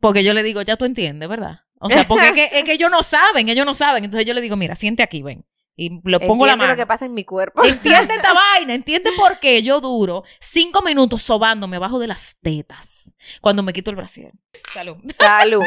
Porque 0.00 0.24
yo 0.24 0.34
le 0.34 0.42
digo, 0.42 0.62
ya 0.62 0.76
tú 0.76 0.84
entiendes, 0.84 1.28
¿verdad? 1.28 1.60
O 1.78 1.90
sea, 1.90 2.04
porque 2.04 2.28
es 2.28 2.32
que, 2.32 2.50
es 2.52 2.64
que 2.64 2.72
ellos 2.72 2.90
no 2.90 3.02
saben, 3.02 3.48
ellos 3.48 3.66
no 3.66 3.74
saben. 3.74 4.04
Entonces 4.04 4.26
yo 4.26 4.34
le 4.34 4.40
digo, 4.40 4.56
mira, 4.56 4.74
siente 4.74 5.02
aquí, 5.02 5.22
ven. 5.22 5.44
Y 5.78 6.00
le 6.04 6.20
pongo 6.20 6.46
la 6.46 6.56
mano. 6.56 6.72
lo 6.72 6.76
que 6.76 6.86
pasa 6.86 7.04
en 7.04 7.12
mi 7.12 7.24
cuerpo. 7.24 7.62
Entiende 7.62 8.14
esta 8.14 8.32
vaina, 8.32 8.74
entiende 8.74 9.12
por 9.12 9.38
qué 9.38 9.62
yo 9.62 9.80
duro 9.80 10.24
cinco 10.40 10.80
minutos 10.80 11.20
sobándome 11.20 11.76
abajo 11.76 11.98
de 11.98 12.06
las 12.06 12.36
tetas 12.40 13.12
cuando 13.42 13.62
me 13.62 13.74
quito 13.74 13.90
el 13.90 13.96
brasier. 13.96 14.32
Salud. 14.68 14.96
Salud. 15.18 15.62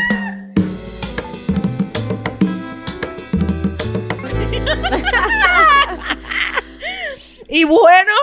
Y 7.51 7.63
bueno, 7.63 8.13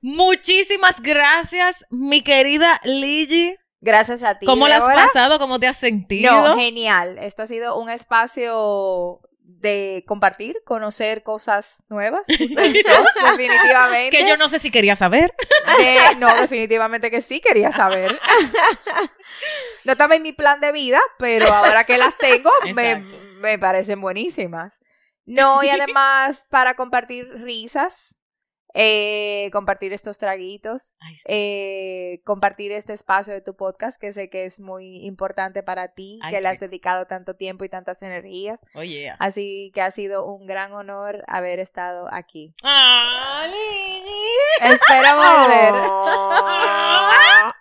muchísimas 0.00 1.02
gracias, 1.02 1.84
mi 1.90 2.22
querida 2.22 2.80
Ligi. 2.84 3.56
Gracias 3.80 4.22
a 4.22 4.38
ti. 4.38 4.46
¿Cómo 4.46 4.68
la 4.68 4.76
has 4.76 4.84
pasado? 4.84 5.40
¿Cómo 5.40 5.58
te 5.58 5.66
has 5.66 5.76
sentido? 5.76 6.30
No, 6.30 6.56
genial. 6.56 7.18
Esto 7.18 7.42
ha 7.42 7.46
sido 7.46 7.76
un 7.76 7.90
espacio 7.90 9.20
de 9.48 10.04
compartir, 10.06 10.56
conocer 10.64 11.22
cosas 11.22 11.84
nuevas. 11.88 12.22
Ustedes 12.28 12.84
dos, 12.84 13.06
definitivamente. 13.30 14.16
que 14.16 14.26
yo 14.28 14.36
no 14.36 14.48
sé 14.48 14.58
si 14.58 14.70
quería 14.70 14.96
saber. 14.96 15.32
De- 15.78 16.16
no, 16.16 16.34
definitivamente 16.36 17.10
que 17.10 17.22
sí 17.22 17.40
quería 17.40 17.72
saber. 17.72 18.18
No 19.84 19.92
estaba 19.92 20.16
en 20.16 20.22
mi 20.22 20.32
plan 20.32 20.60
de 20.60 20.72
vida, 20.72 21.00
pero 21.18 21.52
ahora 21.52 21.84
que 21.84 21.96
las 21.98 22.16
tengo, 22.18 22.50
me, 22.74 22.96
me 23.40 23.58
parecen 23.58 24.00
buenísimas. 24.00 24.74
No, 25.26 25.62
y 25.62 25.68
además 25.68 26.46
para 26.50 26.74
compartir 26.74 27.28
risas, 27.42 28.16
eh, 28.78 29.48
compartir 29.52 29.94
estos 29.94 30.18
traguitos, 30.18 30.94
eh, 31.24 32.20
compartir 32.24 32.72
este 32.72 32.92
espacio 32.92 33.32
de 33.32 33.40
tu 33.40 33.56
podcast, 33.56 33.98
que 33.98 34.12
sé 34.12 34.28
que 34.28 34.44
es 34.44 34.60
muy 34.60 35.04
importante 35.06 35.62
para 35.62 35.88
ti, 35.88 36.18
Ay, 36.22 36.34
que 36.34 36.40
le 36.42 36.48
has 36.48 36.60
dedicado 36.60 37.06
tanto 37.06 37.34
tiempo 37.36 37.64
y 37.64 37.70
tantas 37.70 38.02
energías. 38.02 38.60
Oye. 38.74 39.14
Así 39.18 39.72
que 39.74 39.80
ha 39.80 39.90
sido 39.90 40.26
un 40.26 40.46
gran 40.46 40.74
honor 40.74 41.24
haber 41.26 41.58
estado 41.58 42.06
aquí. 42.12 42.54
Ah. 42.62 43.46
Espero 44.60 45.16
volver. 45.16 45.74
Oh. 45.74 46.30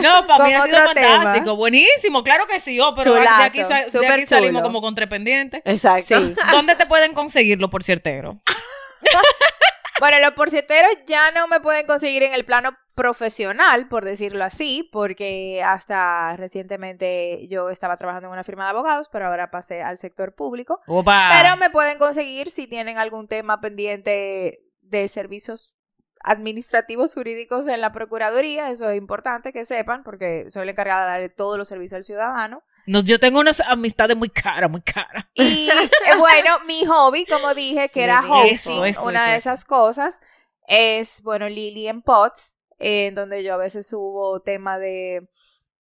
No, 0.00 0.26
para 0.26 0.44
mí 0.44 0.52
ha 0.54 0.62
sido 0.62 0.76
tema. 0.94 1.16
fantástico. 1.16 1.56
Buenísimo, 1.56 2.22
claro 2.22 2.46
que 2.46 2.60
sí. 2.60 2.78
Oh, 2.78 2.94
pero 2.94 3.14
de 3.14 3.20
Chulazo, 3.20 3.42
aquí, 3.42 3.58
de 3.58 4.06
aquí 4.06 4.26
salimos 4.26 4.60
chulo. 4.60 4.62
como 4.62 4.80
contrapendientes. 4.80 5.62
Exacto. 5.64 6.20
Sí. 6.20 6.34
¿Dónde 6.52 6.76
te 6.76 6.86
pueden 6.86 7.14
conseguirlo, 7.14 7.68
por 7.70 7.82
ciertero? 7.82 8.40
Bueno, 10.00 10.18
los 10.20 10.32
porcieteros 10.32 10.90
ya 11.06 11.30
no 11.30 11.48
me 11.48 11.60
pueden 11.60 11.86
conseguir 11.86 12.22
en 12.22 12.34
el 12.34 12.44
plano 12.44 12.76
profesional, 12.94 13.88
por 13.88 14.04
decirlo 14.04 14.44
así, 14.44 14.88
porque 14.92 15.62
hasta 15.64 16.36
recientemente 16.36 17.46
yo 17.48 17.70
estaba 17.70 17.96
trabajando 17.96 18.28
en 18.28 18.32
una 18.32 18.44
firma 18.44 18.64
de 18.64 18.70
abogados, 18.70 19.08
pero 19.10 19.26
ahora 19.26 19.50
pasé 19.50 19.82
al 19.82 19.98
sector 19.98 20.34
público. 20.34 20.80
Opa. 20.86 21.30
Pero 21.40 21.56
me 21.56 21.70
pueden 21.70 21.98
conseguir 21.98 22.50
si 22.50 22.66
tienen 22.66 22.98
algún 22.98 23.28
tema 23.28 23.60
pendiente 23.60 24.60
de 24.80 25.08
servicios 25.08 25.76
administrativos 26.20 27.14
jurídicos 27.14 27.68
en 27.68 27.80
la 27.80 27.92
Procuraduría, 27.92 28.70
eso 28.70 28.90
es 28.90 28.98
importante 28.98 29.52
que 29.52 29.64
sepan, 29.64 30.02
porque 30.02 30.50
soy 30.50 30.64
la 30.64 30.72
encargada 30.72 31.18
de 31.18 31.28
todos 31.28 31.56
los 31.56 31.68
servicios 31.68 31.98
al 31.98 32.04
ciudadano. 32.04 32.62
No, 32.86 33.00
yo 33.00 33.18
tengo 33.18 33.40
unas 33.40 33.60
amistades 33.60 34.16
muy 34.16 34.28
caras, 34.30 34.70
muy 34.70 34.80
caras. 34.80 35.26
Y 35.34 35.68
eh, 35.70 36.16
bueno, 36.18 36.58
mi 36.66 36.84
hobby, 36.84 37.26
como 37.26 37.54
dije, 37.54 37.88
que 37.88 38.04
era 38.04 38.20
hosting, 38.20 38.84
eso, 38.84 39.04
una 39.04 39.24
eso, 39.24 39.30
de 39.30 39.36
esas 39.36 39.64
cosas, 39.64 40.20
es, 40.66 41.22
bueno, 41.22 41.48
Lily 41.48 41.88
en 41.88 42.02
Pots, 42.02 42.56
en 42.78 43.14
donde 43.14 43.42
yo 43.42 43.54
a 43.54 43.58
veces 43.58 43.88
subo 43.88 44.40
tema 44.40 44.78
de 44.78 45.28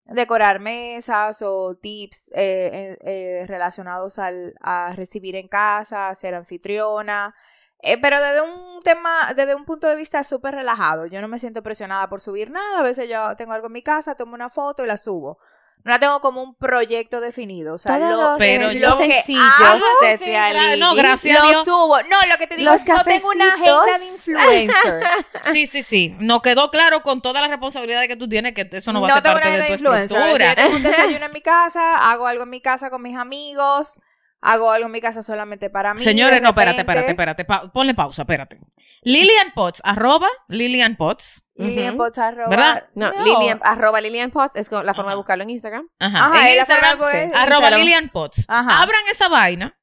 decorar 0.06 0.60
mesas 0.60 1.41
o 1.41 1.76
tips 1.76 2.32
eh, 2.36 2.72
eh, 2.74 2.97
eh, 3.01 3.45
relacionados 3.47 4.20
al, 4.20 4.53
a 4.62 4.93
recibir 4.95 5.36
en 5.36 5.47
casa, 5.47 6.14
ser 6.16 6.36
anfitriona, 6.36 7.34
eh, 7.80 7.99
pero 8.01 8.20
desde 8.20 8.41
un 8.41 8.82
tema, 8.82 9.34
desde 9.36 9.53
un 9.53 9.66
punto 9.66 9.88
de 9.88 9.95
vista 9.95 10.24
súper 10.24 10.56
relajado. 10.56 11.06
Yo 11.06 11.22
no 11.22 11.28
me 11.28 11.38
siento 11.39 11.62
presionada 11.62 12.10
por 12.10 12.20
subir 12.20 12.49
nada. 12.49 12.80
A 12.80 12.84
veces 12.84 13.08
yo 13.10 13.36
tengo 13.36 13.53
algo 13.53 13.68
en 13.68 13.74
mi 13.74 13.84
casa, 13.84 14.16
tomo 14.16 14.34
una 14.34 14.49
foto 14.49 14.84
y 14.84 14.88
la 14.88 14.97
subo. 14.97 15.38
No 15.84 15.91
la 15.91 15.99
tengo 15.99 16.19
como 16.19 16.41
un 16.41 16.55
proyecto 16.55 17.21
definido. 17.21 17.76
O 17.76 17.78
sea, 17.78 17.99
Todos 17.99 18.09
lo, 18.09 18.21
los 18.21 18.39
pero 18.39 18.69
ejemplos 18.69 18.91
lo 18.91 18.97
que 18.97 19.11
sencillos 19.13 19.43
hago, 19.69 19.86
de 20.01 20.17
sí, 20.17 20.80
no, 20.80 20.95
gracias. 20.95 21.39
a 21.43 21.47
Dios. 21.47 21.65
subo. 21.65 22.01
No, 22.03 22.17
lo 22.28 22.38
que 22.39 22.47
te 22.47 22.55
digo 22.55 22.71
Los 22.71 22.82
es 22.82 22.88
no 22.88 23.03
tengo 23.03 23.28
una 23.30 23.45
cafecitos. 23.51 23.82
agenda 23.84 23.97
de 23.99 24.05
influencer. 24.05 25.03
Sí, 25.51 25.67
sí, 25.67 25.84
sí. 25.84 26.15
Nos 26.19 26.41
quedó 26.41 26.71
claro 26.71 27.01
con 27.03 27.21
todas 27.21 27.41
las 27.41 27.51
responsabilidades 27.51 28.07
que 28.07 28.15
tú 28.15 28.28
tienes 28.28 28.53
que 28.55 28.67
eso 28.71 28.91
no 28.93 29.01
va 29.01 29.09
a 29.09 29.13
ser 29.13 29.21
tengo 29.23 29.36
parte 29.36 29.47
una 29.49 29.57
de 29.57 29.63
agenda 29.73 29.89
tu 29.89 29.93
estructura. 29.95 30.49
yo 30.49 30.55
tengo 30.55 30.76
un 30.78 30.84
desayuno 30.91 31.26
en 31.28 31.32
mi 31.32 31.41
casa, 31.41 32.11
hago 32.11 32.26
algo 32.26 32.43
en 32.43 32.49
mi 32.49 32.61
casa 32.61 32.89
con 32.89 33.03
mis 33.03 33.15
amigos, 33.15 33.99
hago 34.41 34.71
algo 34.71 34.88
en 34.88 34.91
mi 34.91 35.01
casa 35.01 35.21
solamente 35.21 35.69
para 35.69 35.93
mí. 35.93 36.03
Señores, 36.03 36.36
de 36.36 36.41
no, 36.41 36.49
espérate, 36.49 36.80
espérate, 36.80 37.09
espérate. 37.11 37.45
Pa- 37.45 37.71
ponle 37.71 37.93
pausa, 37.93 38.23
espérate. 38.23 38.59
Lilian 39.06 39.51
Potts, 39.53 39.82
arroba 39.86 40.28
Lilian 40.49 40.95
Potts. 40.97 41.41
Lilian. 41.56 41.95
Potts, 41.95 42.18
arroba- 42.18 42.49
¿Verdad? 42.49 42.84
No, 42.95 43.12
Lilian, 43.24 43.62
arroba 43.64 44.01
Lilian 44.01 44.30
Potts 44.32 44.58
es 44.58 44.70
la 44.72 44.93
forma 44.93 45.03
Ajá. 45.03 45.10
de 45.12 45.16
buscarlo 45.16 45.43
en 45.43 45.51
Instagram. 45.51 45.88
Ajá. 45.99 46.26
Ajá, 46.26 46.49
en 46.49 46.58
Instagram, 46.60 46.97
pues, 46.97 47.12
sí. 47.14 47.18
arroba 47.34 47.56
Instagram. 47.60 47.80
Lilian 47.80 48.10
Potts. 48.10 48.45
Ajá. 48.49 48.82
Abran 48.82 49.01
esa 49.10 49.30
vaina. 49.30 49.78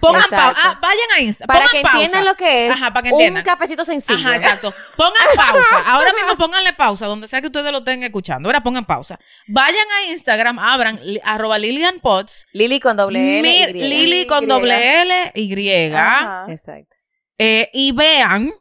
Pongan 0.00 0.22
pausa. 0.30 0.56
Ah, 0.64 0.78
vayan 0.80 1.10
a 1.16 1.20
Instagram. 1.20 1.54
Para 1.58 1.68
que 1.70 1.82
pausa. 1.82 1.96
entiendan 1.98 2.24
lo 2.24 2.34
que 2.34 2.66
es 2.66 2.72
Ajá, 2.72 2.92
para 2.92 3.02
que 3.02 3.08
un 3.12 3.20
entiendan. 3.20 3.44
cafecito 3.44 3.84
sencillo. 3.84 4.18
Ajá, 4.26 4.36
exacto. 4.36 4.72
Pongan 4.96 5.12
pausa. 5.36 5.78
Ahora 5.86 6.12
mismo 6.14 6.36
pónganle 6.38 6.72
pausa, 6.72 7.06
donde 7.06 7.28
sea 7.28 7.40
que 7.42 7.48
ustedes 7.48 7.70
lo 7.70 7.78
estén 7.78 8.02
escuchando. 8.02 8.48
Ahora 8.48 8.62
pongan 8.62 8.86
pausa. 8.86 9.18
Vayan 9.48 9.86
a 9.98 10.10
Instagram, 10.10 10.58
abran 10.58 10.98
li- 11.02 11.20
arroba 11.22 11.58
Lilian 11.58 12.00
Potts. 12.00 12.46
Lili 12.52 12.80
con 12.80 12.96
doble 12.96 13.38
L. 13.40 13.70
Y. 13.70 13.72
Lili 13.74 14.26
con 14.26 14.44
Y. 14.44 14.46
doble 14.46 15.02
L, 15.02 15.32
Y. 15.34 15.92
Ajá. 15.92 16.46
Exacto. 16.50 16.95
Eh, 17.38 17.70
y 17.72 17.92
vean 17.92 18.52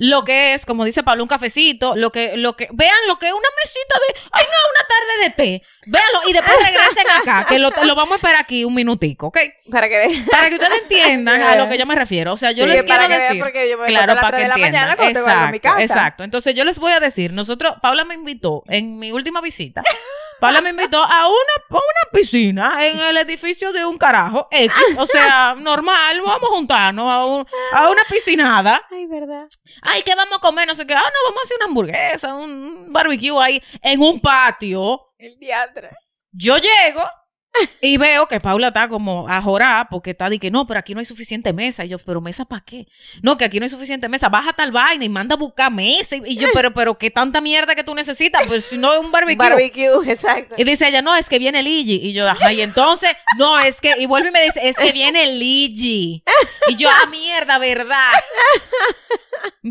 lo 0.00 0.24
que 0.24 0.54
es, 0.54 0.64
como 0.64 0.84
dice 0.84 1.02
Pablo, 1.02 1.24
un 1.24 1.28
cafecito, 1.28 1.96
lo 1.96 2.12
que, 2.12 2.36
lo 2.36 2.56
que, 2.56 2.68
vean 2.72 2.94
lo 3.08 3.18
que 3.18 3.26
es 3.26 3.32
una 3.32 3.48
mesita 3.64 3.98
de, 4.06 4.20
ay 4.30 4.44
no, 4.44 4.70
una 4.70 4.86
tarde 4.88 5.24
de 5.24 5.30
té. 5.30 5.66
Véanlo 5.86 6.20
y 6.28 6.32
después 6.34 6.56
regresen 6.64 7.06
acá, 7.20 7.46
que 7.48 7.58
lo, 7.58 7.70
lo 7.82 7.94
vamos 7.96 8.12
a 8.12 8.16
esperar 8.16 8.36
aquí 8.40 8.64
un 8.64 8.74
minutico, 8.74 9.26
¿ok? 9.26 9.38
Para 9.72 9.88
que 9.88 10.22
Para 10.30 10.48
que 10.50 10.54
ustedes 10.54 10.82
entiendan 10.82 11.42
a 11.42 11.56
lo 11.56 11.68
que 11.68 11.76
yo 11.78 11.84
me 11.86 11.96
refiero. 11.96 12.32
O 12.34 12.36
sea, 12.36 12.52
yo 12.52 12.64
Sí, 12.64 12.70
les 12.70 12.84
quiero 12.84 13.08
decir. 13.08 13.42
porque 13.42 13.68
yo 13.68 13.76
me 13.76 13.86
Claro, 13.86 14.06
levanto 14.06 14.12
a 14.12 14.14
las 14.14 14.24
para 14.24 14.36
que 14.38 14.44
tres 14.44 14.44
de 14.44 14.48
la 14.48 14.54
entiendan. 14.54 14.88
mañana 14.88 15.50
mi 15.50 15.56
Exacto, 15.56 15.68
casa. 15.68 15.82
exacto. 15.82 16.22
Entonces 16.24 16.54
yo 16.54 16.64
les 16.64 16.78
voy 16.78 16.92
a 16.92 17.00
decir, 17.00 17.32
nosotros, 17.32 17.74
Paula 17.82 18.04
me 18.04 18.14
invitó 18.14 18.62
en 18.68 19.00
mi 19.00 19.10
última 19.10 19.40
visita. 19.40 19.82
Paula 20.40 20.60
me 20.60 20.70
invitó 20.70 21.02
a 21.02 21.26
una, 21.28 21.52
a 21.70 21.74
una 21.74 22.12
piscina 22.12 22.78
en 22.86 22.98
el 23.00 23.16
edificio 23.18 23.72
de 23.72 23.84
un 23.84 23.98
carajo 23.98 24.48
X. 24.50 24.72
O 24.98 25.06
sea, 25.06 25.54
normal, 25.58 26.20
vamos 26.22 26.42
a 26.50 26.54
juntarnos 26.54 27.06
a, 27.12 27.24
un- 27.24 27.46
a 27.72 27.88
una 27.90 28.02
piscinada. 28.10 28.80
Ay, 28.90 29.06
verdad. 29.06 29.46
Ay, 29.82 30.02
¿qué 30.02 30.14
vamos 30.14 30.38
a 30.38 30.40
comer? 30.40 30.66
No 30.68 30.74
sé 30.74 30.86
qué. 30.86 30.94
Ah, 30.94 31.02
no, 31.02 31.30
vamos 31.30 31.42
a 31.42 31.44
hacer 31.44 31.56
una 31.56 31.66
hamburguesa, 31.66 32.34
un 32.34 32.92
barbecue 32.92 33.42
ahí 33.42 33.62
en 33.82 34.00
un 34.00 34.20
patio. 34.20 35.12
El 35.18 35.38
diantre. 35.38 35.90
Yo 36.30 36.56
llego 36.58 37.02
y 37.80 37.96
veo 37.96 38.26
que 38.26 38.40
Paula 38.40 38.68
está 38.68 38.88
como 38.88 39.28
a 39.28 39.40
jorar 39.42 39.88
porque 39.90 40.10
está 40.10 40.28
de 40.28 40.38
que 40.38 40.50
no, 40.50 40.66
pero 40.66 40.80
aquí 40.80 40.94
no 40.94 41.00
hay 41.00 41.06
suficiente 41.06 41.52
mesa. 41.52 41.84
Y 41.84 41.88
yo, 41.88 41.98
¿pero 41.98 42.20
mesa 42.20 42.44
para 42.44 42.64
qué? 42.64 42.86
No, 43.22 43.36
que 43.36 43.44
aquí 43.44 43.58
no 43.58 43.64
hay 43.64 43.70
suficiente 43.70 44.08
mesa. 44.08 44.28
Baja 44.28 44.52
tal 44.52 44.72
vaina 44.72 45.04
y 45.04 45.08
manda 45.08 45.34
a 45.34 45.38
buscar 45.38 45.72
mesa. 45.72 46.16
Y 46.16 46.36
yo, 46.36 46.48
¿pero, 46.52 46.72
pero 46.72 46.98
qué 46.98 47.10
tanta 47.10 47.40
mierda 47.40 47.74
que 47.74 47.84
tú 47.84 47.94
necesitas? 47.94 48.46
Pues 48.46 48.64
si 48.66 48.78
no 48.78 48.92
es 48.94 49.00
un 49.00 49.10
barbecue. 49.10 49.48
Barbecue, 49.48 50.10
exacto. 50.10 50.54
Y 50.58 50.64
dice 50.64 50.88
ella, 50.88 51.02
no, 51.02 51.14
es 51.14 51.28
que 51.28 51.38
viene 51.38 51.62
Ligi. 51.62 52.00
Y 52.02 52.12
yo, 52.12 52.28
ajá, 52.28 52.52
y 52.52 52.60
entonces, 52.60 53.10
no, 53.36 53.58
es 53.58 53.80
que, 53.80 53.94
y 53.98 54.06
vuelve 54.06 54.28
y 54.28 54.32
me 54.32 54.42
dice, 54.42 54.60
es 54.62 54.76
que 54.76 54.92
viene 54.92 55.32
Ligi. 55.34 56.22
Y 56.68 56.76
yo, 56.76 56.88
ah, 56.90 57.08
mierda, 57.10 57.58
¿verdad? 57.58 58.10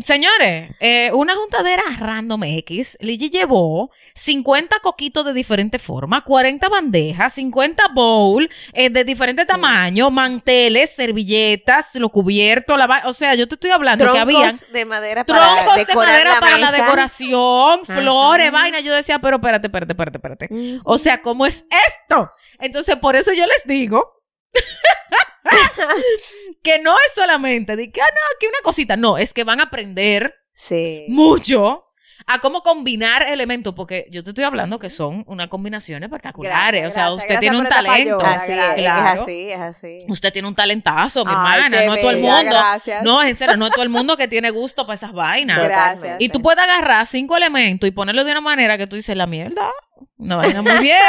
Señores, 0.04 0.74
eh, 0.80 1.10
una 1.12 1.34
juntadera 1.34 1.82
random 1.98 2.44
X, 2.44 2.96
Ligi 3.00 3.30
llevó 3.30 3.90
50 4.14 4.80
coquitos 4.80 5.24
de 5.24 5.32
diferente 5.32 5.78
forma, 5.78 6.24
40 6.24 6.68
bandejas, 6.68 7.34
50 7.34 7.77
bowl 7.92 8.48
eh, 8.72 8.90
de 8.90 9.04
diferente 9.04 9.46
tamaño, 9.46 10.10
manteles, 10.10 10.90
servilletas, 10.90 11.94
lo 11.94 12.08
cubierto, 12.08 12.76
la 12.76 13.02
o 13.06 13.12
sea, 13.12 13.34
yo 13.34 13.46
te 13.46 13.54
estoy 13.54 13.70
hablando 13.70 14.04
que 14.04 14.10
Troncos 14.10 14.36
habían 14.36 14.58
de 14.72 14.84
madera 14.84 15.24
para 15.24 15.64
troncos 15.64 15.86
de 15.86 15.94
madera 15.94 16.34
la 16.34 16.40
para 16.40 16.58
la 16.58 16.72
decoración, 16.72 17.84
flores, 17.84 18.50
vaina. 18.50 18.80
Yo 18.80 18.94
decía, 18.94 19.18
pero 19.18 19.36
espérate, 19.36 19.68
espérate, 19.68 19.92
espérate, 19.92 20.18
espérate. 20.18 20.48
Mm. 20.50 20.80
O 20.84 20.98
sea, 20.98 21.22
¿cómo 21.22 21.46
es 21.46 21.66
esto? 21.88 22.30
Entonces, 22.58 22.96
por 22.96 23.16
eso 23.16 23.32
yo 23.32 23.46
les 23.46 23.64
digo 23.64 24.14
que 26.62 26.78
no 26.80 26.94
es 26.94 27.14
solamente 27.14 27.76
de 27.76 27.90
que, 27.90 28.00
ah, 28.00 28.08
no, 28.08 28.38
que 28.40 28.48
una 28.48 28.58
cosita. 28.62 28.96
No, 28.96 29.18
es 29.18 29.32
que 29.32 29.44
van 29.44 29.60
a 29.60 29.64
aprender 29.64 30.34
Sí. 30.52 31.06
mucho 31.08 31.84
a 32.30 32.40
cómo 32.40 32.62
combinar 32.62 33.22
elementos, 33.30 33.72
porque 33.74 34.06
yo 34.10 34.22
te 34.22 34.30
estoy 34.30 34.44
hablando 34.44 34.78
que 34.78 34.90
son 34.90 35.24
unas 35.26 35.48
combinaciones 35.48 36.08
espectaculares. 36.08 36.82
Gracias, 36.82 36.92
o 36.92 36.94
sea, 36.94 37.02
gracias, 37.04 37.16
usted 37.16 37.34
gracias 37.34 37.40
tiene 37.40 37.58
un 37.58 37.66
talento. 37.68 38.18
Así 38.24 38.52
es. 38.52 38.74
Claro. 38.74 39.14
es 39.14 39.20
así, 39.22 39.50
es 39.50 39.60
así. 39.60 39.98
Usted 40.08 40.32
tiene 40.32 40.46
un 40.48 40.54
talentazo, 40.54 41.24
mi 41.24 41.32
Ay, 41.34 41.62
hermana. 41.64 41.86
No 41.86 41.94
es 41.94 42.00
todo 42.02 42.10
el 42.10 42.18
mundo. 42.20 42.50
gracias. 42.50 43.02
No, 43.02 43.22
en 43.22 43.34
serio, 43.34 43.56
no 43.56 43.66
es 43.66 43.72
todo 43.72 43.82
el 43.82 43.88
mundo 43.88 44.16
que 44.18 44.28
tiene 44.28 44.50
gusto 44.50 44.86
para 44.86 44.96
esas 44.96 45.12
vainas. 45.12 45.58
Gracias. 45.58 46.16
Y 46.18 46.28
tú 46.28 46.42
puedes 46.42 46.62
agarrar 46.62 47.06
cinco 47.06 47.34
elementos 47.34 47.88
y 47.88 47.92
ponerlos 47.92 48.26
de 48.26 48.32
una 48.32 48.42
manera 48.42 48.76
que 48.76 48.86
tú 48.86 48.94
dices, 48.96 49.16
la 49.16 49.26
mierda, 49.26 49.70
una 50.18 50.36
vaina 50.36 50.60
muy 50.62 50.78
bien. 50.78 50.98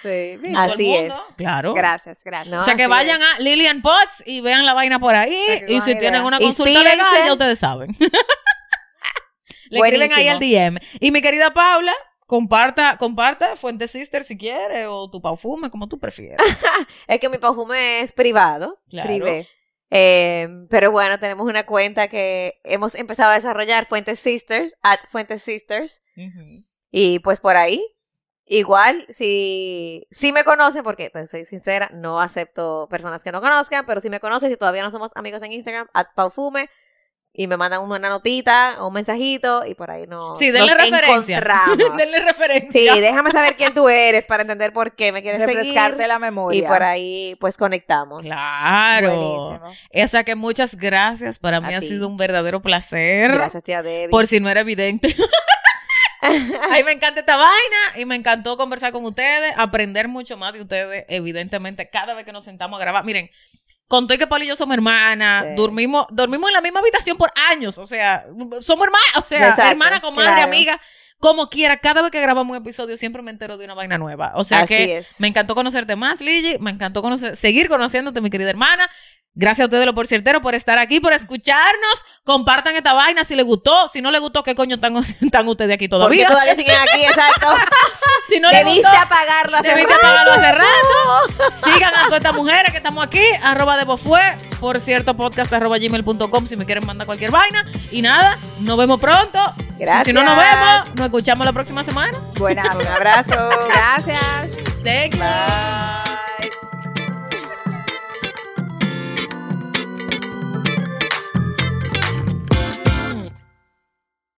Sí. 0.00 0.38
Así 0.56 0.94
es. 0.94 1.12
Claro. 1.36 1.74
Gracias, 1.74 2.22
gracias. 2.22 2.54
No, 2.54 2.60
o 2.60 2.62
sea, 2.62 2.76
que 2.76 2.86
vayan 2.86 3.20
a 3.20 3.40
Lilian 3.40 3.82
Potts 3.82 4.22
y 4.24 4.40
vean 4.40 4.64
la 4.64 4.72
vaina 4.72 5.00
por 5.00 5.12
ahí. 5.16 5.36
sea, 5.36 5.56
y 5.68 5.80
si 5.80 5.90
idea. 5.90 6.00
tienen 6.00 6.22
una 6.22 6.38
consulta 6.38 6.70
Inspírense. 6.70 6.96
legal, 7.04 7.26
ya 7.26 7.32
ustedes 7.32 7.58
saben. 7.58 7.96
Le 9.70 9.80
escriben 9.80 10.12
ahí 10.12 10.28
al 10.28 10.40
DM. 10.40 10.78
Y 11.00 11.10
mi 11.10 11.22
querida 11.22 11.52
Paula, 11.52 11.94
comparta, 12.26 12.96
comparta 12.98 13.56
Fuente 13.56 13.88
Sister 13.88 14.24
si 14.24 14.36
quiere, 14.36 14.86
o 14.86 15.10
tu 15.10 15.20
perfume, 15.20 15.70
como 15.70 15.88
tú 15.88 15.98
prefieras. 15.98 16.38
Es 17.06 17.18
que 17.18 17.28
mi 17.28 17.38
perfume 17.38 18.00
es 18.00 18.12
privado. 18.12 18.80
Claro. 18.88 19.08
Privé. 19.08 19.48
Eh, 19.90 20.48
pero 20.68 20.90
bueno, 20.92 21.18
tenemos 21.18 21.48
una 21.48 21.64
cuenta 21.64 22.08
que 22.08 22.60
hemos 22.64 22.94
empezado 22.94 23.32
a 23.32 23.34
desarrollar, 23.34 23.86
Fuentes 23.86 24.20
Sisters, 24.20 24.76
at 24.82 24.98
Fuentes 25.10 25.42
Sisters. 25.42 26.02
Y 26.90 27.20
pues 27.20 27.40
por 27.40 27.56
ahí, 27.56 27.82
igual, 28.46 29.06
si, 29.08 30.06
si 30.10 30.32
me 30.32 30.44
conocen, 30.44 30.82
porque 30.82 31.10
pues, 31.10 31.30
soy 31.30 31.44
sincera, 31.44 31.90
no 31.94 32.20
acepto 32.20 32.88
personas 32.90 33.22
que 33.22 33.32
no 33.32 33.40
conozcan, 33.40 33.86
pero 33.86 34.00
si 34.00 34.10
me 34.10 34.20
conocen, 34.20 34.50
si 34.50 34.56
todavía 34.56 34.82
no 34.82 34.90
somos 34.90 35.12
amigos 35.14 35.42
en 35.42 35.52
Instagram, 35.52 35.88
at 35.94 36.08
Paufume, 36.14 36.68
y 37.40 37.46
me 37.46 37.56
mandan 37.56 37.82
una 37.82 38.08
notita 38.08 38.78
o 38.80 38.88
un 38.88 38.94
mensajito, 38.94 39.64
y 39.64 39.74
por 39.76 39.92
ahí 39.92 40.08
no, 40.08 40.34
Sí, 40.34 40.50
denle 40.50 40.74
nos 40.74 40.90
referencia. 40.90 41.36
encontramos. 41.38 41.78
denle 41.96 42.18
referencia. 42.18 42.94
Sí, 42.94 43.00
déjame 43.00 43.30
saber 43.30 43.54
quién 43.54 43.72
tú 43.74 43.88
eres 43.88 44.24
para 44.26 44.42
entender 44.42 44.72
por 44.72 44.90
qué 44.96 45.12
me 45.12 45.22
quieres 45.22 45.40
Refrescarte 45.42 45.92
seguir. 45.98 46.08
la 46.08 46.18
memoria. 46.18 46.58
Y 46.58 46.62
por 46.62 46.82
ahí, 46.82 47.36
pues 47.38 47.56
conectamos. 47.56 48.22
Claro. 48.22 49.14
Buenísimo. 49.14 50.04
O 50.04 50.06
sea 50.08 50.24
que 50.24 50.34
muchas 50.34 50.74
gracias. 50.74 51.38
Para 51.38 51.60
mí 51.60 51.72
ha 51.74 51.80
sido 51.80 52.08
un 52.08 52.16
verdadero 52.16 52.60
placer. 52.60 53.30
Gracias, 53.32 53.62
tía 53.62 53.84
Debbie. 53.84 54.08
Por 54.10 54.26
si 54.26 54.40
no 54.40 54.48
era 54.48 54.62
evidente. 54.62 55.14
Ay, 56.20 56.82
me 56.82 56.90
encanta 56.90 57.20
esta 57.20 57.36
vaina 57.36 57.78
y 57.96 58.04
me 58.04 58.16
encantó 58.16 58.56
conversar 58.56 58.90
con 58.90 59.04
ustedes, 59.04 59.54
aprender 59.56 60.08
mucho 60.08 60.36
más 60.36 60.52
de 60.52 60.60
ustedes, 60.62 61.04
evidentemente, 61.08 61.88
cada 61.88 62.14
vez 62.14 62.24
que 62.24 62.32
nos 62.32 62.42
sentamos 62.44 62.78
a 62.78 62.82
grabar. 62.82 63.04
Miren, 63.04 63.30
conté 63.88 64.18
que 64.18 64.26
Paul 64.26 64.42
y 64.42 64.46
yo 64.46 64.54
somos 64.56 64.74
hermanas, 64.76 65.44
Sí. 65.48 65.54
dormimos, 65.56 66.06
dormimos 66.10 66.48
en 66.50 66.54
la 66.54 66.60
misma 66.60 66.80
habitación 66.80 67.16
por 67.16 67.32
años, 67.50 67.76
o 67.78 67.86
sea, 67.86 68.24
somos 68.60 68.86
hermanas, 68.86 69.16
o 69.16 69.22
sea, 69.22 69.48
Exacto, 69.48 69.70
hermana, 69.72 70.00
comadre, 70.00 70.30
claro. 70.32 70.42
amiga, 70.44 70.80
Como 71.20 71.48
quiera, 71.50 71.78
cada 71.78 72.00
vez 72.00 72.12
que 72.12 72.20
grabamos 72.20 72.56
un 72.56 72.62
episodio 72.62 72.96
siempre 72.96 73.22
me 73.22 73.32
entero 73.32 73.58
de 73.58 73.64
una 73.64 73.74
vaina 73.74 73.98
nueva. 73.98 74.30
O 74.36 74.44
sea 74.44 74.60
Así 74.60 74.76
que 74.76 74.98
es. 74.98 75.08
me 75.18 75.26
encantó 75.26 75.56
conocerte 75.56 75.96
más, 75.96 76.20
Ligi. 76.20 76.58
Me 76.60 76.70
encantó 76.70 77.02
conocer, 77.02 77.36
seguir 77.36 77.66
conociéndote, 77.68 78.20
mi 78.20 78.30
querida 78.30 78.50
hermana. 78.50 78.88
Gracias 79.40 79.60
a 79.62 79.64
ustedes, 79.66 79.86
los 79.86 79.94
porcierteros, 79.94 80.42
por 80.42 80.56
estar 80.56 80.78
aquí, 80.80 80.98
por 80.98 81.12
escucharnos. 81.12 82.04
Compartan 82.24 82.74
esta 82.74 82.92
vaina 82.92 83.22
si 83.22 83.36
les 83.36 83.46
gustó. 83.46 83.86
Si 83.86 84.02
no 84.02 84.10
les 84.10 84.20
gustó, 84.20 84.42
¿qué 84.42 84.56
coño 84.56 84.74
están, 84.74 84.96
están 85.20 85.46
ustedes 85.46 85.72
aquí 85.74 85.86
Porque 85.88 86.24
todavía? 86.24 86.26
todavía 86.28 86.56
siguen 86.56 86.74
aquí, 86.76 87.04
exacto. 87.04 87.46
Si 88.28 88.40
no 88.40 88.50
les 88.50 88.58
Debiste 88.64 88.86
gustó, 88.86 89.02
apagarlo 89.02 89.56
hace 89.56 89.68
Debiste 89.68 89.94
rato. 89.94 90.06
apagarlo 90.06 90.32
hace 90.34 90.52
rato. 90.52 91.50
Sigan 91.64 91.94
a 91.94 92.02
todas 92.04 92.18
estas 92.18 92.34
mujeres 92.34 92.70
que 92.72 92.76
estamos 92.76 93.02
aquí. 93.06 93.22
Arroba 93.42 93.78
de 93.78 93.84
Bofue. 93.86 94.36
Por 94.60 94.78
cierto, 94.78 95.16
podcast 95.16 95.50
arroba 95.52 95.78
gmail.com 95.78 96.46
si 96.46 96.56
me 96.56 96.66
quieren 96.66 96.84
mandar 96.84 97.06
cualquier 97.06 97.30
vaina. 97.30 97.64
Y 97.90 98.02
nada, 98.02 98.38
nos 98.58 98.76
vemos 98.76 99.00
pronto. 99.00 99.38
Gracias. 99.78 100.04
Si 100.04 100.12
no 100.12 100.24
nos 100.24 100.36
vemos, 100.36 100.94
nos 100.96 101.06
escuchamos 101.06 101.46
la 101.46 101.52
próxima 101.54 101.82
semana. 101.84 102.12
Buenas. 102.36 102.74
Un 102.74 102.86
abrazo. 102.86 103.48
Gracias. 103.68 104.58
Thank 104.84 105.14
you. 105.14 105.20
Bye. 105.20 106.17